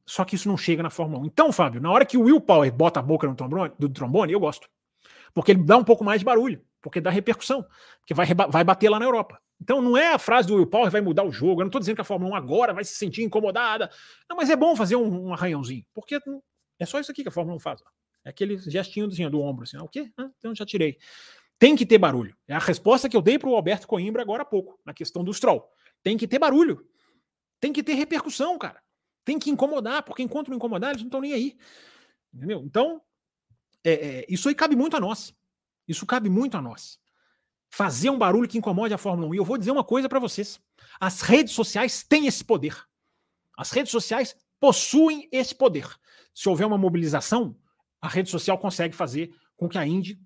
só 0.05 0.23
que 0.23 0.35
isso 0.35 0.47
não 0.47 0.55
chega 0.55 0.83
na 0.83 0.91
Fórmula 0.91 1.23
1. 1.23 1.25
Então, 1.25 1.51
Fábio, 1.51 1.81
na 1.81 1.89
hora 1.89 2.05
que 2.05 2.15
o 2.15 2.25
Will 2.25 2.39
Power 2.39 2.71
bota 2.71 2.99
a 2.99 3.03
boca 3.03 3.25
no 3.25 3.33
trombone, 3.33 3.73
do 3.79 3.89
trombone, 3.89 4.33
eu 4.33 4.39
gosto. 4.39 4.69
Porque 5.33 5.51
ele 5.51 5.63
dá 5.63 5.77
um 5.77 5.83
pouco 5.83 6.03
mais 6.03 6.19
de 6.19 6.25
barulho 6.25 6.63
porque 6.81 7.01
dá 7.01 7.09
repercussão, 7.09 7.65
porque 7.99 8.13
vai, 8.13 8.27
vai 8.49 8.63
bater 8.63 8.89
lá 8.89 8.99
na 8.99 9.05
Europa. 9.05 9.41
Então 9.59 9.81
não 9.81 9.97
é 9.97 10.13
a 10.13 10.19
frase 10.19 10.47
do 10.47 10.55
Will 10.55 10.67
Power 10.67 10.91
vai 10.91 11.01
mudar 11.01 11.23
o 11.23 11.31
jogo. 11.31 11.61
Eu 11.61 11.65
não 11.65 11.67
estou 11.67 11.79
dizendo 11.79 11.95
que 11.95 12.01
a 12.01 12.05
Fórmula 12.05 12.33
1 12.33 12.35
agora 12.35 12.73
vai 12.73 12.83
se 12.83 12.93
sentir 12.93 13.23
incomodada. 13.23 13.89
Não, 14.29 14.37
mas 14.37 14.49
é 14.49 14.55
bom 14.55 14.75
fazer 14.75 14.95
um, 14.95 15.27
um 15.27 15.33
arranhãozinho, 15.33 15.85
porque 15.93 16.19
é 16.79 16.85
só 16.85 16.99
isso 16.99 17.11
aqui 17.11 17.23
que 17.23 17.29
a 17.29 17.31
Fórmula 17.31 17.57
1 17.57 17.59
faz. 17.59 17.81
É 18.23 18.29
aquele 18.29 18.57
gestinho 18.57 19.07
assim, 19.07 19.27
do 19.29 19.41
ombro, 19.41 19.63
assim, 19.63 19.77
ah, 19.77 19.83
o 19.83 19.87
quê? 19.87 20.11
Ah, 20.17 20.29
então 20.37 20.53
já 20.53 20.65
tirei. 20.65 20.97
Tem 21.57 21.75
que 21.75 21.85
ter 21.85 21.97
barulho. 21.97 22.35
É 22.47 22.53
a 22.53 22.59
resposta 22.59 23.09
que 23.09 23.17
eu 23.17 23.21
dei 23.21 23.39
para 23.39 23.49
o 23.49 23.55
Alberto 23.55 23.87
Coimbra 23.87 24.21
agora 24.21 24.43
há 24.43 24.45
pouco, 24.45 24.79
na 24.85 24.93
questão 24.93 25.23
do 25.23 25.33
Stroll. 25.33 25.67
Tem 26.03 26.17
que 26.17 26.27
ter 26.27 26.37
barulho. 26.37 26.85
Tem 27.59 27.73
que 27.73 27.81
ter 27.81 27.93
repercussão, 27.93 28.57
cara. 28.57 28.81
Tem 29.25 29.39
que 29.39 29.49
incomodar, 29.49 30.03
porque 30.03 30.21
enquanto 30.21 30.49
não 30.49 30.57
incomodar, 30.57 30.91
eles 30.91 31.01
não 31.01 31.07
estão 31.07 31.21
nem 31.21 31.33
aí. 31.33 31.57
Entendeu? 32.33 32.61
Então, 32.63 33.01
é, 33.83 33.91
é, 33.91 34.25
isso 34.29 34.47
aí 34.47 34.55
cabe 34.55 34.75
muito 34.75 34.95
a 34.95 34.99
nós. 34.99 35.33
Isso 35.87 36.05
cabe 36.05 36.29
muito 36.29 36.57
a 36.57 36.61
nós. 36.61 36.99
Fazer 37.69 38.09
um 38.09 38.17
barulho 38.17 38.47
que 38.47 38.57
incomode 38.57 38.93
a 38.93 38.97
Fórmula 38.97 39.29
1. 39.29 39.33
E 39.35 39.37
eu 39.37 39.45
vou 39.45 39.57
dizer 39.57 39.71
uma 39.71 39.83
coisa 39.83 40.09
para 40.09 40.19
vocês: 40.19 40.59
as 40.99 41.21
redes 41.21 41.53
sociais 41.53 42.03
têm 42.03 42.27
esse 42.27 42.43
poder. 42.43 42.75
As 43.57 43.71
redes 43.71 43.91
sociais 43.91 44.35
possuem 44.59 45.27
esse 45.31 45.53
poder. 45.53 45.87
Se 46.33 46.47
houver 46.49 46.65
uma 46.65 46.77
mobilização, 46.77 47.57
a 48.01 48.07
rede 48.07 48.29
social 48.29 48.57
consegue 48.57 48.95
fazer 48.95 49.33
com 49.55 49.67
que 49.67 49.77
a 49.77 49.85
Indy 49.85 50.19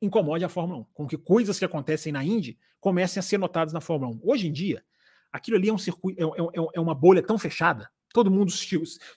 incomode 0.00 0.44
a 0.44 0.48
Fórmula 0.48 0.80
1, 0.80 0.84
com 0.94 1.06
que 1.06 1.18
coisas 1.18 1.58
que 1.58 1.64
acontecem 1.64 2.12
na 2.12 2.24
Indy 2.24 2.58
comecem 2.80 3.20
a 3.20 3.22
ser 3.22 3.38
notadas 3.38 3.72
na 3.72 3.80
Fórmula 3.80 4.12
1. 4.12 4.20
Hoje 4.22 4.48
em 4.48 4.52
dia, 4.52 4.84
aquilo 5.32 5.56
ali 5.56 5.68
é 5.68 5.72
um 5.72 5.78
circuito, 5.78 6.22
é, 6.22 6.24
é, 6.24 6.66
é 6.74 6.80
uma 6.80 6.94
bolha 6.94 7.22
tão 7.22 7.38
fechada 7.38 7.90
todo 8.12 8.30
mundo 8.30 8.52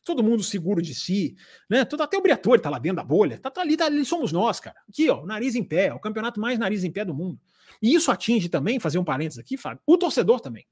todo 0.05 0.23
mundo 0.23 0.43
seguro 0.43 0.81
de 0.81 0.93
si, 0.93 1.35
né? 1.69 1.83
Todo, 1.85 2.01
até 2.01 2.17
o 2.17 2.21
Briatore 2.21 2.61
tá 2.61 2.69
lá 2.69 2.79
dentro 2.79 2.97
da 2.97 3.03
bolha, 3.03 3.37
tá, 3.37 3.49
tá, 3.49 3.61
ali, 3.61 3.75
tá 3.75 3.85
ali, 3.85 4.05
somos 4.05 4.31
nós, 4.31 4.59
cara. 4.59 4.75
Aqui, 4.87 5.09
ó, 5.09 5.25
nariz 5.25 5.55
em 5.55 5.63
pé, 5.63 5.93
o 5.93 5.99
campeonato 5.99 6.39
mais 6.39 6.59
nariz 6.59 6.83
em 6.83 6.91
pé 6.91 7.03
do 7.03 7.13
mundo. 7.13 7.39
E 7.81 7.93
isso 7.93 8.11
atinge 8.11 8.49
também, 8.49 8.79
fazer 8.79 8.99
um 8.99 9.03
parênteses 9.03 9.39
aqui, 9.39 9.57
Fábio, 9.57 9.81
o 9.85 9.97
torcedor 9.97 10.39
também. 10.39 10.65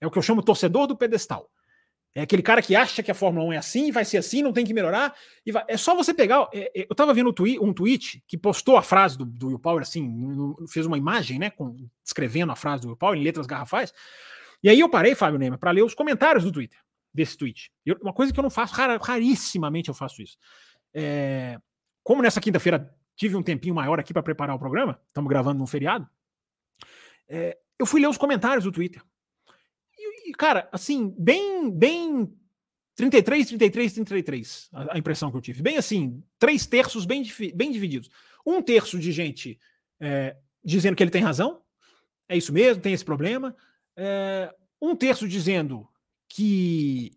É 0.00 0.06
o 0.06 0.10
que 0.10 0.18
eu 0.18 0.22
chamo 0.22 0.42
torcedor 0.42 0.86
do 0.86 0.96
pedestal. 0.96 1.50
É 2.12 2.22
aquele 2.22 2.42
cara 2.42 2.60
que 2.60 2.74
acha 2.74 3.04
que 3.04 3.10
a 3.10 3.14
Fórmula 3.14 3.46
1 3.46 3.52
é 3.52 3.56
assim, 3.58 3.92
vai 3.92 4.04
ser 4.04 4.16
assim, 4.16 4.42
não 4.42 4.52
tem 4.52 4.66
que 4.66 4.74
melhorar. 4.74 5.14
E 5.46 5.52
vai... 5.52 5.64
É 5.68 5.76
só 5.76 5.94
você 5.94 6.12
pegar. 6.12 6.48
É, 6.52 6.80
é, 6.80 6.86
eu 6.90 6.94
tava 6.94 7.14
vendo 7.14 7.30
um 7.30 7.32
tweet, 7.32 7.60
um 7.60 7.72
tweet 7.72 8.24
que 8.26 8.36
postou 8.36 8.76
a 8.76 8.82
frase 8.82 9.16
do, 9.16 9.24
do 9.24 9.46
Will 9.46 9.60
Power, 9.60 9.82
assim, 9.82 10.12
fez 10.68 10.86
uma 10.86 10.98
imagem, 10.98 11.38
né, 11.38 11.50
com, 11.50 11.76
descrevendo 12.02 12.50
a 12.50 12.56
frase 12.56 12.82
do 12.82 12.88
Will 12.88 12.96
Power 12.96 13.16
em 13.16 13.22
letras 13.22 13.46
garrafais. 13.46 13.94
E 14.60 14.68
aí 14.68 14.80
eu 14.80 14.88
parei, 14.88 15.14
Fábio 15.14 15.38
Neymar, 15.38 15.58
para 15.58 15.70
ler 15.70 15.84
os 15.84 15.94
comentários 15.94 16.42
do 16.42 16.50
Twitter 16.50 16.78
desse 17.12 17.36
tweet. 17.36 17.70
Eu, 17.84 17.96
uma 18.00 18.12
coisa 18.12 18.32
que 18.32 18.38
eu 18.38 18.42
não 18.42 18.50
faço, 18.50 18.74
rar, 18.74 19.00
rarissimamente 19.00 19.88
eu 19.88 19.94
faço 19.94 20.22
isso. 20.22 20.36
É, 20.94 21.58
como 22.02 22.22
nessa 22.22 22.40
quinta-feira 22.40 22.94
tive 23.16 23.36
um 23.36 23.42
tempinho 23.42 23.74
maior 23.74 24.00
aqui 24.00 24.12
para 24.12 24.22
preparar 24.22 24.56
o 24.56 24.58
programa, 24.58 25.00
estamos 25.08 25.28
gravando 25.28 25.58
num 25.58 25.66
feriado, 25.66 26.08
é, 27.28 27.58
eu 27.78 27.86
fui 27.86 28.00
ler 28.00 28.08
os 28.08 28.18
comentários 28.18 28.64
do 28.64 28.72
Twitter. 28.72 29.02
E, 29.98 30.32
cara, 30.32 30.68
assim, 30.72 31.14
bem, 31.18 31.70
bem 31.70 32.32
33, 32.94 33.48
33, 33.48 33.92
33, 33.94 34.68
a, 34.72 34.94
a 34.94 34.98
impressão 34.98 35.30
que 35.30 35.36
eu 35.36 35.40
tive. 35.40 35.62
Bem 35.62 35.76
assim, 35.76 36.22
três 36.38 36.66
terços 36.66 37.04
bem, 37.04 37.22
bem 37.54 37.70
divididos. 37.72 38.10
Um 38.46 38.62
terço 38.62 38.98
de 38.98 39.12
gente 39.12 39.58
é, 39.98 40.36
dizendo 40.64 40.96
que 40.96 41.02
ele 41.02 41.10
tem 41.10 41.22
razão, 41.22 41.62
é 42.28 42.36
isso 42.36 42.52
mesmo, 42.52 42.82
tem 42.82 42.92
esse 42.92 43.04
problema. 43.04 43.56
É, 43.96 44.54
um 44.80 44.94
terço 44.94 45.26
dizendo 45.26 45.88
que 46.30 47.12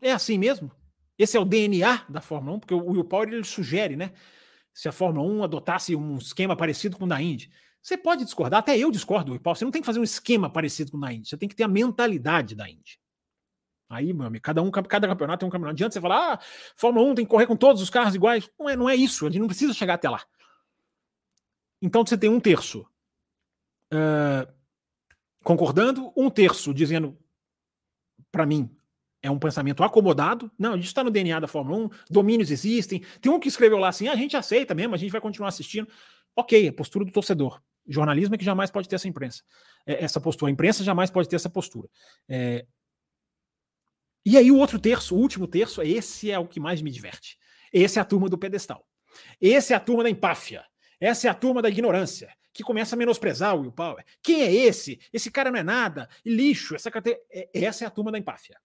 é 0.00 0.10
assim 0.10 0.38
mesmo. 0.38 0.72
Esse 1.18 1.36
é 1.36 1.40
o 1.40 1.44
DNA 1.44 2.06
da 2.08 2.20
Fórmula 2.20 2.56
1, 2.56 2.60
porque 2.60 2.74
o 2.74 2.84
Will 2.84 3.04
Power 3.04 3.28
ele 3.28 3.44
sugere, 3.44 3.94
né? 3.94 4.12
Se 4.72 4.88
a 4.88 4.92
Fórmula 4.92 5.28
1 5.28 5.44
adotasse 5.44 5.94
um 5.94 6.16
esquema 6.16 6.56
parecido 6.56 6.96
com 6.96 7.04
o 7.04 7.08
da 7.08 7.20
Indy. 7.20 7.52
Você 7.80 7.96
pode 7.96 8.24
discordar, 8.24 8.60
até 8.60 8.76
eu 8.76 8.90
discordo 8.90 9.26
do 9.26 9.32
Will 9.32 9.40
Power. 9.40 9.56
Você 9.56 9.64
não 9.64 9.70
tem 9.70 9.82
que 9.82 9.86
fazer 9.86 10.00
um 10.00 10.04
esquema 10.04 10.50
parecido 10.50 10.90
com 10.90 10.96
o 10.96 11.00
da 11.00 11.12
Indy, 11.12 11.28
você 11.28 11.36
tem 11.36 11.48
que 11.48 11.54
ter 11.54 11.64
a 11.64 11.68
mentalidade 11.68 12.56
da 12.56 12.68
Indy. 12.68 12.98
Aí, 13.90 14.12
meu 14.14 14.26
amigo, 14.26 14.42
cada 14.42 14.62
um, 14.62 14.70
cada 14.70 15.06
campeonato 15.06 15.40
tem 15.40 15.46
um 15.46 15.50
campeonato. 15.50 15.74
Adianta 15.74 15.92
você 15.92 16.00
falar, 16.00 16.32
ah, 16.32 16.38
Fórmula 16.74 17.06
1 17.10 17.14
tem 17.16 17.24
que 17.26 17.30
correr 17.30 17.46
com 17.46 17.54
todos 17.54 17.82
os 17.82 17.90
carros 17.90 18.14
iguais. 18.14 18.48
Não 18.58 18.68
é, 18.68 18.74
não 18.74 18.88
é 18.88 18.96
isso, 18.96 19.26
a 19.26 19.30
gente 19.30 19.40
não 19.40 19.46
precisa 19.46 19.74
chegar 19.74 19.94
até 19.94 20.08
lá. 20.08 20.24
Então 21.82 22.04
você 22.04 22.16
tem 22.16 22.30
um 22.30 22.40
terço 22.40 22.86
uh, 23.92 24.50
concordando, 25.44 26.10
um 26.16 26.30
terço 26.30 26.72
dizendo, 26.72 27.18
para 28.32 28.44
mim, 28.44 28.68
é 29.22 29.30
um 29.30 29.38
pensamento 29.38 29.84
acomodado. 29.84 30.50
Não, 30.58 30.74
isso 30.74 30.88
está 30.88 31.04
no 31.04 31.10
DNA 31.10 31.38
da 31.38 31.46
Fórmula 31.46 31.84
1, 31.84 31.90
domínios 32.10 32.50
existem. 32.50 33.04
Tem 33.20 33.30
um 33.30 33.38
que 33.38 33.46
escreveu 33.46 33.78
lá 33.78 33.88
assim: 33.88 34.08
ah, 34.08 34.12
a 34.12 34.16
gente 34.16 34.36
aceita 34.36 34.74
mesmo, 34.74 34.94
a 34.94 34.98
gente 34.98 35.12
vai 35.12 35.20
continuar 35.20 35.48
assistindo. 35.48 35.86
Ok, 36.34 36.66
a 36.66 36.72
postura 36.72 37.04
do 37.04 37.12
torcedor. 37.12 37.62
Jornalismo 37.86 38.34
é 38.34 38.38
que 38.38 38.44
jamais 38.44 38.70
pode 38.70 38.88
ter 38.88 38.96
essa 38.96 39.06
imprensa. 39.06 39.42
É, 39.86 40.02
essa 40.02 40.20
postura. 40.20 40.50
A 40.50 40.52
imprensa 40.52 40.82
jamais 40.82 41.10
pode 41.10 41.28
ter 41.28 41.36
essa 41.36 41.50
postura. 41.50 41.88
É, 42.28 42.66
e 44.24 44.36
aí 44.36 44.50
o 44.50 44.56
outro 44.56 44.78
terço, 44.78 45.14
o 45.16 45.18
último 45.18 45.46
terço, 45.46 45.82
esse 45.82 46.30
é 46.30 46.38
o 46.38 46.46
que 46.46 46.60
mais 46.60 46.80
me 46.80 46.90
diverte. 46.90 47.38
Esse 47.72 47.98
é 47.98 48.02
a 48.02 48.04
turma 48.04 48.28
do 48.28 48.38
pedestal. 48.38 48.86
Esse 49.40 49.72
é 49.72 49.76
a 49.76 49.80
turma 49.80 50.02
da 50.02 50.10
empáfia. 50.10 50.64
Essa 51.00 51.26
é 51.26 51.30
a 51.30 51.34
turma 51.34 51.60
da 51.60 51.68
ignorância, 51.68 52.32
que 52.52 52.62
começa 52.62 52.94
a 52.94 52.98
menosprezar 52.98 53.56
o 53.56 53.60
Will 53.60 53.72
Power. 53.72 54.04
Quem 54.22 54.42
é 54.42 54.52
esse? 54.52 55.00
Esse 55.12 55.30
cara 55.30 55.50
não 55.50 55.58
é 55.58 55.62
nada. 55.62 56.08
E 56.24 56.34
lixo. 56.34 56.74
Essa, 56.74 56.90
é, 57.30 57.50
essa 57.54 57.84
é 57.84 57.86
a 57.86 57.90
turma 57.90 58.12
da 58.12 58.18
empáfia. 58.18 58.58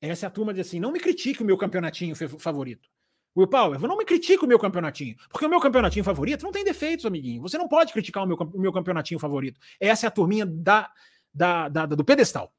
Essa 0.00 0.26
é 0.26 0.28
a 0.28 0.30
turma 0.30 0.52
de 0.52 0.60
assim, 0.60 0.78
não 0.78 0.92
me 0.92 1.00
critique 1.00 1.42
o 1.42 1.46
meu 1.46 1.56
campeonatinho 1.56 2.14
favorito. 2.38 2.88
Will 3.36 3.48
Power, 3.48 3.80
não 3.80 3.96
me 3.96 4.04
critique 4.04 4.44
o 4.44 4.46
meu 4.46 4.58
campeonatinho, 4.58 5.16
porque 5.28 5.44
o 5.44 5.48
meu 5.48 5.60
campeonatinho 5.60 6.04
favorito 6.04 6.44
não 6.44 6.52
tem 6.52 6.62
defeitos, 6.62 7.04
amiguinho. 7.04 7.42
Você 7.42 7.58
não 7.58 7.66
pode 7.66 7.92
criticar 7.92 8.22
o 8.22 8.26
meu, 8.26 8.36
o 8.36 8.60
meu 8.60 8.72
campeonatinho 8.72 9.18
favorito. 9.18 9.58
Essa 9.80 10.06
é 10.06 10.08
a 10.08 10.10
turminha 10.10 10.46
da, 10.46 10.88
da, 11.32 11.68
da 11.68 11.86
do 11.86 12.04
pedestal. 12.04 12.54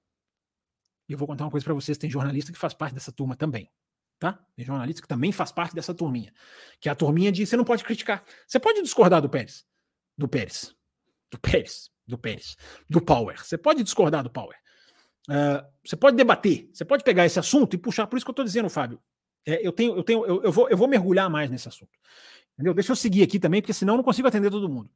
E 1.07 1.13
eu 1.13 1.17
vou 1.17 1.27
contar 1.27 1.45
uma 1.45 1.51
coisa 1.51 1.63
para 1.63 1.73
vocês: 1.73 1.97
tem 1.97 2.09
jornalista 2.09 2.51
que 2.51 2.59
faz 2.59 2.73
parte 2.73 2.93
dessa 2.93 3.11
turma 3.11 3.37
também. 3.37 3.71
Tá? 4.19 4.39
Tem 4.55 4.65
jornalista 4.65 5.01
que 5.01 5.07
também 5.07 5.31
faz 5.31 5.51
parte 5.51 5.75
dessa 5.75 5.93
turminha. 5.93 6.33
Que 6.79 6.89
é 6.89 6.91
a 6.91 6.95
turminha 6.95 7.31
de 7.31 7.45
você 7.45 7.55
não 7.55 7.63
pode 7.65 7.83
criticar. 7.83 8.23
Você 8.47 8.59
pode 8.59 8.81
discordar 8.81 9.21
do 9.21 9.29
Pérez. 9.29 9.65
Do 10.17 10.27
Pérez. 10.27 10.75
Do 11.31 11.39
Pérez. 11.39 11.91
Do 12.07 12.17
Pérez. 12.17 12.55
Do 12.89 13.01
Power. 13.01 13.43
Você 13.43 13.57
pode 13.57 13.83
discordar 13.83 14.23
do 14.23 14.29
Power. 14.29 14.55
Uh, 15.29 15.65
você 15.83 15.95
pode 15.95 16.15
debater. 16.15 16.69
Você 16.73 16.85
pode 16.85 17.03
pegar 17.03 17.25
esse 17.25 17.39
assunto 17.39 17.75
e 17.75 17.77
puxar. 17.77 18.07
Por 18.07 18.17
isso 18.17 18.25
que 18.25 18.29
eu 18.29 18.33
estou 18.33 18.45
dizendo, 18.45 18.69
Fábio. 18.69 19.01
É, 19.45 19.65
eu 19.65 19.71
tenho, 19.71 19.95
eu 19.95 20.03
tenho, 20.03 20.25
eu, 20.25 20.43
eu, 20.43 20.51
vou, 20.51 20.69
eu 20.69 20.77
vou 20.77 20.87
mergulhar 20.87 21.29
mais 21.29 21.49
nesse 21.49 21.67
assunto. 21.67 21.91
Entendeu? 22.53 22.73
Deixa 22.73 22.91
eu 22.91 22.95
seguir 22.95 23.23
aqui 23.23 23.39
também, 23.39 23.61
porque 23.61 23.73
senão 23.73 23.93
eu 23.93 23.97
não 23.97 24.03
consigo 24.03 24.27
atender 24.27 24.49
todo 24.49 24.69
mundo. 24.69 24.89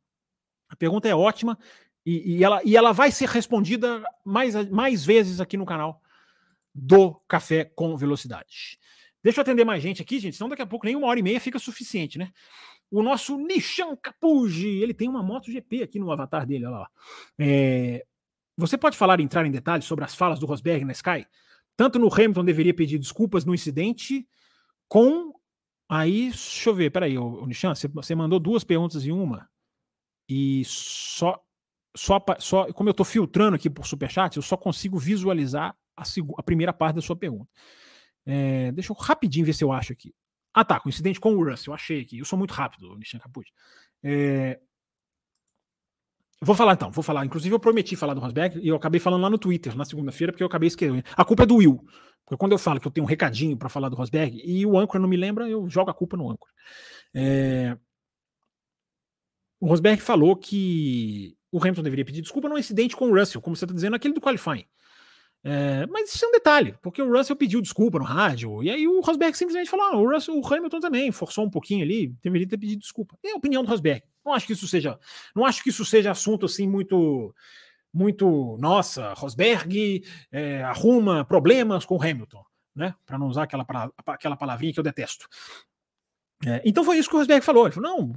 A 0.69 0.75
pergunta 0.75 1.07
é 1.07 1.15
ótima 1.15 1.57
e, 2.05 2.37
e, 2.37 2.43
ela, 2.43 2.61
e 2.63 2.77
ela 2.77 2.91
vai 2.91 3.11
ser 3.11 3.27
respondida 3.27 4.03
mais, 4.23 4.55
mais 4.69 5.05
vezes 5.05 5.41
aqui 5.41 5.57
no 5.57 5.65
canal 5.65 6.01
do 6.73 7.15
Café 7.27 7.65
com 7.65 7.97
Velocidade. 7.97 8.79
Deixa 9.21 9.39
eu 9.39 9.41
atender 9.41 9.65
mais 9.65 9.83
gente 9.83 10.01
aqui, 10.01 10.19
gente, 10.19 10.37
senão 10.37 10.49
daqui 10.49 10.61
a 10.61 10.67
pouco 10.67 10.85
nem 10.85 10.95
uma 10.95 11.07
hora 11.07 11.19
e 11.19 11.23
meia 11.23 11.39
fica 11.39 11.59
suficiente, 11.59 12.17
né? 12.17 12.31
O 12.91 13.03
nosso 13.03 13.37
Nishan 13.37 13.95
Capuji, 13.95 14.81
ele 14.81 14.93
tem 14.93 15.07
uma 15.07 15.21
moto 15.21 15.51
GP 15.51 15.83
aqui 15.83 15.99
no 15.99 16.11
avatar 16.11 16.45
dele, 16.45 16.65
olha 16.65 16.79
lá. 16.79 16.89
É, 17.37 18.05
você 18.57 18.77
pode 18.77 18.97
falar, 18.97 19.19
entrar 19.19 19.45
em 19.45 19.51
detalhes 19.51 19.85
sobre 19.85 20.03
as 20.03 20.15
falas 20.15 20.39
do 20.39 20.45
Rosberg 20.45 20.83
na 20.83 20.91
Sky? 20.93 21.25
Tanto 21.77 21.99
no 21.99 22.13
Hamilton 22.13 22.43
deveria 22.43 22.73
pedir 22.73 22.97
desculpas 22.97 23.45
no 23.45 23.53
incidente, 23.53 24.27
com. 24.87 25.33
Aí, 25.87 26.29
deixa 26.29 26.69
eu 26.69 26.75
ver, 26.75 26.91
peraí, 26.91 27.17
o 27.17 27.45
Nishan, 27.45 27.73
você, 27.73 27.87
você 27.87 28.13
mandou 28.15 28.39
duas 28.39 28.63
perguntas 28.63 29.05
em 29.05 29.11
uma. 29.11 29.49
E 30.27 30.63
só 30.65 31.41
só, 31.95 32.23
só 32.39 32.71
como 32.73 32.89
eu 32.89 32.91
estou 32.91 33.05
filtrando 33.05 33.55
aqui 33.55 33.69
por 33.69 33.85
superchat, 33.85 34.37
eu 34.37 34.43
só 34.43 34.55
consigo 34.55 34.97
visualizar 34.97 35.75
a, 35.97 36.03
a 36.37 36.43
primeira 36.43 36.71
parte 36.71 36.95
da 36.95 37.01
sua 37.01 37.15
pergunta. 37.15 37.49
É, 38.25 38.71
deixa 38.71 38.91
eu 38.91 38.95
rapidinho 38.95 39.45
ver 39.45 39.53
se 39.53 39.63
eu 39.63 39.71
acho 39.71 39.91
aqui. 39.91 40.13
Ah, 40.53 40.65
tá, 40.65 40.79
coincidente 40.79 41.19
com 41.19 41.35
o 41.35 41.43
Russ, 41.43 41.65
eu 41.65 41.73
achei 41.73 42.01
aqui. 42.01 42.19
Eu 42.19 42.25
sou 42.25 42.37
muito 42.37 42.53
rápido, 42.53 42.97
Nishan 42.97 43.19
Capucci. 43.19 43.51
É, 44.03 44.59
Vou 46.41 46.55
falar 46.55 46.73
então, 46.73 46.89
vou 46.89 47.03
falar. 47.03 47.25
Inclusive, 47.25 47.53
eu 47.53 47.59
prometi 47.59 47.95
falar 47.95 48.13
do 48.13 48.21
Rosberg 48.21 48.59
e 48.59 48.67
eu 48.69 48.75
acabei 48.75 48.99
falando 48.99 49.21
lá 49.21 49.29
no 49.29 49.37
Twitter 49.37 49.75
na 49.75 49.83
segunda-feira, 49.83 50.31
porque 50.31 50.41
eu 50.43 50.47
acabei 50.47 50.67
esquecendo. 50.67 51.03
A 51.15 51.25
culpa 51.25 51.43
é 51.43 51.45
do 51.45 51.55
Will. 51.55 51.83
Porque 52.23 52.37
quando 52.37 52.53
eu 52.53 52.57
falo 52.57 52.79
que 52.79 52.87
eu 52.87 52.91
tenho 52.91 53.05
um 53.05 53.09
recadinho 53.09 53.57
para 53.57 53.67
falar 53.67 53.89
do 53.89 53.95
Rosberg 53.95 54.41
e 54.45 54.65
o 54.65 54.77
âncora 54.77 55.01
não 55.01 55.09
me 55.09 55.17
lembra, 55.17 55.49
eu 55.49 55.67
jogo 55.69 55.91
a 55.91 55.93
culpa 55.93 56.15
no 56.15 56.29
âncora. 56.29 56.51
É... 57.13 57.77
O 59.59 59.67
Rosberg 59.67 60.01
falou 60.01 60.37
que 60.37 61.35
o 61.51 61.59
Hamilton 61.59 61.83
deveria 61.83 62.05
pedir 62.05 62.21
desculpa 62.21 62.47
no 62.47 62.57
incidente 62.57 62.95
com 62.95 63.09
o 63.09 63.17
Russell, 63.17 63.41
como 63.41 63.55
você 63.55 63.65
está 63.65 63.73
dizendo, 63.73 63.95
aquele 63.95 64.13
do 64.13 64.21
qualifying. 64.21 64.65
É, 65.41 65.85
mas 65.87 66.13
isso 66.13 66.25
é 66.25 66.27
um 66.27 66.31
detalhe, 66.31 66.75
porque 66.81 67.01
o 67.01 67.09
Russell 67.09 67.35
pediu 67.35 67.61
desculpa 67.61 67.97
no 67.97 68.03
rádio, 68.03 68.61
e 68.61 68.69
aí 68.69 68.85
o 68.85 68.99
Rosberg 68.99 69.37
simplesmente 69.37 69.69
falou: 69.69 69.85
ah, 69.85 69.97
o, 69.97 70.09
Russell, 70.09 70.37
o 70.37 70.45
Hamilton 70.45 70.79
também 70.81 71.11
forçou 71.13 71.45
um 71.45 71.49
pouquinho 71.49 71.83
ali, 71.83 72.07
deveria 72.21 72.47
ter 72.47 72.57
pedido 72.57 72.79
desculpa. 72.79 73.17
É 73.23 73.31
a 73.31 73.35
opinião 73.35 73.63
do 73.63 73.69
Rosberg. 73.69 74.03
Não 74.25 74.33
acho 74.33 74.45
que 74.45 74.53
isso 74.53 74.67
seja, 74.67 74.99
não 75.33 75.45
acho 75.45 75.63
que 75.63 75.69
isso 75.69 75.85
seja 75.85 76.11
assunto 76.11 76.45
assim 76.45 76.67
muito, 76.67 77.33
muito, 77.93 78.57
nossa, 78.59 79.13
Rosberg 79.13 80.03
é, 80.29 80.61
arruma 80.63 81.23
problemas 81.23 81.85
com 81.85 81.95
o 81.95 82.03
Hamilton, 82.03 82.43
né? 82.75 82.93
Para 83.05 83.17
não 83.17 83.27
usar 83.27 83.43
aquela, 83.43 83.65
aquela 84.07 84.35
palavrinha 84.35 84.73
que 84.73 84.79
eu 84.79 84.83
detesto. 84.83 85.25
É, 86.45 86.61
então 86.65 86.83
foi 86.83 86.97
isso 86.97 87.09
que 87.09 87.15
o 87.15 87.17
Rosberg 87.17 87.45
falou. 87.45 87.65
Ele 87.65 87.73
falou: 87.73 87.89
não, 87.89 88.13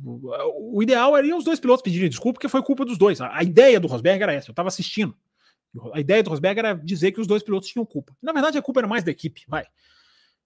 o, 0.57 0.83
ideal 0.83 1.17
era 1.17 1.37
os 1.37 1.45
dois 1.45 1.61
pilotos 1.61 1.83
pedirem 1.83 2.09
desculpa, 2.09 2.35
porque 2.35 2.49
foi 2.49 2.63
culpa 2.63 2.85
dos 2.85 2.99
dois. 2.99 3.21
A, 3.21 3.37
a 3.37 3.45
ideia 3.45 3.79
do 3.79 3.87
Rosberg 3.87 4.23
era 4.23 4.33
essa, 4.33 4.51
eu 4.51 4.53
estava 4.53 4.69
assistindo. 4.69 5.17
A 5.95 6.01
ideia 6.01 6.23
do 6.23 6.31
Rosberg 6.31 6.59
era 6.59 6.75
dizer 6.75 7.13
que 7.13 7.21
os 7.21 7.27
dois 7.27 7.43
pilotos 7.43 7.69
tinham 7.69 7.87
culpa. 7.87 8.17
Na 8.21 8.33
verdade, 8.33 8.59
a 8.59 8.63
culpa 8.63 8.81
era 8.81 8.89
mais 8.89 9.03
da 9.05 9.11
equipe, 9.11 9.45
vai. 9.49 9.65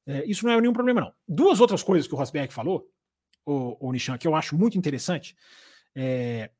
É, 0.07 0.25
isso 0.25 0.47
não 0.47 0.53
é 0.53 0.61
nenhum 0.61 0.73
problema, 0.73 1.01
não. 1.01 1.13
Duas 1.27 1.61
outras 1.61 1.83
coisas 1.83 2.07
que 2.07 2.15
o 2.15 2.17
Rosberg 2.17 2.53
falou, 2.53 2.89
o, 3.45 3.89
o 3.89 3.93
Nishan, 3.93 4.17
que 4.19 4.27
eu 4.27 4.35
acho 4.35 4.57
muito 4.57 4.79
interessante. 4.79 5.37
É, 5.95 6.51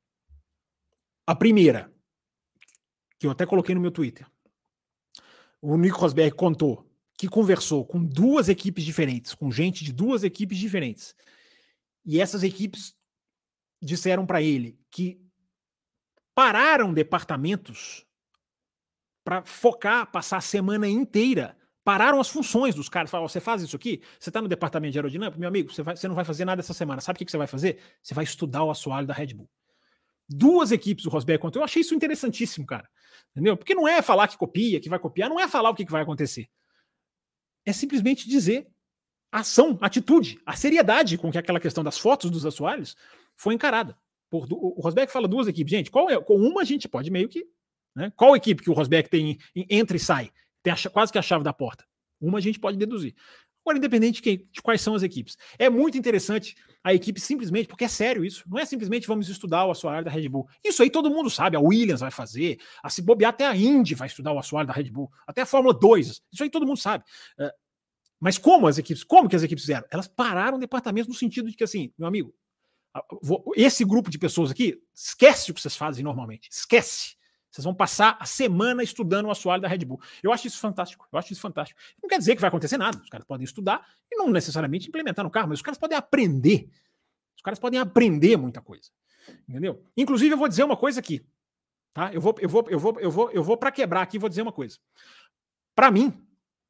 a 1.27 1.35
primeira, 1.35 1.93
que 3.19 3.27
eu 3.27 3.31
até 3.31 3.47
coloquei 3.47 3.75
no 3.75 3.81
meu 3.81 3.91
Twitter. 3.91 4.27
O 5.61 5.77
Nico 5.77 5.99
Rosberg 5.99 6.35
contou 6.37 6.87
que 7.19 7.29
conversou 7.29 7.85
com 7.85 8.05
duas 8.05 8.49
equipes 8.49 8.85
diferentes, 8.85 9.35
com 9.35 9.51
gente 9.51 9.85
de 9.85 9.93
duas 9.93 10.23
equipes 10.23 10.59
diferentes. 10.59 11.15
E 12.05 12.21
essas 12.21 12.43
equipes 12.43 12.95
disseram 13.81 14.27
para 14.27 14.43
ele 14.43 14.79
que 14.91 15.21
pararam 16.35 16.93
departamentos 16.93 18.06
para 19.27 19.45
focar, 19.45 20.09
passar 20.13 20.37
a 20.37 20.41
semana 20.41 20.89
inteira. 20.89 21.57
Pararam 21.83 22.21
as 22.21 22.29
funções 22.29 22.77
dos 22.77 22.89
caras. 22.89 23.11
Falaram: 23.11 23.29
você 23.29 23.41
faz 23.41 23.61
isso 23.61 23.75
aqui? 23.75 24.01
Você 24.21 24.31
está 24.31 24.41
no 24.41 24.47
departamento 24.47 24.93
de 24.93 24.99
aerodinâmica? 24.99 25.37
Meu 25.37 25.49
amigo, 25.49 25.73
você, 25.73 25.83
vai, 25.83 25.97
você 25.97 26.07
não 26.07 26.15
vai 26.15 26.25
fazer 26.25 26.45
nada 26.45 26.61
essa 26.61 26.73
semana. 26.73 27.01
Sabe 27.01 27.17
o 27.17 27.19
que, 27.19 27.29
você 27.29 27.37
vai 27.37 27.49
fazer? 27.49 27.79
Você 28.01 28.15
vai 28.15 28.23
estudar 28.23 28.63
o 28.63 28.71
assoalho 28.71 29.05
da 29.05 29.13
Red 29.13 29.35
Bull. 29.35 29.51
Duas 30.29 30.71
equipes 30.71 31.03
do 31.03 31.11
Rosberg 31.11 31.43
contou. 31.43 31.61
Eu 31.61 31.65
achei 31.65 31.83
isso 31.83 31.93
interessantíssimo, 31.93 32.65
cara. 32.65 32.89
Entendeu? 33.33 33.57
Porque 33.57 33.75
não 33.75 33.89
é 33.89 34.01
falar 34.01 34.29
que 34.29 34.39
copia, 34.39 34.81
que 34.81 34.89
vai 34.89 34.99
copiar, 35.01 35.29
não 35.29 35.41
é 35.41 35.49
falar 35.49 35.71
o 35.71 35.75
que, 35.75 35.85
que 35.85 35.93
vai 35.93 36.03
acontecer. 36.03 36.49
É 37.65 37.73
simplesmente 37.73 38.29
dizer 38.29 38.69
ação, 39.33 39.77
atitude, 39.81 40.41
a 40.47 40.55
seriedade 40.55 41.19
com 41.19 41.33
que 41.33 41.39
aquela 41.39 41.59
questão 41.59 41.83
das 41.83 41.99
fotos 41.99 42.31
dos 42.31 42.47
assoalhos 42.47 42.97
foi 43.35 43.55
encarada. 43.55 43.99
Por, 44.31 44.47
o 44.53 44.81
Rosberg 44.81 45.11
fala 45.11 45.27
duas 45.27 45.49
equipes. 45.49 45.73
Gente, 45.73 45.91
qual 45.91 46.09
é? 46.09 46.21
Com 46.21 46.37
uma 46.37 46.63
a 46.63 46.65
gente 46.65 46.89
pode 46.89 47.11
meio 47.11 47.29
que 47.29 47.45
né? 47.97 48.13
Qual 48.15 48.37
equipe 48.37 48.63
que 48.63 48.71
o 48.71 48.75
Rosberg 48.75 49.09
tem 49.09 49.39
entra 49.57 49.97
e 49.97 50.01
sai? 50.01 50.31
Tem 50.63 50.73
a, 50.73 50.77
quase 50.91 51.11
que 51.11 51.19
a 51.19 51.23
chave 51.23 51.43
da 51.43 51.53
porta. 51.53 51.85
Uma 52.21 52.39
a 52.39 52.41
gente 52.41 52.61
pode 52.61 52.77
deduzir. 52.77 53.15
Agora, 53.65 53.79
independente 53.79 54.17
de, 54.17 54.23
quem, 54.23 54.49
de, 54.53 54.63
quais 54.63 54.81
são 54.81 54.95
as 54.95 55.03
equipes. 55.03 55.37
É 55.59 55.69
muito 55.69 55.99
interessante 55.99 56.55
a 56.85 56.95
equipe 56.95 57.19
simplesmente, 57.19 57.67
porque 57.67 57.85
é 57.85 57.89
sério 57.89 58.25
isso. 58.25 58.45
Não 58.47 58.61
é 58.61 58.65
simplesmente 58.65 59.09
vamos 59.09 59.29
estudar 59.29 59.65
o 59.65 59.73
assoalho 59.73 60.05
da 60.05 60.11
Red 60.11 60.29
Bull. 60.29 60.47
Isso 60.63 60.83
aí 60.83 60.91
todo 60.91 61.11
mundo 61.11 61.29
sabe. 61.29 61.57
A 61.57 61.61
Williams 61.61 62.01
vai 62.01 62.13
fazer, 62.13 62.59
a 62.81 62.89
se 62.89 63.03
bobear 63.03 63.31
até 63.31 63.45
a 63.45 63.57
Indy 63.57 63.95
vai 63.95 64.07
estudar 64.07 64.33
o 64.33 64.39
assoalho 64.39 64.69
da 64.69 64.75
Red 64.75 64.91
Bull, 64.91 65.11
até 65.27 65.41
a 65.41 65.47
Fórmula 65.47 65.75
2. 65.75 66.23
Isso 66.33 66.43
aí 66.43 66.51
todo 66.51 66.67
mundo 66.67 66.79
sabe. 66.79 67.03
Uh, 67.41 67.51
mas 68.21 68.39
como 68.39 68.69
as 68.69 68.79
equipes, 68.79 69.03
como 69.03 69.29
que 69.29 69.35
as 69.35 69.43
equipes 69.43 69.65
fizeram? 69.65 69.87
Elas 69.91 70.07
pararam 70.07 70.59
departamentos 70.59 71.09
no 71.09 71.15
sentido 71.15 71.51
de 71.51 71.57
que, 71.57 71.65
assim, 71.65 71.93
meu 71.99 72.07
amigo, 72.07 72.33
esse 73.57 73.85
grupo 73.85 74.11
de 74.11 74.19
pessoas 74.19 74.51
aqui, 74.51 74.81
esquece 74.95 75.51
o 75.51 75.55
que 75.55 75.61
vocês 75.61 75.77
fazem 75.77 76.05
normalmente. 76.05 76.49
Esquece. 76.51 77.16
Vocês 77.57 77.65
vão 77.65 77.75
passar 77.75 78.19
a 78.21 78.27
semana 78.27 78.83
estudando 78.83 79.27
o 79.27 79.31
assoalho 79.31 79.63
da 79.63 79.69
Red 79.69 79.79
Bull. 79.79 79.99
Eu 80.23 80.31
acho 80.31 80.47
isso 80.47 80.59
fantástico. 80.59 81.09
Eu 81.11 81.19
acho 81.19 81.33
isso 81.33 81.41
fantástico. 81.41 81.81
Não 82.03 82.07
quer 82.07 82.19
dizer 82.19 82.35
que 82.35 82.41
vai 82.43 82.49
acontecer 82.49 82.77
nada. 82.77 83.01
Os 83.03 83.09
caras 83.09 83.27
podem 83.27 83.45
estudar 83.45 83.89
e 84.13 84.17
não 84.17 84.29
necessariamente 84.29 84.89
implementar 84.89 85.25
no 85.25 85.31
carro, 85.31 85.49
mas 85.49 85.61
os 85.61 85.63
caras 85.63 85.79
podem 85.79 85.97
aprender. 85.97 86.69
Os 87.35 87.41
caras 87.41 87.59
podem 87.59 87.81
aprender 87.81 88.37
muita 88.37 88.61
coisa. 88.61 88.91
Entendeu? 89.49 89.83
Inclusive, 89.97 90.35
eu 90.35 90.37
vou 90.37 90.49
dizer 90.49 90.65
uma 90.65 90.77
coisa 90.77 91.01
aqui. 91.01 91.25
Tá? 91.95 92.13
Eu 92.13 92.21
vou, 92.21 92.35
eu 92.41 92.49
vou, 92.49 92.67
eu 92.69 92.79
vou, 92.79 93.01
eu 93.01 93.11
vou, 93.11 93.31
eu 93.31 93.43
vou 93.43 93.57
para 93.57 93.73
quebrar 93.73 94.03
aqui, 94.03 94.19
vou 94.19 94.29
dizer 94.29 94.43
uma 94.43 94.53
coisa. 94.53 94.79
Para 95.75 95.91
mim, 95.91 96.13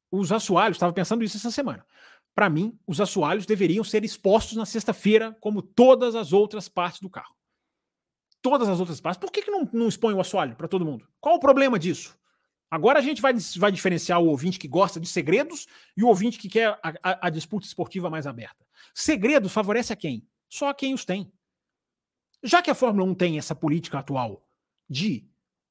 os 0.09 0.31
assoalhos, 0.31 0.77
estava 0.77 0.93
pensando 0.93 1.21
isso 1.21 1.35
essa 1.35 1.51
semana. 1.51 1.85
Para 2.33 2.49
mim, 2.49 2.79
os 2.87 3.01
assoalhos 3.01 3.45
deveriam 3.45 3.83
ser 3.83 4.05
expostos 4.05 4.55
na 4.55 4.65
sexta-feira, 4.65 5.35
como 5.41 5.61
todas 5.61 6.15
as 6.15 6.31
outras 6.31 6.69
partes 6.69 7.01
do 7.01 7.09
carro. 7.09 7.36
Todas 8.41 8.69
as 8.69 8.79
outras 8.79 9.01
partes. 9.01 9.19
Por 9.19 9.31
que, 9.31 9.41
que 9.41 9.51
não, 9.51 9.67
não 9.73 9.87
expõe 9.87 10.13
o 10.13 10.19
assoalho 10.19 10.55
para 10.55 10.67
todo 10.67 10.85
mundo? 10.85 11.07
Qual 11.19 11.35
o 11.35 11.39
problema 11.39 11.77
disso? 11.77 12.17
Agora 12.69 12.99
a 12.99 13.01
gente 13.01 13.21
vai, 13.21 13.33
vai 13.57 13.71
diferenciar 13.71 14.21
o 14.21 14.27
ouvinte 14.27 14.59
que 14.59 14.67
gosta 14.67 14.99
de 14.99 15.07
segredos 15.07 15.67
e 15.95 16.03
o 16.03 16.07
ouvinte 16.07 16.37
que 16.37 16.49
quer 16.49 16.77
a, 16.83 16.93
a, 17.01 17.27
a 17.27 17.29
disputa 17.29 17.65
esportiva 17.65 18.09
mais 18.09 18.27
aberta. 18.27 18.65
Segredos 18.93 19.53
favorece 19.53 19.93
a 19.93 19.95
quem? 19.95 20.27
Só 20.49 20.69
a 20.69 20.73
quem 20.73 20.93
os 20.93 21.05
tem. 21.05 21.31
Já 22.43 22.61
que 22.61 22.69
a 22.69 22.75
Fórmula 22.75 23.09
1 23.09 23.15
tem 23.15 23.37
essa 23.37 23.55
política 23.55 23.99
atual 23.99 24.45
de 24.89 25.25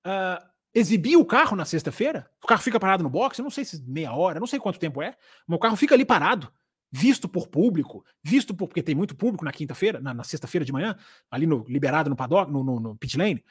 uh, 0.06 0.44
exibir 0.74 1.16
o 1.16 1.24
carro 1.24 1.56
na 1.56 1.64
sexta-feira, 1.64 2.30
o 2.43 2.47
carro 2.47 2.62
fica 2.62 2.80
parado 2.80 3.02
no 3.02 3.10
box, 3.10 3.38
eu 3.38 3.43
não 3.43 3.51
sei 3.51 3.64
se 3.64 3.82
meia 3.82 4.12
hora, 4.12 4.40
não 4.40 4.47
sei 4.47 4.59
quanto 4.59 4.78
tempo 4.78 5.02
é, 5.02 5.16
mas 5.47 5.56
o 5.56 5.60
carro 5.60 5.76
fica 5.76 5.94
ali 5.94 6.05
parado, 6.05 6.52
visto 6.90 7.28
por 7.28 7.48
público, 7.48 8.04
visto 8.22 8.54
por, 8.54 8.68
porque 8.68 8.82
tem 8.82 8.94
muito 8.94 9.16
público 9.16 9.44
na 9.44 9.52
quinta-feira, 9.52 10.00
na, 10.00 10.14
na 10.14 10.24
sexta-feira 10.24 10.64
de 10.64 10.72
manhã, 10.72 10.96
ali 11.30 11.46
no 11.46 11.64
liberado 11.68 12.08
no 12.08 12.16
paddock, 12.16 12.50
no, 12.50 12.62
no, 12.62 12.80
no 12.80 12.96
pit 12.96 13.16
lane. 13.16 13.44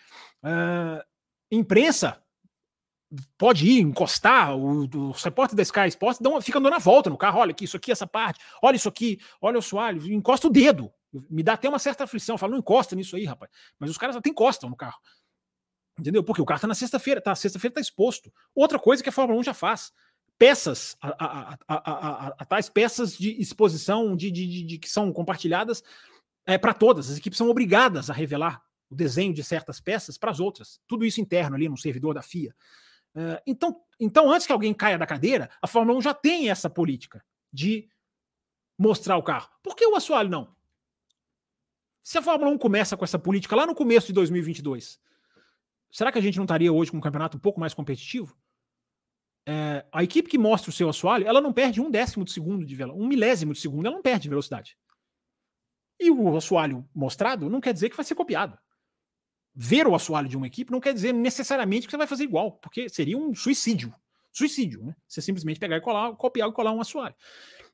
Uh, 0.44 1.04
imprensa 1.52 2.22
pode 3.38 3.68
ir, 3.68 3.82
encostar, 3.82 4.56
o, 4.56 4.84
o 4.84 5.12
repórter 5.12 5.56
da 5.56 5.64
Sky 5.64 5.88
Sports 5.88 6.20
uma, 6.26 6.42
fica 6.42 6.60
dando 6.60 6.76
a 6.76 6.80
volta 6.80 7.10
no 7.10 7.18
carro, 7.18 7.40
olha 7.40 7.52
aqui, 7.52 7.66
isso 7.66 7.78
aqui, 7.78 7.92
essa 7.92 8.08
parte, 8.08 8.40
olha 8.62 8.76
isso 8.76 8.90
aqui, 8.90 9.20
olha 9.40 9.60
o 9.60 9.62
soalho, 9.62 10.12
encosta 10.12 10.48
o 10.48 10.50
dedo, 10.50 10.92
me 11.30 11.44
dá 11.44 11.54
até 11.54 11.70
uma 11.70 11.80
certa 11.80 12.04
aflição. 12.04 12.38
Fala, 12.38 12.52
não 12.52 12.60
encosta 12.60 12.96
nisso 12.96 13.16
aí, 13.16 13.26
rapaz. 13.26 13.52
Mas 13.80 13.90
os 13.90 13.98
caras 13.98 14.16
até 14.16 14.30
encostam 14.30 14.70
no 14.70 14.76
carro. 14.76 15.00
Entendeu? 15.98 16.24
Porque 16.24 16.42
o 16.42 16.46
carro 16.46 16.60
tá 16.60 16.68
na 16.68 16.76
sexta-feira, 16.76 17.22
tá? 17.22 17.34
Sexta-feira 17.36 17.76
tá 17.76 17.82
exposto. 17.82 18.32
Outra 18.54 18.78
coisa 18.78 19.02
que 19.02 19.10
a 19.10 19.12
Fórmula 19.12 19.40
1 19.40 19.44
já 19.44 19.54
faz. 19.54 19.94
Peças, 20.38 20.98
a, 21.02 21.26
a, 21.26 21.58
a, 21.68 22.28
a 22.40 22.46
tais 22.46 22.70
peças 22.70 23.18
de 23.18 23.32
exposição 23.42 24.16
de, 24.16 24.30
de, 24.30 24.46
de, 24.46 24.64
de 24.64 24.78
que 24.78 24.90
são 24.90 25.12
compartilhadas 25.14 25.82
é, 26.46 26.58
para 26.58 26.74
todas. 26.74 27.10
As 27.10 27.18
equipes 27.18 27.38
são 27.38 27.50
obrigadas 27.50 28.10
a 28.10 28.14
revelar 28.14 28.62
o 28.90 28.96
desenho 28.96 29.34
de 29.34 29.44
certas 29.44 29.80
peças 29.80 30.18
para 30.18 30.32
as 30.32 30.40
outras. 30.40 30.80
Tudo 30.88 31.06
isso 31.06 31.22
interno 31.22 31.56
ali 31.56 31.68
no 31.70 31.78
servidor 31.78 32.14
da 32.14 32.22
FIA. 32.22 32.54
Uh, 33.16 33.40
então, 33.48 33.82
então, 34.00 34.30
antes 34.30 34.46
que 34.46 34.52
alguém 34.52 34.74
caia 34.74 34.98
da 34.98 35.08
cadeira, 35.08 35.50
a 35.62 35.68
Fórmula 35.68 35.98
1 35.98 36.02
já 36.02 36.14
tem 36.14 36.50
essa 36.50 36.70
política 36.70 37.24
de 37.52 37.90
mostrar 38.78 39.18
o 39.18 39.24
carro. 39.24 39.50
Por 39.64 39.76
que 39.76 39.86
o 39.86 39.96
assoalho 39.96 40.30
não? 40.30 40.56
Se 42.04 42.18
a 42.18 42.22
Fórmula 42.22 42.52
1 42.52 42.58
começa 42.58 42.98
com 42.98 43.04
essa 43.04 43.18
política 43.18 43.56
lá 43.56 43.66
no 43.66 43.74
começo 43.74 44.08
de 44.08 44.14
2022, 44.14 45.00
será 45.92 46.12
que 46.12 46.20
a 46.20 46.22
gente 46.22 46.38
não 46.38 46.44
estaria 46.44 46.72
hoje 46.72 46.92
com 46.92 46.98
um 46.98 47.02
campeonato 47.02 47.38
um 47.38 47.40
pouco 47.40 47.60
mais 47.60 47.74
competitivo? 47.74 48.38
É, 49.48 49.86
a 49.92 50.04
equipe 50.04 50.30
que 50.30 50.38
mostra 50.38 50.70
o 50.70 50.74
seu 50.74 50.90
assoalho, 50.90 51.28
ela 51.28 51.40
não 51.40 51.54
perde 51.54 51.80
um 51.80 51.92
décimo 51.92 52.26
de 52.26 52.32
segundo 52.32 52.66
de 52.66 52.76
velocidade, 52.76 53.06
um 53.06 53.08
milésimo 53.08 53.54
de 53.54 53.60
segundo, 53.60 53.86
ela 53.86 53.96
não 53.96 54.02
perde 54.02 54.28
velocidade. 54.28 54.76
E 56.00 56.10
o 56.10 56.36
assoalho 56.36 56.88
mostrado 56.94 57.50
não 57.50 57.62
quer 57.62 57.74
dizer 57.74 57.90
que 57.90 57.96
vai 57.96 58.06
ser 58.06 58.16
copiado. 58.16 58.58
Ver 59.54 59.88
o 59.88 59.96
assoalho 59.96 60.28
de 60.28 60.36
uma 60.36 60.48
equipe 60.48 60.72
não 60.72 60.82
quer 60.82 60.94
dizer 60.94 61.14
necessariamente 61.14 61.88
que 61.88 61.92
você 61.92 61.98
vai 61.98 62.08
fazer 62.08 62.24
igual, 62.24 62.54
porque 62.54 62.90
seria 62.90 63.18
um 63.18 63.34
suicídio. 63.34 63.94
Suicídio, 64.34 64.84
né? 64.84 64.96
Você 65.08 65.22
simplesmente 65.22 65.60
pegar 65.60 65.78
e 65.78 65.82
colar, 65.82 66.14
copiar 66.16 66.50
e 66.50 66.52
colar 66.52 66.74
um 66.74 66.82
assoalho. 66.82 67.16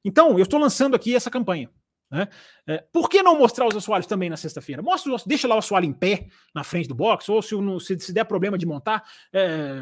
Então, 0.05 0.37
eu 0.37 0.43
estou 0.43 0.59
lançando 0.59 0.95
aqui 0.95 1.15
essa 1.15 1.31
campanha. 1.31 1.71
Né? 2.11 2.27
É, 2.67 2.79
por 2.91 3.09
que 3.09 3.23
não 3.23 3.39
mostrar 3.39 3.65
os 3.65 3.75
assoalhos 3.75 4.05
também 4.05 4.29
na 4.29 4.35
sexta-feira? 4.35 4.81
Mostra, 4.81 5.15
deixa 5.25 5.47
lá 5.47 5.55
o 5.55 5.59
assoalho 5.59 5.85
em 5.85 5.93
pé 5.93 6.27
na 6.53 6.63
frente 6.63 6.89
do 6.89 6.93
box, 6.93 7.29
ou 7.29 7.41
se, 7.41 7.55
se, 7.79 7.99
se 7.99 8.13
der 8.13 8.25
problema 8.25 8.57
de 8.57 8.65
montar, 8.65 9.03
é, 9.31 9.79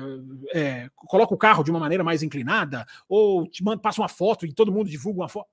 é, 0.53 0.89
coloca 0.95 1.34
o 1.34 1.38
carro 1.38 1.64
de 1.64 1.72
uma 1.72 1.80
maneira 1.80 2.03
mais 2.03 2.22
inclinada, 2.22 2.85
ou 3.07 3.47
te 3.47 3.64
manda, 3.64 3.81
passa 3.81 3.99
uma 3.99 4.07
foto 4.07 4.45
e 4.45 4.53
todo 4.53 4.72
mundo 4.72 4.89
divulga 4.89 5.22
uma 5.22 5.30
foto. 5.30 5.49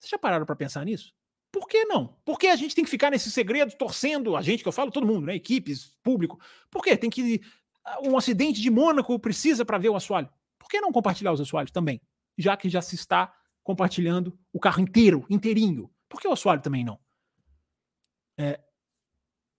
Vocês 0.00 0.10
já 0.10 0.18
pararam 0.18 0.44
para 0.44 0.56
pensar 0.56 0.84
nisso? 0.84 1.14
Por 1.52 1.68
que 1.68 1.84
não? 1.84 2.16
Por 2.24 2.38
que 2.38 2.48
a 2.48 2.56
gente 2.56 2.74
tem 2.74 2.84
que 2.84 2.90
ficar 2.90 3.10
nesse 3.10 3.30
segredo, 3.30 3.76
torcendo, 3.76 4.36
a 4.36 4.42
gente 4.42 4.62
que 4.62 4.68
eu 4.68 4.72
falo, 4.72 4.90
todo 4.90 5.06
mundo, 5.06 5.26
né? 5.26 5.34
Equipes, 5.34 5.96
público. 6.02 6.40
Por 6.70 6.82
quê? 6.82 6.96
Tem 6.96 7.10
que. 7.10 7.40
Um 8.04 8.16
acidente 8.16 8.60
de 8.60 8.70
Mônaco 8.70 9.18
precisa 9.18 9.64
para 9.64 9.78
ver 9.78 9.88
o 9.88 9.96
assoalho. 9.96 10.28
Por 10.58 10.68
que 10.68 10.80
não 10.80 10.92
compartilhar 10.92 11.32
os 11.32 11.40
assoalhos 11.40 11.72
também? 11.72 12.00
Já 12.38 12.56
que 12.56 12.68
já 12.68 12.80
se 12.80 12.94
está 12.94 13.32
compartilhando 13.62 14.38
o 14.52 14.60
carro 14.60 14.80
inteiro, 14.80 15.24
inteirinho. 15.28 15.90
Por 16.10 16.20
que 16.20 16.28
o 16.28 16.32
assoalho 16.32 16.60
também 16.60 16.84
não? 16.84 16.98
É, 18.36 18.60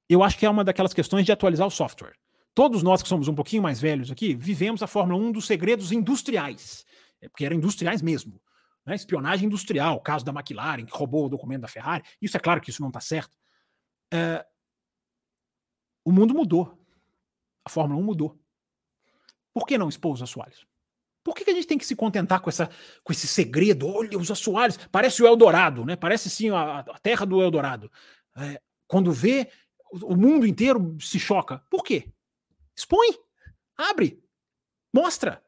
eu 0.09 0.21
acho 0.21 0.37
que 0.37 0.45
é 0.45 0.49
uma 0.49 0.65
daquelas 0.65 0.93
questões 0.93 1.25
de 1.25 1.31
atualizar 1.31 1.65
o 1.65 1.71
software. 1.71 2.13
Todos 2.53 2.83
nós 2.83 3.01
que 3.01 3.07
somos 3.07 3.29
um 3.29 3.33
pouquinho 3.33 3.63
mais 3.63 3.79
velhos 3.79 4.11
aqui, 4.11 4.35
vivemos 4.35 4.83
a 4.83 4.87
Fórmula 4.87 5.17
1 5.17 5.31
dos 5.31 5.47
segredos 5.47 5.93
industriais. 5.93 6.85
É 7.21 7.29
porque 7.29 7.45
eram 7.45 7.55
industriais 7.55 8.01
mesmo. 8.01 8.41
Né? 8.85 8.93
Espionagem 8.93 9.45
industrial, 9.45 9.95
o 9.95 10.01
caso 10.01 10.25
da 10.25 10.33
McLaren, 10.33 10.85
que 10.85 10.93
roubou 10.93 11.25
o 11.25 11.29
documento 11.29 11.61
da 11.61 11.69
Ferrari. 11.69 12.03
Isso 12.21 12.35
é 12.35 12.39
claro 12.39 12.59
que 12.59 12.69
isso 12.69 12.81
não 12.81 12.89
está 12.89 12.99
certo. 12.99 13.37
É, 14.13 14.45
o 16.03 16.11
mundo 16.11 16.33
mudou. 16.33 16.77
A 17.63 17.69
Fórmula 17.69 18.01
1 18.01 18.03
mudou. 18.03 18.37
Por 19.53 19.65
que 19.65 19.77
não 19.77 19.87
expor 19.87 20.13
os 20.13 20.21
assoalhos? 20.21 20.65
Por 21.23 21.35
que, 21.35 21.43
que, 21.43 21.52
a 21.52 21.53
gente 21.53 21.68
tem 21.68 21.77
que 21.77 21.85
se 21.85 21.95
contentar 21.95 22.41
com, 22.41 22.49
essa, 22.49 22.69
com 23.03 23.11
esse 23.11 23.27
segredo? 23.27 23.88
Olha, 23.88 24.18
os 24.18 24.31
assoalhos, 24.31 24.77
parece 24.91 25.22
o 25.22 25.27
Eldorado, 25.27 25.85
né? 25.85 25.95
Parece 25.95 26.30
sim 26.30 26.49
a, 26.49 26.80
a 26.80 26.99
terra 26.99 27.26
do 27.26 27.41
Eldorado. 27.41 27.91
É, 28.35 28.60
quando 28.88 29.11
vê, 29.11 29.49
o, 29.91 30.14
o 30.14 30.18
mundo 30.18 30.45
inteiro 30.45 30.98
se 30.99 31.19
choca. 31.19 31.60
Por 31.69 31.84
quê? 31.84 32.11
Expõe, 32.76 33.18
abre, 33.77 34.23
mostra. 34.93 35.43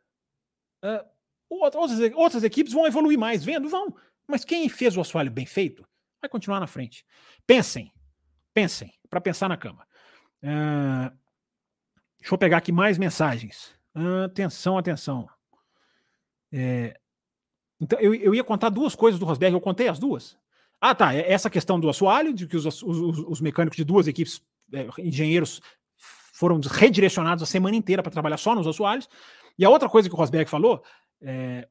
É, 0.84 1.06
outras, 1.50 2.00
outras 2.14 2.44
equipes 2.44 2.74
vão 2.74 2.86
evoluir 2.86 3.18
mais, 3.18 3.44
vendo? 3.44 3.68
Vão. 3.68 3.96
Mas 4.28 4.46
quem 4.46 4.70
fez 4.70 4.96
o 4.96 5.02
assoalho 5.02 5.32
bem 5.32 5.46
feito 5.46 5.88
vai 6.22 6.30
continuar 6.30 6.60
na 6.60 6.68
frente. 6.68 7.06
Pensem, 7.46 7.92
pensem, 8.54 8.94
para 9.10 9.20
pensar 9.20 9.50
na 9.50 9.58
cama. 9.58 9.88
É, 10.42 11.12
deixa 12.20 12.34
eu 12.34 12.38
pegar 12.38 12.58
aqui 12.58 12.72
mais 12.72 12.98
mensagens. 12.98 13.74
Atenção, 14.26 14.78
atenção. 14.78 15.30
É, 16.54 16.96
então, 17.82 18.00
eu, 18.00 18.14
eu 18.14 18.36
ia 18.36 18.44
contar 18.44 18.70
duas 18.70 18.96
coisas 18.96 19.20
do 19.20 19.26
Rosberg, 19.26 19.54
eu 19.54 19.62
contei 19.62 19.88
as 19.88 20.00
duas. 20.00 20.38
Ah, 20.80 20.94
tá. 20.94 21.14
É 21.14 21.32
essa 21.32 21.50
questão 21.50 21.80
do 21.80 21.90
assoalho, 21.90 22.34
de 22.34 22.46
que 22.48 22.56
os, 22.56 22.66
os, 22.66 22.84
os 22.84 23.42
mecânicos 23.42 23.78
de 23.78 23.84
duas 23.84 24.08
equipes, 24.08 24.42
é, 24.72 24.88
engenheiros, 25.00 25.62
foram 26.34 26.60
redirecionados 26.60 27.44
a 27.44 27.46
semana 27.46 27.76
inteira 27.76 28.04
para 28.04 28.12
trabalhar 28.12 28.38
só 28.38 28.54
nos 28.54 28.68
assoalhos. 28.68 29.10
E 29.58 29.66
a 29.66 29.70
outra 29.70 29.90
coisa 29.90 30.10
que 30.10 30.16
o 30.16 30.18
Rosberg 30.18 30.50
falou, 30.50 30.84
é, 31.22 31.68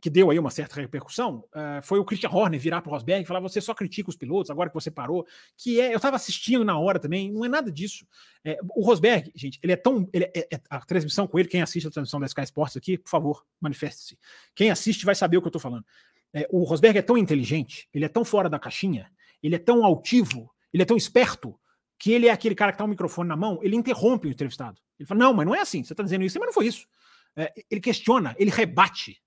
que 0.00 0.08
deu 0.08 0.30
aí 0.30 0.38
uma 0.38 0.50
certa 0.50 0.80
repercussão, 0.80 1.44
uh, 1.54 1.82
foi 1.82 1.98
o 1.98 2.04
Christian 2.04 2.30
Horner 2.30 2.58
virar 2.58 2.80
para 2.80 2.88
o 2.88 2.92
Rosberg 2.92 3.22
e 3.22 3.26
falar: 3.26 3.40
você 3.40 3.60
só 3.60 3.74
critica 3.74 4.08
os 4.08 4.16
pilotos 4.16 4.50
agora 4.50 4.70
que 4.70 4.74
você 4.74 4.90
parou. 4.90 5.26
Que 5.56 5.80
é, 5.80 5.92
eu 5.92 5.96
estava 5.96 6.16
assistindo 6.16 6.64
na 6.64 6.78
hora 6.78 6.98
também, 6.98 7.30
não 7.30 7.44
é 7.44 7.48
nada 7.48 7.70
disso. 7.70 8.06
É, 8.44 8.58
o 8.74 8.84
Rosberg, 8.84 9.30
gente, 9.34 9.58
ele 9.62 9.72
é 9.72 9.76
tão. 9.76 10.08
Ele 10.12 10.24
é, 10.24 10.48
é, 10.52 10.60
a 10.70 10.80
transmissão 10.80 11.26
com 11.26 11.38
ele, 11.38 11.48
quem 11.48 11.60
assiste 11.60 11.86
a 11.86 11.90
transmissão 11.90 12.18
da 12.18 12.26
Sky 12.26 12.42
Sports 12.42 12.76
aqui, 12.76 12.96
por 12.96 13.10
favor, 13.10 13.44
manifeste-se. 13.60 14.18
Quem 14.54 14.70
assiste 14.70 15.04
vai 15.04 15.14
saber 15.14 15.36
o 15.36 15.42
que 15.42 15.46
eu 15.46 15.50
estou 15.50 15.60
falando. 15.60 15.84
É, 16.32 16.48
o 16.50 16.64
Rosberg 16.64 16.98
é 16.98 17.02
tão 17.02 17.18
inteligente, 17.18 17.88
ele 17.92 18.04
é 18.04 18.08
tão 18.08 18.24
fora 18.24 18.48
da 18.48 18.58
caixinha, 18.58 19.10
ele 19.42 19.56
é 19.56 19.58
tão 19.58 19.84
altivo, 19.84 20.50
ele 20.72 20.82
é 20.82 20.86
tão 20.86 20.96
esperto, 20.96 21.58
que 21.98 22.12
ele 22.12 22.28
é 22.28 22.30
aquele 22.30 22.54
cara 22.54 22.72
que 22.72 22.76
está 22.76 22.84
o 22.84 22.88
microfone 22.88 23.28
na 23.28 23.36
mão, 23.36 23.58
ele 23.62 23.76
interrompe 23.76 24.28
o 24.28 24.30
entrevistado. 24.30 24.80
Ele 24.98 25.06
fala: 25.06 25.20
não, 25.20 25.34
mas 25.34 25.46
não 25.46 25.54
é 25.54 25.60
assim, 25.60 25.84
você 25.84 25.92
está 25.92 26.02
dizendo 26.02 26.24
isso, 26.24 26.38
mas 26.38 26.46
não 26.46 26.54
foi 26.54 26.66
isso. 26.66 26.86
É, 27.36 27.52
ele 27.70 27.80
questiona, 27.80 28.34
ele 28.38 28.50
rebate 28.50 29.20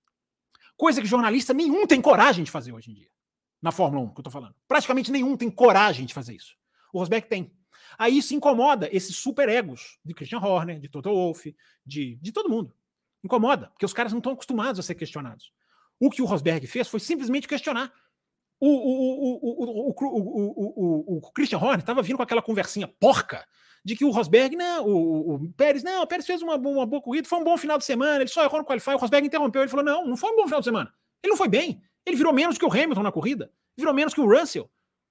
Coisa 0.76 1.00
que 1.00 1.06
jornalista 1.06 1.54
nenhum 1.54 1.86
tem 1.86 2.00
coragem 2.00 2.44
de 2.44 2.50
fazer 2.50 2.72
hoje 2.72 2.90
em 2.90 2.94
dia. 2.94 3.08
Na 3.62 3.72
Fórmula 3.72 4.04
1, 4.04 4.14
que 4.14 4.20
eu 4.20 4.24
tô 4.24 4.30
falando. 4.30 4.54
Praticamente 4.68 5.10
nenhum 5.10 5.36
tem 5.36 5.50
coragem 5.50 6.04
de 6.04 6.12
fazer 6.12 6.34
isso. 6.34 6.56
O 6.92 6.98
Rosberg 6.98 7.26
tem. 7.28 7.52
Aí 7.98 8.18
isso 8.18 8.34
incomoda 8.34 8.88
esses 8.92 9.16
super 9.16 9.48
egos 9.48 9.98
de 10.04 10.14
Christian 10.14 10.40
Horner, 10.40 10.80
de 10.80 10.88
Toto 10.88 11.10
Wolff, 11.10 11.54
de, 11.84 12.16
de 12.16 12.32
todo 12.32 12.48
mundo. 12.48 12.74
Incomoda, 13.22 13.68
porque 13.68 13.86
os 13.86 13.92
caras 13.92 14.12
não 14.12 14.18
estão 14.18 14.32
acostumados 14.32 14.78
a 14.78 14.82
ser 14.82 14.94
questionados. 14.94 15.52
O 15.98 16.10
que 16.10 16.20
o 16.20 16.24
Rosberg 16.24 16.66
fez 16.66 16.88
foi 16.88 17.00
simplesmente 17.00 17.48
questionar. 17.48 17.92
O, 18.60 18.68
o, 18.68 19.96
o, 21.06 21.18
o, 21.18 21.32
Christian 21.32 21.58
Horner 21.58 21.80
estava 21.80 22.02
vindo 22.02 22.16
com 22.16 22.22
aquela 22.22 22.42
conversinha 22.42 22.88
porca 22.88 23.46
de 23.84 23.94
que 23.94 24.04
o 24.04 24.10
Rosberg, 24.10 24.56
não, 24.56 24.86
o, 24.86 25.34
o 25.34 25.52
Pérez, 25.52 25.82
não, 25.82 26.02
o 26.02 26.06
Pérez 26.06 26.26
fez 26.26 26.40
uma, 26.40 26.56
uma 26.56 26.86
boa 26.86 27.02
corrida, 27.02 27.28
foi 27.28 27.38
um 27.38 27.44
bom 27.44 27.58
final 27.58 27.76
de 27.76 27.84
semana, 27.84 28.22
ele 28.22 28.30
só 28.30 28.42
errou 28.42 28.60
no 28.60 28.66
qualify, 28.66 28.90
o 28.90 28.96
Rosberg 28.96 29.26
interrompeu, 29.26 29.62
ele 29.62 29.70
falou, 29.70 29.84
não, 29.84 30.06
não 30.06 30.16
foi 30.16 30.30
um 30.30 30.36
bom 30.36 30.44
final 30.44 30.60
de 30.60 30.64
semana. 30.64 30.92
Ele 31.22 31.30
não 31.30 31.36
foi 31.36 31.48
bem, 31.48 31.82
ele 32.06 32.16
virou 32.16 32.32
menos 32.32 32.56
que 32.56 32.64
o 32.64 32.72
Hamilton 32.72 33.02
na 33.02 33.12
corrida, 33.12 33.52
virou 33.76 33.92
menos 33.92 34.14
que 34.14 34.20
o 34.20 34.26
Russell. 34.26 34.70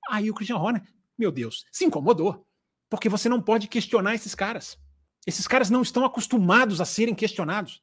Aí 0.10 0.30
o 0.30 0.34
Christian 0.34 0.58
Horner, 0.58 0.82
meu 1.18 1.32
Deus, 1.32 1.66
se 1.72 1.86
incomodou, 1.86 2.46
porque 2.90 3.08
você 3.08 3.30
não 3.30 3.42
pode 3.42 3.68
questionar 3.68 4.16
esses 4.16 4.34
caras. 4.34 4.78
Esses 5.26 5.48
caras 5.48 5.70
não 5.70 5.82
estão 5.82 6.04
acostumados 6.04 6.82
a 6.82 6.86
serem 6.86 7.16
questionados. 7.16 7.82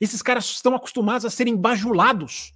Esses 0.00 0.22
caras 0.22 0.46
estão 0.46 0.74
acostumados 0.74 1.24
a 1.24 1.30
serem 1.30 1.56
bajulados, 1.56 2.52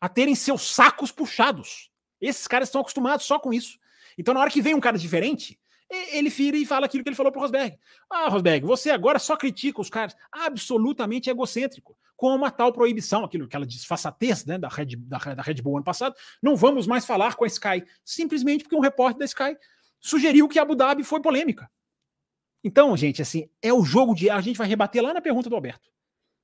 a 0.00 0.08
terem 0.08 0.34
seus 0.34 0.70
sacos 0.70 1.10
puxados. 1.10 1.90
Esses 2.20 2.46
caras 2.46 2.68
estão 2.68 2.80
acostumados 2.80 3.26
só 3.26 3.38
com 3.38 3.52
isso. 3.52 3.78
Então, 4.16 4.34
na 4.34 4.40
hora 4.40 4.50
que 4.50 4.62
vem 4.62 4.74
um 4.74 4.80
cara 4.80 4.98
diferente, 4.98 5.58
ele 5.90 6.28
vira 6.28 6.56
e 6.56 6.66
fala 6.66 6.86
aquilo 6.86 7.02
que 7.02 7.08
ele 7.08 7.16
falou 7.16 7.32
para 7.32 7.40
Rosberg. 7.40 7.78
Ah, 8.10 8.28
Rosberg, 8.28 8.66
você 8.66 8.90
agora 8.90 9.18
só 9.18 9.36
critica 9.36 9.80
os 9.80 9.88
caras. 9.88 10.14
Absolutamente 10.30 11.30
egocêntrico. 11.30 11.96
Como 12.14 12.44
a 12.44 12.50
tal 12.50 12.72
proibição, 12.72 13.24
aquilo, 13.24 13.44
aquela 13.44 13.64
disfarçatez 13.64 14.44
né, 14.44 14.58
da, 14.58 14.68
Red, 14.68 14.96
da, 14.96 15.18
da 15.18 15.42
Red 15.42 15.62
Bull 15.62 15.76
ano 15.76 15.84
passado. 15.84 16.14
Não 16.42 16.56
vamos 16.56 16.86
mais 16.86 17.06
falar 17.06 17.36
com 17.36 17.44
a 17.44 17.46
Sky. 17.46 17.84
Simplesmente 18.04 18.64
porque 18.64 18.76
um 18.76 18.80
repórter 18.80 19.20
da 19.20 19.24
Sky 19.24 19.56
sugeriu 20.00 20.48
que 20.48 20.58
Abu 20.58 20.74
Dhabi 20.74 21.04
foi 21.04 21.22
polêmica. 21.22 21.70
Então, 22.62 22.96
gente, 22.96 23.22
assim, 23.22 23.48
é 23.62 23.72
o 23.72 23.84
jogo 23.84 24.14
de. 24.14 24.28
A 24.28 24.40
gente 24.40 24.56
vai 24.56 24.66
rebater 24.66 25.02
lá 25.02 25.14
na 25.14 25.20
pergunta 25.20 25.48
do 25.48 25.54
Alberto, 25.54 25.90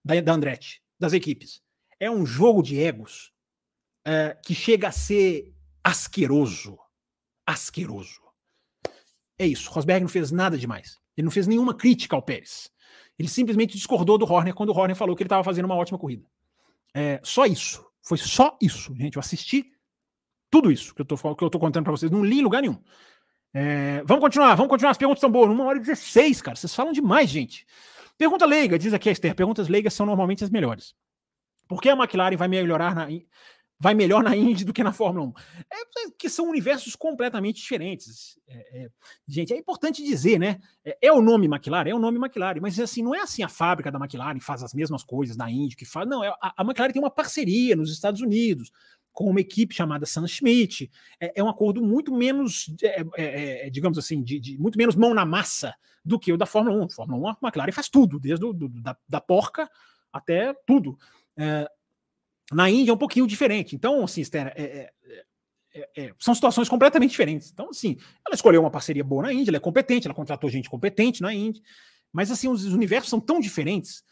da, 0.05 0.21
da 0.21 0.33
Andretti, 0.33 0.83
das 0.99 1.12
equipes. 1.12 1.61
É 1.99 2.11
um 2.11 2.25
jogo 2.25 2.62
de 2.62 2.79
egos 2.79 3.33
é, 4.07 4.39
que 4.43 4.55
chega 4.55 4.89
a 4.89 4.93
ser 4.93 5.53
asqueroso. 5.83 6.79
Asqueroso. 7.47 8.23
É 9.39 9.47
isso. 9.47 9.70
Rosberg 9.70 10.02
não 10.02 10.09
fez 10.09 10.31
nada 10.31 10.56
demais. 10.56 10.98
Ele 11.16 11.24
não 11.24 11.31
fez 11.31 11.47
nenhuma 11.47 11.74
crítica 11.74 12.16
ao 12.16 12.23
Pérez. 12.23 12.70
Ele 13.19 13.28
simplesmente 13.28 13.77
discordou 13.77 14.19
do 14.19 14.24
Horner 14.24 14.55
quando 14.55 14.70
o 14.70 14.77
Horner 14.77 14.97
falou 14.97 15.15
que 15.15 15.23
ele 15.23 15.27
estava 15.27 15.44
fazendo 15.44 15.66
uma 15.66 15.77
ótima 15.77 15.98
corrida. 15.98 16.24
É, 16.93 17.20
só 17.23 17.47
isso. 17.47 17.85
Foi 18.02 18.19
só 18.19 18.56
isso, 18.61 18.94
gente. 18.97 19.16
Eu 19.16 19.20
assisti 19.20 19.73
tudo 20.51 20.70
isso 20.70 20.94
que 20.94 21.01
eu 21.01 21.06
tô 21.51 21.59
contando 21.59 21.85
para 21.85 21.93
vocês. 21.93 22.11
Não 22.11 22.24
li 22.24 22.39
em 22.39 22.43
lugar 22.43 22.62
nenhum. 22.62 22.81
É, 23.52 24.02
vamos 24.05 24.20
continuar, 24.23 24.55
vamos 24.56 24.70
continuar. 24.70 24.90
As 24.90 24.98
perguntas 24.98 25.19
estão 25.19 25.31
boas. 25.31 25.51
Uma 25.51 25.65
hora 25.65 25.78
e 25.78 25.81
16, 25.81 26.43
cara. 26.43 26.56
Vocês 26.56 26.74
falam 26.74 26.93
demais, 26.93 27.31
gente. 27.31 27.66
Pergunta 28.19 28.44
leiga, 28.47 28.78
diz 28.78 28.93
aqui 28.93 29.09
a 29.09 29.12
Esther. 29.12 29.35
Perguntas 29.35 29.69
leigas 29.69 29.94
são 29.94 30.06
normalmente 30.06 30.44
as 30.44 30.51
melhores. 30.51 30.94
Por 31.69 31.81
que 31.81 31.89
a 31.89 31.94
McLaren 31.94 32.36
vai 32.36 32.48
melhorar 32.48 32.94
na, 32.94 33.09
vai 33.78 33.94
melhor 33.94 34.22
na 34.22 34.36
Indy 34.36 34.64
do 34.64 34.72
que 34.72 34.82
na 34.82 34.92
Fórmula 34.92 35.26
1. 35.26 35.32
É, 35.70 35.80
é, 35.80 36.10
que 36.16 36.28
são 36.28 36.48
universos 36.48 36.94
completamente 36.96 37.56
diferentes. 37.56 38.38
É, 38.46 38.84
é, 38.84 38.88
gente, 39.26 39.52
é 39.52 39.56
importante 39.56 40.02
dizer, 40.02 40.38
né? 40.38 40.60
É, 40.84 40.98
é, 41.02 41.12
o 41.12 41.20
nome 41.20 41.46
McLaren, 41.46 41.90
é 41.90 41.94
o 41.94 41.98
nome 41.98 42.18
McLaren, 42.18 42.60
mas 42.60 42.78
assim, 42.78 43.02
não 43.02 43.14
é 43.14 43.20
assim 43.20 43.42
a 43.42 43.48
fábrica 43.48 43.90
da 43.90 43.98
McLaren 43.98 44.40
faz 44.40 44.62
as 44.62 44.72
mesmas 44.72 45.02
coisas 45.02 45.36
da 45.36 45.51
Indy 45.51 45.76
que 45.76 45.84
faz. 45.84 46.09
Não, 46.09 46.22
é, 46.22 46.28
a, 46.40 46.55
a 46.59 46.62
McLaren 46.62 46.92
tem 46.92 47.02
uma 47.02 47.10
parceria 47.10 47.76
nos 47.76 47.92
Estados 47.92 48.20
Unidos 48.20 48.70
com 49.12 49.30
uma 49.30 49.40
equipe 49.40 49.74
chamada 49.74 50.06
Sam 50.06 50.26
Schmidt. 50.26 50.90
É, 51.20 51.42
um 51.42 51.48
acordo 51.48 51.80
muito 51.82 52.12
menos, 52.12 52.68
digamos 53.70 53.96
assim, 53.96 54.22
de, 54.22 54.40
de, 54.40 54.59
muito 54.59 54.76
menos 54.76 54.96
mão 54.96 55.14
na 55.14 55.24
massa 55.24 55.72
do 56.05 56.18
que 56.18 56.32
o 56.32 56.36
da 56.36 56.46
Fórmula 56.46 56.84
1. 56.84 56.88
Fórmula 56.90 57.28
1, 57.28 57.28
a 57.28 57.38
McLaren 57.44 57.72
faz 57.72 57.88
tudo, 57.88 58.18
desde 58.18 58.44
o, 58.44 58.52
do, 58.52 58.68
da, 58.68 58.96
da 59.09 59.20
porca 59.20 59.70
até 60.12 60.52
tudo. 60.66 60.98
Na 62.53 62.69
Índia 62.69 62.91
é 62.91 62.95
um 62.95 62.99
pouquinho 62.99 63.27
diferente. 63.27 63.75
Então, 63.75 64.05
assim, 64.05 64.21
Esther, 64.21 64.53
é 64.57 64.93
é, 65.75 65.91
é, 65.97 66.05
é, 66.05 66.15
são 66.19 66.35
situações 66.35 66.69
completamente 66.69 67.11
diferentes. 67.11 67.51
Então, 67.53 67.71
assim, 67.71 67.97
ela 68.27 68.35
escolheu 68.35 68.61
uma 68.61 68.71
parceria 68.71 69.03
boa 69.03 69.25
na 69.25 69.33
Índia, 69.33 69.51
ela 69.51 69.57
é 69.57 69.61
competente, 69.61 70.07
ela 70.07 70.15
contratou 70.15 70.49
gente 70.49 70.71
competente 70.71 71.21
na 71.21 71.35
Índia. 71.35 71.62
Mas, 72.12 72.31
assim, 72.31 72.49
os 72.49 72.65
universos 72.66 73.11
são 73.11 73.19
tão 73.19 73.41
diferentes 73.41 74.05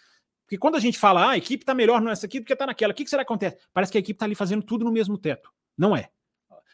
que 0.49 0.59
quando 0.59 0.75
a 0.75 0.81
gente 0.81 0.99
fala, 0.99 1.29
ah, 1.29 1.31
a 1.31 1.39
equipe 1.39 1.63
está 1.63 1.73
melhor 1.73 2.01
nessa 2.01 2.27
aqui 2.27 2.41
do 2.41 2.45
que 2.45 2.53
está 2.53 2.67
naquela, 2.67 2.93
o 2.93 2.97
que, 2.97 3.05
que 3.05 3.11
será 3.11 3.25
que 3.25 3.33
acontece? 3.33 3.57
Parece 3.73 3.93
que 3.93 3.99
a 3.99 4.01
equipe 4.01 4.17
está 4.17 4.27
ali 4.27 4.35
fazendo 4.35 4.63
tudo 4.63 4.85
no 4.85 4.93
mesmo 4.93 5.17
teto. 5.17 5.51
Não 5.79 5.97
é. 5.97 6.11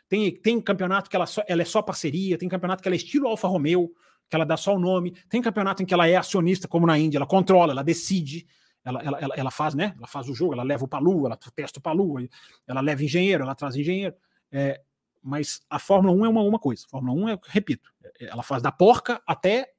Tem, 0.08 0.34
tem 0.40 0.60
campeonato 0.60 1.10
que 1.10 1.14
ela, 1.14 1.26
só, 1.26 1.42
ela 1.46 1.60
é 1.60 1.64
só 1.66 1.82
parceria, 1.82 2.38
tem 2.38 2.48
campeonato 2.48 2.82
que 2.82 2.88
ela 2.88 2.94
é 2.94 2.96
estilo 2.96 3.28
Alfa 3.28 3.46
Romeo, 3.46 3.92
que 4.28 4.34
ela 4.34 4.44
dá 4.44 4.56
só 4.56 4.74
o 4.74 4.78
nome, 4.78 5.12
tem 5.28 5.42
campeonato 5.42 5.82
em 5.82 5.86
que 5.86 5.92
ela 5.92 6.08
é 6.08 6.16
acionista, 6.16 6.66
como 6.66 6.86
na 6.86 6.98
Índia, 6.98 7.18
ela 7.18 7.26
controla, 7.26 7.72
ela 7.72 7.84
decide 7.84 8.46
ela, 8.88 9.02
ela, 9.02 9.18
ela, 9.20 9.34
ela, 9.34 9.50
faz, 9.50 9.74
né? 9.74 9.94
Ela 9.96 10.06
faz 10.06 10.28
o 10.28 10.34
jogo, 10.34 10.54
ela 10.54 10.62
leva 10.62 10.84
o 10.84 10.88
Palu, 10.88 11.26
ela 11.26 11.36
testa 11.54 11.78
o 11.78 11.82
Palu, 11.82 12.28
ela 12.66 12.80
leva 12.80 13.04
engenheiro, 13.04 13.44
ela 13.44 13.54
traz 13.54 13.76
engenheiro. 13.76 14.14
É, 14.50 14.80
mas 15.22 15.60
a 15.68 15.78
Fórmula 15.78 16.14
1 16.14 16.26
é 16.26 16.28
uma, 16.28 16.42
uma 16.42 16.58
coisa. 16.58 16.84
A 16.86 16.88
Fórmula 16.88 17.20
1 17.26 17.28
é, 17.28 17.38
repito, 17.48 17.92
é, 18.20 18.26
ela 18.26 18.42
faz 18.42 18.62
da 18.62 18.72
porca 18.72 19.22
até 19.26 19.72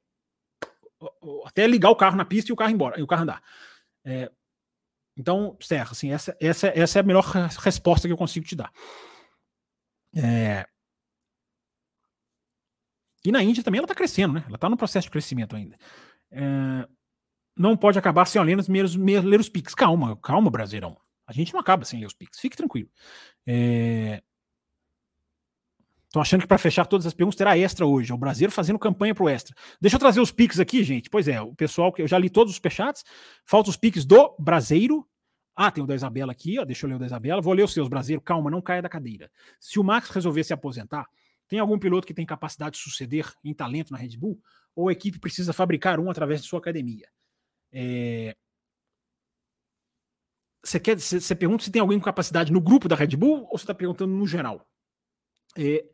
até 1.46 1.66
ligar 1.66 1.88
o 1.90 1.96
carro 1.96 2.16
na 2.16 2.26
pista 2.26 2.50
e 2.50 2.52
o 2.52 2.56
carro 2.56 2.72
embora, 2.72 3.00
e 3.00 3.02
o 3.02 3.06
carro 3.06 3.22
andar. 3.22 3.42
É, 4.04 4.30
então, 5.16 5.56
Serra, 5.60 5.90
assim, 5.92 6.12
essa, 6.12 6.36
essa, 6.38 6.68
essa 6.68 6.98
é 6.98 7.00
a 7.00 7.02
melhor 7.02 7.24
resposta 7.24 8.06
que 8.06 8.12
eu 8.12 8.18
consigo 8.18 8.46
te 8.46 8.54
dar. 8.54 8.70
É, 10.14 10.66
e 13.24 13.30
na 13.30 13.42
Índia 13.42 13.62
também 13.62 13.78
ela 13.78 13.84
está 13.84 13.94
crescendo, 13.94 14.34
né? 14.34 14.44
Ela 14.46 14.56
está 14.56 14.68
no 14.68 14.76
processo 14.76 15.06
de 15.06 15.10
crescimento 15.10 15.54
ainda. 15.54 15.76
É, 16.30 16.88
não 17.60 17.76
pode 17.76 17.98
acabar 17.98 18.24
sem 18.24 18.42
ler 18.42 18.58
os, 18.58 18.68
ler 18.96 19.38
os 19.38 19.48
pics. 19.50 19.74
Calma, 19.74 20.16
calma, 20.16 20.50
Brasileirão. 20.50 20.96
A 21.26 21.32
gente 21.32 21.52
não 21.52 21.60
acaba 21.60 21.84
sem 21.84 22.00
ler 22.00 22.06
os 22.06 22.14
pics. 22.14 22.40
Fique 22.40 22.56
tranquilo. 22.56 22.88
É... 23.46 24.22
Achando 26.16 26.40
que 26.40 26.46
para 26.46 26.58
fechar 26.58 26.86
todas 26.86 27.06
as 27.06 27.12
perguntas 27.12 27.36
terá 27.36 27.56
extra 27.56 27.86
hoje. 27.86 28.10
É 28.10 28.14
o 28.14 28.18
brasileiro 28.18 28.50
fazendo 28.50 28.78
campanha 28.78 29.14
pro 29.14 29.28
extra. 29.28 29.54
Deixa 29.80 29.94
eu 29.94 30.00
trazer 30.00 30.20
os 30.20 30.32
pics 30.32 30.58
aqui, 30.58 30.82
gente. 30.82 31.08
Pois 31.08 31.28
é, 31.28 31.40
o 31.40 31.54
pessoal 31.54 31.92
que 31.92 32.02
eu 32.02 32.08
já 32.08 32.18
li 32.18 32.30
todos 32.30 32.50
os 32.50 32.56
superchats. 32.56 33.04
Falta 33.44 33.68
os 33.68 33.76
pics 33.76 34.04
do 34.04 34.34
Brasileiro. 34.38 35.06
Ah, 35.54 35.70
tem 35.70 35.84
o 35.84 35.86
da 35.86 35.94
Isabela 35.94 36.32
aqui, 36.32 36.58
ó. 36.58 36.64
Deixa 36.64 36.86
eu 36.86 36.88
ler 36.88 36.96
o 36.96 36.98
da 36.98 37.06
Isabela. 37.06 37.42
Vou 37.42 37.52
ler 37.52 37.62
os 37.62 37.72
seus, 37.74 37.88
Brasileiro. 37.88 38.22
Calma, 38.22 38.50
não 38.50 38.62
caia 38.62 38.80
da 38.80 38.88
cadeira. 38.88 39.30
Se 39.60 39.78
o 39.78 39.84
Max 39.84 40.08
resolver 40.08 40.42
se 40.42 40.52
aposentar, 40.54 41.06
tem 41.46 41.58
algum 41.58 41.78
piloto 41.78 42.06
que 42.06 42.14
tem 42.14 42.24
capacidade 42.24 42.76
de 42.76 42.82
suceder 42.82 43.30
em 43.44 43.52
talento 43.52 43.92
na 43.92 43.98
Red 43.98 44.16
Bull? 44.16 44.40
Ou 44.74 44.88
a 44.88 44.92
equipe 44.92 45.18
precisa 45.18 45.52
fabricar 45.52 46.00
um 46.00 46.10
através 46.10 46.40
de 46.40 46.48
sua 46.48 46.58
academia? 46.58 47.06
É... 47.72 48.36
Você, 50.62 50.78
quer, 50.78 50.98
você, 50.98 51.20
você 51.20 51.34
pergunta 51.34 51.64
se 51.64 51.70
tem 51.70 51.80
alguém 51.80 51.98
com 51.98 52.04
capacidade 52.04 52.52
no 52.52 52.60
grupo 52.60 52.88
da 52.88 52.96
Red 52.96 53.16
Bull 53.16 53.44
ou 53.44 53.58
você 53.58 53.64
está 53.64 53.74
perguntando 53.74 54.12
no 54.12 54.26
geral? 54.26 54.66
É... 55.56 55.84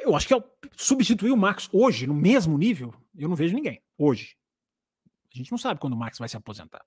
Eu 0.00 0.14
acho 0.14 0.28
que 0.28 0.34
é 0.34 0.44
substituir 0.76 1.30
o 1.30 1.36
Max 1.36 1.68
hoje, 1.72 2.06
no 2.06 2.14
mesmo 2.14 2.58
nível, 2.58 2.94
eu 3.16 3.28
não 3.28 3.36
vejo 3.36 3.54
ninguém. 3.54 3.82
Hoje. 3.96 4.36
A 5.32 5.36
gente 5.36 5.50
não 5.50 5.58
sabe 5.58 5.80
quando 5.80 5.94
o 5.94 5.96
Max 5.96 6.18
vai 6.18 6.28
se 6.28 6.36
aposentar. 6.36 6.84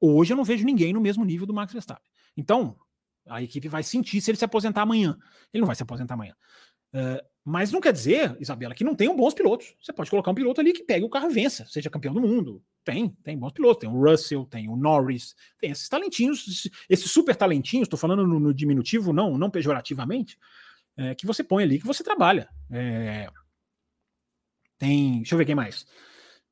Hoje 0.00 0.32
eu 0.32 0.36
não 0.36 0.44
vejo 0.44 0.64
ninguém 0.64 0.92
no 0.92 1.00
mesmo 1.00 1.24
nível 1.24 1.46
do 1.46 1.52
Max 1.52 1.72
Verstappen. 1.72 2.10
Então, 2.36 2.78
a 3.26 3.42
equipe 3.42 3.68
vai 3.68 3.82
sentir 3.82 4.20
se 4.20 4.30
ele 4.30 4.38
se 4.38 4.44
aposentar 4.44 4.82
amanhã. 4.82 5.18
Ele 5.52 5.60
não 5.60 5.66
vai 5.66 5.76
se 5.76 5.82
aposentar 5.82 6.14
amanhã. 6.14 6.34
Uh, 6.94 7.22
mas 7.44 7.70
não 7.70 7.80
quer 7.80 7.92
dizer, 7.92 8.36
Isabela, 8.40 8.74
que 8.74 8.84
não 8.84 8.94
tenham 8.94 9.16
bons 9.16 9.34
pilotos. 9.34 9.74
Você 9.80 9.92
pode 9.92 10.10
colocar 10.10 10.30
um 10.30 10.34
piloto 10.34 10.60
ali 10.60 10.72
que 10.72 10.82
pegue 10.82 11.04
o 11.04 11.10
carro 11.10 11.30
e 11.30 11.34
vença, 11.34 11.66
seja 11.66 11.90
campeão 11.90 12.14
do 12.14 12.20
mundo. 12.20 12.62
Tem, 12.84 13.08
tem 13.22 13.38
bons 13.38 13.52
pilotos. 13.52 13.80
Tem 13.80 13.88
o 13.88 14.02
Russell, 14.02 14.46
tem 14.46 14.68
o 14.68 14.76
Norris, 14.76 15.34
tem 15.58 15.70
esses 15.70 15.88
talentinhos, 15.88 16.68
esses 16.88 17.10
super 17.10 17.36
talentinhos, 17.36 17.86
estou 17.86 17.98
falando 17.98 18.26
no, 18.26 18.40
no, 18.40 18.54
diminutivo, 18.54 19.12
não, 19.12 19.36
não 19.36 19.50
pejorativamente, 19.50 20.38
é, 20.96 21.14
que 21.14 21.26
você 21.26 21.44
põe 21.44 21.62
ali, 21.62 21.78
que 21.78 21.86
você 21.86 22.02
trabalha. 22.02 22.48
É, 22.70 23.28
tem, 24.78 25.18
deixa 25.18 25.34
eu 25.34 25.38
ver 25.38 25.44
quem 25.44 25.54
mais. 25.54 25.86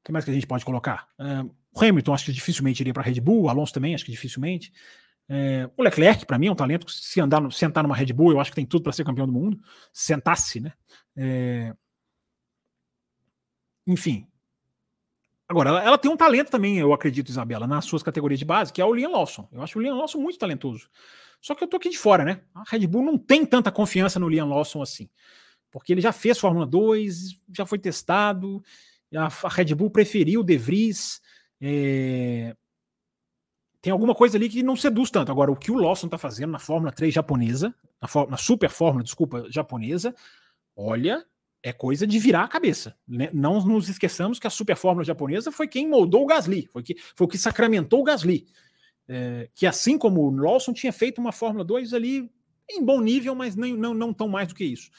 Quem 0.05 0.13
mais 0.13 0.25
que 0.25 0.31
a 0.31 0.35
gente 0.35 0.47
pode 0.47 0.65
colocar? 0.65 1.09
É, 1.19 1.43
o 1.43 1.85
Hamilton, 1.85 2.15
acho 2.15 2.27
que 2.27 2.33
dificilmente 2.33 2.83
iria 2.83 2.93
para 2.93 3.03
a 3.03 3.07
Red 3.07 3.21
Bull, 3.21 3.45
o 3.45 3.49
Alonso 3.49 3.73
também, 3.73 3.95
acho 3.95 4.05
que 4.05 4.13
dificilmente. 4.13 4.73
É, 5.29 5.69
o 5.77 5.83
Leclerc, 5.83 6.25
para 6.25 6.39
mim, 6.39 6.47
é 6.47 6.53
um 6.53 6.57
talento. 6.57 6.91
Se 6.91 7.21
andar 7.21 7.41
no, 7.41 7.51
sentar 7.51 7.83
numa 7.83 7.95
Red 7.95 8.13
Bull, 8.13 8.33
eu 8.33 8.41
acho 8.41 8.51
que 8.51 8.57
tem 8.57 8.67
tudo 8.67 8.83
para 8.83 8.93
ser 8.93 9.05
campeão 9.05 9.27
do 9.27 9.33
mundo. 9.33 9.61
Sentasse, 9.93 10.61
né? 10.61 10.73
É, 11.17 11.75
enfim. 13.87 14.27
Agora, 15.49 15.71
ela, 15.71 15.83
ela, 15.83 15.99
tem 15.99 16.11
um 16.11 16.17
talento 16.17 16.51
também, 16.51 16.79
eu 16.79 16.93
acredito, 16.93 17.31
Isabela, 17.31 17.67
nas 17.67 17.85
suas 17.87 18.03
categorias 18.03 18.39
de 18.39 18.45
base, 18.45 18.73
que 18.73 18.83
é 18.83 18.85
o 18.85 18.93
Liam 18.93 19.11
Lawson. 19.11 19.49
Eu 19.51 19.63
acho 19.63 19.79
o 19.79 19.83
Liam 19.83 19.97
Lawson 19.97 20.19
muito 20.19 20.39
talentoso. 20.39 20.89
Só 21.41 21.55
que 21.55 21.65
eu 21.65 21.69
tô 21.69 21.77
aqui 21.77 21.89
de 21.89 21.99
fora, 21.99 22.25
né? 22.25 22.43
A 22.55 22.65
Red 22.67 22.87
Bull 22.87 23.03
não 23.03 23.17
tem 23.17 23.47
tanta 23.47 23.73
confiança 23.73 24.21
no 24.21 24.29
Liam 24.29 24.49
Lawson 24.49 24.83
assim. 24.83 25.09
Porque 25.71 25.93
ele 25.93 26.01
já 26.01 26.13
fez 26.13 26.39
Fórmula 26.39 26.67
2, 26.67 27.41
já 27.57 27.65
foi 27.65 27.79
testado. 27.79 28.63
A, 29.15 29.27
a 29.27 29.49
Red 29.49 29.75
Bull 29.75 29.91
preferiu 29.91 30.41
o 30.41 30.45
De 30.45 30.57
Vries. 30.57 31.21
É, 31.61 32.55
tem 33.81 33.93
alguma 33.93 34.15
coisa 34.15 34.37
ali 34.37 34.49
que 34.49 34.63
não 34.63 34.77
seduz 34.77 35.11
tanto. 35.11 35.31
Agora, 35.31 35.51
o 35.51 35.57
que 35.57 35.71
o 35.71 35.77
Lawson 35.77 36.07
está 36.07 36.19
fazendo 36.19 36.51
na 36.51 36.59
Fórmula 36.59 36.93
3 36.93 37.15
japonesa, 37.15 37.75
na, 38.01 38.27
na, 38.27 38.37
Super 38.37 38.71
Fórmula, 38.71 39.05
desculpa, 39.05 39.47
japonesa, 39.51 40.15
olha, 40.77 41.25
é 41.63 41.73
coisa 41.73 42.07
de 42.07 42.19
virar 42.19 42.45
a 42.45 42.49
cabeça. 42.49 42.97
Né? 43.07 43.31
Não 43.33 43.61
nos 43.65 43.89
esqueçamos 43.89 44.39
que 44.39 44.47
a 44.47 44.51
Super 44.51 44.77
Fórmula 44.77 45.05
japonesa 45.05 45.51
foi 45.51 45.67
quem 45.67 45.89
moldou 45.89 46.23
o 46.23 46.27
Gasly, 46.27 46.69
foi, 46.73 46.83
que, 46.83 46.97
foi 47.17 47.27
o 47.27 47.29
que 47.29 47.39
sacramentou 47.39 48.01
o 48.01 48.05
Gasly. 48.05 48.47
É, 49.09 49.49
que 49.55 49.67
assim 49.67 49.97
como 49.97 50.21
o 50.21 50.31
Lawson 50.31 50.73
tinha 50.73 50.93
feito 50.93 51.19
uma 51.19 51.33
Fórmula 51.33 51.65
2 51.65 51.95
ali 51.95 52.31
em 52.71 52.85
bom 52.85 53.01
nível, 53.01 53.35
mas 53.35 53.57
nem, 53.57 53.77
não, 53.77 53.95
não 53.95 54.13
tão 54.13 54.29
mais 54.29 54.49
do 54.49 54.55
que 54.55 54.65
isso. 54.65 54.91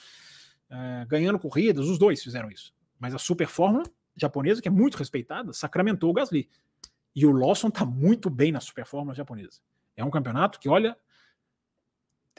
É, 0.70 1.06
ganhando 1.08 1.40
corridas, 1.40 1.88
os 1.88 1.98
dois 1.98 2.22
fizeram 2.22 2.50
isso. 2.50 2.74
Mas 3.00 3.14
a 3.14 3.18
Super 3.18 3.48
Fórmula 3.48 3.84
japonesa, 4.16 4.62
que 4.62 4.68
é 4.68 4.72
muito 4.72 4.98
respeitada, 4.98 5.54
sacramentou 5.54 6.10
o 6.10 6.14
Gasly. 6.14 6.50
E 7.16 7.26
o 7.26 7.32
Lawson 7.32 7.70
está 7.70 7.86
muito 7.86 8.30
bem 8.30 8.52
na 8.52 8.60
Super 8.60 8.86
Fórmula 8.86 9.16
japonesa. 9.16 9.62
É 9.96 10.04
um 10.04 10.10
campeonato 10.10 10.60
que, 10.60 10.68
olha, 10.68 10.98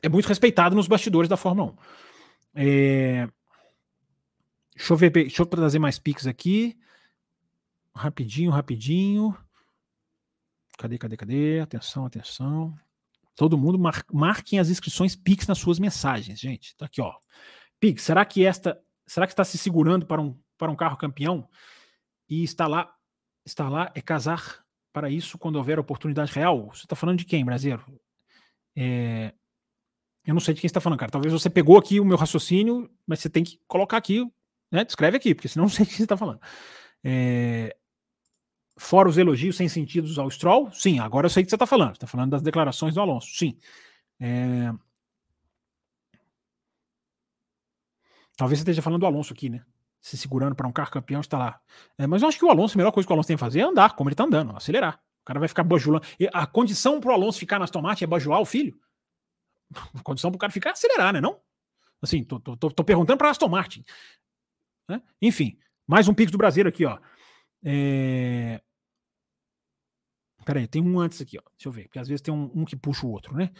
é 0.03 0.09
muito 0.09 0.27
respeitado 0.27 0.75
nos 0.75 0.87
bastidores 0.87 1.29
da 1.29 1.37
Fórmula 1.37 1.73
1. 1.73 1.77
É... 2.55 3.29
Deixa 4.81 4.95
eu 4.95 4.97
ver, 4.97 5.11
deixa 5.11 5.43
eu 5.43 5.47
trazer 5.47 5.79
mais 5.79 5.99
piques 5.99 6.27
aqui. 6.27 6.75
rapidinho, 7.95 8.51
rapidinho. 8.51 9.37
Cadê, 10.79 10.97
cadê, 10.97 11.19
cadê? 11.19 11.61
Atenção, 11.61 12.07
atenção. 12.07 12.75
Todo 13.37 13.59
mundo 13.59 13.79
mar 13.79 14.03
marquem 14.11 14.59
as 14.59 14.71
inscrições 14.71 15.15
Pix 15.15 15.47
nas 15.47 15.59
suas 15.59 15.79
mensagens, 15.79 16.41
gente. 16.41 16.75
Tá 16.77 16.87
aqui, 16.87 17.03
ó. 17.03 17.13
Pix, 17.79 18.03
será 18.03 18.25
que 18.25 18.43
esta, 18.43 18.83
será 19.07 19.27
que 19.27 19.35
está 19.35 19.45
se 19.45 19.59
segurando 19.59 20.07
para 20.07 20.23
um, 20.23 20.35
para 20.57 20.73
um 20.73 20.77
carro 20.77 20.97
campeão 20.97 21.47
e 22.27 22.43
está 22.43 22.67
lá, 22.67 22.91
está 23.45 23.69
lá 23.69 23.93
é 23.95 24.01
casar 24.01 24.65
para 24.95 25.11
isso 25.11 25.37
quando 25.37 25.57
houver 25.57 25.79
oportunidade 25.79 26.33
real? 26.33 26.71
Você 26.73 26.87
está 26.87 26.97
falando 26.97 27.19
de 27.19 27.27
quem, 27.27 27.45
brasileiro? 27.45 27.85
É, 28.75 29.35
eu 30.25 30.33
não 30.33 30.41
sei 30.41 30.55
de 30.55 30.63
quem 30.63 30.69
está 30.69 30.81
falando, 30.81 30.99
cara. 30.99 31.13
Talvez 31.13 31.35
você 31.35 31.51
pegou 31.51 31.77
aqui 31.77 32.01
o 32.01 32.05
meu 32.05 32.17
raciocínio, 32.17 32.91
mas 33.07 33.21
você 33.21 33.29
tem 33.29 33.45
que 33.45 33.61
colocar 33.69 33.99
aqui, 33.99 34.27
né? 34.71 34.85
Escreve 34.89 35.17
aqui, 35.17 35.35
porque 35.35 35.49
senão 35.49 35.65
não 35.67 35.71
sei 35.71 35.85
de 35.85 35.91
quem 35.91 35.99
você 35.99 36.05
está 36.05 36.17
falando. 36.17 36.41
É, 37.03 37.77
fora 38.79 39.09
os 39.09 39.19
elogios 39.19 39.57
sem 39.57 39.69
sentidos 39.69 40.19
ao 40.19 40.31
Stroll, 40.31 40.71
sim, 40.73 40.99
agora 40.99 41.27
eu 41.27 41.31
sei 41.31 41.43
o 41.43 41.47
que 41.47 41.51
você 41.51 41.57
está 41.57 41.67
falando. 41.67 41.93
Está 41.93 42.07
falando 42.07 42.31
das 42.31 42.43
declarações 42.43 42.95
do 42.95 43.01
Alonso, 43.01 43.29
sim. 43.35 43.59
É... 44.19 44.73
Talvez 48.37 48.59
você 48.59 48.63
esteja 48.63 48.81
falando 48.81 49.01
do 49.01 49.07
Alonso 49.07 49.35
aqui, 49.35 49.51
né? 49.51 49.63
Se 50.01 50.17
segurando 50.17 50.55
para 50.55 50.67
um 50.67 50.73
carro 50.73 50.91
campeão, 50.91 51.21
está 51.21 51.37
lá. 51.37 51.61
É, 51.99 52.07
mas 52.07 52.23
eu 52.23 52.29
acho 52.29 52.39
que 52.39 52.45
o 52.45 52.51
Alonso, 52.51 52.75
a 52.75 52.79
melhor 52.79 52.91
coisa 52.91 53.07
que 53.07 53.13
o 53.13 53.15
Alonso 53.15 53.27
tem 53.27 53.37
que 53.37 53.41
fazer 53.41 53.61
é 53.61 53.65
andar, 53.65 53.95
como 53.95 54.09
ele 54.09 54.15
está 54.15 54.25
andando, 54.25 54.57
acelerar. 54.57 54.99
O 55.21 55.25
cara 55.27 55.39
vai 55.39 55.49
ficar 55.49 55.63
bajulando. 55.63 56.07
A 56.33 56.47
condição 56.47 57.01
para 57.01 57.11
o 57.11 57.13
Alonso 57.13 57.39
ficar 57.39 57.59
nas 57.59 57.71
tomates 57.71 58.03
é 58.03 58.07
bajular 58.07 58.41
o 58.41 58.47
filho? 58.47 58.75
A 59.95 60.03
condição 60.03 60.31
para 60.31 60.37
o 60.37 60.41
cara 60.41 60.53
ficar 60.53 60.71
é 60.71 60.73
acelerar, 60.73 61.13
né? 61.13 61.21
Não? 61.21 61.39
Assim, 62.01 62.25
tô, 62.25 62.41
tô, 62.41 62.57
tô, 62.57 62.71
tô 62.71 62.83
perguntando 62.83 63.19
para 63.19 63.29
Aston 63.29 63.49
Martin. 63.49 63.85
Né? 64.91 65.01
Enfim, 65.23 65.57
mais 65.87 66.09
um 66.09 66.15
pico 66.15 66.33
do 66.33 66.39
Brasileiro 66.39 66.69
aqui, 66.69 66.85
ó. 66.85 66.99
É... 67.65 68.61
Peraí, 70.45 70.67
tem 70.67 70.83
um 70.83 70.99
antes 70.99 71.21
aqui, 71.21 71.39
ó. 71.39 71.43
Deixa 71.57 71.69
eu 71.69 71.73
ver, 71.73 71.85
porque 71.85 72.01
às 72.01 72.09
vezes 72.09 72.21
tem 72.21 72.35
um, 72.35 72.51
um 72.53 72.65
que 72.65 72.75
puxa 72.75 73.07
o 73.07 73.11
outro, 73.11 73.37
né? 73.37 73.51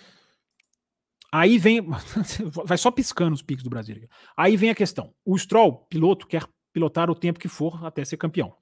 Aí 1.33 1.57
vem. 1.57 1.81
Vai 2.67 2.77
só 2.77 2.91
piscando 2.91 3.35
os 3.35 3.43
picos 3.43 3.63
do 3.63 3.71
Brasil. 3.71 3.97
Aqui. 3.97 4.09
Aí 4.37 4.57
vem 4.57 4.71
a 4.71 4.75
questão. 4.75 5.15
O 5.25 5.39
Stroll, 5.39 5.87
piloto, 5.89 6.27
quer 6.27 6.45
pilotar 6.73 7.09
o 7.09 7.15
tempo 7.15 7.39
que 7.39 7.47
for 7.47 7.85
até 7.87 8.05
ser 8.05 8.17
campeão. 8.17 8.57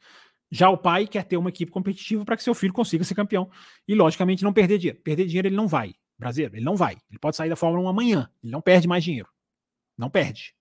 Já 0.50 0.68
o 0.68 0.76
pai 0.76 1.06
quer 1.06 1.24
ter 1.24 1.38
uma 1.38 1.48
equipe 1.48 1.72
competitiva 1.72 2.24
para 2.26 2.36
que 2.36 2.42
seu 2.42 2.54
filho 2.54 2.72
consiga 2.74 3.02
ser 3.04 3.14
campeão. 3.14 3.50
E, 3.86 3.94
logicamente, 3.94 4.44
não 4.44 4.52
perder 4.52 4.76
dinheiro. 4.76 5.00
Perder 5.02 5.26
dinheiro 5.26 5.48
ele 5.48 5.56
não 5.56 5.66
vai. 5.66 5.94
Brasileiro, 6.18 6.56
ele 6.56 6.64
não 6.64 6.76
vai. 6.76 6.98
Ele 7.08 7.18
pode 7.18 7.36
sair 7.36 7.48
da 7.48 7.56
Fórmula 7.56 7.84
1 7.84 7.88
amanhã. 7.88 8.30
Ele 8.42 8.52
não 8.52 8.60
perde 8.60 8.86
mais 8.86 9.02
dinheiro. 9.02 9.28
Não 9.96 10.10
perde. 10.10 10.57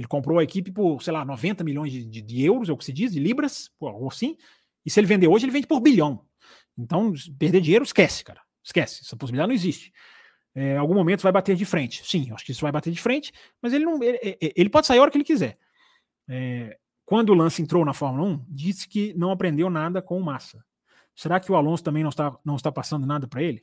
Ele 0.00 0.08
comprou 0.08 0.38
a 0.38 0.42
equipe 0.42 0.72
por, 0.72 1.02
sei 1.02 1.12
lá, 1.12 1.26
90 1.26 1.62
milhões 1.62 1.92
de, 1.92 2.02
de, 2.06 2.22
de 2.22 2.42
euros, 2.42 2.70
é 2.70 2.72
o 2.72 2.76
que 2.78 2.86
se 2.86 2.92
diz, 2.92 3.12
de 3.12 3.20
libras, 3.20 3.70
ou 3.78 4.08
assim. 4.08 4.34
E 4.82 4.88
se 4.90 4.98
ele 4.98 5.06
vender 5.06 5.28
hoje, 5.28 5.44
ele 5.44 5.52
vende 5.52 5.66
por 5.66 5.78
bilhão. 5.78 6.24
Então, 6.78 7.12
perder 7.38 7.60
dinheiro, 7.60 7.84
esquece, 7.84 8.24
cara. 8.24 8.40
Esquece. 8.64 9.02
Essa 9.04 9.14
possibilidade 9.14 9.48
não 9.48 9.54
existe. 9.54 9.92
É, 10.54 10.72
em 10.72 10.78
algum 10.78 10.94
momento 10.94 11.20
vai 11.20 11.30
bater 11.30 11.54
de 11.54 11.66
frente. 11.66 12.02
Sim, 12.02 12.32
acho 12.32 12.46
que 12.46 12.50
isso 12.50 12.62
vai 12.62 12.72
bater 12.72 12.90
de 12.90 12.98
frente, 12.98 13.30
mas 13.60 13.74
ele 13.74 13.84
não. 13.84 14.02
Ele, 14.02 14.18
ele 14.40 14.70
pode 14.70 14.86
sair 14.86 14.96
a 14.96 15.02
hora 15.02 15.10
que 15.10 15.18
ele 15.18 15.24
quiser. 15.24 15.58
É, 16.26 16.78
quando 17.04 17.28
o 17.28 17.34
Lance 17.34 17.60
entrou 17.60 17.84
na 17.84 17.92
Fórmula 17.92 18.26
1, 18.26 18.46
disse 18.48 18.88
que 18.88 19.12
não 19.18 19.30
aprendeu 19.30 19.68
nada 19.68 20.00
com 20.00 20.18
o 20.18 20.24
Massa. 20.24 20.64
Será 21.14 21.38
que 21.38 21.52
o 21.52 21.56
Alonso 21.56 21.84
também 21.84 22.02
não 22.02 22.08
está, 22.08 22.34
não 22.42 22.56
está 22.56 22.72
passando 22.72 23.06
nada 23.06 23.28
para 23.28 23.42
ele? 23.42 23.62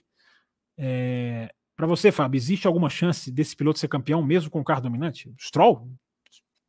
É, 0.78 1.52
para 1.76 1.88
você, 1.88 2.12
Fábio, 2.12 2.38
existe 2.38 2.68
alguma 2.68 2.92
chance 2.92 3.32
desse 3.32 3.56
piloto 3.56 3.80
ser 3.80 3.88
campeão 3.88 4.22
mesmo 4.24 4.52
com 4.52 4.60
o 4.60 4.64
carro 4.64 4.82
dominante? 4.82 5.34
Stroll? 5.40 5.92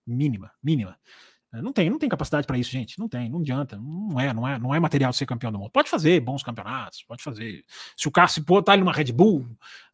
Mínima, 0.09 0.51
mínima. 0.63 0.99
É, 1.53 1.63
não 1.63 1.73
tem, 1.73 1.89
não 1.89 1.99
tem 1.99 2.09
capacidade 2.09 2.47
para 2.47 2.59
isso, 2.59 2.71
gente. 2.71 2.99
Não 2.99 3.09
tem, 3.09 3.31
não 3.31 3.41
adianta. 3.41 3.79
Não 3.79 4.21
é, 4.21 4.33
não 4.35 4.49
é, 4.49 4.59
não 4.59 4.75
é 4.75 4.81
material 4.81 5.13
ser 5.13 5.27
campeão 5.27 5.51
do 5.51 5.59
mundo. 5.59 5.71
Pode 5.71 5.89
fazer 5.89 6.21
bons 6.21 6.43
campeonatos, 6.43 7.03
pode 7.05 7.23
fazer. 7.23 7.65
Se 7.97 8.07
o 8.09 8.11
carro 8.11 8.29
se 8.29 8.41
botar 8.41 8.75
ele 8.75 8.83
numa 8.83 8.93
Red 8.93 9.13
Bull, 9.13 9.47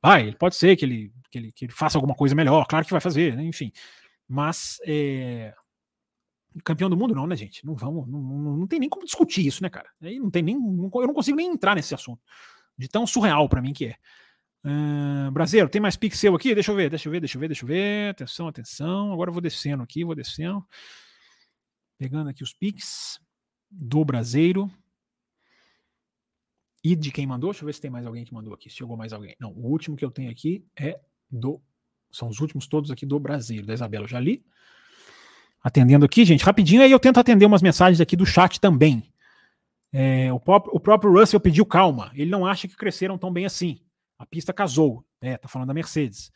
vai, 0.03 0.33
pode 0.33 0.57
ser 0.57 0.77
que 0.77 0.85
ele, 0.85 1.13
que 1.31 1.39
ele, 1.39 1.53
que 1.53 1.65
ele 1.67 1.73
faça 1.73 1.97
alguma 1.97 2.15
coisa 2.15 2.35
melhor, 2.35 2.67
claro 2.67 2.85
que 2.85 2.91
vai 2.91 3.01
fazer, 3.01 3.37
né? 3.37 3.45
enfim. 3.45 3.71
Mas 4.29 4.79
é, 4.87 5.55
campeão 6.63 6.91
do 6.91 6.97
mundo, 6.97 7.15
não, 7.15 7.27
né, 7.27 7.37
gente? 7.37 7.65
Não 7.65 7.75
vamos, 7.75 8.07
não, 8.09 8.21
não, 8.21 8.57
não 8.59 8.67
tem 8.67 8.79
nem 8.79 8.89
como 8.89 9.05
discutir 9.05 9.47
isso, 9.47 9.63
né, 9.63 9.69
cara? 9.69 9.89
Aí 10.03 10.19
não 10.19 10.31
tem 10.31 10.43
nem, 10.43 10.55
eu 10.55 11.07
não 11.07 11.15
consigo 11.15 11.37
nem 11.37 11.51
entrar 11.51 11.75
nesse 11.75 11.95
assunto. 11.95 12.23
De 12.77 12.89
tão 12.89 13.07
surreal 13.07 13.49
para 13.49 13.63
mim 13.63 13.73
que 13.73 13.87
é. 13.87 13.97
Uh, 14.65 15.31
Brasileiro, 15.31 15.69
tem 15.69 15.81
mais 15.81 15.95
pixel 15.95 16.35
aqui? 16.35 16.55
Deixa 16.55 16.73
eu 16.73 16.77
ver, 16.77 16.89
deixa 16.89 17.07
eu 17.07 17.13
ver, 17.13 17.21
deixa 17.21 17.37
eu 17.37 17.41
ver, 17.41 17.49
deixa 17.49 17.65
eu 17.65 17.69
ver. 17.69 18.11
Atenção, 18.11 18.49
atenção. 18.49 19.13
Agora 19.13 19.29
eu 19.29 19.33
vou 19.33 19.43
descendo 19.43 19.83
aqui, 19.83 20.05
vou 20.05 20.15
descendo. 20.15 20.65
Pegando 21.99 22.31
aqui 22.31 22.43
os 22.43 22.55
pix 22.55 23.21
do 23.71 24.05
Brasileiro. 24.05 24.71
E 26.83 26.97
de 26.97 27.11
quem 27.11 27.27
mandou? 27.27 27.51
Deixa 27.51 27.63
eu 27.63 27.67
ver 27.67 27.75
se 27.75 27.81
tem 27.81 27.91
mais 27.91 28.07
alguém 28.07 28.25
que 28.25 28.33
mandou 28.33 28.55
aqui. 28.55 28.71
Se 28.71 28.77
chegou 28.77 28.97
mais 28.97 29.13
alguém. 29.13 29.37
Não, 29.39 29.53
o 29.53 29.69
último 29.71 29.97
que 29.97 30.05
eu 30.05 30.11
tenho 30.11 30.31
aqui 30.31 30.67
é 30.79 30.99
do. 31.31 31.61
São 32.11 32.29
os 32.29 32.41
últimos 32.41 32.67
todos 32.67 32.91
aqui 32.91 33.05
do 33.05 33.19
Brasileiro, 33.19 33.67
da 33.67 33.75
Isabela. 33.75 34.05
Eu 34.05 34.09
já 34.09 34.21
li. 34.21 34.45
Atendendo 35.63 36.05
aqui, 36.05 36.25
gente, 36.25 36.45
rapidinho. 36.45 36.83
Aí 36.83 36.91
eu 36.91 37.01
tento 37.01 37.19
atender 37.19 37.45
umas 37.47 37.63
mensagens 37.63 38.01
aqui 38.01 38.17
do 38.17 38.27
chat 38.27 38.61
também. 38.61 39.11
É, 39.93 40.33
o, 40.33 40.41
próprio, 40.41 40.75
o 40.75 40.81
próprio 40.81 41.13
Russell 41.13 41.41
pediu 41.41 41.65
calma. 41.65 42.11
Ele 42.15 42.31
não 42.31 42.47
acha 42.47 42.69
que 42.69 42.77
cresceram 42.77 43.17
tão 43.17 43.33
bem 43.33 43.47
assim. 43.47 43.81
A 44.25 44.27
pista 44.27 44.55
casou, 44.55 45.05
né? 45.21 45.37
Tá 45.37 45.49
falando 45.49 45.69
da 45.69 45.75
Mercedes. 45.75 46.33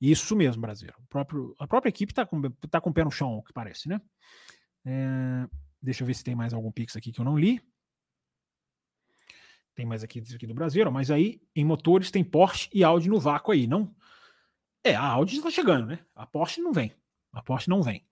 Isso 0.00 0.34
mesmo, 0.34 0.62
brasileiro. 0.62 0.98
O 1.02 1.06
próprio, 1.06 1.54
a 1.58 1.66
própria 1.66 1.90
equipe 1.90 2.14
tá 2.14 2.24
com, 2.24 2.40
tá 2.70 2.80
com 2.80 2.88
o 2.88 2.94
pé 2.94 3.04
no 3.04 3.10
chão, 3.10 3.36
o 3.36 3.42
que 3.42 3.52
parece, 3.52 3.90
né? 3.90 4.00
É, 4.86 5.46
deixa 5.82 6.02
eu 6.02 6.06
ver 6.06 6.14
se 6.14 6.24
tem 6.24 6.34
mais 6.34 6.54
algum 6.54 6.72
Pix 6.72 6.96
aqui 6.96 7.12
que 7.12 7.20
eu 7.20 7.24
não 7.24 7.38
li. 7.38 7.62
Tem 9.74 9.84
mais 9.84 10.02
aqui, 10.02 10.22
aqui 10.34 10.46
do 10.46 10.54
Brasileiro, 10.54 10.90
mas 10.90 11.10
aí 11.10 11.42
em 11.54 11.62
motores 11.62 12.10
tem 12.10 12.24
Porsche 12.24 12.70
e 12.72 12.82
Audi 12.82 13.10
no 13.10 13.20
vácuo 13.20 13.52
aí, 13.52 13.66
não? 13.66 13.94
É, 14.82 14.94
a 14.94 15.04
Audi 15.04 15.36
está 15.36 15.50
chegando, 15.50 15.88
né? 15.88 15.98
A 16.14 16.26
Porsche 16.26 16.62
não 16.62 16.72
vem. 16.72 16.94
A 17.34 17.42
Porsche 17.42 17.68
não 17.68 17.82
vem. 17.82 18.06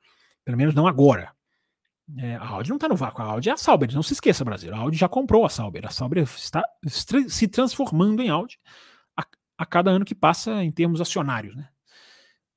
Pelo 0.45 0.59
menos 0.59 0.75
não 0.75 0.87
agora. 0.87 1.35
É, 2.19 2.37
a 2.37 2.47
Audi 2.47 2.69
não 2.69 2.77
está 2.77 2.89
no 2.89 2.97
vácuo, 2.97 3.23
a 3.23 3.27
Audi 3.27 3.49
é 3.49 3.53
a 3.53 3.57
Sauber, 3.57 3.91
não 3.95 4.03
se 4.03 4.13
esqueça, 4.13 4.45
Brasil. 4.45 4.75
A 4.75 4.79
Audi 4.79 4.99
já 4.99 5.09
comprou 5.09 5.47
a 5.47 5.49
Sauber. 5.49 5.87
A 5.87 5.91
Sauber 5.91 6.23
está 6.23 6.63
se 6.87 7.49
transformando 7.49 8.23
em 8.23 8.29
Audi 8.29 8.61
a, 9.59 9.67
cada 9.67 9.91
ano 9.91 10.05
que 10.05 10.15
passa 10.15 10.63
em 10.63 10.71
termos 10.71 11.01
acionários. 11.01 11.57
Né? 11.57 11.69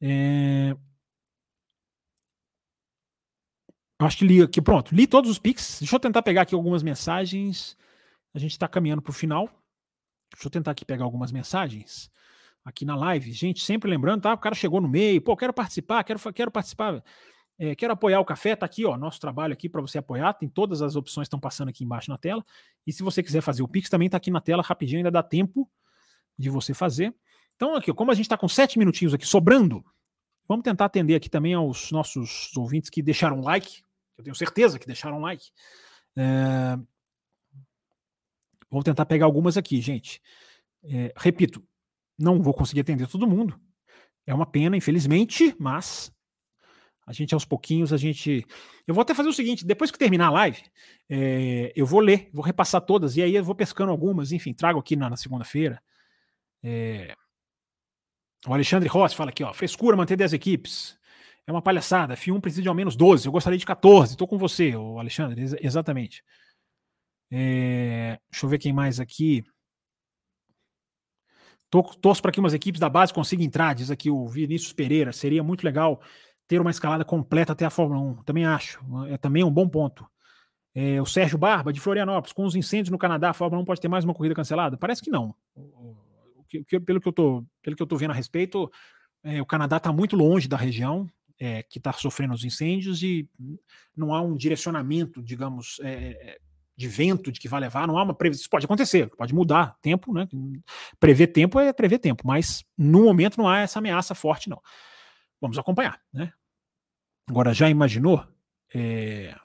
É... 0.01 0.77
Acho 3.99 4.17
que 4.17 4.25
li 4.25 4.41
aqui, 4.41 4.61
pronto, 4.61 4.95
li 4.95 5.05
todos 5.05 5.29
os 5.29 5.39
pics. 5.39 5.79
Deixa 5.79 5.95
eu 5.95 5.99
tentar 5.99 6.21
pegar 6.21 6.43
aqui 6.43 6.55
algumas 6.55 6.83
mensagens. 6.83 7.77
A 8.33 8.39
gente 8.39 8.51
está 8.51 8.67
caminhando 8.67 9.01
para 9.01 9.11
o 9.11 9.13
final. 9.13 9.49
Deixa 10.33 10.47
eu 10.47 10.51
tentar 10.51 10.71
aqui 10.71 10.85
pegar 10.85 11.03
algumas 11.03 11.31
mensagens 11.31 12.09
aqui 12.63 12.85
na 12.85 12.95
live. 12.95 13.31
Gente, 13.31 13.63
sempre 13.63 13.89
lembrando, 13.89 14.21
tá? 14.21 14.33
O 14.33 14.37
cara 14.37 14.55
chegou 14.55 14.79
no 14.79 14.87
meio, 14.87 15.21
pô, 15.21 15.35
quero 15.35 15.53
participar, 15.53 16.03
quero, 16.03 16.19
quero 16.33 16.51
participar. 16.51 17.03
É, 17.59 17.75
quero 17.75 17.93
apoiar 17.93 18.19
o 18.19 18.25
café, 18.25 18.55
tá 18.55 18.65
aqui, 18.65 18.85
ó, 18.85 18.97
nosso 18.97 19.19
trabalho 19.19 19.53
aqui 19.53 19.69
para 19.69 19.81
você 19.81 19.99
apoiar. 19.99 20.33
Tem 20.33 20.49
todas 20.49 20.81
as 20.81 20.95
opções 20.95 21.25
estão 21.25 21.39
passando 21.39 21.69
aqui 21.69 21.83
embaixo 21.83 22.09
na 22.09 22.17
tela. 22.17 22.43
E 22.87 22.93
se 22.93 23.03
você 23.03 23.21
quiser 23.21 23.41
fazer 23.41 23.61
o 23.61 23.67
Pix, 23.67 23.87
também 23.87 24.09
tá 24.09 24.17
aqui 24.17 24.31
na 24.31 24.41
tela 24.41 24.63
rapidinho, 24.63 24.99
ainda 24.99 25.11
dá 25.11 25.21
tempo 25.21 25.69
de 26.41 26.49
você 26.49 26.73
fazer. 26.73 27.13
Então, 27.55 27.75
aqui, 27.75 27.93
como 27.93 28.11
a 28.11 28.13
gente 28.13 28.25
está 28.25 28.37
com 28.37 28.47
sete 28.47 28.79
minutinhos 28.79 29.13
aqui 29.13 29.25
sobrando, 29.25 29.85
vamos 30.47 30.63
tentar 30.63 30.85
atender 30.85 31.15
aqui 31.15 31.29
também 31.29 31.53
aos 31.53 31.91
nossos 31.91 32.55
ouvintes 32.57 32.89
que 32.89 33.01
deixaram 33.01 33.41
like. 33.41 33.83
Eu 34.17 34.23
tenho 34.23 34.35
certeza 34.35 34.79
que 34.79 34.87
deixaram 34.87 35.19
like. 35.19 35.51
É... 36.17 36.77
Vou 38.69 38.83
tentar 38.83 39.05
pegar 39.05 39.25
algumas 39.25 39.57
aqui, 39.57 39.79
gente. 39.81 40.21
É, 40.83 41.13
repito, 41.15 41.63
não 42.17 42.41
vou 42.41 42.53
conseguir 42.53 42.81
atender 42.81 43.07
todo 43.07 43.27
mundo. 43.27 43.59
É 44.25 44.33
uma 44.33 44.45
pena, 44.45 44.77
infelizmente, 44.77 45.55
mas 45.59 46.11
a 47.05 47.13
gente, 47.13 47.33
aos 47.33 47.43
pouquinhos, 47.43 47.91
a 47.91 47.97
gente. 47.97 48.45
Eu 48.87 48.93
vou 48.93 49.01
até 49.01 49.13
fazer 49.13 49.29
o 49.29 49.33
seguinte: 49.33 49.65
depois 49.65 49.91
que 49.91 49.97
terminar 49.97 50.27
a 50.27 50.31
live, 50.31 50.63
é, 51.09 51.73
eu 51.75 51.85
vou 51.85 51.99
ler, 51.99 52.29
vou 52.31 52.43
repassar 52.43 52.81
todas, 52.81 53.17
e 53.17 53.21
aí 53.21 53.35
eu 53.35 53.43
vou 53.43 53.55
pescando 53.55 53.91
algumas, 53.91 54.31
enfim, 54.31 54.53
trago 54.53 54.79
aqui 54.79 54.95
na, 54.95 55.09
na 55.09 55.17
segunda-feira. 55.17 55.81
É... 56.63 57.15
O 58.47 58.53
Alexandre 58.53 58.89
Rossi 58.89 59.15
fala 59.15 59.29
aqui, 59.29 59.43
ó, 59.43 59.53
frescura 59.53 59.95
manter 59.95 60.15
10 60.15 60.33
equipes. 60.33 60.97
É 61.45 61.51
uma 61.51 61.61
palhaçada. 61.61 62.15
F1 62.15 62.39
precisa 62.39 62.61
de 62.61 62.67
ao 62.67 62.75
menos 62.75 62.95
12. 62.95 63.27
Eu 63.27 63.31
gostaria 63.31 63.57
de 63.57 63.65
14. 63.65 64.13
Estou 64.13 64.27
com 64.27 64.37
você, 64.37 64.73
Alexandre, 64.97 65.41
ex 65.41 65.55
exatamente. 65.61 66.23
É... 67.31 68.19
Deixa 68.31 68.45
eu 68.45 68.49
ver 68.49 68.57
quem 68.57 68.73
mais 68.73 68.99
aqui. 68.99 69.43
Torço 72.01 72.21
para 72.21 72.33
que 72.33 72.39
umas 72.39 72.53
equipes 72.53 72.81
da 72.81 72.89
base 72.89 73.13
consigam 73.13 73.45
entrar, 73.45 73.73
diz 73.73 73.89
aqui 73.89 74.09
o 74.09 74.27
Vinícius 74.27 74.73
Pereira. 74.73 75.13
Seria 75.13 75.41
muito 75.41 75.63
legal 75.63 76.01
ter 76.45 76.59
uma 76.59 76.69
escalada 76.69 77.05
completa 77.05 77.53
até 77.53 77.63
a 77.63 77.69
Fórmula 77.69 78.01
1. 78.01 78.23
Também 78.23 78.45
acho. 78.45 78.81
É 79.07 79.17
também 79.17 79.41
um 79.41 79.49
bom 79.49 79.69
ponto. 79.69 80.05
É, 80.75 81.01
o 81.01 81.05
Sérgio 81.05 81.37
Barba, 81.37 81.71
de 81.71 81.79
Florianópolis, 81.79 82.33
com 82.33 82.43
os 82.43 82.55
incêndios 82.55 82.89
no 82.89 82.97
Canadá, 82.97 83.29
a 83.29 83.33
Fórmula 83.33 83.61
1 83.61 83.65
pode 83.65 83.79
ter 83.79 83.87
mais 83.87 84.03
uma 84.03 84.13
corrida 84.13 84.35
cancelada? 84.35 84.77
Parece 84.77 85.01
que 85.01 85.09
não. 85.09 85.33
Que, 86.67 86.79
pelo, 86.79 86.99
que 86.99 87.07
eu 87.07 87.13
tô, 87.13 87.45
pelo 87.61 87.75
que 87.75 87.81
eu 87.81 87.87
tô 87.87 87.95
vendo 87.95 88.11
a 88.11 88.15
respeito, 88.15 88.69
é, 89.23 89.41
o 89.41 89.45
Canadá 89.45 89.77
está 89.77 89.91
muito 89.91 90.15
longe 90.15 90.47
da 90.47 90.57
região. 90.57 91.09
é, 91.41 91.63
que 91.63 91.79
está 91.79 91.91
sofrendo 91.91 92.35
os 92.35 92.45
incêndios 92.45 93.01
e 93.01 93.27
não 93.97 94.13
há 94.13 94.21
um 94.21 94.37
direcionamento, 94.37 95.23
digamos, 95.23 95.79
é, 95.81 96.37
de 96.77 96.87
vento 96.87 97.31
de 97.31 97.39
que 97.39 97.49
vai 97.49 97.59
levar, 97.59 97.87
não 97.87 97.97
há 97.97 98.03
uma 98.03 98.13
previsão. 98.13 98.41
Isso 98.41 98.49
pode 98.49 98.65
acontecer, 98.65 99.09
pode 99.17 99.33
mudar 99.33 99.75
tempo, 99.81 100.13
né? 100.13 100.27
Prever 100.99 101.27
tempo 101.27 101.59
é 101.59 101.73
prever 101.73 101.97
tempo, 101.97 102.27
mas 102.27 102.63
no 102.77 103.05
momento 103.05 103.39
não 103.39 103.49
há 103.49 103.61
essa 103.61 103.79
ameaça 103.79 104.13
forte, 104.13 104.51
não. 104.51 104.61
Vamos 105.41 105.57
acompanhar, 105.57 105.99
né? 106.13 106.31
Agora, 107.27 107.55
já 107.55 107.67
imaginou 107.67 108.23
é, 108.71 109.35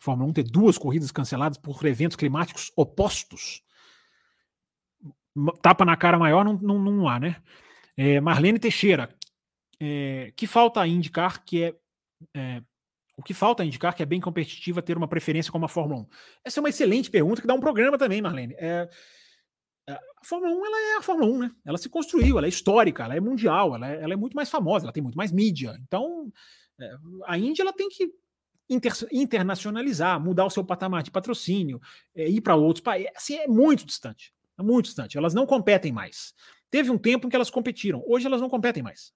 Fórmula 0.00 0.30
1 0.30 0.32
ter 0.32 0.44
duas 0.44 0.78
corridas 0.78 1.10
canceladas 1.10 1.58
por 1.58 1.84
eventos 1.84 2.16
climáticos 2.16 2.72
opostos? 2.74 3.62
Tapa 5.62 5.84
na 5.84 5.96
cara 5.96 6.18
maior 6.18 6.44
não, 6.44 6.54
não, 6.54 6.78
não 6.78 7.08
há, 7.08 7.18
né? 7.18 7.36
É, 7.96 8.20
Marlene 8.20 8.58
Teixeira, 8.58 9.14
é, 9.80 10.32
que 10.36 10.46
falta 10.46 10.86
indicar 10.86 11.44
que 11.44 11.64
é, 11.64 11.74
é, 12.34 12.62
o 13.16 13.22
que 13.22 13.34
falta 13.34 13.64
indicar 13.64 13.94
que 13.94 14.02
é 14.02 14.06
bem 14.06 14.20
competitiva 14.20 14.80
ter 14.80 14.96
uma 14.96 15.08
preferência 15.08 15.50
como 15.50 15.64
a 15.64 15.68
Fórmula 15.68 16.02
1? 16.02 16.06
Essa 16.44 16.60
é 16.60 16.62
uma 16.62 16.68
excelente 16.68 17.10
pergunta 17.10 17.40
que 17.40 17.48
dá 17.48 17.54
um 17.54 17.60
programa 17.60 17.98
também, 17.98 18.22
Marlene. 18.22 18.54
É, 18.56 18.88
é, 19.88 19.92
a 19.92 20.24
Fórmula 20.24 20.54
1 20.54 20.66
ela 20.66 20.80
é 20.80 20.96
a 20.98 21.02
Fórmula 21.02 21.32
1, 21.32 21.38
né? 21.38 21.50
Ela 21.66 21.78
se 21.78 21.88
construiu, 21.88 22.38
ela 22.38 22.46
é 22.46 22.48
histórica, 22.48 23.04
ela 23.04 23.16
é 23.16 23.20
mundial, 23.20 23.74
ela 23.74 23.90
é, 23.90 24.02
ela 24.02 24.12
é 24.12 24.16
muito 24.16 24.34
mais 24.34 24.48
famosa, 24.48 24.84
ela 24.84 24.92
tem 24.92 25.02
muito 25.02 25.16
mais 25.16 25.32
mídia. 25.32 25.76
Então, 25.82 26.32
é, 26.80 26.94
a 27.26 27.36
Índia 27.36 27.62
ela 27.62 27.72
tem 27.72 27.88
que 27.88 28.08
inter, 28.68 28.92
internacionalizar, 29.10 30.20
mudar 30.20 30.44
o 30.44 30.50
seu 30.50 30.64
patamar 30.64 31.02
de 31.02 31.10
patrocínio, 31.10 31.80
é, 32.14 32.28
ir 32.28 32.40
para 32.40 32.54
outros 32.54 32.82
países. 32.82 33.10
Assim, 33.16 33.36
é 33.36 33.48
muito 33.48 33.84
distante. 33.84 34.32
É 34.58 34.62
muito 34.62 34.86
distante. 34.86 35.16
Elas 35.16 35.34
não 35.34 35.46
competem 35.46 35.92
mais. 35.92 36.34
Teve 36.70 36.90
um 36.90 36.98
tempo 36.98 37.26
em 37.26 37.30
que 37.30 37.36
elas 37.36 37.50
competiram. 37.50 38.02
Hoje 38.06 38.26
elas 38.26 38.40
não 38.40 38.48
competem 38.48 38.82
mais. 38.82 39.12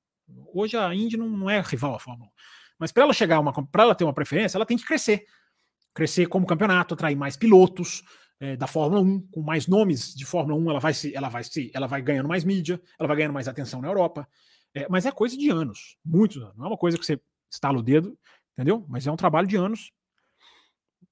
Hoje 0.54 0.76
a 0.76 0.94
Indy 0.94 1.16
não, 1.16 1.28
não 1.28 1.50
é 1.50 1.60
rival 1.60 1.94
à 1.94 1.98
Fórmula 1.98 2.30
1. 2.30 2.32
Mas 2.78 2.92
para 2.92 3.02
ela 3.02 3.12
chegar 3.12 3.40
uma, 3.40 3.52
para 3.52 3.82
ela 3.82 3.94
ter 3.94 4.04
uma 4.04 4.14
preferência, 4.14 4.56
ela 4.56 4.66
tem 4.66 4.76
que 4.76 4.84
crescer. 4.84 5.24
Crescer 5.94 6.26
como 6.26 6.46
campeonato, 6.46 6.94
atrair 6.94 7.16
mais 7.16 7.36
pilotos 7.36 8.02
é, 8.40 8.56
da 8.56 8.66
Fórmula 8.66 9.02
1, 9.02 9.28
com 9.30 9.42
mais 9.42 9.66
nomes 9.66 10.14
de 10.14 10.24
Fórmula 10.24 10.58
1, 10.58 10.70
ela 10.70 10.80
vai 10.80 10.94
se, 10.94 11.14
ela 11.14 11.28
vai 11.28 11.44
se, 11.44 11.70
ela 11.74 11.86
vai 11.86 12.00
ganhando 12.02 12.28
mais 12.28 12.44
mídia, 12.44 12.80
ela 12.98 13.06
vai 13.06 13.16
ganhando 13.16 13.34
mais 13.34 13.46
atenção 13.46 13.80
na 13.80 13.88
Europa. 13.88 14.26
É, 14.74 14.86
mas 14.88 15.04
é 15.04 15.12
coisa 15.12 15.36
de 15.36 15.50
anos, 15.50 15.96
muitos 16.04 16.42
anos. 16.42 16.56
Não 16.56 16.64
é 16.64 16.68
uma 16.68 16.78
coisa 16.78 16.98
que 16.98 17.04
você 17.04 17.20
estala 17.50 17.78
o 17.78 17.82
dedo, 17.82 18.18
entendeu? 18.54 18.84
Mas 18.88 19.06
é 19.06 19.12
um 19.12 19.16
trabalho 19.16 19.46
de 19.46 19.56
anos 19.56 19.92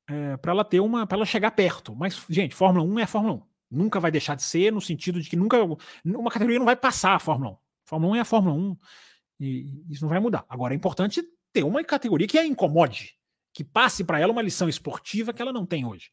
é, 0.09 0.36
para 0.39 0.52
ela 0.52 0.65
ter 0.65 0.81
uma, 0.81 1.07
para 1.07 1.19
ela 1.19 1.27
chegar 1.27 1.51
perto. 1.52 1.94
Mas, 1.94 2.24
gente, 2.28 2.55
Fórmula 2.55 2.85
1 2.85 2.98
é 2.98 3.07
Fórmula 3.07 3.35
1. 3.35 3.49
Nunca 3.70 4.01
vai 4.01 4.10
deixar 4.10 4.34
de 4.34 4.42
ser, 4.42 4.72
no 4.72 4.80
sentido 4.80 5.20
de 5.20 5.28
que 5.30 5.36
nunca 5.36 5.59
uma 6.05 6.30
categoria 6.30 6.59
não 6.59 6.66
vai 6.66 6.76
passar 6.76 7.14
a 7.14 7.18
Fórmula 7.18 7.52
1. 7.52 7.56
Fórmula 7.84 8.12
1 8.12 8.16
é 8.16 8.20
a 8.20 8.24
Fórmula 8.24 8.56
1 8.56 8.76
e 9.40 9.84
isso 9.88 10.02
não 10.02 10.09
vai 10.09 10.20
mudar. 10.20 10.44
Agora 10.48 10.74
é 10.74 10.76
importante 10.76 11.22
ter 11.52 11.62
uma 11.62 11.82
categoria 11.84 12.26
que 12.26 12.38
a 12.38 12.47
incomode, 12.47 13.16
que 13.52 13.64
passe 13.64 14.05
para 14.05 14.18
ela 14.18 14.32
uma 14.32 14.42
lição 14.42 14.68
esportiva 14.68 15.32
que 15.32 15.40
ela 15.40 15.52
não 15.52 15.64
tem 15.64 15.84
hoje. 15.84 16.10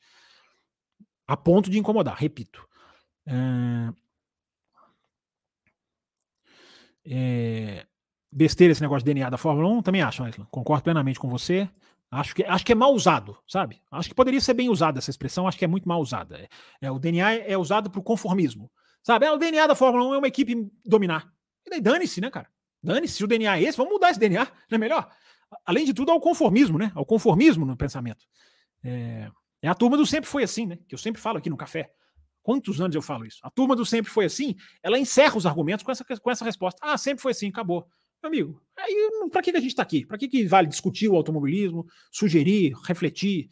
A 1.27 1.35
ponto 1.35 1.69
de 1.69 1.77
incomodar, 1.77 2.15
repito. 2.15 2.67
É... 3.25 3.93
É... 7.05 7.87
Besteira 8.31 8.71
esse 8.71 8.81
negócio 8.81 9.03
de 9.03 9.13
DNA 9.13 9.29
da 9.29 9.37
Fórmula 9.37 9.67
1, 9.69 9.81
também 9.81 10.01
acho, 10.01 10.23
Aislan. 10.23 10.45
Concordo 10.51 10.83
plenamente 10.83 11.19
com 11.19 11.29
você. 11.29 11.69
Acho 12.09 12.33
que, 12.33 12.43
acho 12.43 12.65
que 12.65 12.71
é 12.71 12.75
mal 12.75 12.93
usado, 12.93 13.37
sabe? 13.47 13.81
Acho 13.91 14.09
que 14.09 14.15
poderia 14.15 14.39
ser 14.39 14.53
bem 14.53 14.69
usada 14.69 14.97
essa 14.97 15.09
expressão, 15.09 15.47
acho 15.47 15.57
que 15.57 15.65
é 15.65 15.67
muito 15.67 15.89
mal 15.89 15.99
usada. 15.99 16.37
É, 16.37 16.47
é 16.81 16.91
o 16.91 16.97
DNA 16.97 17.33
é 17.45 17.57
usado 17.57 17.89
para 17.89 17.99
o 17.99 18.03
conformismo. 18.03 18.71
Sabe? 19.03 19.25
É, 19.25 19.31
o 19.31 19.37
DNA 19.37 19.67
da 19.67 19.75
Fórmula 19.75 20.05
1 20.09 20.13
é 20.15 20.17
uma 20.17 20.27
equipe 20.27 20.69
dominar. 20.85 21.31
E 21.65 21.69
daí 21.69 21.81
dane-se, 21.81 22.21
né, 22.21 22.29
cara? 22.29 22.49
Dane-se, 22.81 23.15
se 23.15 23.23
o 23.23 23.27
DNA 23.27 23.57
é 23.57 23.63
esse, 23.63 23.77
vamos 23.77 23.93
mudar 23.93 24.11
esse 24.11 24.19
DNA, 24.19 24.45
não 24.69 24.75
é 24.75 24.77
melhor? 24.77 25.09
Além 25.65 25.85
de 25.85 25.93
tudo, 25.93 26.11
ao 26.11 26.19
conformismo, 26.19 26.77
né? 26.77 26.91
Ao 26.95 27.05
conformismo 27.05 27.65
no 27.65 27.75
pensamento. 27.75 28.25
É, 28.83 29.29
é 29.61 29.67
a 29.67 29.75
turma 29.75 29.97
do 29.97 30.05
sempre 30.05 30.29
foi 30.29 30.43
assim, 30.43 30.65
né? 30.65 30.77
Que 30.87 30.95
eu 30.95 30.99
sempre 30.99 31.21
falo 31.21 31.37
aqui 31.37 31.49
no 31.49 31.57
café. 31.57 31.91
Quantos 32.41 32.79
anos 32.79 32.95
eu 32.95 33.01
falo 33.01 33.25
isso? 33.25 33.39
A 33.43 33.49
turma 33.49 33.75
do 33.75 33.85
sempre 33.85 34.09
foi 34.09 34.25
assim, 34.25 34.55
ela 34.81 34.97
encerra 34.97 35.35
os 35.35 35.45
argumentos 35.45 35.83
com 35.83 35.91
essa, 35.91 36.05
com 36.05 36.31
essa 36.31 36.45
resposta. 36.45 36.79
Ah, 36.81 36.97
sempre 36.97 37.21
foi 37.21 37.31
assim, 37.31 37.49
acabou. 37.49 37.85
Amigo, 38.27 38.61
aí 38.77 39.09
para 39.31 39.41
que, 39.41 39.51
que 39.51 39.57
a 39.57 39.61
gente 39.61 39.71
está 39.71 39.83
aqui? 39.83 40.05
Para 40.05 40.17
que, 40.17 40.27
que 40.27 40.45
vale 40.45 40.67
discutir 40.67 41.07
o 41.07 41.15
automobilismo, 41.15 41.85
sugerir, 42.11 42.73
refletir? 42.85 43.49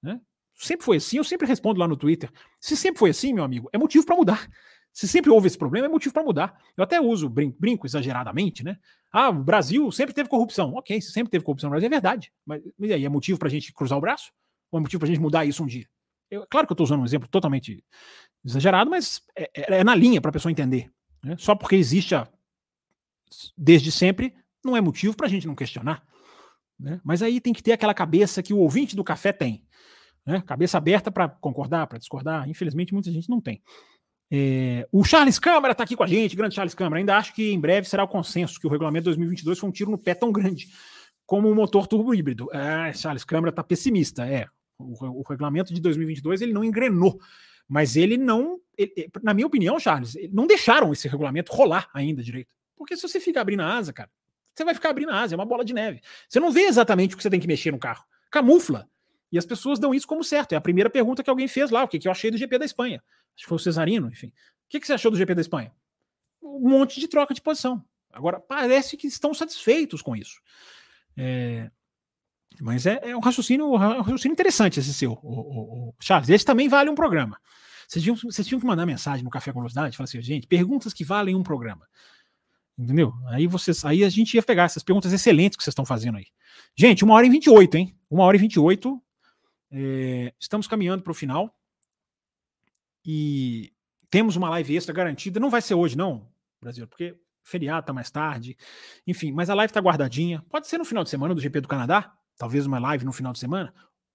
Né? 0.00 0.20
Sempre 0.54 0.84
foi 0.84 0.96
assim, 0.98 1.16
eu 1.16 1.24
sempre 1.24 1.46
respondo 1.46 1.80
lá 1.80 1.88
no 1.88 1.96
Twitter. 1.96 2.30
Se 2.60 2.76
sempre 2.76 2.98
foi 2.98 3.10
assim, 3.10 3.32
meu 3.32 3.42
amigo, 3.42 3.68
é 3.72 3.78
motivo 3.78 4.06
para 4.06 4.16
mudar. 4.16 4.48
Se 4.92 5.08
sempre 5.08 5.30
houve 5.30 5.46
esse 5.46 5.58
problema, 5.58 5.86
é 5.86 5.88
motivo 5.88 6.12
para 6.12 6.22
mudar. 6.22 6.56
Eu 6.76 6.84
até 6.84 7.00
uso, 7.00 7.28
brinco, 7.28 7.56
brinco, 7.58 7.86
exageradamente, 7.86 8.62
né? 8.62 8.76
Ah, 9.10 9.30
o 9.30 9.42
Brasil 9.42 9.90
sempre 9.90 10.14
teve 10.14 10.28
corrupção. 10.28 10.74
Ok, 10.74 11.00
se 11.00 11.10
sempre 11.10 11.30
teve 11.30 11.44
corrupção 11.44 11.68
no 11.68 11.72
Brasil, 11.72 11.86
é 11.86 11.90
verdade. 11.90 12.32
Mas 12.44 12.62
e 12.78 12.92
aí, 12.92 13.04
é 13.04 13.08
motivo 13.08 13.38
para 13.38 13.48
a 13.48 13.50
gente 13.50 13.72
cruzar 13.72 13.98
o 13.98 14.00
braço? 14.00 14.30
Ou 14.70 14.78
é 14.78 14.82
motivo 14.82 15.00
para 15.00 15.06
a 15.06 15.12
gente 15.12 15.20
mudar 15.20 15.44
isso 15.44 15.64
um 15.64 15.66
dia? 15.66 15.86
Eu, 16.30 16.46
claro 16.48 16.66
que 16.66 16.72
eu 16.72 16.74
estou 16.74 16.84
usando 16.84 17.00
um 17.00 17.04
exemplo 17.04 17.28
totalmente 17.28 17.82
exagerado, 18.44 18.90
mas 18.90 19.22
é, 19.36 19.50
é, 19.54 19.78
é 19.80 19.84
na 19.84 19.94
linha 19.94 20.20
para 20.20 20.28
a 20.28 20.32
pessoa 20.32 20.52
entender. 20.52 20.90
Né? 21.24 21.36
Só 21.38 21.54
porque 21.54 21.76
existe 21.76 22.14
a 22.14 22.28
desde 23.56 23.90
sempre, 23.90 24.34
não 24.64 24.76
é 24.76 24.80
motivo 24.80 25.16
para 25.16 25.26
a 25.26 25.30
gente 25.30 25.46
não 25.46 25.54
questionar. 25.54 26.02
Né? 26.78 27.00
Mas 27.04 27.22
aí 27.22 27.40
tem 27.40 27.52
que 27.52 27.62
ter 27.62 27.72
aquela 27.72 27.94
cabeça 27.94 28.42
que 28.42 28.52
o 28.52 28.58
ouvinte 28.58 28.96
do 28.96 29.04
café 29.04 29.32
tem. 29.32 29.64
Né? 30.26 30.42
Cabeça 30.46 30.78
aberta 30.78 31.10
para 31.10 31.28
concordar, 31.28 31.86
para 31.86 31.98
discordar. 31.98 32.48
Infelizmente, 32.48 32.92
muita 32.92 33.10
gente 33.10 33.28
não 33.28 33.40
tem. 33.40 33.62
É, 34.30 34.88
o 34.90 35.04
Charles 35.04 35.38
Câmara 35.38 35.72
está 35.72 35.84
aqui 35.84 35.94
com 35.94 36.02
a 36.02 36.06
gente, 36.06 36.34
grande 36.34 36.54
Charles 36.54 36.74
Câmara. 36.74 36.98
Ainda 36.98 37.16
acho 37.16 37.34
que 37.34 37.52
em 37.52 37.60
breve 37.60 37.88
será 37.88 38.02
o 38.02 38.08
consenso 38.08 38.58
que 38.58 38.66
o 38.66 38.70
regulamento 38.70 39.04
2022 39.04 39.58
foi 39.58 39.68
um 39.68 39.72
tiro 39.72 39.90
no 39.90 39.98
pé 39.98 40.14
tão 40.14 40.32
grande 40.32 40.68
como 41.26 41.50
o 41.50 41.54
motor 41.54 41.86
turbo 41.86 42.14
híbrido. 42.14 42.48
É, 42.52 42.92
Charles 42.92 43.24
Câmara 43.24 43.50
está 43.50 43.62
pessimista. 43.62 44.26
É, 44.26 44.46
o, 44.78 45.20
o, 45.20 45.22
regulamento 45.22 45.72
de 45.72 45.80
2022 45.80 46.42
ele 46.42 46.52
não 46.52 46.64
engrenou, 46.64 47.18
mas 47.68 47.96
ele 47.96 48.16
não, 48.16 48.58
ele, 48.76 49.10
na 49.22 49.34
minha 49.34 49.46
opinião, 49.46 49.78
Charles, 49.78 50.16
não 50.32 50.46
deixaram 50.46 50.92
esse 50.92 51.08
regulamento 51.08 51.52
rolar 51.52 51.88
ainda 51.94 52.22
direito. 52.22 52.50
Porque 52.76 52.96
se 52.96 53.02
você 53.02 53.20
fica 53.20 53.40
abrindo 53.40 53.60
a 53.60 53.76
asa, 53.76 53.92
cara, 53.92 54.10
você 54.54 54.64
vai 54.64 54.74
ficar 54.74 54.90
abrindo 54.90 55.10
a 55.10 55.20
asa, 55.20 55.34
é 55.34 55.36
uma 55.36 55.46
bola 55.46 55.64
de 55.64 55.72
neve. 55.72 56.00
Você 56.28 56.38
não 56.38 56.50
vê 56.50 56.62
exatamente 56.62 57.14
o 57.14 57.16
que 57.16 57.22
você 57.22 57.30
tem 57.30 57.40
que 57.40 57.46
mexer 57.46 57.70
no 57.70 57.78
carro. 57.78 58.04
Camufla. 58.30 58.88
E 59.30 59.38
as 59.38 59.46
pessoas 59.46 59.78
dão 59.78 59.94
isso 59.94 60.06
como 60.06 60.22
certo. 60.22 60.52
É 60.52 60.56
a 60.56 60.60
primeira 60.60 60.90
pergunta 60.90 61.22
que 61.22 61.30
alguém 61.30 61.48
fez 61.48 61.70
lá, 61.70 61.82
o 61.82 61.88
que, 61.88 61.98
que 61.98 62.06
eu 62.06 62.12
achei 62.12 62.30
do 62.30 62.36
GP 62.36 62.58
da 62.58 62.64
Espanha. 62.64 63.02
Acho 63.34 63.44
que 63.44 63.48
foi 63.48 63.56
o 63.56 63.58
Cesarino, 63.58 64.08
enfim. 64.08 64.26
O 64.26 64.32
que, 64.68 64.78
que 64.78 64.86
você 64.86 64.92
achou 64.92 65.10
do 65.10 65.16
GP 65.16 65.34
da 65.34 65.40
Espanha? 65.40 65.72
Um 66.42 66.68
monte 66.68 67.00
de 67.00 67.08
troca 67.08 67.32
de 67.32 67.40
posição. 67.40 67.82
Agora, 68.12 68.38
parece 68.38 68.96
que 68.96 69.06
estão 69.06 69.32
satisfeitos 69.32 70.02
com 70.02 70.14
isso. 70.14 70.40
É... 71.16 71.70
Mas 72.60 72.84
é, 72.84 73.00
é, 73.02 73.16
um 73.16 73.20
raciocínio, 73.20 73.72
um 73.72 73.76
raciocínio 73.76 74.34
interessante 74.34 74.78
esse 74.78 74.92
seu, 74.92 75.12
o, 75.12 75.18
o, 75.22 75.88
o 75.88 75.94
Charles. 75.98 76.28
Esse 76.28 76.44
também 76.44 76.68
vale 76.68 76.90
um 76.90 76.94
programa. 76.94 77.40
Vocês 77.88 78.02
tinham, 78.02 78.16
vocês 78.16 78.46
tinham 78.46 78.60
que 78.60 78.66
mandar 78.66 78.84
mensagem 78.84 79.24
no 79.24 79.30
Café 79.30 79.52
com 79.52 79.60
Velocidade, 79.60 79.96
falar 79.96 80.04
assim, 80.04 80.20
gente, 80.20 80.46
perguntas 80.46 80.92
que 80.92 81.04
valem 81.04 81.34
um 81.34 81.42
programa. 81.42 81.88
Entendeu? 82.78 83.12
Aí 83.28 83.46
vocês, 83.46 83.84
aí 83.84 84.02
a 84.02 84.08
gente 84.08 84.34
ia 84.34 84.42
pegar 84.42 84.64
essas 84.64 84.82
perguntas 84.82 85.12
excelentes 85.12 85.56
que 85.56 85.62
vocês 85.62 85.72
estão 85.72 85.84
fazendo 85.84 86.18
aí. 86.18 86.26
Gente, 86.74 87.04
uma 87.04 87.14
hora 87.14 87.26
e 87.26 87.30
28, 87.30 87.76
hein? 87.76 87.96
Uma 88.10 88.24
hora 88.24 88.36
e 88.36 88.40
28. 88.40 89.02
É, 89.70 90.34
estamos 90.38 90.66
caminhando 90.66 91.02
para 91.02 91.10
o 91.10 91.14
final. 91.14 91.54
E 93.04 93.72
temos 94.10 94.36
uma 94.36 94.48
live 94.50 94.76
extra 94.76 94.94
garantida. 94.94 95.40
Não 95.40 95.50
vai 95.50 95.60
ser 95.60 95.74
hoje, 95.74 95.96
não, 95.96 96.28
Brasil, 96.60 96.86
porque 96.86 97.16
feriado 97.42 97.86
tá 97.86 97.92
mais 97.92 98.10
tarde. 98.10 98.56
Enfim, 99.06 99.32
mas 99.32 99.50
a 99.50 99.54
live 99.54 99.72
tá 99.72 99.80
guardadinha. 99.80 100.44
Pode 100.48 100.66
ser 100.66 100.78
no 100.78 100.84
final 100.84 101.04
de 101.04 101.10
semana 101.10 101.34
do 101.34 101.40
GP 101.40 101.60
do 101.60 101.68
Canadá. 101.68 102.12
Talvez 102.36 102.66
uma 102.66 102.78
live 102.78 103.04
no 103.04 103.12
final 103.12 103.32
de 103.32 103.38
semana. 103.38 103.74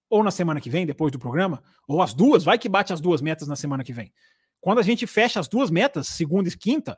Ou 0.10 0.24
na 0.24 0.32
semana 0.32 0.62
que 0.62 0.70
vem, 0.70 0.86
depois 0.86 1.12
do 1.12 1.20
programa. 1.20 1.62
Ou 1.88 2.02
as 2.02 2.14
duas. 2.14 2.44
Vai 2.44 2.58
que 2.58 2.70
bate 2.70 2.94
as 2.94 3.02
duas 3.02 3.22
metas 3.22 3.48
na 3.48 3.56
semana 3.56 3.84
que 3.84 3.94
vem. 3.94 4.12
Quando 4.60 4.80
a 4.80 4.84
gente 4.84 5.06
fecha 5.06 5.40
as 5.40 5.48
duas 5.48 5.70
metas, 5.70 6.08
segunda 6.08 6.50
e 6.50 6.58
quinta, 6.58 6.98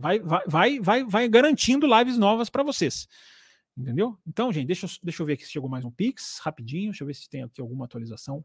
vai, 0.00 0.18
vai, 0.18 0.80
vai, 0.80 1.04
vai, 1.04 1.28
garantindo 1.28 1.86
lives 1.86 2.16
novas 2.18 2.48
para 2.48 2.62
vocês. 2.62 3.06
Entendeu? 3.76 4.18
Então, 4.26 4.52
gente, 4.52 4.66
deixa, 4.66 4.86
deixa 5.02 5.22
eu 5.22 5.26
ver 5.26 5.34
aqui 5.34 5.44
se 5.44 5.52
chegou 5.52 5.68
mais 5.68 5.84
um 5.84 5.90
Pix, 5.90 6.38
rapidinho. 6.42 6.90
Deixa 6.90 7.04
eu 7.04 7.06
ver 7.06 7.14
se 7.14 7.28
tem 7.28 7.42
aqui 7.42 7.60
alguma 7.60 7.84
atualização 7.84 8.44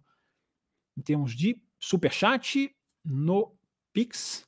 em 0.98 1.02
termos 1.02 1.36
de 1.36 1.60
superchat 1.80 2.74
no 3.04 3.54
Pix. 3.92 4.48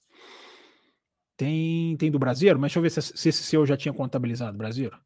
Tem, 1.35 1.95
tem 1.97 2.09
do 2.09 2.19
Brasileiro, 2.19 2.59
mas 2.59 2.69
deixa 2.69 2.79
eu 2.79 2.83
ver 2.83 2.89
se, 2.89 3.01
se 3.01 3.29
esse 3.29 3.43
seu 3.43 3.65
já 3.65 3.77
tinha 3.77 3.93
contabilizado, 3.93 4.57
Brasileiro. 4.57 4.97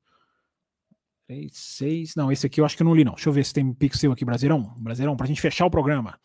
3, 1.27 1.51
6. 1.53 2.15
Não, 2.15 2.31
esse 2.31 2.45
aqui 2.45 2.59
eu 2.59 2.65
acho 2.65 2.75
que 2.75 2.83
eu 2.83 2.85
não 2.85 2.95
li, 2.95 3.03
não. 3.03 3.13
Deixa 3.13 3.29
eu 3.29 3.33
ver 3.33 3.45
se 3.45 3.53
tem 3.53 3.65
um 3.65 3.73
Pix 3.73 3.99
seu 3.99 4.11
aqui, 4.11 4.25
Brasileirão. 4.25 4.73
Brasileirão, 4.77 5.15
para 5.15 5.25
a 5.25 5.27
gente 5.27 5.41
fechar 5.41 5.65
o 5.65 5.71
programa. 5.71 6.19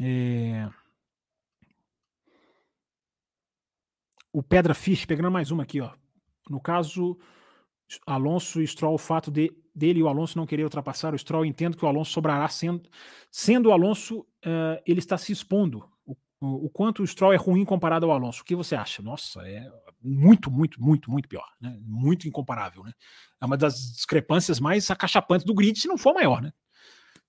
É... 0.00 0.68
o 4.32 4.42
Pedra 4.42 4.74
Fish, 4.74 5.04
pegando 5.04 5.30
mais 5.30 5.50
uma 5.50 5.62
aqui, 5.62 5.80
ó. 5.80 5.90
No 6.48 6.60
caso, 6.60 7.18
Alonso 8.06 8.60
e 8.60 8.66
Stroll, 8.66 8.94
o 8.94 8.98
fato 8.98 9.30
de, 9.30 9.52
dele 9.74 10.00
e 10.00 10.02
o 10.02 10.08
Alonso 10.08 10.38
não 10.38 10.46
querer 10.46 10.64
ultrapassar 10.64 11.14
o 11.14 11.18
Stroll, 11.18 11.44
entendo 11.44 11.76
que 11.76 11.84
o 11.84 11.88
Alonso 11.88 12.12
sobrará 12.12 12.48
sendo, 12.48 12.88
sendo 13.30 13.68
o 13.68 13.72
Alonso, 13.72 14.20
uh, 14.20 14.80
ele 14.86 15.00
está 15.00 15.16
se 15.18 15.32
expondo. 15.32 15.88
O, 16.04 16.16
o, 16.40 16.66
o, 16.66 16.70
quanto 16.70 17.02
o 17.02 17.06
Stroll 17.06 17.32
é 17.32 17.36
ruim 17.36 17.64
comparado 17.64 18.06
ao 18.06 18.12
Alonso. 18.12 18.42
O 18.42 18.44
que 18.44 18.54
você 18.54 18.74
acha? 18.74 19.02
Nossa, 19.02 19.42
é 19.42 19.70
muito, 20.02 20.50
muito, 20.50 20.82
muito, 20.82 21.10
muito 21.10 21.28
pior, 21.28 21.46
né? 21.60 21.76
Muito 21.82 22.26
incomparável, 22.26 22.82
né? 22.82 22.92
É 23.40 23.46
uma 23.46 23.56
das 23.56 23.92
discrepâncias 23.92 24.60
mais 24.60 24.90
acachapantes 24.90 25.44
do 25.44 25.54
grid, 25.54 25.78
se 25.78 25.88
não 25.88 25.98
for 25.98 26.14
maior, 26.14 26.40
né? 26.40 26.52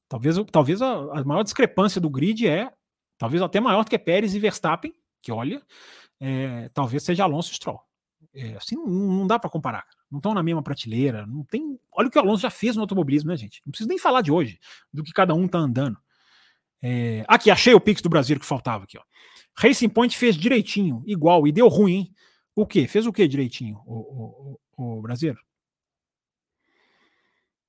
Talvez, 0.07 0.35
talvez 0.51 0.81
a, 0.81 1.19
a 1.19 1.23
maior 1.23 1.43
discrepância 1.43 2.01
do 2.01 2.09
grid 2.09 2.47
é, 2.47 2.71
talvez 3.17 3.41
até 3.41 3.59
maior 3.59 3.83
do 3.83 3.89
que 3.89 3.97
Pérez 3.97 4.35
e 4.35 4.39
Verstappen, 4.39 4.93
que 5.21 5.31
olha, 5.31 5.61
é, 6.21 6.69
talvez 6.69 7.01
seja 7.03 7.23
Alonso 7.23 7.51
e 7.51 7.55
Stroll. 7.55 7.81
É, 8.33 8.55
assim, 8.55 8.75
não, 8.75 8.87
não 8.87 9.27
dá 9.27 9.39
para 9.39 9.49
comparar. 9.49 9.85
Não 10.09 10.19
estão 10.19 10.35
na 10.35 10.43
mesma 10.43 10.61
prateleira. 10.61 11.25
Não 11.25 11.43
tem. 11.43 11.79
Olha 11.91 12.07
o 12.07 12.11
que 12.11 12.17
o 12.17 12.21
Alonso 12.21 12.43
já 12.43 12.51
fez 12.51 12.75
no 12.75 12.83
automobilismo, 12.83 13.29
né, 13.29 13.35
gente? 13.35 13.61
Não 13.65 13.71
preciso 13.71 13.89
nem 13.89 13.97
falar 13.97 14.21
de 14.21 14.31
hoje, 14.31 14.59
do 14.93 15.03
que 15.03 15.11
cada 15.11 15.33
um 15.33 15.47
tá 15.47 15.57
andando. 15.57 15.97
É... 16.81 17.25
Aqui, 17.27 17.49
achei 17.49 17.73
o 17.73 17.81
Pix 17.81 18.01
do 18.01 18.09
Brasil 18.09 18.39
que 18.39 18.45
faltava 18.45 18.83
aqui, 18.83 18.97
ó. 18.97 19.01
Racing 19.57 19.89
Point 19.89 20.15
fez 20.17 20.35
direitinho, 20.35 21.03
igual, 21.05 21.47
e 21.47 21.51
deu 21.51 21.67
ruim? 21.67 22.13
O 22.55 22.65
quê? 22.65 22.87
Fez 22.87 23.05
o 23.05 23.11
quê 23.11 23.27
direitinho, 23.27 23.81
o, 23.85 24.59
o, 24.77 24.97
o 24.97 25.01
brasileiro? 25.01 25.39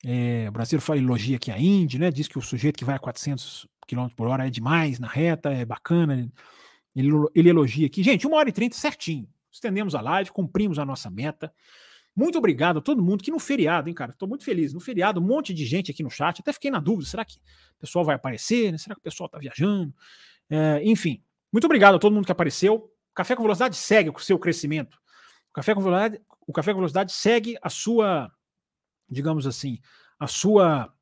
É, 0.05 0.49
o 0.51 0.81
fala, 0.81 0.99
elogia 0.99 1.37
aqui 1.37 1.51
a 1.51 1.59
Indy, 1.59 1.99
né? 1.99 2.11
Diz 2.11 2.29
que 2.29 2.39
o 2.39 2.43
sujeito 2.43 2.77
que 2.77 2.85
vai 2.85 2.97
a 2.97 2.99
400 2.99 3.67
km 3.87 4.09
por 4.17 4.29
hora 4.29 4.47
é 4.47 4.51
demais 4.51 4.99
na 4.99 5.09
reta, 5.09 5.51
é 5.51 5.65
bacana. 5.65 6.15
Ele, 6.15 6.33
ele 6.95 7.49
elogia 7.49 7.87
aqui. 7.87 8.03
Gente, 8.03 8.27
uma 8.27 8.37
hora 8.37 8.49
e 8.49 8.53
trinta 8.53 8.77
certinho. 8.77 9.29
Estendemos 9.51 9.95
a 9.95 10.01
live, 10.01 10.31
cumprimos 10.31 10.79
a 10.79 10.85
nossa 10.85 11.11
meta. 11.11 11.53
Muito 12.15 12.37
obrigado 12.37 12.79
a 12.79 12.83
todo 12.83 13.03
mundo 13.03 13.25
que 13.25 13.31
no 13.31 13.39
feriado, 13.39 13.89
hein, 13.89 13.95
cara? 13.95 14.11
Estou 14.11 14.29
muito 14.29 14.45
feliz. 14.45 14.73
No 14.75 14.81
feriado, 14.81 15.21
um 15.21 15.25
monte 15.25 15.55
de 15.55 15.65
gente 15.65 15.91
aqui 15.91 16.03
no 16.03 16.11
chat. 16.11 16.41
Até 16.41 16.53
fiquei 16.53 16.71
na 16.71 16.79
dúvida: 16.79 17.09
será 17.09 17.25
que 17.25 17.37
o 17.37 17.81
pessoal 17.81 18.05
vai 18.05 18.17
aparecer? 18.17 18.71
Né? 18.71 18.79
Será 18.79 18.95
que 18.95 19.01
o 19.01 19.05
pessoal 19.05 19.27
está 19.27 19.39
viajando? 19.39 19.95
É, 20.51 20.83
enfim, 20.85 21.23
muito 21.51 21.65
obrigado 21.65 21.95
a 21.95 21.99
todo 21.99 22.15
mundo 22.15 22.27
que 22.27 22.33
apareceu. 22.33 22.75
O 22.75 23.15
Café 23.15 23.35
com 23.35 23.43
Velocidade 23.43 23.77
segue 23.77 24.11
o 24.11 24.19
seu 24.19 24.39
crescimento. 24.39 24.97
O 25.51 25.55
Café 25.55 25.75
com 25.75 25.81
Velocidade, 25.81 26.23
o 26.47 26.53
Café 26.53 26.73
com 26.73 26.79
Velocidade 26.79 27.13
segue 27.13 27.57
a 27.63 27.71
sua, 27.71 28.31
digamos 29.09 29.47
assim, 29.47 29.79
a 30.19 30.27
sua 30.27 30.93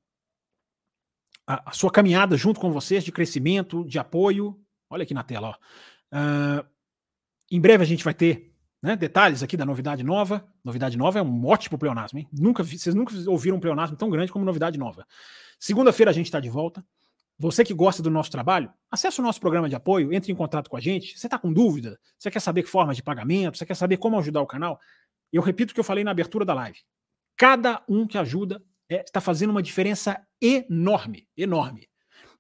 a, 1.47 1.71
a 1.71 1.73
sua 1.73 1.91
caminhada 1.91 2.37
junto 2.37 2.61
com 2.61 2.71
vocês 2.71 3.03
de 3.03 3.11
crescimento, 3.11 3.85
de 3.85 3.99
apoio. 3.99 4.61
Olha 4.91 5.05
aqui 5.05 5.15
na 5.15 5.23
tela, 5.23 5.49
ó. 5.49 5.55
Uh, 6.13 6.67
em 7.51 7.61
breve 7.61 7.83
a 7.83 7.87
gente 7.87 8.05
vai 8.05 8.13
ter 8.13 8.51
né? 8.83 8.97
Detalhes 8.97 9.43
aqui 9.43 9.57
da 9.57 9.67
novidade 9.67 10.03
nova. 10.03 10.47
Novidade 10.65 10.97
nova 10.97 11.19
é 11.19 11.23
um 11.23 11.47
ótimo 11.47 11.79
pleonasmo, 11.79 12.19
hein? 12.19 12.29
Nunca, 12.33 12.65
vocês 12.65 12.95
nunca 12.95 13.15
ouviram 13.29 13.57
um 13.59 13.61
pleonasmo 13.61 13.97
tão 13.97 14.09
grande 14.09 14.33
como 14.33 14.45
novidade 14.45 14.79
nova. 14.79 15.07
Segunda-feira 15.59 16.11
a 16.11 16.15
gente 16.15 16.27
está 16.27 16.41
de 16.41 16.49
volta. 16.49 16.85
Você 17.39 17.65
que 17.65 17.73
gosta 17.73 18.03
do 18.03 18.11
nosso 18.11 18.31
trabalho, 18.31 18.71
acesse 18.91 19.21
o 19.21 19.23
nosso 19.23 19.41
programa 19.41 19.69
de 19.69 19.75
apoio, 19.75 20.13
entre 20.13 20.31
em 20.31 20.35
contato 20.35 20.69
com 20.69 20.77
a 20.77 20.81
gente. 20.81 21.19
Você 21.19 21.27
está 21.27 21.39
com 21.39 21.53
dúvida? 21.53 21.99
Você 22.19 22.31
quer 22.31 22.41
saber 22.41 22.65
formas 22.67 22.97
de 22.97 23.03
pagamento? 23.03 23.57
Você 23.57 23.65
quer 23.65 23.75
saber 23.75 23.97
como 23.97 24.19
ajudar 24.19 24.43
o 24.43 24.47
canal? 24.47 24.79
Eu 25.33 25.43
repito 25.43 25.73
o 25.73 25.75
que 25.75 25.81
eu 25.81 25.85
falei 25.85 26.05
na 26.05 26.11
abertura 26.11 26.45
da 26.45 26.55
live. 26.55 26.79
Cada 27.37 27.83
um 27.89 28.07
que 28.07 28.19
ajuda 28.19 28.63
está 28.89 29.21
é, 29.21 29.23
fazendo 29.23 29.51
uma 29.51 29.63
diferença 29.63 30.21
enorme, 30.41 31.29
enorme. 31.37 31.89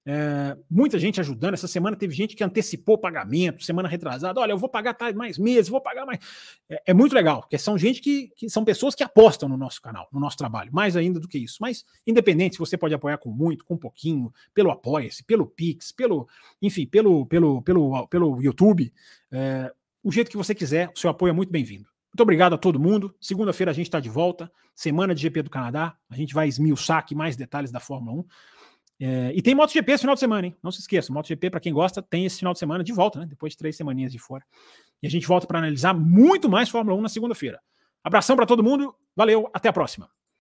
É, 0.06 0.56
muita 0.70 0.98
gente 0.98 1.20
ajudando. 1.20 1.55
Essa 1.55 1.68
semana 1.68 1.97
teve 1.97 2.14
gente 2.14 2.35
que 2.35 2.43
antecipou 2.43 2.97
pagamento, 2.97 3.62
semana 3.62 3.89
retrasada. 3.89 4.40
Olha, 4.40 4.52
eu 4.52 4.59
vou 4.59 4.68
pagar 4.68 4.97
mais 5.14 5.39
meses, 5.39 5.68
vou 5.68 5.81
pagar 5.81 6.06
mais. 6.06 6.18
É, 6.68 6.82
é, 6.86 6.94
muito 6.94 7.14
legal, 7.14 7.40
porque 7.40 7.59
são 7.59 7.77
gente 7.77 8.01
que, 8.01 8.28
que 8.35 8.48
são 8.48 8.64
pessoas 8.64 8.94
que 8.94 9.02
apostam 9.02 9.48
no 9.48 9.56
nosso 9.56 9.81
canal, 9.81 10.09
no 10.12 10.18
nosso 10.18 10.36
trabalho, 10.36 10.72
mais 10.72 10.97
ainda 10.97 11.20
do 11.20 11.28
que 11.28 11.39
isso. 11.39 11.59
Mas, 11.60 11.85
independente, 12.06 12.59
você 12.59 12.77
pode 12.77 12.94
apoiar 12.94 13.18
com 13.18 13.31
muito, 13.31 13.64
com 13.64 13.77
pouquinho, 13.77 14.32
pelo 14.55 14.70
Apoia-se, 14.70 15.22
pelo 15.24 15.47
Pix, 15.47 15.93
pelo, 15.93 16.28
enfim, 16.62 16.86
pelo, 16.86 17.27
pelo, 17.27 17.62
pelo, 17.62 18.06
pelo 18.09 18.43
YouTube. 18.43 18.93
É, 19.31 19.72
o 20.02 20.10
jeito 20.10 20.31
que 20.31 20.36
você 20.36 20.55
quiser, 20.55 20.90
o 20.94 20.98
seu 20.98 21.10
apoio 21.10 21.31
é 21.31 21.35
muito 21.35 21.51
bem-vindo. 21.51 21.89
Muito 22.10 22.22
obrigado 22.22 22.55
a 22.55 22.59
todo 22.59 22.81
mundo. 22.81 23.14
Segunda-feira 23.20 23.70
a 23.70 23.74
gente 23.74 23.86
está 23.86 24.01
de 24.01 24.09
volta. 24.09 24.51
Semana 24.74 25.14
de 25.14 25.22
GP 25.22 25.43
do 25.43 25.51
Canadá. 25.51 25.94
A 26.09 26.16
gente 26.16 26.35
vai 26.35 26.48
esmiuçar 26.48 26.98
aqui 26.98 27.14
mais 27.14 27.36
detalhes 27.36 27.70
da 27.70 27.78
Fórmula 27.78 28.18
1. 28.20 28.24
É, 29.01 29.32
e 29.35 29.40
tem 29.40 29.55
MotoGP 29.55 29.93
esse 29.93 30.02
final 30.02 30.14
de 30.14 30.20
semana, 30.20 30.47
hein? 30.47 30.56
Não 30.62 30.70
se 30.70 30.81
esqueça, 30.81 31.10
MotoGP, 31.10 31.48
para 31.48 31.60
quem 31.60 31.72
gosta, 31.72 32.02
tem 32.02 32.27
esse 32.27 32.39
final 32.39 32.52
de 32.52 32.59
semana 32.59 32.85
de 32.85 32.93
volta, 32.93 33.18
né? 33.20 33.27
Depois 33.27 33.52
de 33.52 33.56
três 33.56 33.74
semaninhas 33.74 34.12
de 34.12 34.18
fora. 34.18 34.44
E 35.02 35.06
a 35.06 35.10
gente 35.10 35.27
volta 35.27 35.47
para 35.47 35.59
analisar 35.59 35.94
muito 35.94 36.51
mais 36.51 36.68
Fórmula 36.68 36.97
1 36.98 37.01
na 37.01 37.09
segunda-feira. 37.09 37.60
Abração 38.05 38.36
para 38.36 38.44
todo 38.44 38.62
mundo, 38.62 38.94
valeu, 39.16 39.48
até 39.55 39.70
a 39.70 39.72
próxima. 39.72 40.10